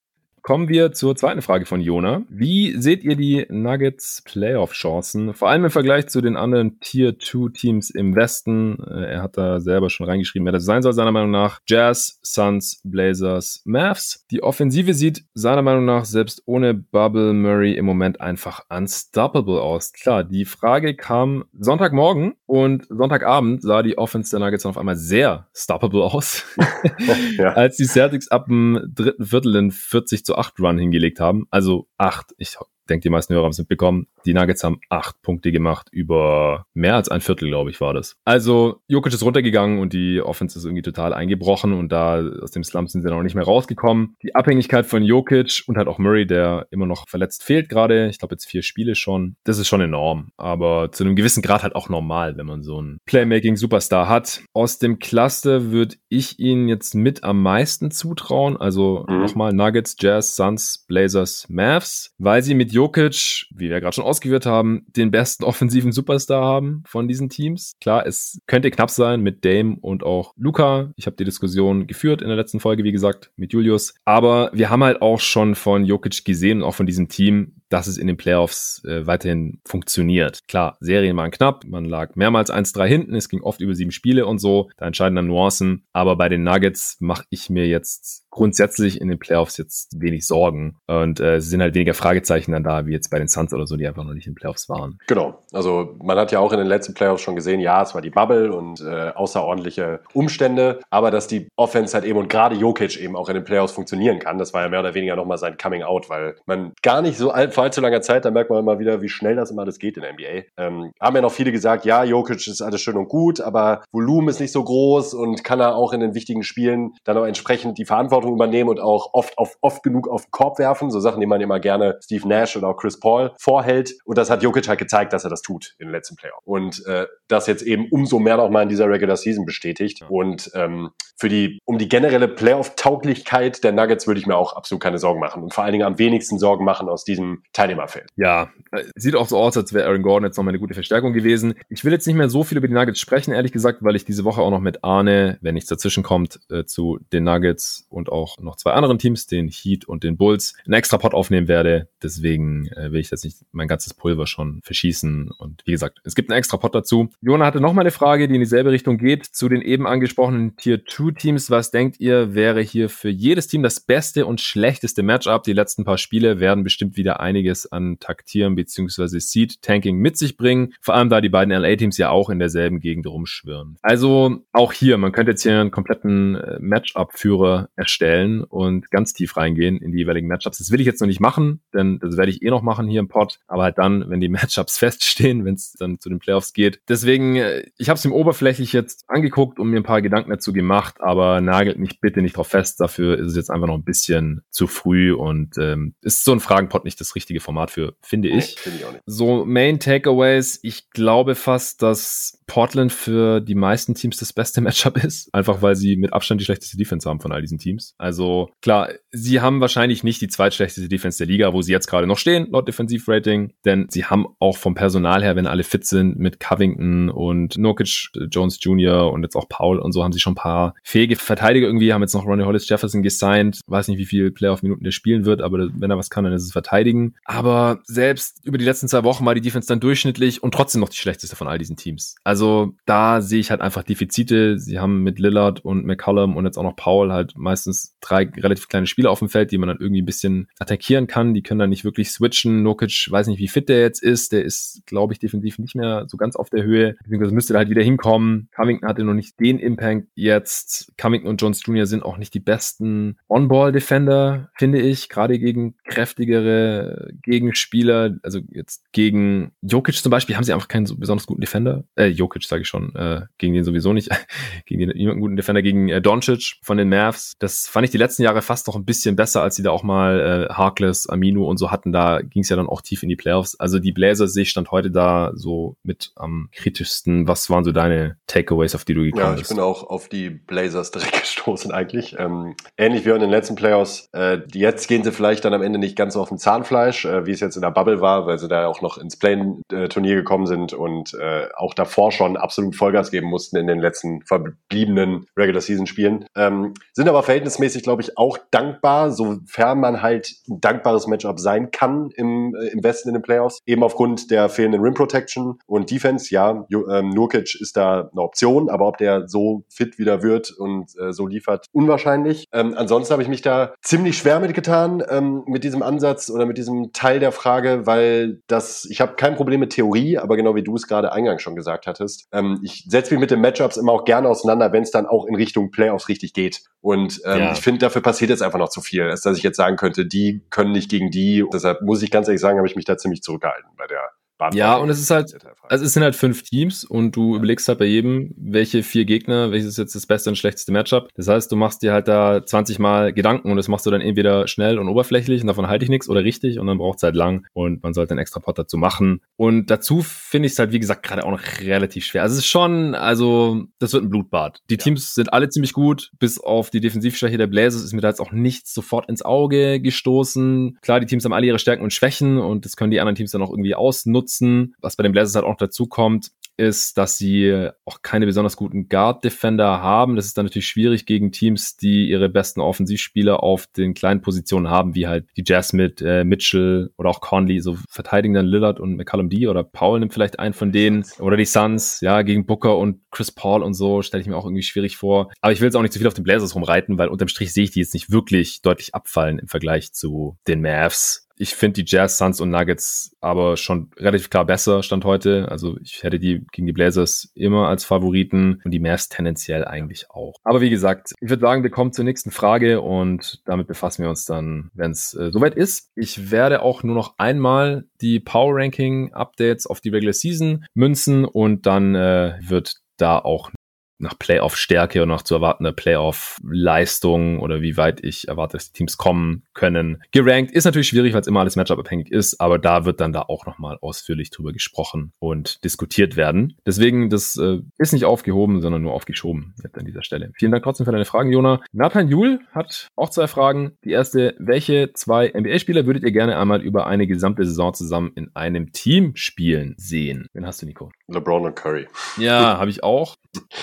Kommen 0.48 0.70
wir 0.70 0.92
zur 0.92 1.14
zweiten 1.14 1.42
Frage 1.42 1.66
von 1.66 1.82
Jona. 1.82 2.22
Wie 2.30 2.74
seht 2.80 3.04
ihr 3.04 3.16
die 3.16 3.44
Nuggets 3.50 4.22
Playoff-Chancen? 4.24 5.34
Vor 5.34 5.50
allem 5.50 5.66
im 5.66 5.70
Vergleich 5.70 6.06
zu 6.06 6.22
den 6.22 6.38
anderen 6.38 6.80
Tier-2-Teams 6.80 7.90
im 7.90 8.16
Westen. 8.16 8.82
Äh, 8.82 9.12
er 9.12 9.22
hat 9.22 9.36
da 9.36 9.60
selber 9.60 9.90
schon 9.90 10.06
reingeschrieben, 10.06 10.46
wer 10.46 10.52
das 10.52 10.64
sein 10.64 10.80
soll, 10.80 10.94
seiner 10.94 11.12
Meinung 11.12 11.32
nach. 11.32 11.60
Jazz, 11.66 12.18
Suns, 12.22 12.80
Blazers, 12.82 13.60
Mavs. 13.66 14.24
Die 14.30 14.42
Offensive 14.42 14.94
sieht 14.94 15.26
seiner 15.34 15.60
Meinung 15.60 15.84
nach 15.84 16.06
selbst 16.06 16.42
ohne 16.46 16.72
Bubble 16.72 17.34
Murray 17.34 17.74
im 17.74 17.84
Moment 17.84 18.22
einfach 18.22 18.64
unstoppable 18.70 19.60
aus. 19.60 19.92
Klar, 19.92 20.24
die 20.24 20.46
Frage 20.46 20.96
kam 20.96 21.44
Sonntagmorgen 21.58 22.36
und 22.46 22.86
Sonntagabend 22.88 23.60
sah 23.60 23.82
die 23.82 23.98
Offense 23.98 24.30
der 24.30 24.40
Nuggets 24.40 24.64
auf 24.64 24.78
einmal 24.78 24.96
sehr 24.96 25.46
stoppable 25.54 26.04
aus. 26.04 26.42
ja. 27.36 27.52
Als 27.52 27.76
die 27.76 27.84
Celtics 27.84 28.28
ab 28.28 28.46
dem 28.46 28.90
dritten 28.94 29.26
Viertel 29.26 29.54
in 29.56 29.72
40 29.72 30.24
zu 30.24 30.37
8 30.38 30.60
Run 30.60 30.78
hingelegt 30.78 31.20
haben. 31.20 31.46
Also 31.50 31.88
8. 31.98 32.34
Ich 32.38 32.56
denke, 32.88 33.02
die 33.02 33.10
meisten 33.10 33.34
Hörer 33.34 33.44
haben 33.44 33.50
es 33.50 33.58
mitbekommen. 33.58 34.06
Die 34.28 34.34
Nuggets 34.34 34.62
haben 34.62 34.78
acht 34.90 35.22
Punkte 35.22 35.52
gemacht 35.52 35.88
über 35.90 36.66
mehr 36.74 36.96
als 36.96 37.08
ein 37.08 37.22
Viertel, 37.22 37.48
glaube 37.48 37.70
ich, 37.70 37.80
war 37.80 37.94
das. 37.94 38.18
Also 38.26 38.82
Jokic 38.86 39.14
ist 39.14 39.22
runtergegangen 39.22 39.78
und 39.78 39.94
die 39.94 40.20
Offense 40.20 40.58
ist 40.58 40.66
irgendwie 40.66 40.82
total 40.82 41.14
eingebrochen 41.14 41.72
und 41.72 41.90
da 41.90 42.22
aus 42.42 42.50
dem 42.50 42.62
Slump 42.62 42.90
sind 42.90 43.00
sie 43.00 43.08
noch 43.08 43.22
nicht 43.22 43.34
mehr 43.34 43.44
rausgekommen. 43.44 44.16
Die 44.22 44.34
Abhängigkeit 44.34 44.84
von 44.84 45.02
Jokic 45.02 45.62
und 45.66 45.78
halt 45.78 45.88
auch 45.88 45.96
Murray, 45.96 46.26
der 46.26 46.66
immer 46.70 46.84
noch 46.84 47.08
verletzt 47.08 47.42
fehlt 47.42 47.70
gerade. 47.70 48.08
Ich 48.08 48.18
glaube 48.18 48.34
jetzt 48.34 48.44
vier 48.44 48.62
Spiele 48.62 48.96
schon. 48.96 49.36
Das 49.44 49.56
ist 49.56 49.66
schon 49.66 49.80
enorm. 49.80 50.28
Aber 50.36 50.92
zu 50.92 51.04
einem 51.04 51.16
gewissen 51.16 51.42
Grad 51.42 51.62
halt 51.62 51.74
auch 51.74 51.88
normal, 51.88 52.36
wenn 52.36 52.44
man 52.44 52.62
so 52.62 52.80
einen 52.80 52.98
Playmaking-Superstar 53.06 54.10
hat. 54.10 54.42
Aus 54.52 54.78
dem 54.78 54.98
Cluster 54.98 55.70
würde 55.70 55.96
ich 56.10 56.38
ihnen 56.38 56.68
jetzt 56.68 56.94
mit 56.94 57.24
am 57.24 57.40
meisten 57.40 57.90
zutrauen. 57.90 58.58
Also 58.58 59.06
mhm. 59.08 59.20
nochmal 59.22 59.54
Nuggets, 59.54 59.96
Jazz, 59.98 60.36
Suns, 60.36 60.84
Blazers, 60.86 61.46
Mavs, 61.48 62.14
weil 62.18 62.42
sie 62.42 62.52
mit 62.52 62.72
Jokic, 62.72 63.46
wie 63.54 63.70
wir 63.70 63.80
gerade 63.80 63.94
schon 63.94 64.04
ausgeführt 64.18 64.46
haben, 64.46 64.84
den 64.88 65.10
besten 65.10 65.44
offensiven 65.44 65.92
Superstar 65.92 66.44
haben 66.44 66.82
von 66.86 67.08
diesen 67.08 67.28
Teams. 67.28 67.76
Klar, 67.80 68.06
es 68.06 68.40
könnte 68.46 68.70
knapp 68.70 68.90
sein 68.90 69.20
mit 69.20 69.44
Dame 69.44 69.76
und 69.80 70.02
auch 70.02 70.34
Luca. 70.36 70.92
Ich 70.96 71.06
habe 71.06 71.16
die 71.16 71.24
Diskussion 71.24 71.86
geführt 71.86 72.22
in 72.22 72.28
der 72.28 72.36
letzten 72.36 72.60
Folge, 72.60 72.84
wie 72.84 72.92
gesagt, 72.92 73.30
mit 73.36 73.52
Julius. 73.52 73.94
Aber 74.04 74.50
wir 74.52 74.70
haben 74.70 74.82
halt 74.82 75.00
auch 75.02 75.20
schon 75.20 75.54
von 75.54 75.84
Jokic 75.84 76.24
gesehen 76.24 76.62
und 76.62 76.68
auch 76.68 76.74
von 76.74 76.86
diesem 76.86 77.08
Team, 77.08 77.52
dass 77.68 77.86
es 77.86 77.98
in 77.98 78.06
den 78.06 78.16
Playoffs 78.16 78.82
äh, 78.84 79.06
weiterhin 79.06 79.60
funktioniert. 79.64 80.40
Klar, 80.48 80.76
Serien 80.80 81.16
waren 81.16 81.30
knapp, 81.30 81.64
man 81.64 81.84
lag 81.84 82.14
mehrmals 82.14 82.52
1-3 82.52 82.86
hinten, 82.86 83.14
es 83.14 83.28
ging 83.28 83.42
oft 83.42 83.60
über 83.60 83.74
sieben 83.74 83.90
Spiele 83.90 84.26
und 84.26 84.38
so, 84.38 84.70
da 84.76 84.86
entscheiden 84.86 85.16
dann 85.16 85.26
Nuancen. 85.26 85.84
Aber 85.92 86.16
bei 86.16 86.28
den 86.28 86.42
Nuggets 86.42 86.96
mache 87.00 87.24
ich 87.30 87.50
mir 87.50 87.66
jetzt 87.66 88.24
grundsätzlich 88.30 89.00
in 89.00 89.08
den 89.08 89.18
Playoffs 89.18 89.56
jetzt 89.56 90.00
wenig 90.00 90.26
Sorgen. 90.26 90.76
Und 90.86 91.18
äh, 91.18 91.36
es 91.36 91.50
sind 91.50 91.60
halt 91.60 91.74
weniger 91.74 91.94
Fragezeichen 91.94 92.52
dann 92.52 92.62
da, 92.62 92.86
wie 92.86 92.92
jetzt 92.92 93.10
bei 93.10 93.18
den 93.18 93.26
Suns 93.26 93.52
oder 93.52 93.66
so, 93.66 93.76
die 93.76 93.86
einfach 93.86 94.04
noch 94.04 94.14
nicht 94.14 94.26
in 94.26 94.32
den 94.32 94.36
Playoffs 94.36 94.68
waren. 94.68 94.98
Genau. 95.08 95.42
Also 95.52 95.96
man 96.02 96.18
hat 96.18 96.30
ja 96.30 96.38
auch 96.38 96.52
in 96.52 96.58
den 96.58 96.68
letzten 96.68 96.94
Playoffs 96.94 97.22
schon 97.22 97.34
gesehen, 97.34 97.60
ja, 97.60 97.82
es 97.82 97.94
war 97.94 98.00
die 98.00 98.10
Bubble 98.10 98.52
und 98.52 98.80
äh, 98.80 99.10
außerordentliche 99.14 100.00
Umstände, 100.12 100.80
aber 100.90 101.10
dass 101.10 101.26
die 101.26 101.48
Offense 101.56 101.94
halt 101.94 102.04
eben 102.04 102.18
und 102.18 102.28
gerade 102.28 102.54
Jokic 102.54 102.96
eben 103.00 103.16
auch 103.16 103.28
in 103.28 103.34
den 103.34 103.44
Playoffs 103.44 103.72
funktionieren 103.72 104.18
kann, 104.20 104.38
das 104.38 104.54
war 104.54 104.62
ja 104.62 104.68
mehr 104.68 104.80
oder 104.80 104.94
weniger 104.94 105.16
nochmal 105.16 105.38
sein 105.38 105.56
Coming 105.56 105.82
Out, 105.82 106.08
weil 106.08 106.36
man 106.46 106.72
gar 106.82 107.02
nicht 107.02 107.18
so 107.18 107.30
alt, 107.30 107.54
vor 107.58 107.64
allzu 107.64 107.80
langer 107.80 108.02
Zeit, 108.02 108.24
da 108.24 108.30
merkt 108.30 108.50
man 108.50 108.60
immer 108.60 108.78
wieder, 108.78 109.02
wie 109.02 109.08
schnell 109.08 109.34
das 109.34 109.50
immer 109.50 109.62
alles 109.62 109.80
geht 109.80 109.96
in 109.96 110.04
der 110.04 110.12
NBA. 110.12 110.44
Ähm, 110.58 110.92
haben 111.00 111.16
ja 111.16 111.22
noch 111.22 111.32
viele 111.32 111.50
gesagt, 111.50 111.84
ja, 111.84 112.04
Jokic 112.04 112.46
ist 112.46 112.62
alles 112.62 112.80
schön 112.80 112.96
und 112.96 113.08
gut, 113.08 113.40
aber 113.40 113.82
Volumen 113.90 114.28
ist 114.28 114.38
nicht 114.38 114.52
so 114.52 114.62
groß 114.62 115.14
und 115.14 115.42
kann 115.42 115.58
er 115.58 115.74
auch 115.74 115.92
in 115.92 115.98
den 115.98 116.14
wichtigen 116.14 116.44
Spielen 116.44 116.94
dann 117.02 117.18
auch 117.18 117.24
entsprechend 117.24 117.76
die 117.78 117.84
Verantwortung 117.84 118.32
übernehmen 118.32 118.70
und 118.70 118.78
auch 118.78 119.10
oft, 119.12 119.36
auf, 119.38 119.56
oft 119.60 119.82
genug 119.82 120.06
auf 120.06 120.26
den 120.26 120.30
Korb 120.30 120.60
werfen. 120.60 120.92
So 120.92 121.00
Sachen, 121.00 121.18
die 121.18 121.26
man 121.26 121.40
immer 121.40 121.58
gerne 121.58 121.98
Steve 122.00 122.28
Nash 122.28 122.56
oder 122.56 122.68
auch 122.68 122.76
Chris 122.76 123.00
Paul 123.00 123.32
vorhält. 123.40 123.98
Und 124.04 124.18
das 124.18 124.30
hat 124.30 124.44
Jokic 124.44 124.68
halt 124.68 124.78
gezeigt, 124.78 125.12
dass 125.12 125.24
er 125.24 125.30
das 125.30 125.42
tut 125.42 125.74
in 125.80 125.88
den 125.88 125.92
letzten 125.92 126.14
Playoff. 126.14 126.38
Und 126.44 126.86
äh, 126.86 127.06
das 127.26 127.48
jetzt 127.48 127.62
eben 127.62 127.88
umso 127.90 128.20
mehr 128.20 128.36
noch 128.36 128.50
mal 128.50 128.62
in 128.62 128.68
dieser 128.68 128.88
Regular 128.88 129.16
Season 129.16 129.44
bestätigt. 129.44 130.04
Und 130.08 130.48
ähm, 130.54 130.90
für 131.16 131.28
die, 131.28 131.58
um 131.64 131.78
die 131.78 131.88
generelle 131.88 132.28
Playoff-Tauglichkeit 132.28 133.64
der 133.64 133.72
Nuggets 133.72 134.06
würde 134.06 134.20
ich 134.20 134.28
mir 134.28 134.36
auch 134.36 134.52
absolut 134.52 134.80
keine 134.80 134.98
Sorgen 134.98 135.18
machen. 135.18 135.42
Und 135.42 135.52
vor 135.52 135.64
allen 135.64 135.72
Dingen 135.72 135.84
am 135.84 135.98
wenigsten 135.98 136.38
Sorgen 136.38 136.64
machen 136.64 136.88
aus 136.88 137.02
diesem 137.02 137.42
Teilnehmerfeld. 137.52 138.08
Ja, 138.16 138.50
äh, 138.70 138.84
sieht 138.94 139.16
auch 139.16 139.26
so 139.26 139.38
aus, 139.38 139.56
als 139.56 139.72
wäre 139.72 139.86
Aaron 139.86 140.02
Gordon 140.02 140.26
jetzt 140.26 140.36
nochmal 140.36 140.52
eine 140.52 140.60
gute 140.60 140.74
Verstärkung 140.74 141.12
gewesen. 141.12 141.54
Ich 141.68 141.84
will 141.84 141.92
jetzt 141.92 142.06
nicht 142.06 142.16
mehr 142.16 142.28
so 142.28 142.44
viel 142.44 142.58
über 142.58 142.68
die 142.68 142.74
Nuggets 142.74 143.00
sprechen, 143.00 143.32
ehrlich 143.32 143.52
gesagt, 143.52 143.82
weil 143.82 143.96
ich 143.96 144.04
diese 144.04 144.24
Woche 144.24 144.40
auch 144.40 144.50
noch 144.50 144.60
mit 144.60 144.84
Arne, 144.84 145.38
wenn 145.40 145.54
nichts 145.54 145.68
dazwischen 145.68 146.02
kommt, 146.02 146.40
äh, 146.50 146.64
zu 146.64 146.98
den 147.12 147.24
Nuggets 147.24 147.86
und 147.88 148.10
auch 148.10 148.36
noch 148.38 148.56
zwei 148.56 148.72
anderen 148.72 148.98
Teams, 148.98 149.26
den 149.26 149.48
Heat 149.48 149.86
und 149.86 150.04
den 150.04 150.16
Bulls, 150.16 150.54
einen 150.66 150.74
extra 150.74 150.98
Pot 150.98 151.14
aufnehmen 151.14 151.48
werde. 151.48 151.88
Deswegen 152.02 152.68
äh, 152.68 152.92
will 152.92 153.00
ich 153.00 153.10
jetzt 153.10 153.24
nicht 153.24 153.38
mein 153.52 153.68
ganzes 153.68 153.94
Pulver 153.94 154.26
schon 154.26 154.60
verschießen. 154.62 155.30
Und 155.38 155.62
wie 155.66 155.72
gesagt, 155.72 156.00
es 156.04 156.14
gibt 156.14 156.30
einen 156.30 156.38
extra 156.38 156.58
Pot 156.58 156.74
dazu. 156.74 157.08
Jona 157.20 157.46
hatte 157.46 157.60
nochmal 157.60 157.82
eine 157.82 157.90
Frage, 157.90 158.28
die 158.28 158.34
in 158.34 158.40
dieselbe 158.40 158.70
Richtung 158.70 158.98
geht, 158.98 159.24
zu 159.24 159.48
den 159.48 159.62
eben 159.62 159.86
angesprochenen 159.86 160.56
Tier 160.56 160.84
2 160.84 161.12
Teams. 161.12 161.50
Was 161.50 161.70
denkt 161.70 161.98
ihr, 161.98 162.34
wäre 162.34 162.60
hier 162.60 162.88
für 162.88 163.08
jedes 163.08 163.46
Team 163.46 163.62
das 163.62 163.80
beste 163.80 164.26
und 164.26 164.40
schlechteste 164.40 165.02
Matchup? 165.02 165.42
Die 165.44 165.52
letzten 165.52 165.84
paar 165.84 165.98
Spiele 165.98 166.40
werden 166.40 166.62
bestimmt 166.64 166.96
wieder 166.96 167.20
einiges 167.48 167.70
an 167.72 167.98
Taktieren 167.98 168.54
bzw. 168.54 169.18
Seed-Tanking 169.18 169.96
mit 169.96 170.16
sich 170.16 170.36
bringen. 170.36 170.74
Vor 170.80 170.94
allem, 170.94 171.08
da 171.08 171.20
die 171.20 171.28
beiden 171.28 171.52
LA-Teams 171.52 171.96
ja 171.96 172.10
auch 172.10 172.30
in 172.30 172.38
derselben 172.38 172.80
Gegend 172.80 173.06
rumschwirren. 173.06 173.76
Also 173.82 174.44
auch 174.52 174.72
hier, 174.72 174.98
man 174.98 175.12
könnte 175.12 175.32
jetzt 175.32 175.42
hier 175.42 175.60
einen 175.60 175.70
kompletten 175.70 176.36
äh, 176.36 176.58
Matchup-Führer 176.60 177.70
erstellen 177.76 178.44
und 178.44 178.90
ganz 178.90 179.12
tief 179.12 179.36
reingehen 179.36 179.78
in 179.78 179.92
die 179.92 179.98
jeweiligen 179.98 180.28
Matchups. 180.28 180.58
Das 180.58 180.70
will 180.70 180.80
ich 180.80 180.86
jetzt 180.86 181.00
noch 181.00 181.08
nicht 181.08 181.20
machen, 181.20 181.60
denn 181.72 181.98
das 182.00 182.16
werde 182.16 182.30
ich 182.30 182.42
eh 182.42 182.50
noch 182.50 182.62
machen 182.62 182.86
hier 182.86 183.00
im 183.00 183.08
Pod. 183.08 183.38
Aber 183.46 183.62
halt 183.62 183.78
dann, 183.78 184.08
wenn 184.10 184.20
die 184.20 184.28
Matchups 184.28 184.78
feststehen, 184.78 185.44
wenn 185.44 185.54
es 185.54 185.72
dann 185.72 185.98
zu 185.98 186.08
den 186.08 186.18
Playoffs 186.18 186.52
geht. 186.52 186.80
Deswegen 186.88 187.36
äh, 187.36 187.64
ich 187.76 187.88
habe 187.88 187.98
es 187.98 188.04
ihm 188.04 188.12
oberflächlich 188.12 188.72
jetzt 188.72 189.04
angeguckt 189.08 189.58
und 189.58 189.68
mir 189.68 189.78
ein 189.78 189.84
paar 189.84 190.02
Gedanken 190.02 190.30
dazu 190.30 190.52
gemacht, 190.52 190.96
aber 191.00 191.40
nagelt 191.40 191.78
mich 191.78 192.00
bitte 192.00 192.22
nicht 192.22 192.36
drauf 192.36 192.48
fest. 192.48 192.80
Dafür 192.80 193.18
ist 193.18 193.28
es 193.28 193.36
jetzt 193.36 193.50
einfach 193.50 193.68
noch 193.68 193.76
ein 193.76 193.84
bisschen 193.84 194.42
zu 194.50 194.66
früh 194.66 195.12
und 195.12 195.56
ähm, 195.58 195.94
ist 196.02 196.24
so 196.24 196.32
ein 196.32 196.40
Fragenpot 196.40 196.84
nicht 196.84 197.00
das 197.00 197.14
richtige 197.14 197.27
Format 197.40 197.70
für, 197.70 197.94
finde 198.02 198.28
ich. 198.28 198.56
Nee, 198.56 198.60
find 198.60 198.76
ich 198.76 198.84
auch 198.84 198.92
nicht. 198.92 199.02
So 199.06 199.44
Main 199.44 199.78
Takeaways, 199.78 200.58
ich 200.62 200.90
glaube 200.90 201.34
fast, 201.34 201.82
dass 201.82 202.42
Portland 202.46 202.92
für 202.92 203.40
die 203.40 203.54
meisten 203.54 203.94
Teams 203.94 204.16
das 204.16 204.32
beste 204.32 204.60
Matchup 204.62 205.02
ist, 205.02 205.32
einfach 205.34 205.62
weil 205.62 205.76
sie 205.76 205.96
mit 205.96 206.12
Abstand 206.12 206.40
die 206.40 206.44
schlechteste 206.44 206.76
Defense 206.76 207.08
haben 207.08 207.20
von 207.20 207.32
all 207.32 207.42
diesen 207.42 207.58
Teams. 207.58 207.94
Also 207.98 208.50
klar, 208.62 208.88
sie 209.12 209.40
haben 209.40 209.60
wahrscheinlich 209.60 210.02
nicht 210.02 210.20
die 210.20 210.28
zweitschlechteste 210.28 210.88
Defense 210.88 211.18
der 211.18 211.26
Liga, 211.26 211.52
wo 211.52 211.62
sie 211.62 211.72
jetzt 211.72 211.86
gerade 211.86 212.06
noch 212.06 212.18
stehen, 212.18 212.48
laut 212.50 212.66
Defensivrating, 212.66 213.52
denn 213.64 213.86
sie 213.90 214.04
haben 214.04 214.26
auch 214.38 214.56
vom 214.56 214.74
Personal 214.74 215.22
her, 215.22 215.36
wenn 215.36 215.46
alle 215.46 215.62
fit 215.62 215.86
sind, 215.86 216.18
mit 216.18 216.40
Covington 216.40 217.10
und 217.10 217.56
Nurkic, 217.58 218.10
Jones 218.30 218.58
Jr. 218.60 219.12
und 219.12 219.22
jetzt 219.22 219.36
auch 219.36 219.48
Paul 219.48 219.78
und 219.78 219.92
so, 219.92 220.02
haben 220.02 220.12
sie 220.12 220.20
schon 220.20 220.32
ein 220.32 220.36
paar 220.36 220.74
fähige 220.82 221.16
Verteidiger 221.16 221.66
irgendwie, 221.66 221.92
haben 221.92 222.02
jetzt 222.02 222.14
noch 222.14 222.24
Ronnie 222.24 222.44
Hollis 222.44 222.68
Jefferson 222.68 223.02
gesigned, 223.02 223.60
weiß 223.66 223.88
nicht, 223.88 223.98
wie 223.98 224.06
viel 224.06 224.30
Playoff-Minuten 224.30 224.84
der 224.84 224.90
spielen 224.90 225.24
wird, 225.24 225.42
aber 225.42 225.68
wenn 225.74 225.90
er 225.90 225.98
was 225.98 226.10
kann, 226.10 226.24
dann 226.24 226.32
ist 226.32 226.44
es 226.44 226.52
verteidigen. 226.52 227.14
Aber 227.24 227.80
selbst 227.84 228.44
über 228.44 228.58
die 228.58 228.64
letzten 228.64 228.88
zwei 228.88 229.04
Wochen 229.04 229.24
war 229.24 229.34
die 229.34 229.40
Defense 229.40 229.68
dann 229.68 229.80
durchschnittlich 229.80 230.42
und 230.42 230.52
trotzdem 230.52 230.80
noch 230.80 230.88
die 230.88 230.96
schlechteste 230.96 231.36
von 231.36 231.48
all 231.48 231.58
diesen 231.58 231.76
Teams. 231.76 232.16
Also 232.24 232.74
da 232.86 233.20
sehe 233.20 233.40
ich 233.40 233.50
halt 233.50 233.60
einfach 233.60 233.82
Defizite. 233.82 234.58
Sie 234.58 234.78
haben 234.78 235.02
mit 235.02 235.18
Lillard 235.18 235.64
und 235.64 235.84
McCollum 235.84 236.36
und 236.36 236.44
jetzt 236.44 236.56
auch 236.56 236.62
noch 236.62 236.76
Paul 236.76 237.12
halt 237.12 237.34
meistens 237.36 237.96
drei 238.00 238.30
relativ 238.36 238.68
kleine 238.68 238.86
Spieler 238.86 239.10
auf 239.10 239.18
dem 239.18 239.28
Feld, 239.28 239.50
die 239.50 239.58
man 239.58 239.68
dann 239.68 239.78
irgendwie 239.78 240.02
ein 240.02 240.06
bisschen 240.06 240.48
attackieren 240.58 241.06
kann. 241.06 241.34
Die 241.34 241.42
können 241.42 241.60
dann 241.60 241.70
nicht 241.70 241.84
wirklich 241.84 242.10
switchen. 242.10 242.62
Nokic 242.62 243.08
weiß 243.10 243.26
nicht, 243.26 243.38
wie 243.38 243.48
fit 243.48 243.68
der 243.68 243.80
jetzt 243.80 244.02
ist. 244.02 244.32
Der 244.32 244.44
ist, 244.44 244.82
glaube 244.86 245.12
ich, 245.12 245.18
definitiv 245.18 245.58
nicht 245.58 245.74
mehr 245.74 246.06
so 246.08 246.16
ganz 246.16 246.36
auf 246.36 246.50
der 246.50 246.64
Höhe. 246.64 246.96
Beziehungsweise 247.02 247.34
müsste 247.34 247.52
da 247.52 247.58
halt 247.60 247.70
wieder 247.70 247.82
hinkommen. 247.82 248.48
Covington 248.54 248.88
hatte 248.88 249.04
noch 249.04 249.14
nicht 249.14 249.38
den 249.40 249.58
Impact 249.58 250.06
jetzt. 250.14 250.92
Covington 250.96 251.28
und 251.28 251.40
Jones 251.40 251.62
Jr. 251.64 251.86
sind 251.86 252.02
auch 252.02 252.16
nicht 252.16 252.34
die 252.34 252.40
besten 252.40 253.18
On-Ball-Defender, 253.28 254.50
finde 254.56 254.80
ich. 254.80 255.08
Gerade 255.08 255.38
gegen 255.38 255.74
kräftigere 255.84 257.07
Gegenspieler. 257.22 258.16
Also 258.22 258.40
jetzt 258.50 258.84
gegen 258.92 259.52
Jokic 259.62 259.96
zum 259.96 260.10
Beispiel 260.10 260.36
haben 260.36 260.44
sie 260.44 260.52
einfach 260.52 260.68
keinen 260.68 260.86
so 260.86 260.96
besonders 260.96 261.26
guten 261.26 261.40
Defender. 261.40 261.84
Äh, 261.96 262.06
Jokic 262.06 262.44
sage 262.44 262.62
ich 262.62 262.68
schon. 262.68 262.94
Äh, 262.94 263.22
gegen 263.38 263.54
den 263.54 263.64
sowieso 263.64 263.92
nicht. 263.92 264.10
gegen 264.66 264.80
den 264.80 264.96
jemanden 264.96 265.20
guten 265.20 265.36
Defender. 265.36 265.62
Gegen 265.62 265.88
äh, 265.88 266.00
Doncic 266.00 266.56
von 266.62 266.78
den 266.78 266.88
Mavs. 266.88 267.34
Das 267.38 267.68
fand 267.68 267.84
ich 267.84 267.90
die 267.90 267.98
letzten 267.98 268.22
Jahre 268.22 268.42
fast 268.42 268.66
noch 268.66 268.76
ein 268.76 268.84
bisschen 268.84 269.16
besser, 269.16 269.42
als 269.42 269.56
sie 269.56 269.62
da 269.62 269.70
auch 269.70 269.82
mal 269.82 270.48
äh, 270.50 270.52
Harkless, 270.52 271.08
Amino 271.08 271.44
und 271.44 271.58
so 271.58 271.70
hatten. 271.70 271.92
Da 271.92 272.20
ging 272.22 272.42
es 272.42 272.48
ja 272.48 272.56
dann 272.56 272.68
auch 272.68 272.82
tief 272.82 273.02
in 273.02 273.08
die 273.08 273.16
Playoffs. 273.16 273.58
Also 273.58 273.78
die 273.78 273.92
Blazers 273.92 274.32
sehe 274.32 274.42
ich 274.42 274.50
stand 274.50 274.70
heute 274.70 274.90
da 274.90 275.32
so 275.34 275.76
mit 275.82 276.12
am 276.16 276.48
kritischsten. 276.52 277.28
Was 277.28 277.50
waren 277.50 277.64
so 277.64 277.72
deine 277.72 278.16
Takeaways, 278.26 278.74
auf 278.74 278.84
die 278.84 278.94
du 278.94 279.02
gekommen 279.02 279.36
bist? 279.36 279.50
Ja, 279.50 279.54
ich 279.54 279.56
bin 279.56 279.60
auch 279.60 279.84
auf 279.84 280.08
die 280.08 280.30
Blazers 280.30 280.90
direkt 280.90 281.12
gestoßen 281.20 281.72
eigentlich. 281.72 282.16
Ähm, 282.18 282.54
ähnlich 282.76 283.04
wie 283.04 283.10
in 283.10 283.20
den 283.20 283.30
letzten 283.30 283.54
Playoffs. 283.54 284.08
Äh, 284.12 284.40
jetzt 284.52 284.88
gehen 284.88 285.04
sie 285.04 285.12
vielleicht 285.12 285.44
dann 285.44 285.54
am 285.54 285.62
Ende 285.62 285.78
nicht 285.78 285.96
ganz 285.96 286.14
so 286.14 286.20
auf 286.20 286.28
dem 286.28 286.38
Zahnfleisch, 286.38 286.97
äh, 287.04 287.26
wie 287.26 287.32
es 287.32 287.40
jetzt 287.40 287.56
in 287.56 287.62
der 287.62 287.70
Bubble 287.70 288.00
war, 288.00 288.26
weil 288.26 288.38
sie 288.38 288.48
da 288.48 288.66
auch 288.66 288.82
noch 288.82 288.98
ins 288.98 289.18
Play-Turnier 289.18 290.16
gekommen 290.16 290.46
sind 290.46 290.72
und 290.72 291.14
äh, 291.14 291.48
auch 291.56 291.74
davor 291.74 292.12
schon 292.12 292.36
absolut 292.36 292.76
Vollgas 292.76 293.10
geben 293.10 293.28
mussten 293.28 293.56
in 293.56 293.66
den 293.66 293.80
letzten 293.80 294.22
verbliebenen 294.22 295.26
Regular-Season-Spielen. 295.36 296.26
Ähm, 296.36 296.74
sind 296.92 297.08
aber 297.08 297.22
verhältnismäßig, 297.22 297.82
glaube 297.82 298.02
ich, 298.02 298.16
auch 298.16 298.38
dankbar, 298.50 299.10
sofern 299.10 299.80
man 299.80 300.02
halt 300.02 300.32
ein 300.48 300.60
dankbares 300.60 301.06
Matchup 301.06 301.38
sein 301.40 301.70
kann 301.70 302.10
im, 302.14 302.54
äh, 302.54 302.68
im 302.68 302.82
Westen 302.82 303.08
in 303.08 303.14
den 303.14 303.22
Playoffs. 303.22 303.60
Eben 303.66 303.82
aufgrund 303.82 304.30
der 304.30 304.48
fehlenden 304.48 304.82
Rim 304.82 304.94
Protection 304.94 305.58
und 305.66 305.90
Defense. 305.90 306.32
Ja, 306.32 306.66
ähm, 306.70 307.10
Nurkic 307.10 307.54
ist 307.60 307.76
da 307.76 308.08
eine 308.12 308.22
Option, 308.22 308.68
aber 308.68 308.86
ob 308.88 308.98
der 308.98 309.28
so 309.28 309.64
fit 309.68 309.98
wieder 309.98 310.22
wird 310.22 310.50
und 310.50 310.90
äh, 310.98 311.12
so 311.12 311.26
liefert, 311.26 311.66
unwahrscheinlich. 311.72 312.46
Ähm, 312.52 312.74
ansonsten 312.76 313.12
habe 313.12 313.22
ich 313.22 313.28
mich 313.28 313.42
da 313.42 313.74
ziemlich 313.82 314.18
schwer 314.18 314.40
mitgetan 314.40 315.02
ähm, 315.08 315.44
mit 315.46 315.64
diesem 315.64 315.82
Ansatz 315.82 316.30
oder 316.30 316.46
mit 316.46 316.58
diesem 316.58 316.87
Teil 316.92 317.20
der 317.20 317.32
Frage, 317.32 317.86
weil 317.86 318.40
das, 318.46 318.84
ich 318.84 319.00
habe 319.00 319.14
kein 319.14 319.36
Problem 319.36 319.60
mit 319.60 319.70
Theorie, 319.70 320.18
aber 320.18 320.36
genau 320.36 320.54
wie 320.54 320.62
du 320.62 320.74
es 320.74 320.86
gerade 320.86 321.12
eingangs 321.12 321.42
schon 321.42 321.56
gesagt 321.56 321.86
hattest, 321.86 322.28
ähm, 322.32 322.60
ich 322.62 322.84
setze 322.88 323.14
mich 323.14 323.20
mit 323.20 323.30
den 323.30 323.40
Matchups 323.40 323.76
immer 323.76 323.92
auch 323.92 324.04
gerne 324.04 324.28
auseinander, 324.28 324.72
wenn 324.72 324.82
es 324.82 324.90
dann 324.90 325.06
auch 325.06 325.26
in 325.26 325.34
Richtung 325.34 325.70
Playoffs 325.70 326.08
richtig 326.08 326.32
geht. 326.32 326.62
Und 326.80 327.20
ähm, 327.24 327.38
ja. 327.38 327.52
ich 327.52 327.60
finde, 327.60 327.80
dafür 327.80 328.02
passiert 328.02 328.30
jetzt 328.30 328.42
einfach 328.42 328.58
noch 328.58 328.70
zu 328.70 328.80
viel, 328.80 329.02
als 329.02 329.22
dass 329.22 329.36
ich 329.36 329.42
jetzt 329.42 329.56
sagen 329.56 329.76
könnte, 329.76 330.06
die 330.06 330.42
können 330.50 330.72
nicht 330.72 330.90
gegen 330.90 331.10
die. 331.10 331.44
Deshalb 331.52 331.82
muss 331.82 332.02
ich 332.02 332.10
ganz 332.10 332.28
ehrlich 332.28 332.40
sagen, 332.40 332.58
habe 332.58 332.68
ich 332.68 332.76
mich 332.76 332.84
da 332.84 332.96
ziemlich 332.96 333.22
zurückgehalten 333.22 333.70
bei 333.76 333.86
der 333.86 334.10
ja, 334.52 334.76
und 334.76 334.88
es 334.88 335.00
ist 335.00 335.10
halt, 335.10 335.36
also 335.68 335.84
es 335.84 335.92
sind 335.92 336.02
halt 336.02 336.14
fünf 336.14 336.42
Teams 336.42 336.84
und 336.84 337.16
du 337.16 337.36
überlegst 337.36 337.68
halt 337.68 337.78
bei 337.78 337.84
jedem, 337.84 338.34
welche 338.36 338.82
vier 338.82 339.04
Gegner, 339.04 339.50
welches 339.50 339.70
ist 339.70 339.78
jetzt 339.78 339.94
das 339.94 340.06
beste 340.06 340.30
und 340.30 340.36
schlechteste 340.36 340.72
Matchup. 340.72 341.08
Das 341.14 341.28
heißt, 341.28 341.50
du 341.50 341.56
machst 341.56 341.82
dir 341.82 341.92
halt 341.92 342.08
da 342.08 342.44
20 342.44 342.78
Mal 342.78 343.12
Gedanken 343.12 343.50
und 343.50 343.56
das 343.56 343.68
machst 343.68 343.86
du 343.86 343.90
dann 343.90 344.00
entweder 344.00 344.46
schnell 344.46 344.78
und 344.78 344.88
oberflächlich 344.88 345.40
und 345.40 345.48
davon 345.48 345.68
halte 345.68 345.84
ich 345.84 345.90
nichts 345.90 346.08
oder 346.08 346.22
richtig 346.22 346.58
und 346.58 346.66
dann 346.66 346.78
braucht 346.78 346.98
es 346.98 347.02
halt 347.02 347.16
lang 347.16 347.46
und 347.52 347.82
man 347.82 347.94
sollte 347.94 348.12
einen 348.12 348.20
extra 348.20 348.40
Pot 348.40 348.58
dazu 348.58 348.76
machen. 348.76 349.20
Und 349.36 349.70
dazu 349.70 350.02
finde 350.02 350.46
ich 350.46 350.52
es 350.52 350.58
halt, 350.58 350.72
wie 350.72 350.80
gesagt, 350.80 351.02
gerade 351.02 351.24
auch 351.24 351.30
noch 351.30 351.42
relativ 351.60 352.04
schwer. 352.04 352.22
Also 352.22 352.34
es 352.34 352.40
ist 352.40 352.46
schon, 352.48 352.94
also 352.94 353.64
das 353.78 353.92
wird 353.92 354.04
ein 354.04 354.10
Blutbad. 354.10 354.60
Die 354.70 354.74
ja. 354.74 354.78
Teams 354.78 355.14
sind 355.14 355.32
alle 355.32 355.48
ziemlich 355.48 355.72
gut, 355.72 356.12
bis 356.18 356.38
auf 356.38 356.70
die 356.70 356.80
Defensivschwäche 356.80 357.38
der 357.38 357.48
Blazers 357.48 357.82
ist 357.82 357.92
mir 357.92 358.00
da 358.00 358.08
jetzt 358.08 358.20
auch 358.20 358.32
nichts 358.32 358.72
sofort 358.72 359.08
ins 359.08 359.22
Auge 359.22 359.80
gestoßen. 359.80 360.78
Klar, 360.82 361.00
die 361.00 361.06
Teams 361.06 361.24
haben 361.24 361.32
alle 361.32 361.46
ihre 361.46 361.58
Stärken 361.58 361.82
und 361.82 361.92
Schwächen 361.92 362.38
und 362.38 362.64
das 362.64 362.76
können 362.76 362.90
die 362.90 363.00
anderen 363.00 363.16
Teams 363.16 363.32
dann 363.32 363.42
auch 363.42 363.50
irgendwie 363.50 363.74
ausnutzen 363.74 364.27
nutzen. 364.28 364.74
Was 364.80 364.96
bei 364.96 365.02
den 365.02 365.12
Blazers 365.12 365.34
halt 365.34 365.44
auch 365.44 365.56
dazu 365.56 365.86
kommt, 365.86 366.30
ist, 366.58 366.98
dass 366.98 367.16
sie 367.16 367.70
auch 367.84 368.02
keine 368.02 368.26
besonders 368.26 368.56
guten 368.56 368.88
Guard-Defender 368.88 369.80
haben. 369.80 370.16
Das 370.16 370.26
ist 370.26 370.36
dann 370.36 370.46
natürlich 370.46 370.66
schwierig 370.66 371.06
gegen 371.06 371.30
Teams, 371.30 371.76
die 371.76 372.08
ihre 372.08 372.28
besten 372.28 372.60
Offensivspieler 372.60 373.44
auf 373.44 373.68
den 373.68 373.94
kleinen 373.94 374.22
Positionen 374.22 374.68
haben, 374.68 374.96
wie 374.96 375.06
halt 375.06 375.26
die 375.36 375.44
Jazz 375.46 375.72
mit 375.72 376.02
äh, 376.02 376.24
Mitchell 376.24 376.90
oder 376.98 377.10
auch 377.10 377.20
Conley. 377.20 377.60
So 377.60 377.78
verteidigen 377.88 378.34
dann 378.34 378.46
Lillard 378.46 378.80
und 378.80 378.96
McCallum 378.96 379.30
D 379.30 379.46
oder 379.46 379.62
Paul 379.62 380.00
nimmt 380.00 380.12
vielleicht 380.12 380.40
einen 380.40 380.52
von 380.52 380.72
denen. 380.72 381.04
Oder 381.20 381.36
die 381.36 381.44
Suns, 381.44 382.00
ja, 382.00 382.22
gegen 382.22 382.44
Booker 382.44 382.76
und 382.76 383.02
Chris 383.12 383.30
Paul 383.30 383.62
und 383.62 383.74
so 383.74 384.02
stelle 384.02 384.20
ich 384.20 384.26
mir 384.26 384.36
auch 384.36 384.44
irgendwie 384.44 384.62
schwierig 384.64 384.96
vor. 384.96 385.30
Aber 385.40 385.52
ich 385.52 385.60
will 385.60 385.66
jetzt 385.66 385.76
auch 385.76 385.82
nicht 385.82 385.92
zu 385.92 386.00
viel 386.00 386.08
auf 386.08 386.14
den 386.14 386.24
Blazers 386.24 386.56
rumreiten, 386.56 386.98
weil 386.98 387.08
unterm 387.08 387.28
Strich 387.28 387.52
sehe 387.52 387.64
ich 387.64 387.70
die 387.70 387.80
jetzt 387.80 387.94
nicht 387.94 388.10
wirklich 388.10 388.62
deutlich 388.62 388.96
abfallen 388.96 389.38
im 389.38 389.46
Vergleich 389.46 389.92
zu 389.92 390.36
den 390.48 390.60
Mavs 390.60 391.27
ich 391.38 391.54
finde 391.54 391.82
die 391.82 391.90
Jazz, 391.90 392.18
Suns 392.18 392.40
und 392.40 392.50
Nuggets 392.50 393.16
aber 393.20 393.56
schon 393.56 393.90
relativ 393.96 394.30
klar 394.30 394.44
besser 394.44 394.82
Stand 394.82 395.04
heute. 395.04 395.48
Also 395.50 395.76
ich 395.82 396.02
hätte 396.02 396.18
die 396.18 396.44
gegen 396.52 396.66
die 396.66 396.72
Blazers 396.72 397.30
immer 397.34 397.68
als 397.68 397.84
Favoriten 397.84 398.60
und 398.64 398.70
die 398.70 398.80
Mavs 398.80 399.08
tendenziell 399.08 399.64
eigentlich 399.64 400.10
auch. 400.10 400.34
Aber 400.44 400.60
wie 400.60 400.70
gesagt, 400.70 401.12
ich 401.20 401.28
würde 401.28 401.40
sagen, 401.40 401.62
wir 401.62 401.70
kommen 401.70 401.92
zur 401.92 402.04
nächsten 402.04 402.30
Frage 402.30 402.80
und 402.80 403.40
damit 403.44 403.66
befassen 403.66 404.02
wir 404.02 404.10
uns 404.10 404.24
dann, 404.24 404.70
wenn 404.74 404.90
es 404.90 405.14
äh, 405.14 405.30
soweit 405.30 405.54
ist. 405.54 405.90
Ich 405.94 406.30
werde 406.30 406.62
auch 406.62 406.82
nur 406.82 406.94
noch 406.94 407.14
einmal 407.18 407.84
die 408.00 408.20
Power 408.20 408.54
Ranking 408.54 409.12
Updates 409.12 409.66
auf 409.66 409.80
die 409.80 409.90
Regular 409.90 410.12
Season 410.12 410.64
münzen 410.74 411.24
und 411.24 411.66
dann 411.66 411.94
äh, 411.94 412.38
wird 412.40 412.74
da 412.96 413.18
auch 413.18 413.50
nach 413.98 414.18
Playoff-Stärke 414.18 415.02
und 415.02 415.08
nach 415.08 415.22
zu 415.22 415.34
erwartender 415.34 415.72
Playoff-Leistung 415.72 417.40
oder 417.40 417.60
wie 417.60 417.76
weit 417.76 418.02
ich 418.02 418.28
erwarte, 418.28 418.56
dass 418.56 418.72
die 418.72 418.78
Teams 418.78 418.96
kommen 418.96 419.44
können. 419.54 420.02
Gerankt 420.12 420.52
ist 420.52 420.64
natürlich 420.64 420.88
schwierig, 420.88 421.12
weil 421.12 421.20
es 421.20 421.26
immer 421.26 421.40
alles 421.40 421.56
Matchup-abhängig 421.56 422.10
ist, 422.10 422.40
aber 422.40 422.58
da 422.58 422.84
wird 422.84 423.00
dann 423.00 423.12
da 423.12 423.22
auch 423.22 423.46
nochmal 423.46 423.78
ausführlich 423.80 424.30
drüber 424.30 424.52
gesprochen 424.52 425.12
und 425.18 425.62
diskutiert 425.64 426.16
werden. 426.16 426.56
Deswegen, 426.66 427.10
das 427.10 427.36
äh, 427.36 427.58
ist 427.78 427.92
nicht 427.92 428.04
aufgehoben, 428.04 428.60
sondern 428.60 428.82
nur 428.82 428.92
aufgeschoben 428.92 429.54
jetzt 429.62 429.76
an 429.76 429.84
dieser 429.84 430.02
Stelle. 430.02 430.30
Vielen 430.34 430.52
Dank 430.52 430.64
trotzdem 430.64 430.86
für 430.86 430.92
deine 430.92 431.04
Fragen, 431.04 431.32
Jona. 431.32 431.60
Nathan 431.72 432.08
Jul 432.08 432.40
hat 432.52 432.88
auch 432.96 433.10
zwei 433.10 433.26
Fragen. 433.26 433.72
Die 433.84 433.90
erste, 433.90 434.34
welche 434.38 434.92
zwei 434.92 435.32
NBA-Spieler 435.34 435.86
würdet 435.86 436.04
ihr 436.04 436.12
gerne 436.12 436.38
einmal 436.38 436.62
über 436.62 436.86
eine 436.86 437.06
gesamte 437.06 437.44
Saison 437.44 437.74
zusammen 437.74 438.12
in 438.14 438.30
einem 438.34 438.72
Team 438.72 439.16
spielen 439.16 439.74
sehen? 439.76 440.28
Wen 440.32 440.46
hast 440.46 440.62
du, 440.62 440.66
Nico? 440.66 440.90
LeBron 441.08 441.46
und 441.46 441.56
Curry. 441.56 441.86
Ja, 442.18 442.58
habe 442.58 442.70
ich 442.70 442.82
auch. 442.82 443.16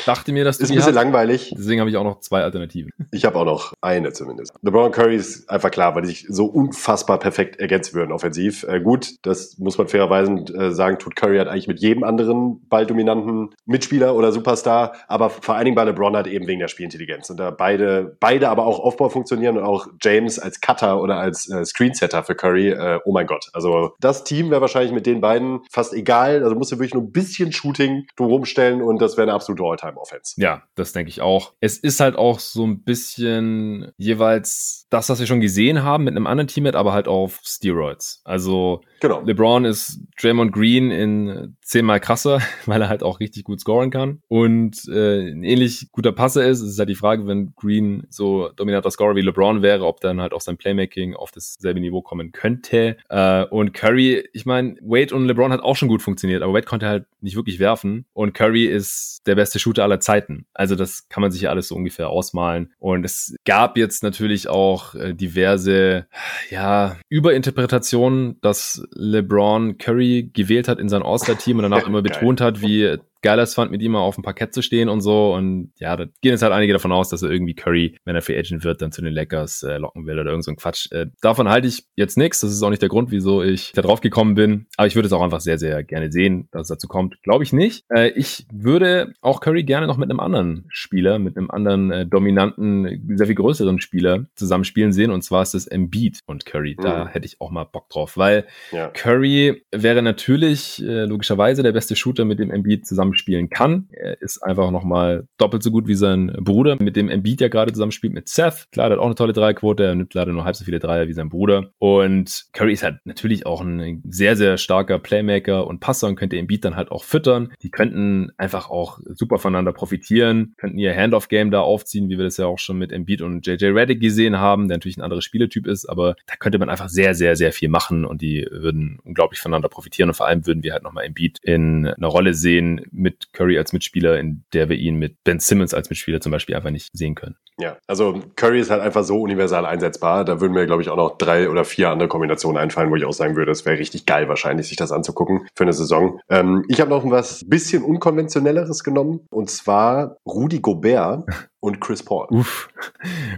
Dachte 0.06 0.25
mir, 0.32 0.44
dass 0.44 0.58
du 0.58 0.64
ist 0.64 0.72
ein 0.72 0.76
bisschen 0.76 0.90
hast. 0.90 0.96
langweilig. 0.96 1.54
Deswegen 1.58 1.80
habe 1.80 1.90
ich 1.90 1.98
auch 1.98 2.04
noch 2.04 2.20
zwei 2.20 2.44
Alternativen. 2.44 2.92
Ich 3.12 3.26
habe 3.26 3.38
auch 3.38 3.46
noch 3.46 3.74
eine 3.82 4.14
zumindest. 4.14 4.54
LeBron 4.62 4.92
Curry 4.92 5.16
ist 5.16 5.50
einfach 5.50 5.72
klar, 5.72 5.96
weil 5.96 6.04
die 6.04 6.10
sich 6.10 6.26
so 6.30 6.46
unfassbar 6.46 7.20
perfekt 7.20 7.60
ergänzen 7.60 7.94
würden 7.94 8.12
offensiv. 8.12 8.64
Äh, 8.64 8.82
gut, 8.82 9.16
das 9.24 9.58
muss 9.58 9.78
man 9.78 9.88
fairerweise 9.88 10.32
äh, 10.32 10.72
sagen, 10.72 11.00
tut 11.00 11.16
Curry 11.16 11.38
halt 11.38 11.48
eigentlich 11.48 11.68
mit 11.68 11.80
jedem 11.80 12.04
anderen 12.04 12.68
balldominanten 12.68 13.54
Mitspieler 13.66 14.16
oder 14.16 14.32
Superstar, 14.32 14.94
aber 15.08 15.30
vor 15.30 15.56
allen 15.56 15.66
Dingen 15.66 15.76
bei 15.76 15.84
LeBron 15.84 16.16
halt 16.16 16.28
eben 16.28 16.48
wegen 16.48 16.60
der 16.60 16.68
Spielintelligenz. 16.68 17.30
Und 17.30 17.38
da 17.38 17.52
beide, 17.52 18.18
beide 18.20 18.50
aber 18.50 18.66
auch 18.66 18.80
Aufbau 18.80 19.10
funktionieren 19.10 19.58
und 19.58 19.64
auch 19.64 19.88
James 20.02 20.40
als 20.40 20.62
Cutter 20.62 21.02
oder 21.02 21.18
als 21.18 21.50
äh, 21.50 21.66
Screensetter 21.66 22.24
für 22.24 22.36
Curry, 22.36 22.70
äh, 22.70 23.00
oh 23.06 23.12
mein 23.12 23.28
Gott. 23.28 23.50
Also 23.54 23.94
das 24.00 24.24
Team 24.24 24.50
wäre 24.50 24.62
wahrscheinlich 24.62 24.92
mit 24.92 25.06
den 25.06 25.22
beiden 25.22 25.62
fast 25.70 25.94
egal. 25.94 26.44
Also 26.44 26.56
musst 26.56 26.72
du 26.72 26.78
wirklich 26.78 26.94
nur 26.94 27.04
ein 27.04 27.12
bisschen 27.12 27.52
Shooting 27.52 28.08
drumherum 28.16 28.46
stellen 28.46 28.82
und 28.82 29.02
das 29.02 29.18
wäre 29.18 29.24
eine 29.24 29.34
absolute 29.34 29.64
Alltime-Offense. 29.64 30.15
Ja, 30.38 30.64
das 30.76 30.94
denke 30.94 31.10
ich 31.10 31.22
auch. 31.22 31.54
Es 31.60 31.78
ist 31.78 32.00
halt 32.00 32.16
auch 32.16 32.40
so 32.40 32.66
ein 32.66 32.84
bisschen 32.84 33.92
jeweils 33.98 34.85
das, 34.90 35.10
was 35.10 35.20
wir 35.20 35.28
schon 35.28 35.42
gesehen 35.42 35.84
haben 35.84 36.04
mit 36.04 36.16
einem 36.16 36.28
anderen 36.28 36.48
Teammate, 36.48 36.78
aber 36.78 36.94
halt 36.94 37.08
auf 37.08 37.40
Steroids. 37.44 38.22
Also 38.24 38.82
genau. 39.00 39.22
LeBron 39.22 39.66
ist 39.66 40.00
Draymond 40.20 40.52
Green 40.52 40.92
in 40.92 41.56
zehnmal 41.62 42.00
krasser, 42.00 42.42
weil 42.66 42.82
er 42.82 42.90
halt 42.90 43.04
auch 43.04 43.20
richtig 43.20 43.44
gut 43.44 43.60
scoren 43.60 43.90
kann 43.90 44.22
und 44.28 44.88
äh, 44.88 45.32
ein 45.32 45.44
ähnlich 45.44 45.90
guter 45.92 46.12
Passer 46.12 46.46
ist. 46.46 46.62
Es 46.62 46.72
ist 46.72 46.80
halt 46.80 46.90
die 46.90 46.96
Frage, 46.96 47.28
wenn 47.28 47.54
Green 47.56 48.06
so 48.10 48.50
dominanter 48.56 48.92
Scorer 48.92 49.16
wie 49.16 49.22
LeBron 49.22 49.62
wäre, 49.62 49.86
ob 49.86 50.02
dann 50.02 50.22
halt 50.22 50.34
auch 50.34 50.42
sein 50.42 50.58
Playmaking 50.58 51.16
auf 51.16 51.32
dasselbe 51.32 51.80
Niveau 51.80 52.02
kommen 52.02 52.32
könnte. 52.32 52.98
Äh, 53.10 53.46
und 53.46 53.74
Curry, 53.74 54.28
ich 54.34 54.46
meine, 54.46 54.76
Wade 54.82 55.16
und 55.16 55.26
LeBron 55.26 55.52
hat 55.52 55.62
auch 55.62 55.76
schon 55.76 55.90
gut 55.90 56.02
funktioniert, 56.02 56.44
aber 56.44 56.54
Wade 56.54 56.66
konnte 56.66 56.88
halt 56.88 57.06
nicht 57.22 57.36
wirklich 57.36 57.60
werfen 57.60 58.06
und 58.14 58.34
Curry 58.34 58.66
ist 58.66 59.22
der 59.26 59.36
beste 59.36 59.60
Shooter 59.60 59.84
aller 59.84 60.00
Zeiten. 60.00 60.46
Also 60.54 60.76
das 60.76 61.10
kann 61.10 61.22
man 61.22 61.32
sich 61.32 61.42
ja 61.42 61.50
alles 61.50 61.68
so 61.68 61.76
ungefähr 61.76 62.10
ausmalen. 62.10 62.74
Und 62.80 63.04
es 63.04 63.36
gab 63.46 63.78
jetzt 63.78 64.04
natürlich 64.04 64.48
auch 64.48 64.75
äh, 64.96 65.14
diverse, 65.14 66.08
ja, 66.50 66.98
Überinterpretationen, 67.10 68.40
dass 68.42 68.84
LeBron 68.92 69.78
Curry 69.78 70.30
gewählt 70.34 70.68
hat 70.68 70.80
in 70.80 70.90
sein 70.90 71.04
All-Star-Team 71.04 71.58
und 71.58 71.64
danach 71.64 71.88
immer 71.88 72.02
betont 72.02 72.42
hat, 72.42 72.62
wie 72.62 72.98
geil 73.22 73.40
es 73.40 73.54
fand, 73.56 73.72
mit 73.72 73.82
ihm 73.82 73.94
mal 73.94 74.00
auf 74.00 74.16
dem 74.16 74.24
Parkett 74.24 74.54
zu 74.54 74.62
stehen 74.62 74.90
und 74.90 75.02
so. 75.02 75.34
Und 75.34 75.72
ja, 75.80 75.96
da 75.96 76.06
gehen 76.06 76.32
jetzt 76.32 76.44
halt 76.44 76.54
einige 76.54 76.74
davon 76.74 76.92
aus, 76.92 77.10
dass 77.10 77.24
er 77.24 77.32
irgendwie 77.32 77.56
Curry, 77.56 77.98
wenn 78.06 78.16
er 78.16 78.22
Free 78.22 78.38
Agent 78.38 78.64
wird, 78.64 78.82
dann 78.82 78.92
zu 78.92 79.02
den 79.02 79.14
Lakers 79.14 79.64
äh, 79.64 79.78
locken 79.78 80.06
will 80.06 80.20
oder 80.20 80.30
irgend 80.30 80.46
so 80.46 80.52
ein 80.52 80.58
Quatsch. 80.58 80.92
Äh, 80.92 81.08
davon 81.22 81.50
halte 81.50 81.68
ich 81.68 81.86
jetzt 81.96 82.18
nichts. 82.18 82.42
Das 82.42 82.52
ist 82.52 82.62
auch 82.62 82.70
nicht 82.70 82.82
der 82.82 82.90
Grund, 82.90 83.12
wieso 83.12 83.42
ich 83.42 83.72
da 83.74 83.82
drauf 83.82 84.02
gekommen 84.02 84.36
bin. 84.36 84.68
Aber 84.78 84.88
ich 84.88 84.96
würde 84.96 85.08
es 85.08 85.14
auch 85.14 85.22
einfach 85.22 85.42
sehr, 85.42 85.58
sehr 85.58 85.84
gerne 85.84 86.12
sehen, 86.12 86.48
dass 86.52 86.64
es 86.64 86.68
dazu 86.68 86.88
kommt. 86.88 87.22
Glaube 87.24 87.44
ich 87.44 87.54
nicht. 87.54 87.86
Äh, 87.90 88.10
ich 88.10 88.46
würde 88.54 89.14
auch 89.22 89.42
Curry 89.42 89.64
gerne 89.64 89.88
noch 89.88 89.98
mit 89.98 90.10
einem 90.10 90.20
anderen 90.20 90.66
Spieler, 90.70 91.20
mit 91.20 91.38
einem 91.38 91.50
anderen 91.50 91.92
äh, 91.92 92.06
dominanten, 92.06 93.16
sehr 93.16 93.28
viel 93.28 93.36
größeren 93.36 93.80
Spieler 93.80 94.26
zusammenspielen 94.36 94.94
sehen. 94.94 95.12
Und 95.12 95.24
zwar 95.24 95.42
ist 95.42 95.54
das 95.54 95.68
Embiid 95.68 96.20
und 96.26 96.46
Curry. 96.46 96.76
Da 96.80 97.06
mhm. 97.06 97.08
hätte 97.10 97.26
ich 97.26 97.42
auch 97.42 97.52
mal 97.52 97.64
Bock 97.64 97.90
drauf, 97.90 98.18
weil 98.18 98.46
ja. 98.72 98.90
Curry 98.90 99.64
wäre 99.72 100.02
natürlich 100.02 100.84
äh, 100.84 101.06
logischerweise 101.06 101.64
der 101.64 101.72
beste 101.72 101.96
Shooter, 101.96 102.26
mit 102.26 102.40
dem 102.40 102.52
Embiid 102.52 102.86
zusammen 102.86 103.05
spielen 103.14 103.50
kann. 103.50 103.88
Er 103.92 104.22
ist 104.22 104.42
einfach 104.42 104.72
nochmal 104.72 105.28
doppelt 105.38 105.64
so 105.64 105.72
gut 105.72 105.88
wie 105.88 105.96
sein 105.96 106.36
Bruder, 106.40 106.78
mit 106.80 106.96
dem 106.96 107.10
Embiid 107.10 107.42
ja 107.42 107.48
gerade 107.48 107.72
zusammenspielt 107.74 108.14
mit 108.14 108.28
Seth. 108.28 108.68
Klar, 108.72 108.90
der 108.90 108.98
hat 108.98 109.02
auch 109.02 109.06
eine 109.06 109.16
tolle 109.16 109.34
Dreierquote, 109.34 109.84
er 109.84 109.96
nimmt 109.96 110.14
leider 110.14 110.32
nur 110.32 110.46
halb 110.46 110.56
so 110.56 110.66
viele 110.66 110.80
Dreier 110.80 111.08
wie 111.08 111.14
sein 111.14 111.30
Bruder. 111.30 111.72
Und 111.78 112.46
Curry 112.54 112.74
ist 112.74 112.84
halt 112.84 112.98
natürlich 113.06 113.46
auch 113.46 113.62
ein 113.62 114.02
sehr, 114.08 114.36
sehr 114.36 114.58
starker 114.58 115.00
Playmaker 115.00 115.68
und 115.68 115.80
Passer 115.80 116.08
und 116.08 116.16
könnte 116.16 116.38
Embiid 116.38 116.66
dann 116.66 116.76
halt 116.76 116.92
auch 116.92 117.04
füttern. 117.04 117.54
Die 117.62 117.72
könnten 117.72 118.32
einfach 118.38 118.70
auch 118.70 119.00
super 119.14 119.38
voneinander 119.38 119.74
profitieren, 119.74 120.54
könnten 120.58 120.78
ihr 120.78 120.96
Handoff-Game 120.96 121.52
da 121.52 121.62
aufziehen, 121.62 122.10
wie 122.10 122.18
wir 122.18 122.26
das 122.26 122.38
ja 122.38 122.46
auch 122.46 122.60
schon 122.60 122.78
mit 122.78 122.92
Embiid 122.92 123.22
und 123.22 123.46
JJ 123.46 123.66
Reddick 123.68 124.00
gesehen 124.00 124.38
haben, 124.38 124.68
der 124.68 124.78
natürlich 124.78 124.98
ein 124.98 125.02
anderer 125.02 125.22
Spielertyp 125.22 125.68
ist, 125.68 125.86
aber 125.86 126.16
da 126.28 126.36
könnte 126.38 126.58
man 126.58 126.70
einfach 126.70 126.90
sehr, 126.90 127.16
sehr, 127.16 127.36
sehr 127.36 127.52
viel 127.52 127.70
machen 127.70 128.06
und 128.06 128.22
die 128.22 128.48
würden 128.50 129.00
unglaublich 129.04 129.40
voneinander 129.40 129.70
profitieren 129.70 130.10
und 130.10 130.16
vor 130.16 130.28
allem 130.28 130.46
würden 130.46 130.64
wir 130.64 130.74
halt 130.74 130.84
nochmal 130.84 131.06
Embiid 131.06 131.40
in 131.42 131.88
einer 131.88 132.08
Rolle 132.08 132.34
sehen, 132.34 132.82
mit 132.96 133.34
Curry 133.34 133.58
als 133.58 133.74
Mitspieler, 133.74 134.20
in 134.20 134.44
der 134.54 134.70
wir 134.70 134.78
ihn 134.78 134.96
mit 134.96 135.24
Ben 135.24 135.40
Simmons 135.40 135.74
als 135.74 135.90
Mitspieler 135.90 136.22
zum 136.22 136.32
Beispiel 136.32 136.56
einfach 136.56 136.72
nicht 136.72 136.90
sehen 136.94 137.16
können. 137.16 137.36
Ja, 137.58 137.78
also 137.88 138.22
Curry 138.36 138.60
ist 138.60 138.70
halt 138.70 138.82
einfach 138.82 139.04
so 139.04 139.22
universal 139.22 139.66
einsetzbar. 139.66 140.26
Da 140.26 140.42
würden 140.42 140.54
mir, 140.54 140.66
glaube 140.66 140.82
ich, 140.82 140.90
auch 140.90 140.98
noch 140.98 141.18
drei 141.18 141.50
oder 141.50 141.64
vier 141.64 141.90
andere 141.90 142.10
Kombinationen 142.10 142.62
einfallen, 142.62 142.92
wo 142.92 142.96
ich 142.96 143.06
auch 143.06 143.14
sagen 143.14 143.36
würde, 143.38 143.52
es 143.52 143.66
wäre 143.66 143.80
richtig 143.80 144.06
geil 144.06 144.28
wahrscheinlich, 144.28 144.68
sich 144.68 144.78
das 144.78 144.92
anzugucken 144.92 145.48
für 145.56 145.64
eine 145.64 145.74
Saison. 145.74 146.20
Ähm, 146.30 146.66
ich 146.68 146.82
habe 146.82 146.90
noch 146.90 147.10
was 147.10 147.46
bisschen 147.48 147.84
unkonventionelleres 147.84 148.84
genommen 148.84 149.22
und 149.32 149.50
zwar 149.50 150.18
Rudi 150.26 150.60
Gobert 150.60 151.26
und 151.66 151.82
Chris 151.82 152.04
Paul. 152.04 152.28
Uff. 152.30 152.70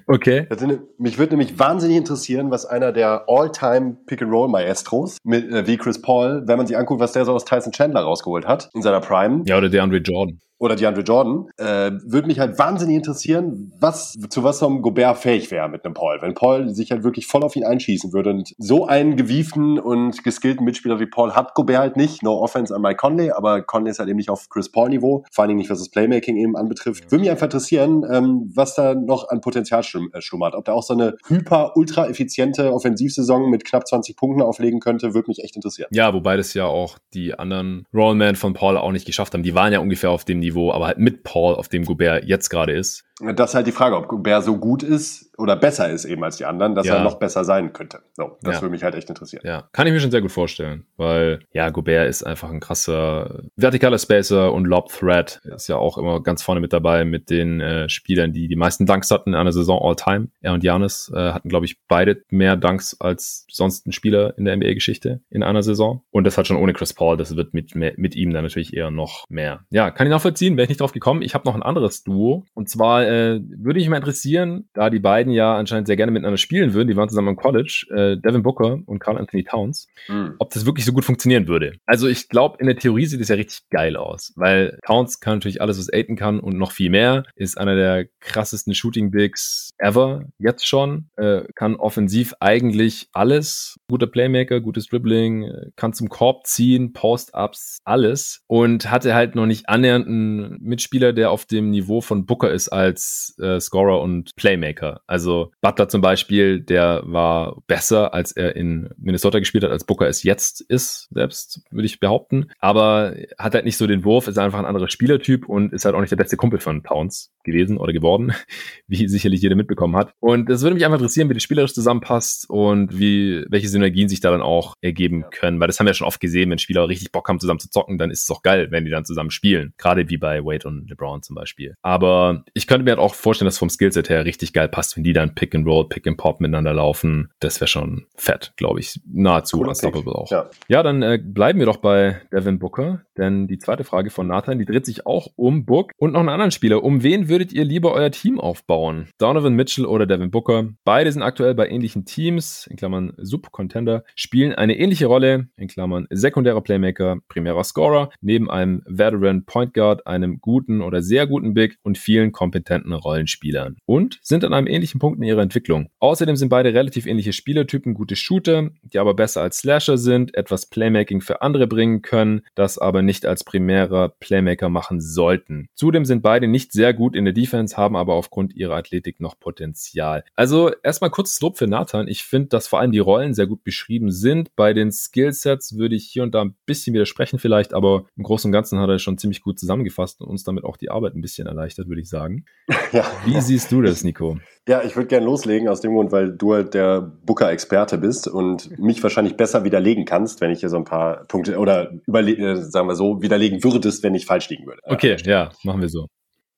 Okay. 0.05 0.47
Ne, 0.59 0.81
mich 0.97 1.17
würde 1.17 1.31
nämlich 1.31 1.57
wahnsinnig 1.57 1.97
interessieren, 1.97 2.51
was 2.51 2.65
einer 2.65 2.91
der 2.91 3.23
All-Time 3.27 3.97
Pick-and-Roll-Maestros 4.05 5.17
mit 5.23 5.49
äh, 5.51 5.65
wie 5.65 5.77
Chris 5.77 6.01
Paul, 6.01 6.43
wenn 6.45 6.57
man 6.57 6.67
sich 6.67 6.77
anguckt, 6.77 6.99
was 6.99 7.13
der 7.13 7.25
so 7.25 7.33
aus 7.33 7.45
Tyson 7.45 7.71
Chandler 7.71 8.01
rausgeholt 8.01 8.45
hat 8.45 8.69
in 8.73 8.81
seiner 8.81 8.99
Prime. 8.99 9.43
Ja, 9.47 9.57
oder 9.57 9.69
der 9.69 9.83
Andre 9.83 9.97
Jordan 9.97 10.39
oder 10.59 10.75
DeAndre 10.75 11.01
Jordan, 11.01 11.47
äh, 11.57 11.91
würde 12.05 12.27
mich 12.27 12.39
halt 12.39 12.57
wahnsinnig 12.59 12.97
interessieren, 12.97 13.71
was 13.79 14.17
zu 14.29 14.43
was 14.43 14.59
so 14.59 14.67
ein 14.67 14.81
Gobert 14.81 15.17
fähig 15.17 15.51
wäre 15.51 15.69
mit 15.69 15.85
einem 15.85 15.93
Paul. 15.93 16.17
Wenn 16.21 16.33
Paul 16.33 16.69
sich 16.69 16.91
halt 16.91 17.03
wirklich 17.03 17.27
voll 17.27 17.43
auf 17.43 17.55
ihn 17.55 17.65
einschießen 17.65 18.13
würde 18.13 18.31
und 18.31 18.53
so 18.57 18.87
einen 18.87 19.15
gewieften 19.15 19.79
und 19.79 20.23
geskillten 20.23 20.65
Mitspieler 20.65 20.99
wie 20.99 21.05
Paul 21.05 21.33
hat 21.33 21.53
Gobert 21.53 21.77
halt 21.77 21.97
nicht. 21.97 22.23
No 22.23 22.41
offense 22.41 22.73
an 22.73 22.81
Mike 22.81 22.97
Conley, 22.97 23.31
aber 23.31 23.61
Conley 23.61 23.91
ist 23.91 23.99
halt 23.99 24.09
eben 24.09 24.17
nicht 24.17 24.29
auf 24.29 24.49
Chris 24.49 24.71
Paul 24.71 24.89
Niveau, 24.89 25.25
vor 25.31 25.43
allen 25.43 25.49
Dingen 25.49 25.59
nicht 25.59 25.69
was 25.69 25.79
das 25.79 25.89
Playmaking 25.89 26.37
eben 26.37 26.55
anbetrifft. 26.55 27.11
Würde 27.11 27.21
mich 27.21 27.29
einfach 27.29 27.45
interessieren, 27.45 28.03
ähm, 28.09 28.51
was 28.53 28.75
da 28.75 28.95
noch 28.95 29.29
an 29.29 29.41
Potenzial 29.41 29.81
äh, 29.81 30.21
schlummert. 30.21 30.55
Ob 30.55 30.65
da 30.65 30.73
auch 30.73 30.83
so 30.83 30.93
eine 30.93 31.15
hyper 31.27 31.73
ultra 31.75 32.07
effiziente 32.07 32.73
Offensivsaison 32.73 33.49
mit 33.49 33.65
knapp 33.65 33.87
20 33.87 34.15
Punkten 34.15 34.41
auflegen 34.41 34.79
könnte, 34.79 35.13
würde 35.13 35.29
mich 35.29 35.43
echt 35.43 35.55
interessieren. 35.55 35.89
Ja, 35.91 36.13
wobei 36.13 36.37
das 36.37 36.53
ja 36.53 36.65
auch 36.65 36.97
die 37.13 37.37
anderen 37.37 37.85
Rollman 37.93 38.35
von 38.35 38.53
Paul 38.53 38.77
auch 38.77 38.91
nicht 38.91 39.05
geschafft 39.05 39.33
haben. 39.33 39.43
Die 39.43 39.55
waren 39.55 39.71
ja 39.73 39.79
ungefähr 39.79 40.11
auf 40.11 40.25
dem 40.25 40.39
Niveau, 40.39 40.46
aber 40.55 40.87
halt 40.87 40.97
mit 40.97 41.23
Paul, 41.23 41.55
auf 41.55 41.69
dem 41.69 41.85
Gobert 41.85 42.25
jetzt 42.25 42.49
gerade 42.49 42.73
ist. 42.73 43.06
Das 43.19 43.51
ist 43.51 43.55
halt 43.55 43.65
die 43.65 43.71
Frage, 43.71 43.97
ob 43.97 44.07
Gobert 44.07 44.43
so 44.43 44.57
gut 44.57 44.83
ist 44.83 45.31
oder 45.37 45.55
besser 45.55 45.89
ist 45.89 46.05
eben 46.05 46.23
als 46.23 46.37
die 46.37 46.45
anderen, 46.45 46.75
dass 46.75 46.85
ja. 46.85 46.95
er 46.95 47.03
noch 47.03 47.19
besser 47.19 47.43
sein 47.43 47.73
könnte. 47.73 47.99
So, 48.13 48.37
das 48.41 48.55
ja. 48.55 48.61
würde 48.61 48.71
mich 48.71 48.83
halt 48.83 48.95
echt 48.95 49.09
interessieren. 49.09 49.41
Ja, 49.43 49.67
kann 49.71 49.87
ich 49.87 49.93
mir 49.93 49.99
schon 49.99 50.11
sehr 50.11 50.21
gut 50.21 50.31
vorstellen, 50.31 50.85
weil 50.97 51.39
ja, 51.51 51.69
Gobert 51.69 52.07
ist 52.07 52.23
einfach 52.23 52.49
ein 52.49 52.59
krasser 52.59 53.43
vertikaler 53.57 53.97
Spacer 53.97 54.53
und 54.53 54.65
Lob 54.65 54.89
Threat 54.89 55.41
ist 55.43 55.67
ja 55.67 55.77
auch 55.77 55.97
immer 55.97 56.21
ganz 56.21 56.43
vorne 56.43 56.61
mit 56.61 56.73
dabei 56.73 57.05
mit 57.05 57.29
den 57.29 57.59
äh, 57.59 57.89
Spielern, 57.89 58.33
die 58.33 58.47
die 58.47 58.55
meisten 58.55 58.85
Dunks 58.85 59.09
hatten 59.09 59.31
in 59.31 59.35
einer 59.35 59.51
Saison 59.51 59.79
all 59.81 59.95
time. 59.95 60.27
Er 60.41 60.53
und 60.53 60.63
Janis 60.63 61.11
äh, 61.13 61.31
hatten, 61.31 61.49
glaube 61.49 61.65
ich, 61.65 61.79
beide 61.87 62.21
mehr 62.29 62.55
Dunks 62.55 62.99
als 62.99 63.45
sonst 63.49 63.87
ein 63.87 63.91
Spieler 63.93 64.37
in 64.37 64.45
der 64.45 64.55
NBA-Geschichte 64.57 65.21
in 65.29 65.41
einer 65.41 65.63
Saison. 65.63 66.03
Und 66.11 66.23
das 66.25 66.37
hat 66.37 66.47
schon 66.47 66.57
ohne 66.57 66.73
Chris 66.73 66.93
Paul, 66.93 67.17
das 67.17 67.35
wird 67.35 67.53
mit, 67.53 67.75
mit 67.75 68.15
ihm 68.15 68.31
dann 68.31 68.43
natürlich 68.43 68.75
eher 68.75 68.91
noch 68.91 69.25
mehr. 69.29 69.61
Ja, 69.69 69.89
kann 69.91 70.05
ich 70.05 70.11
nachvollziehen, 70.11 70.57
wäre 70.57 70.63
ich 70.63 70.69
nicht 70.69 70.81
drauf 70.81 70.91
gekommen. 70.91 71.21
Ich 71.21 71.33
habe 71.33 71.47
noch 71.47 71.55
ein 71.55 71.63
anderes 71.63 72.03
Duo 72.03 72.45
und 72.53 72.69
zwar 72.69 73.06
äh, 73.07 73.41
würde 73.41 73.79
mich 73.79 73.89
mal 73.89 73.97
interessieren, 73.97 74.69
da 74.73 74.89
die 74.89 74.99
beiden 74.99 75.33
ja 75.33 75.55
anscheinend 75.57 75.87
sehr 75.87 75.95
gerne 75.95 76.11
miteinander 76.11 76.37
spielen 76.37 76.73
würden, 76.73 76.87
die 76.87 76.95
waren 76.95 77.09
zusammen 77.09 77.29
im 77.29 77.35
College, 77.35 77.85
äh, 77.89 78.17
Devin 78.17 78.43
Booker 78.43 78.79
und 78.85 78.99
Carl 78.99 79.17
Anthony 79.17 79.43
Towns, 79.43 79.87
mhm. 80.07 80.35
ob 80.37 80.51
das 80.51 80.65
wirklich 80.65 80.85
so 80.85 80.93
gut 80.93 81.05
funktionieren 81.05 81.47
würde. 81.47 81.73
Also 81.85 82.07
ich 82.07 82.29
glaube, 82.29 82.57
in 82.59 82.67
der 82.67 82.77
Theorie 82.77 83.05
sieht 83.05 83.21
es 83.21 83.29
ja 83.29 83.35
richtig 83.35 83.61
geil 83.69 83.97
aus, 83.97 84.33
weil 84.35 84.77
Towns 84.85 85.19
kann 85.19 85.37
natürlich 85.37 85.61
alles, 85.61 85.79
was 85.79 85.91
Aiden 85.91 86.15
kann 86.15 86.39
und 86.39 86.57
noch 86.57 86.71
viel 86.71 86.89
mehr, 86.89 87.23
ist 87.35 87.57
einer 87.57 87.75
der 87.75 88.05
krassesten 88.19 88.75
Shooting 88.75 89.09
Bigs 89.09 89.71
ever, 89.79 90.25
jetzt 90.37 90.67
schon, 90.67 91.09
äh, 91.15 91.41
kann 91.55 91.75
offensiv 91.75 92.35
eigentlich 92.39 93.09
alles, 93.13 93.77
guter 93.89 94.07
Playmaker, 94.07 94.61
gutes 94.61 94.87
Dribbling, 94.87 95.43
äh, 95.43 95.71
kann 95.75 95.93
zum 95.93 96.09
Korb 96.09 96.45
ziehen, 96.45 96.93
Post-Ups, 96.93 97.79
alles 97.85 98.41
und 98.47 98.91
hatte 98.91 99.15
halt 99.15 99.35
noch 99.35 99.45
nicht 99.45 99.67
annähernd 99.67 100.07
einen 100.07 100.57
Mitspieler, 100.61 101.13
der 101.13 101.31
auf 101.31 101.45
dem 101.45 101.71
Niveau 101.71 102.01
von 102.01 102.25
Booker 102.25 102.51
ist 102.51 102.57
ist 102.57 102.73
als 102.97 103.35
äh, 103.39 103.59
Scorer 103.59 104.01
und 104.01 104.35
Playmaker. 104.35 105.01
Also 105.05 105.51
Butler 105.61 105.87
zum 105.87 106.01
Beispiel, 106.01 106.59
der 106.61 107.03
war 107.05 107.61
besser, 107.67 108.13
als 108.13 108.31
er 108.31 108.55
in 108.55 108.89
Minnesota 108.97 109.37
gespielt 109.37 109.63
hat, 109.63 109.71
als 109.71 109.85
Booker 109.85 110.07
es 110.07 110.23
jetzt 110.23 110.61
ist, 110.61 111.07
selbst 111.11 111.61
würde 111.69 111.85
ich 111.85 111.99
behaupten. 111.99 112.49
Aber 112.59 113.15
hat 113.37 113.53
halt 113.53 113.65
nicht 113.65 113.77
so 113.77 113.85
den 113.85 114.03
Wurf, 114.03 114.27
ist 114.27 114.39
einfach 114.39 114.57
ein 114.57 114.65
anderer 114.65 114.89
Spielertyp 114.89 115.47
und 115.47 115.73
ist 115.73 115.85
halt 115.85 115.93
auch 115.93 116.01
nicht 116.01 116.11
der 116.11 116.17
beste 116.17 116.37
Kumpel 116.37 116.59
von 116.59 116.83
Towns 116.83 117.31
gewesen 117.43 117.77
oder 117.77 117.93
geworden, 117.93 118.33
wie 118.87 119.07
sicherlich 119.07 119.41
jeder 119.41 119.55
mitbekommen 119.55 119.95
hat. 119.95 120.13
Und 120.19 120.49
es 120.49 120.63
würde 120.63 120.73
mich 120.73 120.85
einfach 120.85 120.97
interessieren, 120.97 121.29
wie 121.29 121.35
das 121.35 121.43
spielerisch 121.43 121.73
zusammenpasst 121.73 122.49
und 122.49 122.97
wie, 122.97 123.45
welche 123.49 123.69
Synergien 123.69 124.09
sich 124.09 124.21
da 124.21 124.31
dann 124.31 124.41
auch 124.41 124.73
ergeben 124.81 125.25
können. 125.31 125.59
Weil 125.59 125.67
das 125.67 125.79
haben 125.79 125.85
wir 125.85 125.91
ja 125.91 125.95
schon 125.95 126.07
oft 126.07 126.19
gesehen, 126.19 126.49
wenn 126.49 126.57
Spieler 126.57 126.87
richtig 126.89 127.11
Bock 127.11 127.29
haben, 127.29 127.39
zusammen 127.39 127.59
zu 127.59 127.69
zocken, 127.69 127.99
dann 127.99 128.09
ist 128.09 128.23
es 128.23 128.31
auch 128.31 128.41
geil, 128.41 128.67
wenn 128.71 128.85
die 128.85 128.91
dann 128.91 129.05
zusammen 129.05 129.29
spielen. 129.29 129.73
Gerade 129.77 130.09
wie 130.09 130.17
bei 130.17 130.43
Wade 130.43 130.67
und 130.67 130.89
LeBron 130.89 131.21
zum 131.21 131.35
Beispiel. 131.35 131.75
Aber 131.83 132.43
ich 132.53 132.65
könnte 132.65 132.86
mir 132.87 132.91
halt 132.91 132.99
auch 132.99 133.13
vorstellen, 133.13 133.47
dass 133.47 133.57
vom 133.57 133.69
Skillset 133.69 134.09
her 134.09 134.25
richtig 134.25 134.53
geil 134.53 134.67
passt, 134.67 134.97
wenn 134.97 135.03
die 135.03 135.13
dann 135.13 135.35
Pick 135.35 135.53
and 135.53 135.67
Roll, 135.67 135.87
Pick 135.87 136.07
and 136.07 136.17
Pop 136.17 136.41
miteinander 136.41 136.73
laufen. 136.73 137.29
Das 137.39 137.59
wäre 137.59 137.67
schon 137.67 138.05
fett, 138.15 138.53
glaube 138.55 138.79
ich. 138.79 138.99
Nahezu 139.05 139.57
Cooler 139.57 139.69
unstoppable 139.69 140.03
Pick. 140.03 140.15
auch. 140.15 140.31
Ja, 140.31 140.49
ja 140.67 140.83
dann 140.83 141.01
äh, 141.01 141.19
bleiben 141.21 141.59
wir 141.59 141.65
doch 141.65 141.77
bei 141.77 142.21
Devin 142.31 142.59
Booker, 142.59 143.01
denn 143.17 143.47
die 143.47 143.59
zweite 143.59 143.83
Frage 143.83 144.09
von 144.09 144.27
Nathan, 144.27 144.59
die 144.59 144.65
dreht 144.65 144.85
sich 144.85 145.05
auch 145.05 145.27
um 145.35 145.65
Book 145.65 145.91
und 145.97 146.13
noch 146.13 146.21
einen 146.21 146.29
anderen 146.29 146.51
Spieler. 146.51 146.83
Um 146.83 147.03
wen 147.03 147.29
würdet 147.29 147.53
ihr 147.53 147.65
lieber 147.65 147.93
euer 147.93 148.11
Team 148.11 148.39
aufbauen? 148.39 149.09
Donovan 149.17 149.53
Mitchell 149.53 149.85
oder 149.85 150.05
Devin 150.05 150.31
Booker? 150.31 150.69
Beide 150.83 151.11
sind 151.11 151.21
aktuell 151.21 151.53
bei 151.55 151.69
ähnlichen 151.69 152.05
Teams, 152.05 152.67
in 152.67 152.77
Klammern 152.77 153.13
Sub-Contender, 153.17 154.03
spielen 154.15 154.53
eine 154.53 154.77
ähnliche 154.77 155.07
Rolle, 155.07 155.47
in 155.57 155.67
Klammern 155.67 156.07
sekundärer 156.09 156.61
Playmaker, 156.61 157.17
primärer 157.27 157.63
Scorer, 157.63 158.09
neben 158.21 158.49
einem 158.49 158.83
Veteran 158.85 159.45
Point 159.45 159.73
Guard, 159.73 160.07
einem 160.07 160.39
guten 160.39 160.81
oder 160.81 161.01
sehr 161.01 161.27
guten 161.27 161.53
Big 161.53 161.77
und 161.83 161.97
vielen 161.97 162.31
kompetenten 162.31 162.76
kompetenten 162.77 162.93
Rollenspielern 162.93 163.77
und 163.85 164.19
sind 164.21 164.43
an 164.43 164.53
einem 164.53 164.67
ähnlichen 164.67 164.99
Punkt 164.99 165.17
in 165.17 165.23
ihrer 165.23 165.41
Entwicklung. 165.41 165.89
Außerdem 165.99 166.35
sind 166.35 166.49
beide 166.49 166.73
relativ 166.73 167.05
ähnliche 167.05 167.33
Spielertypen, 167.33 167.93
gute 167.93 168.15
Shooter, 168.15 168.69
die 168.83 168.99
aber 168.99 169.13
besser 169.13 169.41
als 169.41 169.59
Slasher 169.59 169.97
sind, 169.97 170.35
etwas 170.35 170.67
Playmaking 170.67 171.21
für 171.21 171.41
andere 171.41 171.67
bringen 171.67 172.01
können, 172.01 172.41
das 172.55 172.77
aber 172.77 173.01
nicht 173.01 173.25
als 173.25 173.43
primärer 173.43 174.09
Playmaker 174.09 174.69
machen 174.69 175.01
sollten. 175.01 175.69
Zudem 175.75 176.05
sind 176.05 176.21
beide 176.21 176.47
nicht 176.47 176.71
sehr 176.71 176.93
gut 176.93 177.15
in 177.15 177.25
der 177.25 177.33
Defense, 177.33 177.77
haben 177.77 177.95
aber 177.95 178.13
aufgrund 178.13 178.55
ihrer 178.55 178.75
Athletik 178.75 179.19
noch 179.19 179.39
Potenzial. 179.39 180.23
Also 180.35 180.71
erstmal 180.83 181.09
kurzes 181.09 181.41
Lob 181.41 181.57
für 181.57 181.67
Nathan. 181.67 182.07
Ich 182.07 182.23
finde, 182.23 182.49
dass 182.49 182.67
vor 182.67 182.79
allem 182.79 182.91
die 182.91 182.99
Rollen 182.99 183.33
sehr 183.33 183.47
gut 183.47 183.63
beschrieben 183.63 184.11
sind. 184.11 184.55
Bei 184.55 184.73
den 184.73 184.91
Skillsets 184.91 185.77
würde 185.77 185.95
ich 185.95 186.07
hier 186.07 186.23
und 186.23 186.33
da 186.33 186.43
ein 186.43 186.55
bisschen 186.65 186.93
widersprechen 186.93 187.39
vielleicht, 187.39 187.73
aber 187.73 188.05
im 188.15 188.23
Großen 188.23 188.49
und 188.49 188.53
Ganzen 188.53 188.79
hat 188.79 188.89
er 188.89 188.99
schon 188.99 189.17
ziemlich 189.17 189.41
gut 189.41 189.59
zusammengefasst 189.59 190.21
und 190.21 190.27
uns 190.27 190.43
damit 190.43 190.63
auch 190.63 190.77
die 190.77 190.89
Arbeit 190.89 191.15
ein 191.15 191.21
bisschen 191.21 191.47
erleichtert, 191.47 191.87
würde 191.87 192.01
ich 192.01 192.09
sagen. 192.09 192.45
Ja. 192.91 193.05
Wie 193.25 193.39
siehst 193.41 193.71
du 193.71 193.81
das, 193.81 194.03
Nico? 194.03 194.37
Ja, 194.67 194.83
ich 194.83 194.95
würde 194.95 195.07
gerne 195.07 195.25
loslegen 195.25 195.69
aus 195.69 195.81
dem 195.81 195.93
Grund, 195.93 196.11
weil 196.11 196.31
du 196.31 196.53
halt 196.53 196.73
der 196.73 197.01
Booker-Experte 197.01 197.97
bist 197.97 198.27
und 198.27 198.77
mich 198.77 199.01
wahrscheinlich 199.01 199.37
besser 199.37 199.63
widerlegen 199.63 200.05
kannst, 200.05 200.41
wenn 200.41 200.51
ich 200.51 200.59
hier 200.59 200.69
so 200.69 200.77
ein 200.77 200.83
paar 200.83 201.23
Punkte 201.25 201.57
oder 201.57 201.91
überle 202.05 202.31
äh, 202.31 202.55
sagen 202.55 202.87
wir 202.87 202.95
so, 202.95 203.21
widerlegen 203.21 203.63
würdest, 203.63 204.03
wenn 204.03 204.15
ich 204.15 204.25
falsch 204.25 204.49
liegen 204.49 204.65
würde. 204.65 204.81
Okay, 204.83 205.15
ja, 205.23 205.51
machen 205.63 205.81
wir 205.81 205.89
so. 205.89 206.07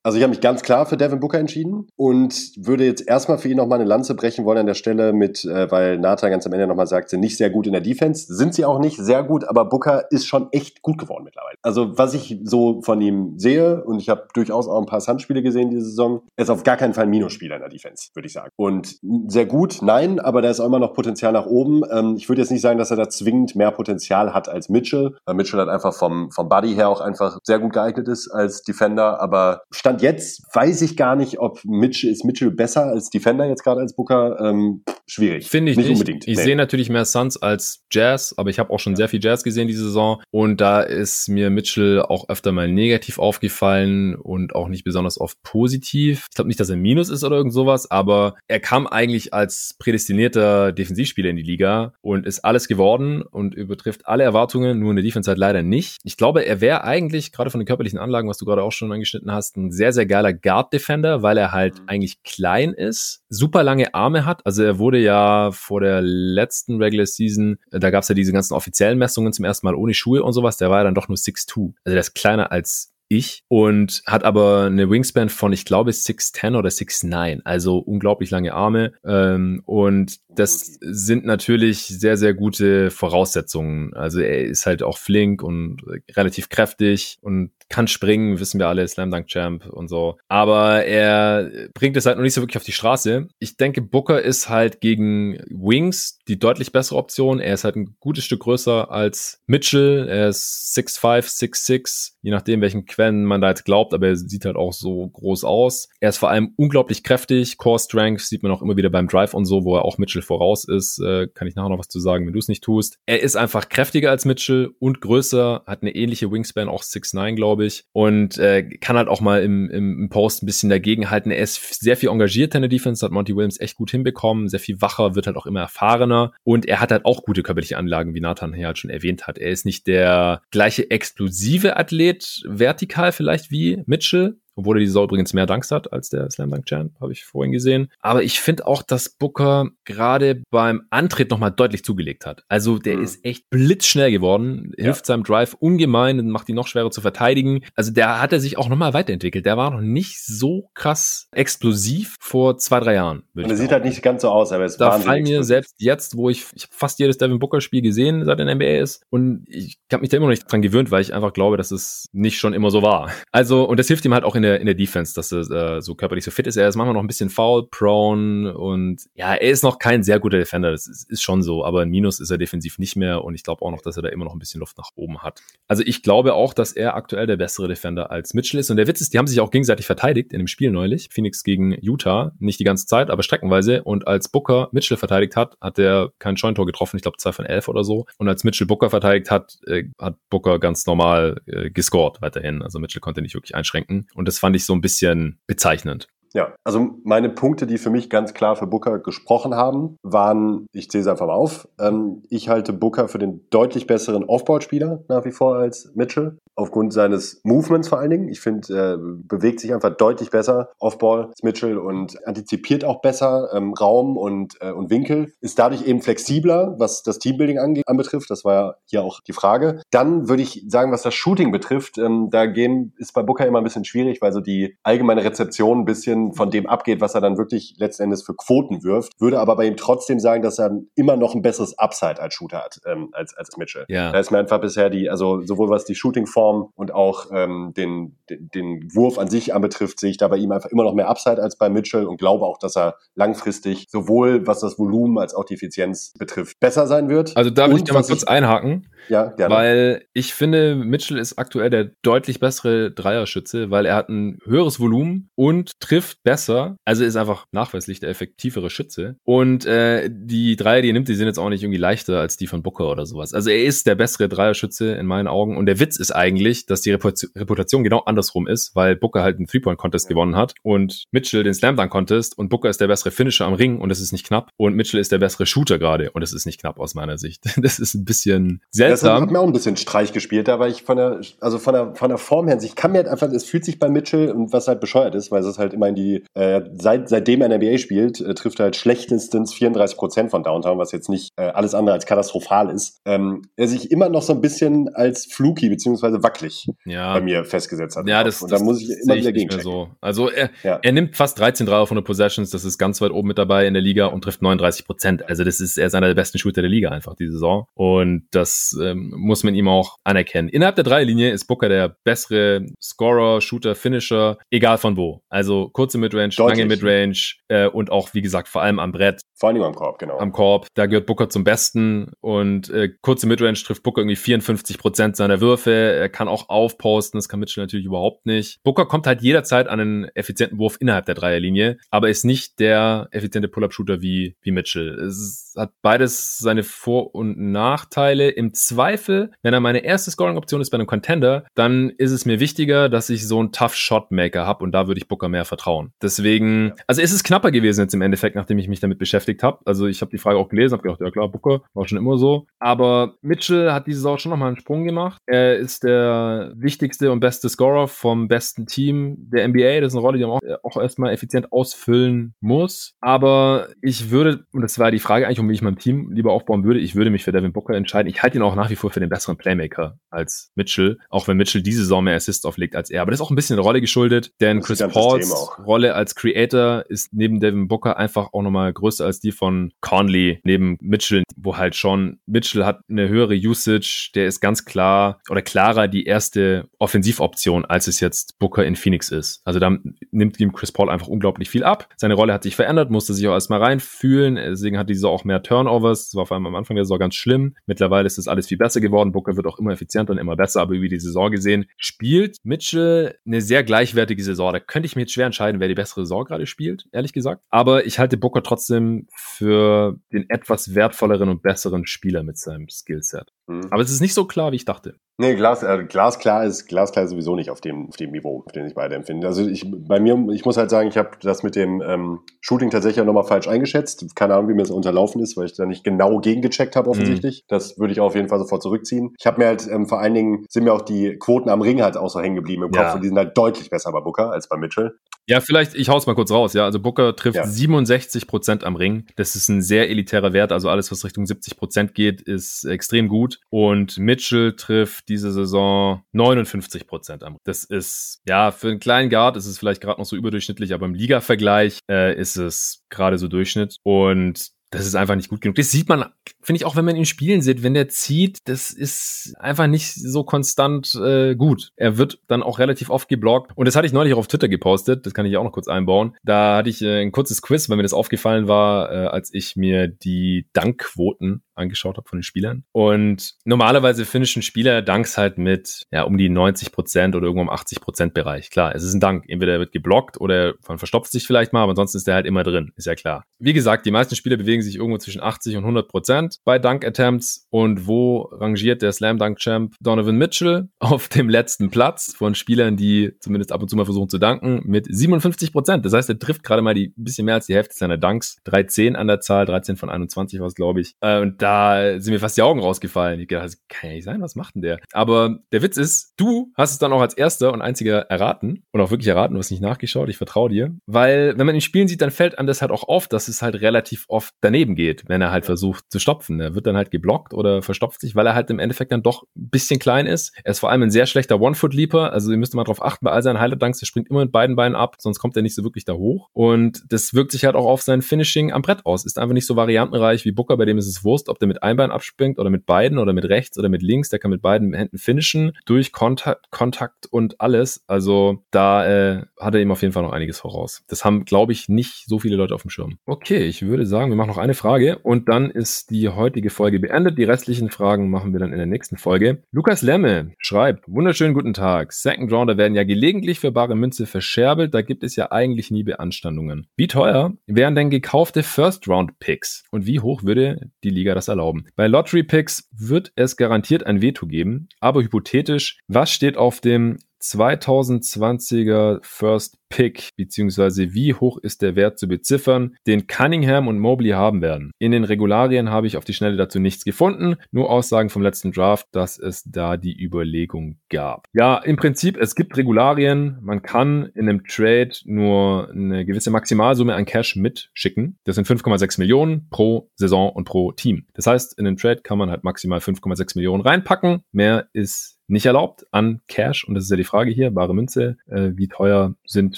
Also 0.01 0.17
ich 0.17 0.23
habe 0.23 0.29
mich 0.29 0.39
ganz 0.39 0.61
klar 0.61 0.85
für 0.85 0.95
Devin 0.95 1.19
Booker 1.19 1.39
entschieden 1.39 1.87
und 1.97 2.51
würde 2.57 2.85
jetzt 2.85 3.05
erstmal 3.05 3.37
für 3.37 3.49
ihn 3.49 3.57
nochmal 3.57 3.79
eine 3.79 3.87
Lanze 3.87 4.15
brechen 4.15 4.45
wollen 4.45 4.59
an 4.59 4.65
der 4.65 4.73
Stelle 4.73 5.11
mit, 5.11 5.43
äh, 5.43 5.69
weil 5.69 5.97
Nathan 5.97 6.31
ganz 6.31 6.47
am 6.47 6.53
Ende 6.53 6.67
nochmal 6.67 6.87
sagt, 6.87 7.09
sind 7.09 7.19
nicht 7.19 7.35
sehr 7.35 7.49
gut 7.49 7.67
in 7.67 7.73
der 7.73 7.81
Defense. 7.81 8.33
Sind 8.33 8.53
sie 8.53 8.63
auch 8.63 8.79
nicht 8.79 8.97
sehr 8.97 9.23
gut, 9.23 9.43
aber 9.43 9.65
Booker 9.65 10.09
ist 10.09 10.25
schon 10.25 10.47
echt 10.51 10.81
gut 10.81 10.97
geworden 10.97 11.25
mittlerweile. 11.25 11.57
Also 11.61 11.97
was 11.97 12.13
ich 12.13 12.39
so 12.43 12.81
von 12.81 13.01
ihm 13.01 13.37
sehe, 13.37 13.83
und 13.83 13.99
ich 13.99 14.07
habe 14.07 14.27
durchaus 14.33 14.69
auch 14.69 14.79
ein 14.79 14.85
paar 14.85 15.05
Handspiele 15.05 15.41
gesehen 15.41 15.69
diese 15.69 15.85
Saison, 15.85 16.21
er 16.35 16.43
ist 16.43 16.49
auf 16.49 16.63
gar 16.63 16.77
keinen 16.77 16.93
Fall 16.93 17.03
ein 17.03 17.09
Minusspieler 17.09 17.55
in 17.55 17.61
der 17.61 17.69
Defense, 17.69 18.09
würde 18.13 18.27
ich 18.27 18.33
sagen. 18.33 18.51
Und 18.55 18.99
sehr 19.27 19.45
gut, 19.45 19.79
nein, 19.81 20.19
aber 20.19 20.41
da 20.41 20.49
ist 20.49 20.59
auch 20.61 20.65
immer 20.65 20.79
noch 20.79 20.93
Potenzial 20.93 21.33
nach 21.33 21.45
oben. 21.45 21.83
Ähm, 21.91 22.15
ich 22.17 22.29
würde 22.29 22.41
jetzt 22.41 22.51
nicht 22.51 22.61
sagen, 22.61 22.79
dass 22.79 22.91
er 22.91 22.97
da 22.97 23.09
zwingend 23.09 23.55
mehr 23.55 23.71
Potenzial 23.71 24.33
hat 24.33 24.47
als 24.47 24.69
Mitchell, 24.69 25.17
weil 25.25 25.35
Mitchell 25.35 25.59
hat 25.59 25.67
einfach 25.67 25.93
vom, 25.93 26.31
vom 26.31 26.47
Body 26.47 26.73
her 26.73 26.87
auch 26.87 27.01
einfach 27.01 27.39
sehr 27.43 27.59
gut 27.59 27.73
geeignet 27.73 28.07
ist 28.07 28.29
als 28.29 28.61
Defender, 28.63 29.19
aber 29.19 29.63
Stand 29.89 30.01
jetzt 30.03 30.43
weiß 30.53 30.81
ich 30.83 30.95
gar 30.95 31.15
nicht, 31.15 31.39
ob 31.39 31.63
Mitchell, 31.65 32.11
ist 32.11 32.23
Mitchell 32.23 32.51
besser 32.51 32.85
als 32.85 33.09
Defender 33.09 33.45
jetzt 33.45 33.63
gerade 33.63 33.81
als 33.81 33.95
Booker? 33.95 34.37
Ähm, 34.39 34.83
schwierig. 35.07 35.49
Finde 35.49 35.71
ich 35.71 35.77
nicht, 35.77 35.89
nicht. 35.89 35.99
unbedingt. 35.99 36.27
Ich 36.27 36.37
nee. 36.37 36.43
sehe 36.43 36.55
natürlich 36.55 36.89
mehr 36.89 37.05
Suns 37.05 37.37
als 37.37 37.83
Jazz, 37.91 38.33
aber 38.37 38.49
ich 38.49 38.59
habe 38.59 38.71
auch 38.71 38.79
schon 38.79 38.93
ja. 38.93 38.97
sehr 38.97 39.09
viel 39.09 39.23
Jazz 39.23 39.43
gesehen 39.43 39.67
diese 39.67 39.83
Saison 39.83 40.21
und 40.31 40.61
da 40.61 40.81
ist 40.81 41.27
mir 41.27 41.49
Mitchell 41.49 42.01
auch 42.01 42.29
öfter 42.29 42.51
mal 42.51 42.67
negativ 42.67 43.17
aufgefallen 43.19 44.15
und 44.15 44.53
auch 44.55 44.67
nicht 44.67 44.83
besonders 44.83 45.19
oft 45.19 45.41
positiv. 45.43 46.27
Ich 46.29 46.35
glaube 46.35 46.47
nicht, 46.47 46.59
dass 46.59 46.69
er 46.69 46.77
Minus 46.77 47.09
ist 47.09 47.23
oder 47.23 47.37
irgend 47.37 47.53
sowas, 47.53 47.89
aber 47.89 48.35
er 48.47 48.59
kam 48.59 48.85
eigentlich 48.85 49.33
als 49.33 49.75
prädestinierter 49.79 50.71
Defensivspieler 50.71 51.29
in 51.29 51.35
die 51.35 51.43
Liga 51.43 51.93
und 52.01 52.25
ist 52.25 52.45
alles 52.45 52.67
geworden 52.67 53.23
und 53.23 53.55
übertrifft 53.55 54.07
alle 54.07 54.23
Erwartungen, 54.23 54.79
nur 54.79 54.91
in 54.91 54.97
der 54.97 55.03
Defense 55.03 55.29
halt 55.29 55.39
leider 55.39 55.63
nicht. 55.63 55.97
Ich 56.03 56.17
glaube, 56.17 56.45
er 56.45 56.61
wäre 56.61 56.83
eigentlich 56.83 57.31
gerade 57.31 57.49
von 57.49 57.59
den 57.59 57.65
körperlichen 57.65 57.99
Anlagen, 57.99 58.29
was 58.29 58.37
du 58.37 58.45
gerade 58.45 58.63
auch 58.63 58.71
schon 58.71 58.91
angeschnitten 58.91 59.31
hast, 59.31 59.57
ein 59.57 59.71
sehr, 59.79 59.93
sehr 59.93 60.05
geiler 60.05 60.33
Guard-Defender, 60.33 61.23
weil 61.23 61.37
er 61.37 61.53
halt 61.53 61.79
mhm. 61.79 61.85
eigentlich 61.87 62.21
klein 62.23 62.73
ist, 62.73 63.23
super 63.29 63.63
lange 63.63 63.93
Arme 63.93 64.25
hat. 64.25 64.45
Also 64.45 64.61
er 64.61 64.77
wurde 64.77 64.99
ja 64.99 65.51
vor 65.53 65.79
der 65.79 66.01
letzten 66.01 66.81
Regular 66.83 67.05
Season, 67.05 67.59
da 67.71 67.89
gab 67.89 68.03
es 68.03 68.09
ja 68.09 68.15
diese 68.15 68.33
ganzen 68.33 68.55
offiziellen 68.55 68.97
Messungen 68.97 69.31
zum 69.31 69.45
ersten 69.45 69.65
Mal 69.65 69.75
ohne 69.75 69.93
Schuhe 69.93 70.21
und 70.21 70.33
sowas, 70.33 70.57
der 70.57 70.69
war 70.69 70.79
ja 70.79 70.83
dann 70.83 70.95
doch 70.95 71.07
nur 71.07 71.17
6'2. 71.17 71.75
Also 71.85 71.93
der 71.93 72.01
ist 72.01 72.13
kleiner 72.13 72.51
als 72.51 72.91
ich 73.07 73.43
und 73.47 74.03
hat 74.05 74.23
aber 74.23 74.65
eine 74.65 74.89
Wingspan 74.89 75.29
von, 75.29 75.51
ich 75.51 75.65
glaube, 75.65 75.91
6'10 75.91 76.57
oder 76.57 76.69
6'9, 76.69 77.41
also 77.43 77.79
unglaublich 77.79 78.29
lange 78.29 78.53
Arme. 78.53 78.93
Ähm, 79.03 79.63
und 79.65 80.19
das 80.29 80.77
sind 80.81 81.25
natürlich 81.25 81.87
sehr, 81.87 82.17
sehr 82.17 82.33
gute 82.33 82.91
Voraussetzungen. 82.91 83.93
Also 83.93 84.19
er 84.19 84.43
ist 84.45 84.65
halt 84.65 84.83
auch 84.83 84.97
flink 84.97 85.41
und 85.41 85.81
relativ 86.15 86.49
kräftig 86.49 87.17
und 87.21 87.51
kann 87.69 87.87
springen, 87.87 88.39
wissen 88.39 88.59
wir 88.59 88.67
alle, 88.67 88.87
Slam 88.87 89.11
Dunk 89.11 89.27
Champ 89.27 89.65
und 89.67 89.87
so. 89.87 90.17
Aber 90.27 90.83
er 90.85 91.69
bringt 91.73 91.95
es 91.97 92.05
halt 92.05 92.17
noch 92.17 92.23
nicht 92.23 92.33
so 92.33 92.41
wirklich 92.41 92.57
auf 92.57 92.63
die 92.63 92.71
Straße. 92.71 93.27
Ich 93.39 93.57
denke, 93.57 93.81
Booker 93.81 94.21
ist 94.21 94.49
halt 94.49 94.81
gegen 94.81 95.39
Wings 95.49 96.19
die 96.27 96.39
deutlich 96.39 96.71
bessere 96.71 96.97
Option. 96.97 97.39
Er 97.39 97.53
ist 97.53 97.63
halt 97.63 97.75
ein 97.75 97.95
gutes 97.99 98.25
Stück 98.25 98.41
größer 98.41 98.91
als 98.91 99.41
Mitchell. 99.45 100.07
Er 100.09 100.29
ist 100.29 100.75
6'5, 100.75 101.25
6'6, 101.25 102.13
je 102.21 102.31
nachdem, 102.31 102.61
welchen 102.61 102.85
Quellen 102.85 103.23
man 103.25 103.41
da 103.41 103.49
jetzt 103.49 103.65
glaubt, 103.65 103.93
aber 103.93 104.07
er 104.07 104.15
sieht 104.15 104.45
halt 104.45 104.55
auch 104.55 104.73
so 104.73 105.07
groß 105.07 105.43
aus. 105.43 105.89
Er 105.99 106.09
ist 106.09 106.17
vor 106.17 106.29
allem 106.29 106.53
unglaublich 106.55 107.03
kräftig. 107.03 107.57
Core 107.57 107.79
Strength 107.79 108.21
sieht 108.21 108.43
man 108.43 108.51
auch 108.51 108.61
immer 108.61 108.77
wieder 108.77 108.89
beim 108.89 109.07
Drive 109.07 109.33
und 109.33 109.45
so, 109.45 109.63
wo 109.63 109.75
er 109.75 109.85
auch 109.85 109.97
Mitchell 109.97 110.21
voraus 110.21 110.67
ist. 110.67 110.99
Äh, 110.99 111.27
kann 111.27 111.47
ich 111.47 111.55
nachher 111.55 111.69
noch 111.69 111.79
was 111.79 111.87
zu 111.87 111.99
sagen, 111.99 112.25
wenn 112.25 112.33
du 112.33 112.39
es 112.39 112.47
nicht 112.47 112.63
tust. 112.63 112.97
Er 113.05 113.21
ist 113.21 113.35
einfach 113.35 113.69
kräftiger 113.69 114.09
als 114.09 114.25
Mitchell 114.25 114.71
und 114.79 115.01
größer, 115.01 115.63
hat 115.65 115.81
eine 115.81 115.95
ähnliche 115.95 116.31
Wingspan, 116.31 116.69
auch 116.69 116.83
6'9, 116.83 117.35
glaube 117.35 117.58
glaube 117.59 117.65
ich. 117.65 117.83
Und 117.91 118.37
äh, 118.37 118.63
kann 118.63 118.97
halt 118.97 119.07
auch 119.07 119.21
mal 119.21 119.43
im, 119.43 119.69
im, 119.69 120.09
Post 120.09 120.41
ein 120.41 120.45
bisschen 120.45 120.69
dagegenhalten. 120.69 121.31
Er 121.31 121.43
ist 121.43 121.81
sehr 121.81 121.97
viel 121.97 122.09
engagierter 122.09 122.57
in 122.57 122.63
der 122.63 122.69
Defense, 122.69 123.05
hat 123.05 123.11
Monty 123.11 123.35
Williams 123.35 123.59
echt 123.59 123.75
gut 123.75 123.91
hinbekommen, 123.91 124.47
sehr 124.47 124.59
viel 124.59 124.81
wacher, 124.81 125.15
wird 125.15 125.27
halt 125.27 125.37
auch 125.37 125.45
immer 125.45 125.61
erfahrener. 125.61 126.31
Und 126.43 126.65
er 126.65 126.79
hat 126.79 126.91
halt 126.91 127.05
auch 127.05 127.23
gute 127.23 127.43
körperliche 127.43 127.77
Anlagen, 127.77 128.13
wie 128.13 128.21
Nathan 128.21 128.53
hier 128.53 128.67
halt 128.67 128.77
schon 128.77 128.89
erwähnt 128.89 129.27
hat. 129.27 129.37
Er 129.37 129.51
ist 129.51 129.65
nicht 129.65 129.87
der 129.87 130.41
gleiche 130.51 130.89
explosive 130.89 131.77
Athlet, 131.77 132.41
vertikal 132.45 133.11
vielleicht 133.11 133.51
wie 133.51 133.83
Mitchell, 133.85 134.37
obwohl 134.59 134.77
er 134.77 134.81
die 134.81 134.87
Saison 134.87 135.05
übrigens 135.05 135.33
mehr 135.33 135.45
Dunks 135.45 135.71
hat 135.71 135.93
als 135.93 136.09
der 136.09 136.29
Slam 136.29 136.51
Dunk 136.51 136.65
Champ, 136.65 136.99
habe 136.99 137.13
ich 137.13 137.23
vorhin 137.23 137.53
gesehen. 137.53 137.89
Aber 138.01 138.23
ich 138.23 138.41
finde 138.41 138.67
auch, 138.67 138.83
dass 138.83 139.09
Booker 139.09 139.69
gerade 139.85 140.43
beim 140.49 140.83
Antritt 140.89 141.31
nochmal 141.31 141.51
deutlich 141.51 141.83
zugelegt 141.83 142.25
hat. 142.25 142.43
Also 142.49 142.77
der 142.77 142.97
mhm. 142.97 143.03
ist 143.03 143.23
echt 143.23 143.49
blitzschnell 143.49 144.11
geworden, 144.11 144.73
hilft 144.77 145.01
ja. 145.01 145.13
seinem 145.13 145.23
Drive 145.23 145.55
ungemein 145.59 146.19
und 146.19 146.29
macht 146.29 146.49
ihn 146.49 146.55
noch 146.55 146.67
schwerer 146.67 146.91
zu 146.91 146.99
verteidigen. 146.99 147.61
Also 147.75 147.91
der 147.91 148.21
hat 148.21 148.33
er 148.33 148.41
sich 148.41 148.57
auch 148.57 148.67
nochmal 148.67 148.93
weiterentwickelt. 148.93 149.45
Der 149.45 149.55
war 149.55 149.71
noch 149.71 149.81
nicht 149.81 150.19
so 150.25 150.69
krass 150.73 151.27
explosiv 151.31 152.15
vor 152.19 152.57
zwei, 152.57 152.81
drei 152.81 152.95
Jahren. 152.95 153.23
Und 153.33 153.49
er 153.49 153.55
sieht 153.55 153.71
halt 153.71 153.85
nicht 153.85 154.01
ganz 154.01 154.23
so 154.23 154.29
aus, 154.29 154.51
aber 154.51 154.65
es 154.65 154.75
Da 154.75 154.99
fallen 154.99 155.23
mir 155.23 155.43
selbst 155.45 155.75
jetzt, 155.77 156.17
wo 156.17 156.29
ich, 156.29 156.47
ich 156.53 156.67
fast 156.69 156.99
jedes 156.99 157.17
Devin 157.17 157.39
Booker 157.39 157.61
Spiel 157.61 157.81
gesehen, 157.81 158.25
seit 158.25 158.39
er 158.39 158.47
in 158.47 158.47
der 158.47 158.55
NBA 158.55 158.83
ist 158.83 159.03
und 159.09 159.45
ich 159.47 159.79
habe 159.91 160.01
mich 160.01 160.09
da 160.09 160.17
immer 160.17 160.25
noch 160.25 160.31
nicht 160.31 160.51
dran 160.51 160.61
gewöhnt, 160.61 160.91
weil 160.91 161.01
ich 161.01 161.13
einfach 161.13 161.31
glaube, 161.31 161.55
dass 161.55 161.71
es 161.71 162.09
nicht 162.11 162.39
schon 162.39 162.53
immer 162.53 162.71
so 162.71 162.81
war. 162.81 163.09
Also, 163.31 163.63
und 163.63 163.79
das 163.79 163.87
hilft 163.87 164.05
ihm 164.05 164.13
halt 164.13 164.23
auch 164.23 164.35
in 164.35 164.41
der 164.41 164.48
der, 164.49 164.59
in 164.59 164.65
der 164.65 164.75
Defense, 164.75 165.13
dass 165.13 165.31
er 165.31 165.77
äh, 165.77 165.81
so 165.81 165.95
körperlich 165.95 166.25
so 166.25 166.31
fit 166.31 166.47
ist. 166.47 166.57
Er 166.57 166.67
ist 166.67 166.75
manchmal 166.75 166.93
noch 166.93 167.03
ein 167.03 167.07
bisschen 167.07 167.29
foul-prone 167.29 168.57
und 168.57 169.01
ja, 169.15 169.33
er 169.33 169.49
ist 169.49 169.63
noch 169.63 169.79
kein 169.79 170.03
sehr 170.03 170.19
guter 170.19 170.37
Defender. 170.37 170.71
Das 170.71 170.87
ist, 170.87 171.09
ist 171.09 171.21
schon 171.21 171.41
so, 171.43 171.63
aber 171.63 171.81
ein 171.81 171.89
Minus 171.89 172.19
ist 172.19 172.31
er 172.31 172.37
defensiv 172.37 172.79
nicht 172.79 172.95
mehr 172.95 173.23
und 173.23 173.35
ich 173.35 173.43
glaube 173.43 173.63
auch 173.63 173.71
noch, 173.71 173.81
dass 173.81 173.97
er 173.97 174.03
da 174.03 174.09
immer 174.09 174.25
noch 174.25 174.33
ein 174.33 174.39
bisschen 174.39 174.59
Luft 174.59 174.77
nach 174.77 174.91
oben 174.95 175.19
hat. 175.19 175.41
Also 175.67 175.83
ich 175.85 176.03
glaube 176.03 176.33
auch, 176.33 176.53
dass 176.53 176.71
er 176.71 176.95
aktuell 176.95 177.27
der 177.27 177.37
bessere 177.37 177.67
Defender 177.67 178.11
als 178.11 178.33
Mitchell 178.33 178.59
ist. 178.59 178.71
Und 178.71 178.77
der 178.77 178.87
Witz 178.87 179.01
ist, 179.01 179.13
die 179.13 179.17
haben 179.17 179.27
sich 179.27 179.39
auch 179.39 179.51
gegenseitig 179.51 179.85
verteidigt 179.85 180.33
in 180.33 180.39
dem 180.39 180.47
Spiel 180.47 180.71
neulich. 180.71 181.09
Phoenix 181.11 181.43
gegen 181.43 181.77
Utah. 181.81 182.33
Nicht 182.39 182.59
die 182.59 182.63
ganze 182.63 182.85
Zeit, 182.85 183.09
aber 183.09 183.23
streckenweise. 183.23 183.83
Und 183.83 184.07
als 184.07 184.29
Booker 184.29 184.69
Mitchell 184.71 184.97
verteidigt 184.97 185.35
hat, 185.35 185.57
hat 185.61 185.79
er 185.79 186.11
kein 186.19 186.37
Scheuntor 186.37 186.65
getroffen. 186.65 186.97
Ich 186.97 187.03
glaube, 187.03 187.17
zwei 187.17 187.31
von 187.31 187.45
elf 187.45 187.67
oder 187.67 187.83
so. 187.83 188.05
Und 188.17 188.29
als 188.29 188.43
Mitchell 188.43 188.67
Booker 188.67 188.89
verteidigt 188.89 189.31
hat, 189.31 189.57
äh, 189.67 189.85
hat 189.99 190.15
Booker 190.29 190.59
ganz 190.59 190.85
normal 190.85 191.41
äh, 191.45 191.69
gescored 191.69 192.21
weiterhin. 192.21 192.61
Also 192.61 192.79
Mitchell 192.79 193.01
konnte 193.01 193.21
nicht 193.21 193.35
wirklich 193.35 193.55
einschränken. 193.55 194.07
Und 194.13 194.27
das 194.29 194.39
fand 194.39 194.55
ich 194.55 194.63
so 194.63 194.73
ein 194.73 194.81
bisschen 194.81 195.39
bezeichnend. 195.47 196.07
Ja, 196.33 196.53
also 196.63 196.95
meine 197.03 197.29
Punkte, 197.29 197.65
die 197.65 197.77
für 197.77 197.89
mich 197.89 198.09
ganz 198.09 198.33
klar 198.33 198.55
für 198.55 198.67
Booker 198.67 198.99
gesprochen 198.99 199.55
haben, 199.55 199.97
waren, 200.03 200.67
ich 200.73 200.89
zähle 200.89 201.01
es 201.01 201.07
einfach 201.07 201.27
mal 201.27 201.33
auf, 201.33 201.67
ähm, 201.79 202.23
ich 202.29 202.49
halte 202.49 202.73
Booker 202.73 203.07
für 203.07 203.19
den 203.19 203.41
deutlich 203.49 203.87
besseren 203.87 204.23
Offball-Spieler 204.23 205.03
nach 205.07 205.25
wie 205.25 205.31
vor 205.31 205.55
als 205.55 205.91
Mitchell 205.95 206.37
aufgrund 206.59 206.93
seines 206.93 207.41
Movements 207.43 207.87
vor 207.87 207.99
allen 207.99 208.09
Dingen. 208.09 208.27
Ich 208.27 208.41
finde, 208.41 208.75
er 208.75 208.97
bewegt 208.97 209.61
sich 209.61 209.73
einfach 209.73 209.95
deutlich 209.95 210.29
besser 210.29 210.69
Offball 210.79 211.27
als 211.27 211.41
Mitchell 211.41 211.77
und 211.77 212.25
antizipiert 212.27 212.83
auch 212.83 213.01
besser 213.01 213.49
ähm, 213.53 213.73
Raum 213.73 214.17
und, 214.17 214.55
äh, 214.59 214.71
und 214.71 214.89
Winkel. 214.89 215.31
Ist 215.41 215.57
dadurch 215.57 215.87
eben 215.87 216.01
flexibler, 216.01 216.75
was 216.77 217.01
das 217.01 217.19
Teambuilding 217.19 217.57
angeht, 217.59 217.87
anbetrifft. 217.87 218.29
Das 218.29 218.43
war 218.43 218.53
ja 218.53 218.75
hier 218.85 219.03
auch 219.03 219.21
die 219.21 219.33
Frage. 219.33 219.81
Dann 219.89 220.27
würde 220.27 220.43
ich 220.43 220.65
sagen, 220.67 220.91
was 220.91 221.01
das 221.01 221.13
Shooting 221.13 221.51
betrifft, 221.51 221.97
ähm, 221.97 222.29
da 222.29 222.45
gehen, 222.45 222.93
ist 222.97 223.13
bei 223.13 223.23
Booker 223.23 223.47
immer 223.47 223.59
ein 223.59 223.63
bisschen 223.63 223.85
schwierig, 223.85 224.21
weil 224.21 224.33
so 224.33 224.41
die 224.41 224.75
allgemeine 224.83 225.23
Rezeption 225.23 225.79
ein 225.79 225.85
bisschen 225.85 226.18
von 226.33 226.51
dem 226.51 226.67
abgeht, 226.67 227.01
was 227.01 227.15
er 227.15 227.21
dann 227.21 227.37
wirklich 227.37 227.75
letzten 227.77 228.03
Endes 228.03 228.23
für 228.23 228.35
Quoten 228.35 228.83
wirft. 228.83 229.13
Würde 229.19 229.39
aber 229.39 229.55
bei 229.55 229.65
ihm 229.65 229.77
trotzdem 229.77 230.19
sagen, 230.19 230.43
dass 230.43 230.59
er 230.59 230.71
immer 230.95 231.15
noch 231.15 231.35
ein 231.35 231.41
besseres 231.41 231.77
Upside 231.77 232.21
als 232.21 232.33
Shooter 232.33 232.59
hat, 232.59 232.79
ähm, 232.85 233.09
als, 233.13 233.35
als 233.35 233.57
Mitchell. 233.57 233.85
Ja. 233.87 234.11
Da 234.11 234.19
ist 234.19 234.31
mir 234.31 234.39
einfach 234.39 234.61
bisher 234.61 234.89
die, 234.89 235.09
also 235.09 235.41
sowohl 235.41 235.69
was 235.69 235.85
die 235.85 235.95
Shooting-Form 235.95 236.39
Form 236.39 236.71
und 236.75 236.93
auch 236.93 237.27
ähm, 237.33 237.73
den, 237.75 238.17
den, 238.29 238.49
den 238.53 238.95
Wurf 238.95 239.17
an 239.17 239.29
sich 239.29 239.53
anbetrifft, 239.53 239.99
sehe 239.99 240.11
ich 240.11 240.17
da 240.17 240.27
bei 240.27 240.37
ihm 240.37 240.51
einfach 240.51 240.69
immer 240.69 240.83
noch 240.83 240.93
mehr 240.93 241.09
Upside 241.09 241.41
als 241.41 241.57
bei 241.57 241.69
Mitchell 241.69 242.05
und 242.05 242.17
glaube 242.17 242.45
auch, 242.45 242.57
dass 242.57 242.77
er 242.77 242.95
langfristig 243.15 243.87
sowohl 243.89 244.47
was 244.47 244.59
das 244.59 244.79
Volumen 244.79 245.17
als 245.17 245.33
auch 245.33 245.45
die 245.45 245.55
Effizienz 245.55 246.13
betrifft 246.17 246.59
besser 246.59 246.87
sein 246.87 247.09
wird. 247.09 247.35
Also 247.35 247.49
da 247.49 247.69
will 247.69 247.77
ich 247.77 247.91
mal 247.91 248.03
kurz 248.03 248.23
einhaken. 248.23 248.87
Ja, 249.09 249.27
gerne. 249.31 249.53
Weil 249.53 250.05
ich 250.13 250.33
finde, 250.33 250.75
Mitchell 250.75 251.17
ist 251.17 251.37
aktuell 251.37 251.69
der 251.69 251.91
deutlich 252.03 252.39
bessere 252.39 252.91
Dreierschütze, 252.91 253.71
weil 253.71 253.85
er 253.85 253.95
hat 253.95 254.09
ein 254.09 254.39
höheres 254.45 254.79
Volumen 254.79 255.29
und 255.35 255.79
trifft 255.79 256.08
besser. 256.23 256.77
Also 256.85 257.03
ist 257.03 257.15
einfach 257.15 257.45
nachweislich 257.51 257.99
der 257.99 258.09
effektivere 258.09 258.69
Schütze. 258.69 259.15
Und 259.23 259.65
äh, 259.65 260.09
die 260.11 260.55
Dreier, 260.55 260.81
die 260.81 260.89
er 260.89 260.93
nimmt, 260.93 261.07
die 261.07 261.15
sind 261.15 261.27
jetzt 261.27 261.39
auch 261.39 261.49
nicht 261.49 261.63
irgendwie 261.63 261.79
leichter 261.79 262.19
als 262.19 262.37
die 262.37 262.47
von 262.47 262.63
Booker 262.63 262.89
oder 262.91 263.05
sowas. 263.05 263.33
Also 263.33 263.49
er 263.49 263.63
ist 263.63 263.87
der 263.87 263.95
bessere 263.95 264.29
Dreierschütze 264.29 264.93
in 264.93 265.05
meinen 265.05 265.27
Augen. 265.27 265.57
Und 265.57 265.65
der 265.65 265.79
Witz 265.79 265.97
ist 265.97 266.11
eigentlich, 266.11 266.65
dass 266.65 266.81
die 266.81 266.91
Reputation 266.91 267.83
genau 267.83 267.99
andersrum 267.99 268.47
ist, 268.47 268.75
weil 268.75 268.95
Booker 268.95 269.23
halt 269.23 269.37
einen 269.37 269.47
Three-Point-Contest 269.47 270.05
ja. 270.05 270.09
gewonnen 270.09 270.35
hat 270.35 270.53
und 270.63 271.05
Mitchell 271.11 271.43
den 271.43 271.53
Slam-Dunk-Contest 271.53 272.37
und 272.37 272.49
Booker 272.49 272.69
ist 272.69 272.81
der 272.81 272.87
bessere 272.87 273.11
Finisher 273.11 273.45
am 273.45 273.53
Ring 273.53 273.79
und 273.79 273.91
es 273.91 273.99
ist 273.99 274.11
nicht 274.11 274.25
knapp 274.25 274.49
und 274.57 274.75
Mitchell 274.75 274.99
ist 274.99 275.11
der 275.11 275.17
bessere 275.17 275.45
Shooter 275.45 275.79
gerade 275.79 276.11
und 276.11 276.21
es 276.21 276.33
ist 276.33 276.45
nicht 276.45 276.59
knapp 276.59 276.79
aus 276.79 276.95
meiner 276.95 277.17
Sicht. 277.17 277.43
Das 277.69 277.77
ist 277.77 277.93
ein 277.93 278.05
bisschen 278.05 278.61
seltsam. 278.71 279.15
Das 279.15 279.21
hat 279.21 279.31
mir 279.31 279.39
auch 279.39 279.45
ein 279.45 279.53
bisschen 279.53 279.77
Streich 279.77 280.11
gespielt, 280.11 280.47
da 280.47 280.59
war 280.59 280.67
ich 280.67 280.83
von 280.83 280.97
der, 280.97 281.21
also 281.39 281.59
von 281.59 281.73
der, 281.73 281.95
von 281.95 282.09
der 282.09 282.17
Form 282.17 282.47
her, 282.47 282.57
ich 282.61 282.75
kann 282.75 282.91
mir 282.91 282.99
halt 282.99 283.07
einfach, 283.07 283.29
es 283.31 283.43
fühlt 283.43 283.63
sich 283.63 283.79
bei 283.79 283.89
Mitchell 283.89 284.31
und 284.31 284.53
was 284.53 284.67
halt 284.67 284.79
bescheuert 284.79 285.13
ist, 285.13 285.29
weil 285.29 285.43
es 285.43 285.59
halt 285.59 285.73
immer 285.73 285.87
in 285.87 285.95
die, 285.99 286.23
äh, 286.33 286.61
seit, 286.73 287.09
seitdem 287.09 287.41
er 287.41 287.51
in 287.51 287.59
der 287.59 287.69
NBA 287.69 287.77
spielt, 287.77 288.21
äh, 288.21 288.33
trifft 288.33 288.59
er 288.59 288.65
halt 288.65 288.75
schlechtestens 288.75 289.53
34 289.53 289.97
Prozent 289.97 290.31
von 290.31 290.43
Downtown, 290.43 290.77
was 290.77 290.91
jetzt 290.91 291.09
nicht 291.09 291.29
äh, 291.37 291.43
alles 291.43 291.73
andere 291.73 291.93
als 291.93 292.05
katastrophal 292.05 292.69
ist. 292.69 292.99
Ähm, 293.05 293.43
er 293.55 293.67
sich 293.67 293.91
immer 293.91 294.09
noch 294.09 294.21
so 294.21 294.33
ein 294.33 294.41
bisschen 294.41 294.89
als 294.95 295.25
fluky 295.25 295.69
beziehungsweise 295.69 296.23
wackelig 296.23 296.67
ja. 296.85 297.13
bei 297.13 297.21
mir 297.21 297.43
festgesetzt 297.43 297.97
hat. 297.97 298.07
Ja, 298.07 298.23
das, 298.23 298.41
und 298.41 298.51
da 298.51 298.59
muss 298.59 298.81
ich 298.81 298.89
immer 299.03 299.15
wieder 299.15 299.31
gegen 299.31 299.59
so. 299.61 299.89
Also 300.01 300.29
er, 300.29 300.49
ja. 300.63 300.79
er 300.81 300.91
nimmt 300.91 301.15
fast 301.15 301.39
13 301.39 301.65
Dreier 301.65 301.87
von 301.87 301.95
der 301.95 302.03
Possessions, 302.03 302.51
das 302.51 302.65
ist 302.65 302.77
ganz 302.77 303.01
weit 303.01 303.11
oben 303.11 303.27
mit 303.27 303.37
dabei 303.37 303.67
in 303.67 303.73
der 303.73 303.83
Liga 303.83 304.07
und 304.07 304.23
trifft 304.23 304.41
39 304.41 304.85
Prozent. 304.85 305.27
Also 305.27 305.43
das 305.43 305.59
ist, 305.59 305.77
er 305.77 305.87
ist 305.87 305.95
einer 305.95 306.07
der 306.07 306.15
besten 306.15 306.37
Shooter 306.37 306.61
der 306.61 306.69
Liga 306.69 306.89
einfach 306.89 307.15
die 307.15 307.27
Saison. 307.27 307.65
Und 307.73 308.27
das 308.31 308.77
ähm, 308.81 309.13
muss 309.15 309.43
man 309.43 309.55
ihm 309.55 309.67
auch 309.67 309.97
anerkennen. 310.03 310.49
Innerhalb 310.49 310.75
der 310.75 310.83
Dreierlinie 310.83 311.31
ist 311.31 311.45
Booker 311.45 311.69
der 311.69 311.95
bessere 312.03 312.65
Scorer, 312.81 313.41
Shooter, 313.41 313.75
Finisher, 313.75 314.37
egal 314.49 314.77
von 314.77 314.97
wo. 314.97 315.21
Also 315.29 315.69
kurze 315.89 315.97
Midrange, 315.97 316.33
lange 316.37 316.65
Midrange 316.65 317.33
äh, 317.47 317.67
und 317.67 317.91
auch, 317.91 318.13
wie 318.13 318.21
gesagt, 318.21 318.47
vor 318.47 318.61
allem 318.61 318.79
am 318.79 318.91
Brett. 318.91 319.21
Vor 319.35 319.49
allem 319.49 319.63
am 319.63 319.73
Korb, 319.73 319.97
genau. 319.97 320.19
Am 320.19 320.31
Korb. 320.31 320.67
Da 320.75 320.85
gehört 320.85 321.07
Booker 321.07 321.29
zum 321.29 321.43
Besten 321.43 322.11
und 322.21 322.69
äh, 322.69 322.89
kurze 323.01 323.25
Midrange 323.25 323.55
trifft 323.55 323.81
Booker 323.83 324.01
irgendwie 324.01 324.15
54 324.15 324.77
Prozent 324.77 325.15
seiner 325.15 325.41
Würfe. 325.41 325.71
Er 325.71 326.09
kann 326.09 326.27
auch 326.27 326.49
aufposten, 326.49 327.17
das 327.17 327.27
kann 327.27 327.39
Mitchell 327.39 327.63
natürlich 327.63 327.85
überhaupt 327.85 328.25
nicht. 328.25 328.61
Booker 328.63 328.85
kommt 328.85 329.07
halt 329.07 329.21
jederzeit 329.21 329.67
an 329.67 329.79
einen 329.79 330.03
effizienten 330.13 330.59
Wurf 330.59 330.77
innerhalb 330.79 331.05
der 331.05 331.15
Dreierlinie, 331.15 331.77
aber 331.89 332.09
ist 332.09 332.25
nicht 332.25 332.59
der 332.59 333.07
effiziente 333.11 333.47
Pull-Up-Shooter 333.47 334.01
wie, 334.01 334.35
wie 334.41 334.51
Mitchell. 334.51 334.89
Es 334.99 335.48
hat 335.59 335.73
beides 335.81 336.37
seine 336.37 336.63
Vor- 336.63 337.13
und 337.13 337.37
Nachteile. 337.37 338.29
Im 338.29 338.53
Zweifel, 338.53 339.31
wenn 339.41 339.53
er 339.53 339.59
meine 339.59 339.79
erste 339.79 340.11
Scoring-Option 340.11 340.61
ist 340.61 340.69
bei 340.69 340.75
einem 340.75 340.87
Contender, 340.87 341.45
dann 341.55 341.89
ist 341.89 342.11
es 342.11 342.25
mir 342.25 342.39
wichtiger, 342.39 342.89
dass 342.89 343.09
ich 343.09 343.27
so 343.27 343.39
einen 343.39 343.51
Tough-Shot-Maker 343.51 344.45
habe 344.45 344.63
und 344.63 344.71
da 344.71 344.87
würde 344.87 344.99
ich 344.99 345.07
Booker 345.07 345.29
mehr 345.29 345.45
vertrauen. 345.45 345.91
Deswegen, 346.01 346.73
also 346.87 347.01
ist 347.01 347.11
es 347.11 347.23
knapper 347.23 347.51
gewesen 347.51 347.81
jetzt 347.81 347.93
im 347.93 348.01
Endeffekt, 348.01 348.35
nachdem 348.35 348.57
ich 348.57 348.67
mich 348.67 348.79
damit 348.79 348.99
beschäftigt 348.99 349.43
habe. 349.43 349.59
Also 349.65 349.87
ich 349.87 350.01
habe 350.01 350.11
die 350.11 350.17
Frage 350.17 350.37
auch 350.37 350.49
gelesen, 350.49 350.73
habe 350.73 350.83
gedacht, 350.83 351.01
ja 351.01 351.11
klar, 351.11 351.29
Booker 351.29 351.61
war 351.73 351.87
schon 351.87 351.97
immer 351.97 352.17
so. 352.17 352.47
Aber 352.59 353.15
Mitchell 353.21 353.71
hat 353.71 353.87
diese 353.87 353.97
Saison 353.97 354.17
schon 354.17 354.29
nochmal 354.31 354.49
einen 354.49 354.57
Sprung 354.57 354.85
gemacht. 354.85 355.21
Er 355.25 355.57
ist 355.57 355.83
der 355.83 356.53
wichtigste 356.55 357.11
und 357.11 357.19
beste 357.19 357.49
Scorer 357.49 357.87
vom 357.87 358.27
besten 358.27 358.65
Team 358.65 359.17
der 359.29 359.47
NBA. 359.47 359.81
Das 359.81 359.93
ist 359.93 359.95
eine 359.95 360.01
Rolle, 360.01 360.17
die 360.17 360.25
man 360.25 360.39
auch, 360.63 360.63
auch 360.63 360.81
erstmal 360.81 361.13
effizient 361.13 361.51
ausfüllen 361.51 362.33
muss. 362.39 362.93
Aber 363.01 363.67
ich 363.81 364.11
würde, 364.11 364.45
und 364.53 364.61
das 364.61 364.79
war 364.79 364.91
die 364.91 364.99
Frage 364.99 365.25
eigentlich, 365.25 365.39
um 365.39 365.48
wie 365.49 365.53
ich 365.53 365.61
mein 365.61 365.77
Team 365.77 366.11
lieber 366.11 366.31
aufbauen 366.31 366.63
würde, 366.63 366.79
ich 366.79 366.95
würde 366.95 367.09
mich 367.09 367.23
für 367.23 367.31
Devin 367.31 367.53
Booker 367.53 367.73
entscheiden. 367.73 368.09
Ich 368.09 368.21
halte 368.23 368.37
ihn 368.37 368.43
auch 368.43 368.55
nach 368.55 368.69
wie 368.69 368.75
vor 368.75 368.91
für 368.91 368.99
den 368.99 369.09
besseren 369.09 369.37
Playmaker 369.37 369.99
als 370.09 370.51
Mitchell, 370.55 370.97
auch 371.09 371.27
wenn 371.27 371.37
Mitchell 371.37 371.61
diese 371.61 371.81
Saison 371.81 372.03
mehr 372.03 372.15
Assists 372.15 372.45
auflegt 372.45 372.75
als 372.75 372.89
er. 372.89 373.01
Aber 373.01 373.11
das 373.11 373.19
ist 373.19 373.25
auch 373.25 373.31
ein 373.31 373.35
bisschen 373.35 373.55
eine 373.55 373.63
Rolle 373.63 373.81
geschuldet, 373.81 374.31
denn 374.39 374.61
Chris 374.61 374.79
Pauls 374.79 375.33
Rolle 375.65 375.95
als 375.95 376.15
Creator 376.15 376.85
ist 376.87 377.13
neben 377.13 377.39
Devin 377.39 377.67
Booker 377.67 377.97
einfach 377.97 378.33
auch 378.33 378.41
nochmal 378.41 378.71
größer 378.73 379.05
als 379.05 379.19
die 379.19 379.31
von 379.31 379.71
Conley 379.81 380.39
neben 380.43 380.77
Mitchell, 380.81 381.23
wo 381.35 381.57
halt 381.57 381.75
schon 381.75 382.19
Mitchell 382.25 382.65
hat 382.65 382.81
eine 382.89 383.09
höhere 383.09 383.35
Usage, 383.35 384.11
der 384.15 384.27
ist 384.27 384.39
ganz 384.39 384.65
klar 384.65 385.21
oder 385.29 385.41
klarer 385.41 385.87
die 385.87 386.05
erste 386.05 386.67
Offensivoption, 386.79 387.65
als 387.65 387.87
es 387.87 387.99
jetzt 387.99 388.39
Booker 388.39 388.65
in 388.65 388.75
Phoenix 388.75 389.09
ist. 389.09 389.41
Also 389.45 389.59
da 389.59 389.77
nimmt 390.11 390.39
ihm 390.39 390.53
Chris 390.53 390.71
Paul 390.71 390.89
einfach 390.89 391.07
unglaublich 391.07 391.49
viel 391.49 391.63
ab. 391.63 391.89
Seine 391.97 392.13
Rolle 392.13 392.33
hat 392.33 392.43
sich 392.43 392.55
verändert, 392.55 392.91
musste 392.91 393.13
sich 393.13 393.27
auch 393.27 393.33
erstmal 393.33 393.61
reinfühlen. 393.61 394.35
Deswegen 394.35 394.77
hat 394.77 394.89
diese 394.89 395.07
auch 395.07 395.23
mehr 395.29 395.41
Turnovers. 395.41 396.09
Das 396.09 396.15
war 396.15 396.25
vor 396.25 396.35
allem 396.35 396.45
am 396.45 396.55
Anfang 396.55 396.75
der 396.75 396.85
Saison 396.85 396.99
ganz 396.99 397.15
schlimm. 397.15 397.55
Mittlerweile 397.65 398.05
ist 398.07 398.17
das 398.17 398.27
alles 398.27 398.47
viel 398.47 398.57
besser 398.57 398.81
geworden. 398.81 399.11
Booker 399.11 399.37
wird 399.37 399.47
auch 399.47 399.59
immer 399.59 399.71
effizienter 399.71 400.11
und 400.11 400.19
immer 400.19 400.35
besser, 400.35 400.61
aber 400.61 400.73
wie 400.73 400.89
die 400.89 400.99
Saison 400.99 401.31
gesehen, 401.31 401.65
spielt 401.77 402.37
Mitchell 402.43 403.15
eine 403.25 403.41
sehr 403.41 403.63
gleichwertige 403.63 404.23
Saison. 404.23 404.51
Da 404.51 404.59
könnte 404.59 404.87
ich 404.87 404.95
mir 404.95 405.03
jetzt 405.03 405.13
schwer 405.13 405.25
entscheiden, 405.25 405.61
wer 405.61 405.67
die 405.67 405.75
bessere 405.75 406.01
Saison 406.01 406.25
gerade 406.25 406.45
spielt, 406.45 406.87
ehrlich 406.91 407.13
gesagt. 407.13 407.41
Aber 407.49 407.85
ich 407.85 407.99
halte 407.99 408.17
Booker 408.17 408.43
trotzdem 408.43 409.07
für 409.15 409.97
den 410.11 410.29
etwas 410.29 410.75
wertvolleren 410.75 411.29
und 411.29 411.41
besseren 411.41 411.85
Spieler 411.85 412.23
mit 412.23 412.37
seinem 412.37 412.67
Skillset. 412.69 413.31
Mhm. 413.47 413.67
Aber 413.71 413.81
es 413.81 413.91
ist 413.91 414.01
nicht 414.01 414.13
so 414.13 414.25
klar, 414.25 414.51
wie 414.51 414.57
ich 414.57 414.65
dachte. 414.65 414.95
Nee, 415.21 415.35
Glas, 415.35 415.63
äh, 415.63 415.83
glasklar 415.83 416.45
ist 416.45 416.67
glasklar 416.67 417.05
sowieso 417.05 417.35
nicht 417.35 417.49
auf 417.49 417.59
dem, 417.59 417.89
auf 417.89 417.97
dem 417.97 418.11
Niveau, 418.11 418.41
auf 418.45 418.53
dem 418.53 418.65
ich 418.65 418.73
beide 418.73 418.95
empfinde. 418.95 419.27
Also 419.27 419.45
ich, 419.45 419.69
bei 419.69 419.99
mir, 419.99 420.17
ich 420.31 420.45
muss 420.45 420.55
halt 420.55 420.69
sagen, 420.69 420.87
ich 420.87 420.97
habe 420.97 421.09
das 421.21 421.43
mit 421.43 421.57
dem 421.57 421.81
ähm, 421.81 422.19
Shooting 422.39 422.69
tatsächlich 422.69 423.03
nochmal 423.05 423.25
falsch 423.25 423.49
eingeschätzt. 423.49 424.15
Keine 424.15 424.35
Ahnung, 424.35 424.47
wie 424.47 424.53
mir 424.53 424.63
das 424.63 424.71
unterlaufen 424.71 425.21
ist, 425.21 425.35
weil 425.35 425.47
ich 425.47 425.57
da 425.57 425.65
nicht 425.65 425.83
genau 425.83 426.19
gegengecheckt 426.19 426.77
habe 426.77 426.89
offensichtlich. 426.89 427.41
Mhm. 427.41 427.45
Das 427.49 427.77
würde 427.77 427.91
ich 427.91 427.99
auf 427.99 428.15
jeden 428.15 428.29
Fall 428.29 428.39
sofort 428.39 428.63
zurückziehen. 428.63 429.13
Ich 429.19 429.25
habe 429.25 429.39
mir 429.39 429.47
halt 429.47 429.67
ähm, 429.69 429.87
vor 429.87 429.99
allen 429.99 430.13
Dingen, 430.13 430.45
sind 430.47 430.63
mir 430.63 430.73
auch 430.73 430.83
die 430.83 431.17
Quoten 431.19 431.49
am 431.49 431.61
Ring 431.61 431.81
halt 431.81 431.97
auch 431.97 432.09
so 432.09 432.21
hängen 432.21 432.35
geblieben 432.35 432.63
im 432.63 432.71
Kopf 432.71 432.81
ja. 432.81 432.93
und 432.93 433.03
die 433.03 433.09
sind 433.09 433.17
halt 433.17 433.37
deutlich 433.37 433.69
besser 433.69 433.91
bei 433.91 433.99
Booker 433.99 434.31
als 434.31 434.47
bei 434.47 434.55
Mitchell. 434.55 434.95
Ja, 435.29 435.41
vielleicht, 435.41 435.75
ich 435.75 435.89
hau's 435.89 436.07
mal 436.07 436.15
kurz 436.15 436.31
raus, 436.31 436.53
ja. 436.53 436.65
Also 436.65 436.79
Booker 436.79 437.15
trifft 437.15 437.35
ja. 437.35 437.45
67 437.45 438.25
Prozent 438.25 438.63
am 438.63 438.75
Ring. 438.75 439.05
Das 439.15 439.35
ist 439.35 439.47
ein 439.47 439.61
sehr 439.61 439.87
elitärer 439.89 440.33
Wert. 440.33 440.51
Also 440.51 440.69
alles, 440.69 440.91
was 440.91 441.05
Richtung 441.05 441.27
70 441.27 441.55
Prozent 441.55 441.93
geht, 441.93 442.21
ist 442.21 442.65
extrem 442.65 443.07
gut. 443.07 443.39
Und 443.49 443.99
Mitchell 443.99 444.55
trifft 444.55 445.07
diese 445.07 445.31
Saison 445.31 446.01
59 446.13 446.87
Prozent 446.87 447.23
am. 447.23 447.37
Das 447.43 447.63
ist, 447.63 448.21
ja, 448.27 448.49
für 448.49 448.69
einen 448.69 448.79
kleinen 448.79 449.11
Guard 449.11 449.37
ist 449.37 449.45
es 449.45 449.59
vielleicht 449.59 449.81
gerade 449.81 450.01
noch 450.01 450.07
so 450.07 450.15
überdurchschnittlich, 450.15 450.73
aber 450.73 450.87
im 450.87 450.95
Liga-Vergleich 450.95 451.77
äh, 451.87 452.19
ist 452.19 452.35
es 452.35 452.83
gerade 452.89 453.19
so 453.19 453.27
Durchschnitt. 453.27 453.77
Und 453.83 454.49
das 454.71 454.85
ist 454.85 454.95
einfach 454.95 455.15
nicht 455.15 455.29
gut 455.29 455.41
genug. 455.41 455.55
Das 455.55 455.71
sieht 455.71 455.89
man, 455.89 456.05
finde 456.41 456.57
ich, 456.57 456.65
auch 456.65 456.75
wenn 456.75 456.85
man 456.85 456.95
ihn 456.95 457.05
spielen 457.05 457.41
sieht. 457.41 457.63
Wenn 457.63 457.73
der 457.73 457.89
zieht, 457.89 458.39
das 458.45 458.71
ist 458.71 459.33
einfach 459.39 459.67
nicht 459.67 459.93
so 459.93 460.23
konstant 460.23 460.95
äh, 460.95 461.35
gut. 461.35 461.71
Er 461.75 461.97
wird 461.97 462.19
dann 462.27 462.43
auch 462.43 462.59
relativ 462.59 462.89
oft 462.89 463.09
geblockt. 463.09 463.51
Und 463.55 463.65
das 463.67 463.75
hatte 463.75 463.87
ich 463.87 463.93
neulich 463.93 464.13
auch 464.13 464.19
auf 464.19 464.27
Twitter 464.27 464.47
gepostet. 464.47 465.05
Das 465.05 465.13
kann 465.13 465.25
ich 465.25 465.37
auch 465.37 465.43
noch 465.43 465.51
kurz 465.51 465.67
einbauen. 465.67 466.15
Da 466.23 466.57
hatte 466.57 466.69
ich 466.69 466.81
äh, 466.81 467.01
ein 467.01 467.11
kurzes 467.11 467.41
Quiz, 467.41 467.69
weil 467.69 467.77
mir 467.77 467.83
das 467.83 467.93
aufgefallen 467.93 468.47
war, 468.47 468.91
äh, 468.91 469.07
als 469.07 469.33
ich 469.33 469.55
mir 469.55 469.87
die 469.87 470.47
Dankquoten 470.53 471.43
angeschaut 471.59 471.97
habe 471.97 472.07
von 472.07 472.19
den 472.19 472.23
Spielern. 472.23 472.63
Und 472.71 473.35
normalerweise 473.43 474.05
finishen 474.05 474.41
Spieler 474.41 474.81
Dunks 474.81 475.17
halt 475.17 475.37
mit 475.37 475.83
ja 475.91 476.03
um 476.03 476.17
die 476.17 476.29
90 476.29 476.71
Prozent 476.71 477.15
oder 477.15 477.25
irgendwo 477.25 477.43
im 477.43 477.49
80 477.49 477.81
Prozent 477.81 478.13
Bereich. 478.13 478.49
Klar, 478.49 478.73
es 478.73 478.83
ist 478.83 478.93
ein 478.93 478.99
Dank. 478.99 479.25
Entweder 479.27 479.53
er 479.53 479.59
wird 479.59 479.71
geblockt 479.71 480.19
oder 480.19 480.55
man 480.67 480.77
verstopft 480.77 481.11
sich 481.11 481.27
vielleicht 481.27 481.53
mal, 481.53 481.61
aber 481.61 481.71
ansonsten 481.71 481.97
ist 481.97 482.07
der 482.07 482.15
halt 482.15 482.25
immer 482.25 482.43
drin. 482.43 482.71
Ist 482.75 482.87
ja 482.87 482.95
klar. 482.95 483.25
Wie 483.37 483.53
gesagt, 483.53 483.85
die 483.85 483.91
meisten 483.91 484.15
Spieler 484.15 484.37
bewegen 484.37 484.61
sich 484.61 484.77
irgendwo 484.77 484.97
zwischen 484.97 485.21
80 485.21 485.57
und 485.57 485.63
100 485.63 485.87
Prozent 485.87 486.28
bei 486.45 486.59
Dunk 486.59 486.85
Attempts. 486.85 487.47
Und 487.49 487.87
wo 487.87 488.29
rangiert 488.31 488.81
der 488.81 488.91
Slam 488.91 489.17
Dunk 489.17 489.39
Champ 489.39 489.75
Donovan 489.79 490.15
Mitchell? 490.15 490.69
Auf 490.79 491.09
dem 491.09 491.29
letzten 491.29 491.69
Platz 491.69 492.13
von 492.15 492.35
Spielern, 492.35 492.77
die 492.77 493.13
zumindest 493.19 493.51
ab 493.51 493.61
und 493.61 493.69
zu 493.69 493.75
mal 493.75 493.85
versuchen 493.85 494.09
zu 494.09 494.17
danken, 494.17 494.61
mit 494.65 494.87
57 494.89 495.51
Prozent. 495.51 495.85
Das 495.85 495.93
heißt, 495.93 496.09
er 496.09 496.19
trifft 496.19 496.43
gerade 496.43 496.61
mal 496.61 496.73
die 496.73 496.93
bisschen 496.95 497.25
mehr 497.25 497.35
als 497.35 497.47
die 497.47 497.55
Hälfte 497.55 497.75
seiner 497.75 497.97
Dunks. 497.97 498.37
13 498.45 498.95
an 498.95 499.07
der 499.07 499.19
Zahl, 499.19 499.45
13 499.45 499.77
von 499.77 499.89
21 499.89 500.39
war 500.39 500.47
es, 500.47 500.55
glaube 500.55 500.81
ich. 500.81 500.95
Äh, 501.01 501.19
und 501.19 501.41
da 501.41 501.99
sind 501.99 502.13
mir 502.13 502.19
fast 502.19 502.37
die 502.37 502.41
Augen 502.41 502.59
rausgefallen. 502.59 503.19
Ich 503.19 503.27
dachte, 503.27 503.43
das 503.43 503.67
kann 503.67 503.89
ja 503.89 503.95
nicht 503.95 504.05
sein, 504.05 504.21
was 504.21 504.35
macht 504.35 504.55
denn 504.55 504.61
der? 504.61 504.79
Aber 504.93 505.39
der 505.51 505.61
Witz 505.61 505.77
ist, 505.77 506.13
du 506.17 506.51
hast 506.55 506.71
es 506.71 506.79
dann 506.79 506.93
auch 506.93 507.01
als 507.01 507.13
erster 507.13 507.53
und 507.53 507.61
einziger 507.61 508.01
erraten 508.01 508.63
und 508.71 508.81
auch 508.81 508.91
wirklich 508.91 509.07
erraten, 509.07 509.33
du 509.33 509.39
hast 509.39 509.51
nicht 509.51 509.61
nachgeschaut, 509.61 510.09
ich 510.09 510.17
vertraue 510.17 510.49
dir. 510.49 510.75
Weil, 510.85 511.37
wenn 511.37 511.45
man 511.45 511.55
ihn 511.55 511.61
spielen 511.61 511.87
sieht, 511.87 512.01
dann 512.01 512.11
fällt 512.11 512.37
einem 512.37 512.47
das 512.47 512.61
halt 512.61 512.71
auch 512.71 512.83
auf, 512.87 513.07
dass 513.07 513.27
es 513.27 513.41
halt 513.41 513.55
relativ 513.61 514.05
oft 514.07 514.33
daneben 514.41 514.75
geht, 514.75 515.03
wenn 515.07 515.21
er 515.21 515.31
halt 515.31 515.45
versucht 515.45 515.85
zu 515.89 515.99
stopfen. 516.19 516.39
Er 516.39 516.55
wird 516.55 516.67
dann 516.67 516.75
halt 516.75 516.91
geblockt 516.91 517.33
oder 517.33 517.61
verstopft 517.61 518.01
sich, 518.01 518.15
weil 518.15 518.27
er 518.27 518.35
halt 518.35 518.49
im 518.49 518.59
Endeffekt 518.59 518.91
dann 518.91 519.03
doch 519.03 519.23
ein 519.35 519.49
bisschen 519.49 519.79
klein 519.79 520.05
ist. 520.05 520.33
Er 520.43 520.51
ist 520.51 520.59
vor 520.59 520.69
allem 520.69 520.83
ein 520.83 520.91
sehr 520.91 521.05
schlechter 521.05 521.39
One-Foot-Leaper, 521.39 522.11
also 522.11 522.31
ihr 522.31 522.37
müsst 522.37 522.53
mal 522.55 522.63
drauf 522.63 522.83
achten, 522.83 523.05
bei 523.05 523.11
all 523.11 523.23
seinen 523.23 523.39
Highlight-Dunks, 523.39 523.81
er 523.81 523.85
springt 523.85 524.09
immer 524.09 524.21
mit 524.21 524.31
beiden 524.31 524.55
Beinen 524.55 524.75
ab, 524.75 524.95
sonst 524.99 525.19
kommt 525.19 525.35
er 525.35 525.41
nicht 525.41 525.55
so 525.55 525.63
wirklich 525.63 525.85
da 525.85 525.93
hoch. 525.93 526.29
Und 526.33 526.83
das 526.89 527.13
wirkt 527.13 527.31
sich 527.31 527.45
halt 527.45 527.55
auch 527.55 527.65
auf 527.65 527.81
sein 527.81 528.01
Finishing 528.01 528.51
am 528.51 528.61
Brett 528.61 528.85
aus. 528.85 529.05
Ist 529.05 529.17
einfach 529.17 529.33
nicht 529.33 529.45
so 529.45 529.55
variantenreich 529.55 530.25
wie 530.25 530.31
Booker, 530.31 530.57
bei 530.57 530.65
dem 530.65 530.77
ist 530.77 530.87
es 530.87 531.03
Wurst, 531.03 531.29
ob 531.29 531.39
der 531.39 531.47
mit 531.47 531.63
einem 531.63 531.77
Bein 531.77 531.91
abspringt 531.91 532.39
oder 532.39 532.49
mit 532.49 532.65
beiden 532.65 532.97
oder 532.97 533.13
mit 533.13 533.25
rechts 533.25 533.57
oder 533.57 533.69
mit 533.69 533.81
links. 533.81 534.09
Der 534.09 534.19
kann 534.19 534.31
mit 534.31 534.41
beiden 534.41 534.73
Händen 534.73 534.97
finishen 534.97 535.53
durch 535.65 535.91
Kontakt, 535.91 536.51
Kontakt 536.51 537.05
und 537.05 537.39
alles. 537.39 537.83
Also 537.87 538.43
da 538.51 538.85
äh, 538.85 539.25
hat 539.39 539.55
er 539.55 539.61
ihm 539.61 539.71
auf 539.71 539.81
jeden 539.81 539.93
Fall 539.93 540.03
noch 540.03 540.11
einiges 540.11 540.39
voraus. 540.39 540.83
Das 540.87 541.05
haben, 541.05 541.25
glaube 541.25 541.53
ich, 541.53 541.69
nicht 541.69 542.05
so 542.07 542.19
viele 542.19 542.35
Leute 542.35 542.55
auf 542.55 542.63
dem 542.63 542.69
Schirm. 542.69 542.97
Okay, 543.05 543.45
ich 543.45 543.61
würde 543.61 543.85
sagen, 543.85 544.11
wir 544.11 544.17
machen 544.17 544.29
noch 544.29 544.37
eine 544.37 544.53
Frage 544.53 544.99
und 544.99 545.29
dann 545.29 545.49
ist 545.49 545.89
die 545.91 546.08
die 546.09 546.15
heutige 546.15 546.49
Folge 546.49 546.79
beendet. 546.79 547.17
Die 547.17 547.23
restlichen 547.23 547.69
Fragen 547.69 548.09
machen 548.09 548.33
wir 548.33 548.39
dann 548.39 548.51
in 548.51 548.57
der 548.57 548.65
nächsten 548.65 548.97
Folge. 548.97 549.43
Lukas 549.51 549.81
Lemme 549.81 550.31
schreibt, 550.39 550.87
wunderschönen 550.87 551.33
guten 551.33 551.53
Tag. 551.53 551.93
Second 551.93 552.31
Rounder 552.31 552.57
werden 552.57 552.75
ja 552.75 552.83
gelegentlich 552.83 553.39
für 553.39 553.51
bare 553.51 553.75
Münze 553.75 554.05
verscherbelt. 554.05 554.73
Da 554.73 554.81
gibt 554.81 555.03
es 555.03 555.15
ja 555.15 555.31
eigentlich 555.31 555.71
nie 555.71 555.83
Beanstandungen. 555.83 556.67
Wie 556.75 556.87
teuer 556.87 557.33
wären 557.47 557.75
denn 557.75 557.89
gekaufte 557.89 558.43
First 558.43 558.87
Round 558.87 559.19
Picks? 559.19 559.63
Und 559.71 559.85
wie 559.85 559.99
hoch 559.99 560.23
würde 560.23 560.69
die 560.83 560.89
Liga 560.89 561.13
das 561.13 561.27
erlauben? 561.27 561.65
Bei 561.75 561.87
Lottery 561.87 562.23
Picks 562.23 562.67
wird 562.75 563.11
es 563.15 563.37
garantiert 563.37 563.85
ein 563.85 564.01
Veto 564.01 564.25
geben. 564.25 564.69
Aber 564.79 565.01
hypothetisch, 565.01 565.79
was 565.87 566.11
steht 566.11 566.37
auf 566.37 566.59
dem 566.59 566.97
2020er 567.21 568.99
First 569.01 569.59
Pick, 569.69 570.09
beziehungsweise 570.17 570.93
wie 570.93 571.13
hoch 571.13 571.37
ist 571.37 571.61
der 571.61 571.75
Wert 571.75 571.99
zu 571.99 572.07
beziffern, 572.07 572.75
den 572.87 573.07
Cunningham 573.07 573.67
und 573.67 573.79
Mobley 573.79 574.09
haben 574.09 574.41
werden. 574.41 574.71
In 574.79 574.91
den 574.91 575.03
Regularien 575.03 575.69
habe 575.69 575.87
ich 575.87 575.95
auf 575.95 576.05
die 576.05 576.13
Schnelle 576.13 576.37
dazu 576.37 576.59
nichts 576.59 576.83
gefunden, 576.83 577.35
nur 577.51 577.69
Aussagen 577.69 578.09
vom 578.09 578.23
letzten 578.23 578.51
Draft, 578.51 578.87
dass 578.91 579.19
es 579.19 579.43
da 579.45 579.77
die 579.77 579.95
Überlegung 579.95 580.79
gab. 580.89 581.27
Ja, 581.33 581.57
im 581.59 581.75
Prinzip, 581.75 582.17
es 582.17 582.35
gibt 582.35 582.57
Regularien, 582.57 583.37
man 583.41 583.61
kann 583.61 584.07
in 584.15 584.27
einem 584.27 584.43
Trade 584.43 584.91
nur 585.05 585.69
eine 585.69 586.05
gewisse 586.05 586.31
Maximalsumme 586.31 586.95
an 586.95 587.05
Cash 587.05 587.35
mitschicken. 587.35 588.17
Das 588.23 588.35
sind 588.35 588.47
5,6 588.47 588.99
Millionen 588.99 589.49
pro 589.49 589.91
Saison 589.95 590.31
und 590.31 590.45
pro 590.45 590.71
Team. 590.71 591.05
Das 591.13 591.27
heißt, 591.27 591.59
in 591.59 591.67
einem 591.67 591.77
Trade 591.77 592.01
kann 592.01 592.17
man 592.17 592.31
halt 592.31 592.43
maximal 592.43 592.79
5,6 592.79 593.37
Millionen 593.37 593.61
reinpacken. 593.61 594.23
Mehr 594.31 594.67
ist 594.73 595.18
nicht 595.29 595.45
erlaubt 595.45 595.85
an 595.91 596.21
Cash. 596.27 596.63
Und 596.65 596.75
das 596.75 596.85
ist 596.85 596.91
ja 596.91 596.97
die 596.97 597.03
Frage 597.03 597.31
hier, 597.31 597.51
bare 597.51 597.73
Münze. 597.73 598.17
Äh, 598.27 598.51
wie 598.55 598.67
teuer 598.67 599.15
sind 599.25 599.57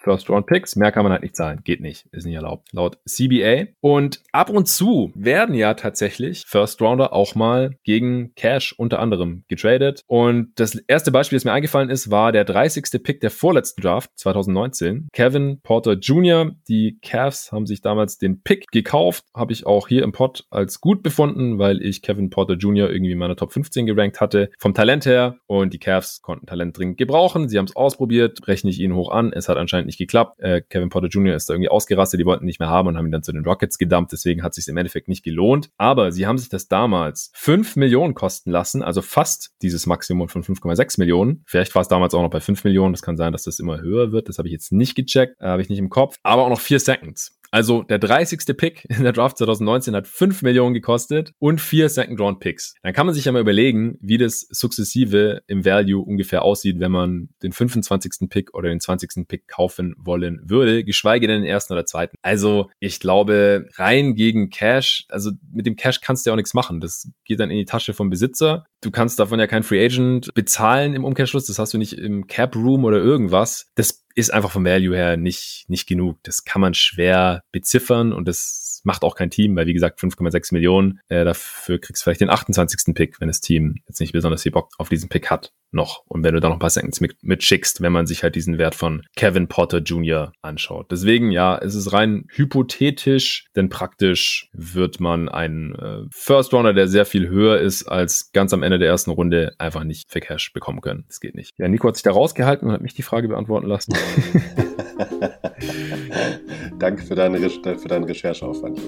First-Round-Picks? 0.00 0.76
Mehr 0.76 0.92
kann 0.92 1.04
man 1.04 1.12
halt 1.12 1.22
nicht 1.22 1.36
zahlen. 1.36 1.60
Geht 1.64 1.80
nicht. 1.80 2.06
Ist 2.12 2.26
nicht 2.26 2.34
erlaubt. 2.34 2.68
Laut 2.72 2.98
CBA. 3.06 3.66
Und 3.80 4.22
ab 4.32 4.50
und 4.50 4.68
zu 4.68 5.12
werden 5.14 5.54
ja 5.54 5.74
tatsächlich 5.74 6.44
First-Rounder 6.46 7.12
auch 7.12 7.34
mal 7.34 7.76
gegen 7.84 8.34
Cash 8.34 8.74
unter 8.76 8.98
anderem 8.98 9.44
getradet. 9.48 10.02
Und 10.06 10.52
das 10.56 10.74
erste 10.74 11.10
Beispiel, 11.10 11.36
das 11.36 11.44
mir 11.44 11.52
eingefallen 11.52 11.90
ist, 11.90 12.10
war 12.10 12.32
der 12.32 12.44
30. 12.44 13.02
Pick 13.02 13.20
der 13.20 13.30
vorletzten 13.30 13.82
Draft 13.82 14.10
2019. 14.16 15.08
Kevin 15.12 15.60
Porter 15.62 15.92
Jr. 15.92 16.52
Die 16.68 16.98
Cavs 17.02 17.52
haben 17.52 17.66
sich 17.66 17.80
damals 17.80 18.18
den 18.18 18.42
Pick 18.42 18.66
gekauft. 18.70 19.24
Habe 19.34 19.52
ich 19.52 19.66
auch 19.66 19.88
hier 19.88 20.02
im 20.02 20.12
Pod 20.12 20.46
als 20.50 20.80
gut 20.80 21.02
befunden, 21.02 21.58
weil 21.58 21.82
ich 21.82 22.02
Kevin 22.02 22.30
Porter 22.30 22.54
Jr. 22.54 22.90
irgendwie 22.90 23.12
in 23.12 23.18
meiner 23.18 23.36
Top 23.36 23.52
15 23.52 23.86
gerankt 23.86 24.20
hatte. 24.20 24.50
Vom 24.58 24.74
Talent 24.74 25.06
her. 25.06 25.36
Und 25.62 25.72
die 25.72 25.78
Cavs 25.78 26.22
konnten 26.22 26.46
Talent 26.46 26.76
dringend 26.76 26.98
gebrauchen. 26.98 27.48
Sie 27.48 27.58
haben 27.58 27.66
es 27.66 27.76
ausprobiert, 27.76 28.46
rechne 28.46 28.70
ich 28.70 28.80
ihnen 28.80 28.94
hoch 28.94 29.10
an. 29.10 29.32
Es 29.32 29.48
hat 29.48 29.56
anscheinend 29.56 29.86
nicht 29.86 29.98
geklappt. 29.98 30.40
Äh, 30.40 30.62
Kevin 30.68 30.88
Porter 30.88 31.08
Jr. 31.08 31.34
ist 31.34 31.48
da 31.48 31.54
irgendwie 31.54 31.68
ausgerastet, 31.68 32.20
die 32.20 32.24
wollten 32.24 32.44
ihn 32.44 32.46
nicht 32.46 32.60
mehr 32.60 32.68
haben 32.68 32.88
und 32.88 32.96
haben 32.96 33.06
ihn 33.06 33.12
dann 33.12 33.22
zu 33.22 33.32
den 33.32 33.44
Rockets 33.44 33.78
gedumpt. 33.78 34.12
Deswegen 34.12 34.42
hat 34.42 34.52
es 34.52 34.64
sich 34.64 34.68
im 34.68 34.76
Endeffekt 34.76 35.08
nicht 35.08 35.24
gelohnt. 35.24 35.70
Aber 35.76 36.12
sie 36.12 36.26
haben 36.26 36.38
sich 36.38 36.48
das 36.48 36.68
damals 36.68 37.30
5 37.34 37.76
Millionen 37.76 38.14
kosten 38.14 38.50
lassen, 38.50 38.82
also 38.82 39.02
fast 39.02 39.50
dieses 39.62 39.86
Maximum 39.86 40.28
von 40.28 40.42
5,6 40.42 40.98
Millionen. 40.98 41.42
Vielleicht 41.46 41.74
war 41.74 41.82
es 41.82 41.88
damals 41.88 42.14
auch 42.14 42.22
noch 42.22 42.30
bei 42.30 42.40
5 42.40 42.64
Millionen. 42.64 42.92
Das 42.92 43.02
kann 43.02 43.16
sein, 43.16 43.32
dass 43.32 43.44
das 43.44 43.58
immer 43.58 43.80
höher 43.80 44.12
wird. 44.12 44.28
Das 44.28 44.38
habe 44.38 44.48
ich 44.48 44.52
jetzt 44.52 44.72
nicht 44.72 44.94
gecheckt, 44.94 45.40
äh, 45.40 45.46
habe 45.46 45.62
ich 45.62 45.68
nicht 45.68 45.78
im 45.78 45.90
Kopf. 45.90 46.16
Aber 46.22 46.42
auch 46.42 46.50
noch 46.50 46.60
4 46.60 46.80
Seconds. 46.80 47.37
Also 47.50 47.82
der 47.82 47.98
30. 47.98 48.56
Pick 48.56 48.84
in 48.88 49.02
der 49.02 49.12
Draft 49.12 49.38
2019 49.38 49.94
hat 49.94 50.06
5 50.06 50.42
Millionen 50.42 50.74
gekostet 50.74 51.32
und 51.38 51.60
4 51.60 51.88
Second 51.88 52.20
Round 52.20 52.40
Picks. 52.40 52.74
Dann 52.82 52.92
kann 52.92 53.06
man 53.06 53.14
sich 53.14 53.24
ja 53.24 53.32
mal 53.32 53.40
überlegen, 53.40 53.98
wie 54.00 54.18
das 54.18 54.46
sukzessive 54.50 55.42
im 55.46 55.64
Value 55.64 56.02
ungefähr 56.02 56.42
aussieht, 56.42 56.80
wenn 56.80 56.92
man 56.92 57.28
den 57.42 57.52
25. 57.52 58.28
Pick 58.28 58.54
oder 58.54 58.68
den 58.68 58.80
20. 58.80 59.26
Pick 59.26 59.48
kaufen 59.48 59.94
wollen 59.98 60.40
würde, 60.44 60.84
geschweige 60.84 61.26
denn 61.26 61.42
den 61.42 61.50
ersten 61.50 61.72
oder 61.72 61.86
zweiten. 61.86 62.16
Also 62.22 62.70
ich 62.80 63.00
glaube, 63.00 63.66
rein 63.76 64.14
gegen 64.14 64.50
Cash, 64.50 65.06
also 65.08 65.30
mit 65.50 65.66
dem 65.66 65.76
Cash 65.76 66.00
kannst 66.00 66.24
du 66.24 66.30
ja 66.30 66.34
auch 66.34 66.36
nichts 66.36 66.54
machen. 66.54 66.80
Das 66.80 67.10
geht 67.24 67.40
dann 67.40 67.50
in 67.50 67.58
die 67.58 67.64
Tasche 67.64 67.94
vom 67.94 68.10
Besitzer. 68.10 68.66
Du 68.80 68.90
kannst 68.90 69.18
davon 69.18 69.40
ja 69.40 69.46
kein 69.46 69.62
Free 69.62 69.84
Agent 69.84 70.32
bezahlen 70.34 70.94
im 70.94 71.04
Umkehrschluss. 71.04 71.46
Das 71.46 71.58
hast 71.58 71.74
du 71.74 71.78
nicht 71.78 71.94
im 71.94 72.26
Cap 72.26 72.54
Room 72.54 72.84
oder 72.84 72.98
irgendwas. 72.98 73.70
Das 73.74 74.04
ist 74.18 74.30
einfach 74.30 74.50
vom 74.50 74.64
Value 74.64 74.96
her 74.96 75.16
nicht, 75.16 75.64
nicht 75.68 75.86
genug. 75.86 76.18
Das 76.24 76.44
kann 76.44 76.60
man 76.60 76.74
schwer 76.74 77.44
beziffern 77.52 78.12
und 78.12 78.26
das 78.26 78.67
macht 78.84 79.02
auch 79.02 79.14
kein 79.14 79.30
Team, 79.30 79.56
weil 79.56 79.66
wie 79.66 79.74
gesagt 79.74 80.00
5,6 80.00 80.52
Millionen, 80.52 81.00
äh, 81.08 81.24
dafür 81.24 81.78
kriegst 81.78 82.02
du 82.02 82.04
vielleicht 82.04 82.20
den 82.20 82.30
28. 82.30 82.94
Pick, 82.94 83.20
wenn 83.20 83.28
das 83.28 83.40
Team 83.40 83.76
jetzt 83.86 84.00
nicht 84.00 84.12
besonders 84.12 84.42
viel 84.42 84.52
Bock 84.52 84.70
auf 84.78 84.88
diesen 84.88 85.08
Pick 85.08 85.30
hat 85.30 85.52
noch. 85.70 86.02
Und 86.06 86.24
wenn 86.24 86.34
du 86.34 86.40
da 86.40 86.48
noch 86.48 86.56
ein 86.56 86.60
paar 86.60 86.70
Seconds 86.70 87.00
mit, 87.00 87.16
mitschickst, 87.22 87.82
wenn 87.82 87.92
man 87.92 88.06
sich 88.06 88.22
halt 88.22 88.34
diesen 88.34 88.58
Wert 88.58 88.74
von 88.74 89.02
Kevin 89.16 89.48
Potter 89.48 89.78
Jr. 89.78 90.32
anschaut. 90.42 90.90
Deswegen, 90.90 91.30
ja, 91.30 91.58
es 91.58 91.74
ist 91.74 91.92
rein 91.92 92.26
hypothetisch, 92.30 93.46
denn 93.54 93.68
praktisch 93.68 94.48
wird 94.52 95.00
man 95.00 95.28
einen 95.28 95.74
äh, 95.74 96.04
First 96.10 96.52
Rounder, 96.52 96.72
der 96.72 96.88
sehr 96.88 97.04
viel 97.04 97.28
höher 97.28 97.58
ist 97.58 97.84
als 97.84 98.30
ganz 98.32 98.52
am 98.52 98.62
Ende 98.62 98.78
der 98.78 98.88
ersten 98.88 99.10
Runde, 99.10 99.54
einfach 99.58 99.84
nicht 99.84 100.10
für 100.10 100.20
Cash 100.20 100.52
bekommen 100.52 100.80
können. 100.80 101.04
Das 101.08 101.20
geht 101.20 101.34
nicht. 101.34 101.58
Ja, 101.58 101.68
Nico 101.68 101.88
hat 101.88 101.96
sich 101.96 102.02
da 102.02 102.12
rausgehalten 102.12 102.68
und 102.68 102.74
hat 102.74 102.82
mich 102.82 102.94
die 102.94 103.02
Frage 103.02 103.28
beantworten 103.28 103.66
lassen. 103.66 103.94
Danke 106.78 107.02
für 107.02 107.14
deine, 107.14 107.38
für 107.38 107.88
deinen 107.88 108.04
Rechercheaufwand. 108.04 108.80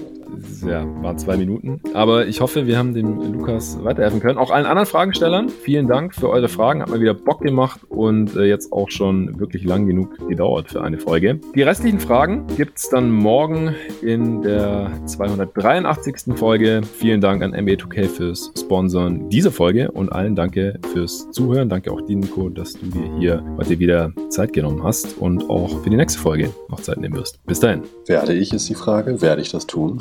Ja, 0.65 0.85
waren 1.03 1.17
zwei 1.17 1.37
Minuten. 1.37 1.81
Aber 1.93 2.27
ich 2.27 2.41
hoffe, 2.41 2.67
wir 2.67 2.77
haben 2.77 2.93
dem 2.93 3.33
Lukas 3.33 3.83
weiterhelfen 3.83 4.19
können. 4.19 4.37
Auch 4.37 4.51
allen 4.51 4.65
anderen 4.65 4.87
Fragestellern, 4.87 5.49
vielen 5.49 5.87
Dank 5.87 6.15
für 6.15 6.29
eure 6.29 6.47
Fragen. 6.47 6.81
Hat 6.81 6.89
mal 6.89 7.01
wieder 7.01 7.13
Bock 7.13 7.41
gemacht 7.41 7.81
und 7.89 8.35
äh, 8.35 8.43
jetzt 8.43 8.71
auch 8.71 8.89
schon 8.89 9.39
wirklich 9.39 9.63
lang 9.63 9.85
genug 9.87 10.27
gedauert 10.27 10.69
für 10.69 10.81
eine 10.81 10.97
Folge. 10.97 11.39
Die 11.55 11.61
restlichen 11.61 11.99
Fragen 11.99 12.47
gibt 12.55 12.77
es 12.77 12.89
dann 12.89 13.11
morgen 13.11 13.75
in 14.01 14.41
der 14.41 14.91
283. 15.05 16.35
Folge. 16.35 16.81
Vielen 16.97 17.21
Dank 17.21 17.43
an 17.43 17.53
NBA2K 17.53 18.07
fürs 18.07 18.51
Sponsoren 18.57 19.29
dieser 19.29 19.51
Folge 19.51 19.91
und 19.91 20.11
allen 20.11 20.35
danke 20.35 20.79
fürs 20.93 21.29
Zuhören. 21.31 21.69
Danke 21.69 21.91
auch 21.91 22.01
dir, 22.01 22.17
Nico, 22.17 22.49
dass 22.49 22.73
du 22.73 22.85
dir 22.87 23.17
hier 23.19 23.43
heute 23.57 23.79
wieder 23.79 24.13
Zeit 24.29 24.53
genommen 24.53 24.83
hast 24.83 25.17
und 25.17 25.49
auch 25.49 25.81
für 25.81 25.89
die 25.89 25.97
nächste 25.97 26.19
Folge 26.19 26.49
noch 26.71 26.81
Zeit 26.81 26.97
nehmen 26.97 27.15
wirst. 27.15 27.43
Bis 27.45 27.59
dahin. 27.59 27.83
Werde 28.07 28.33
ich, 28.33 28.53
ist 28.53 28.69
die 28.69 28.75
Frage. 28.75 29.21
Werde 29.21 29.41
ich 29.41 29.51
das 29.51 29.67
tun? 29.67 29.99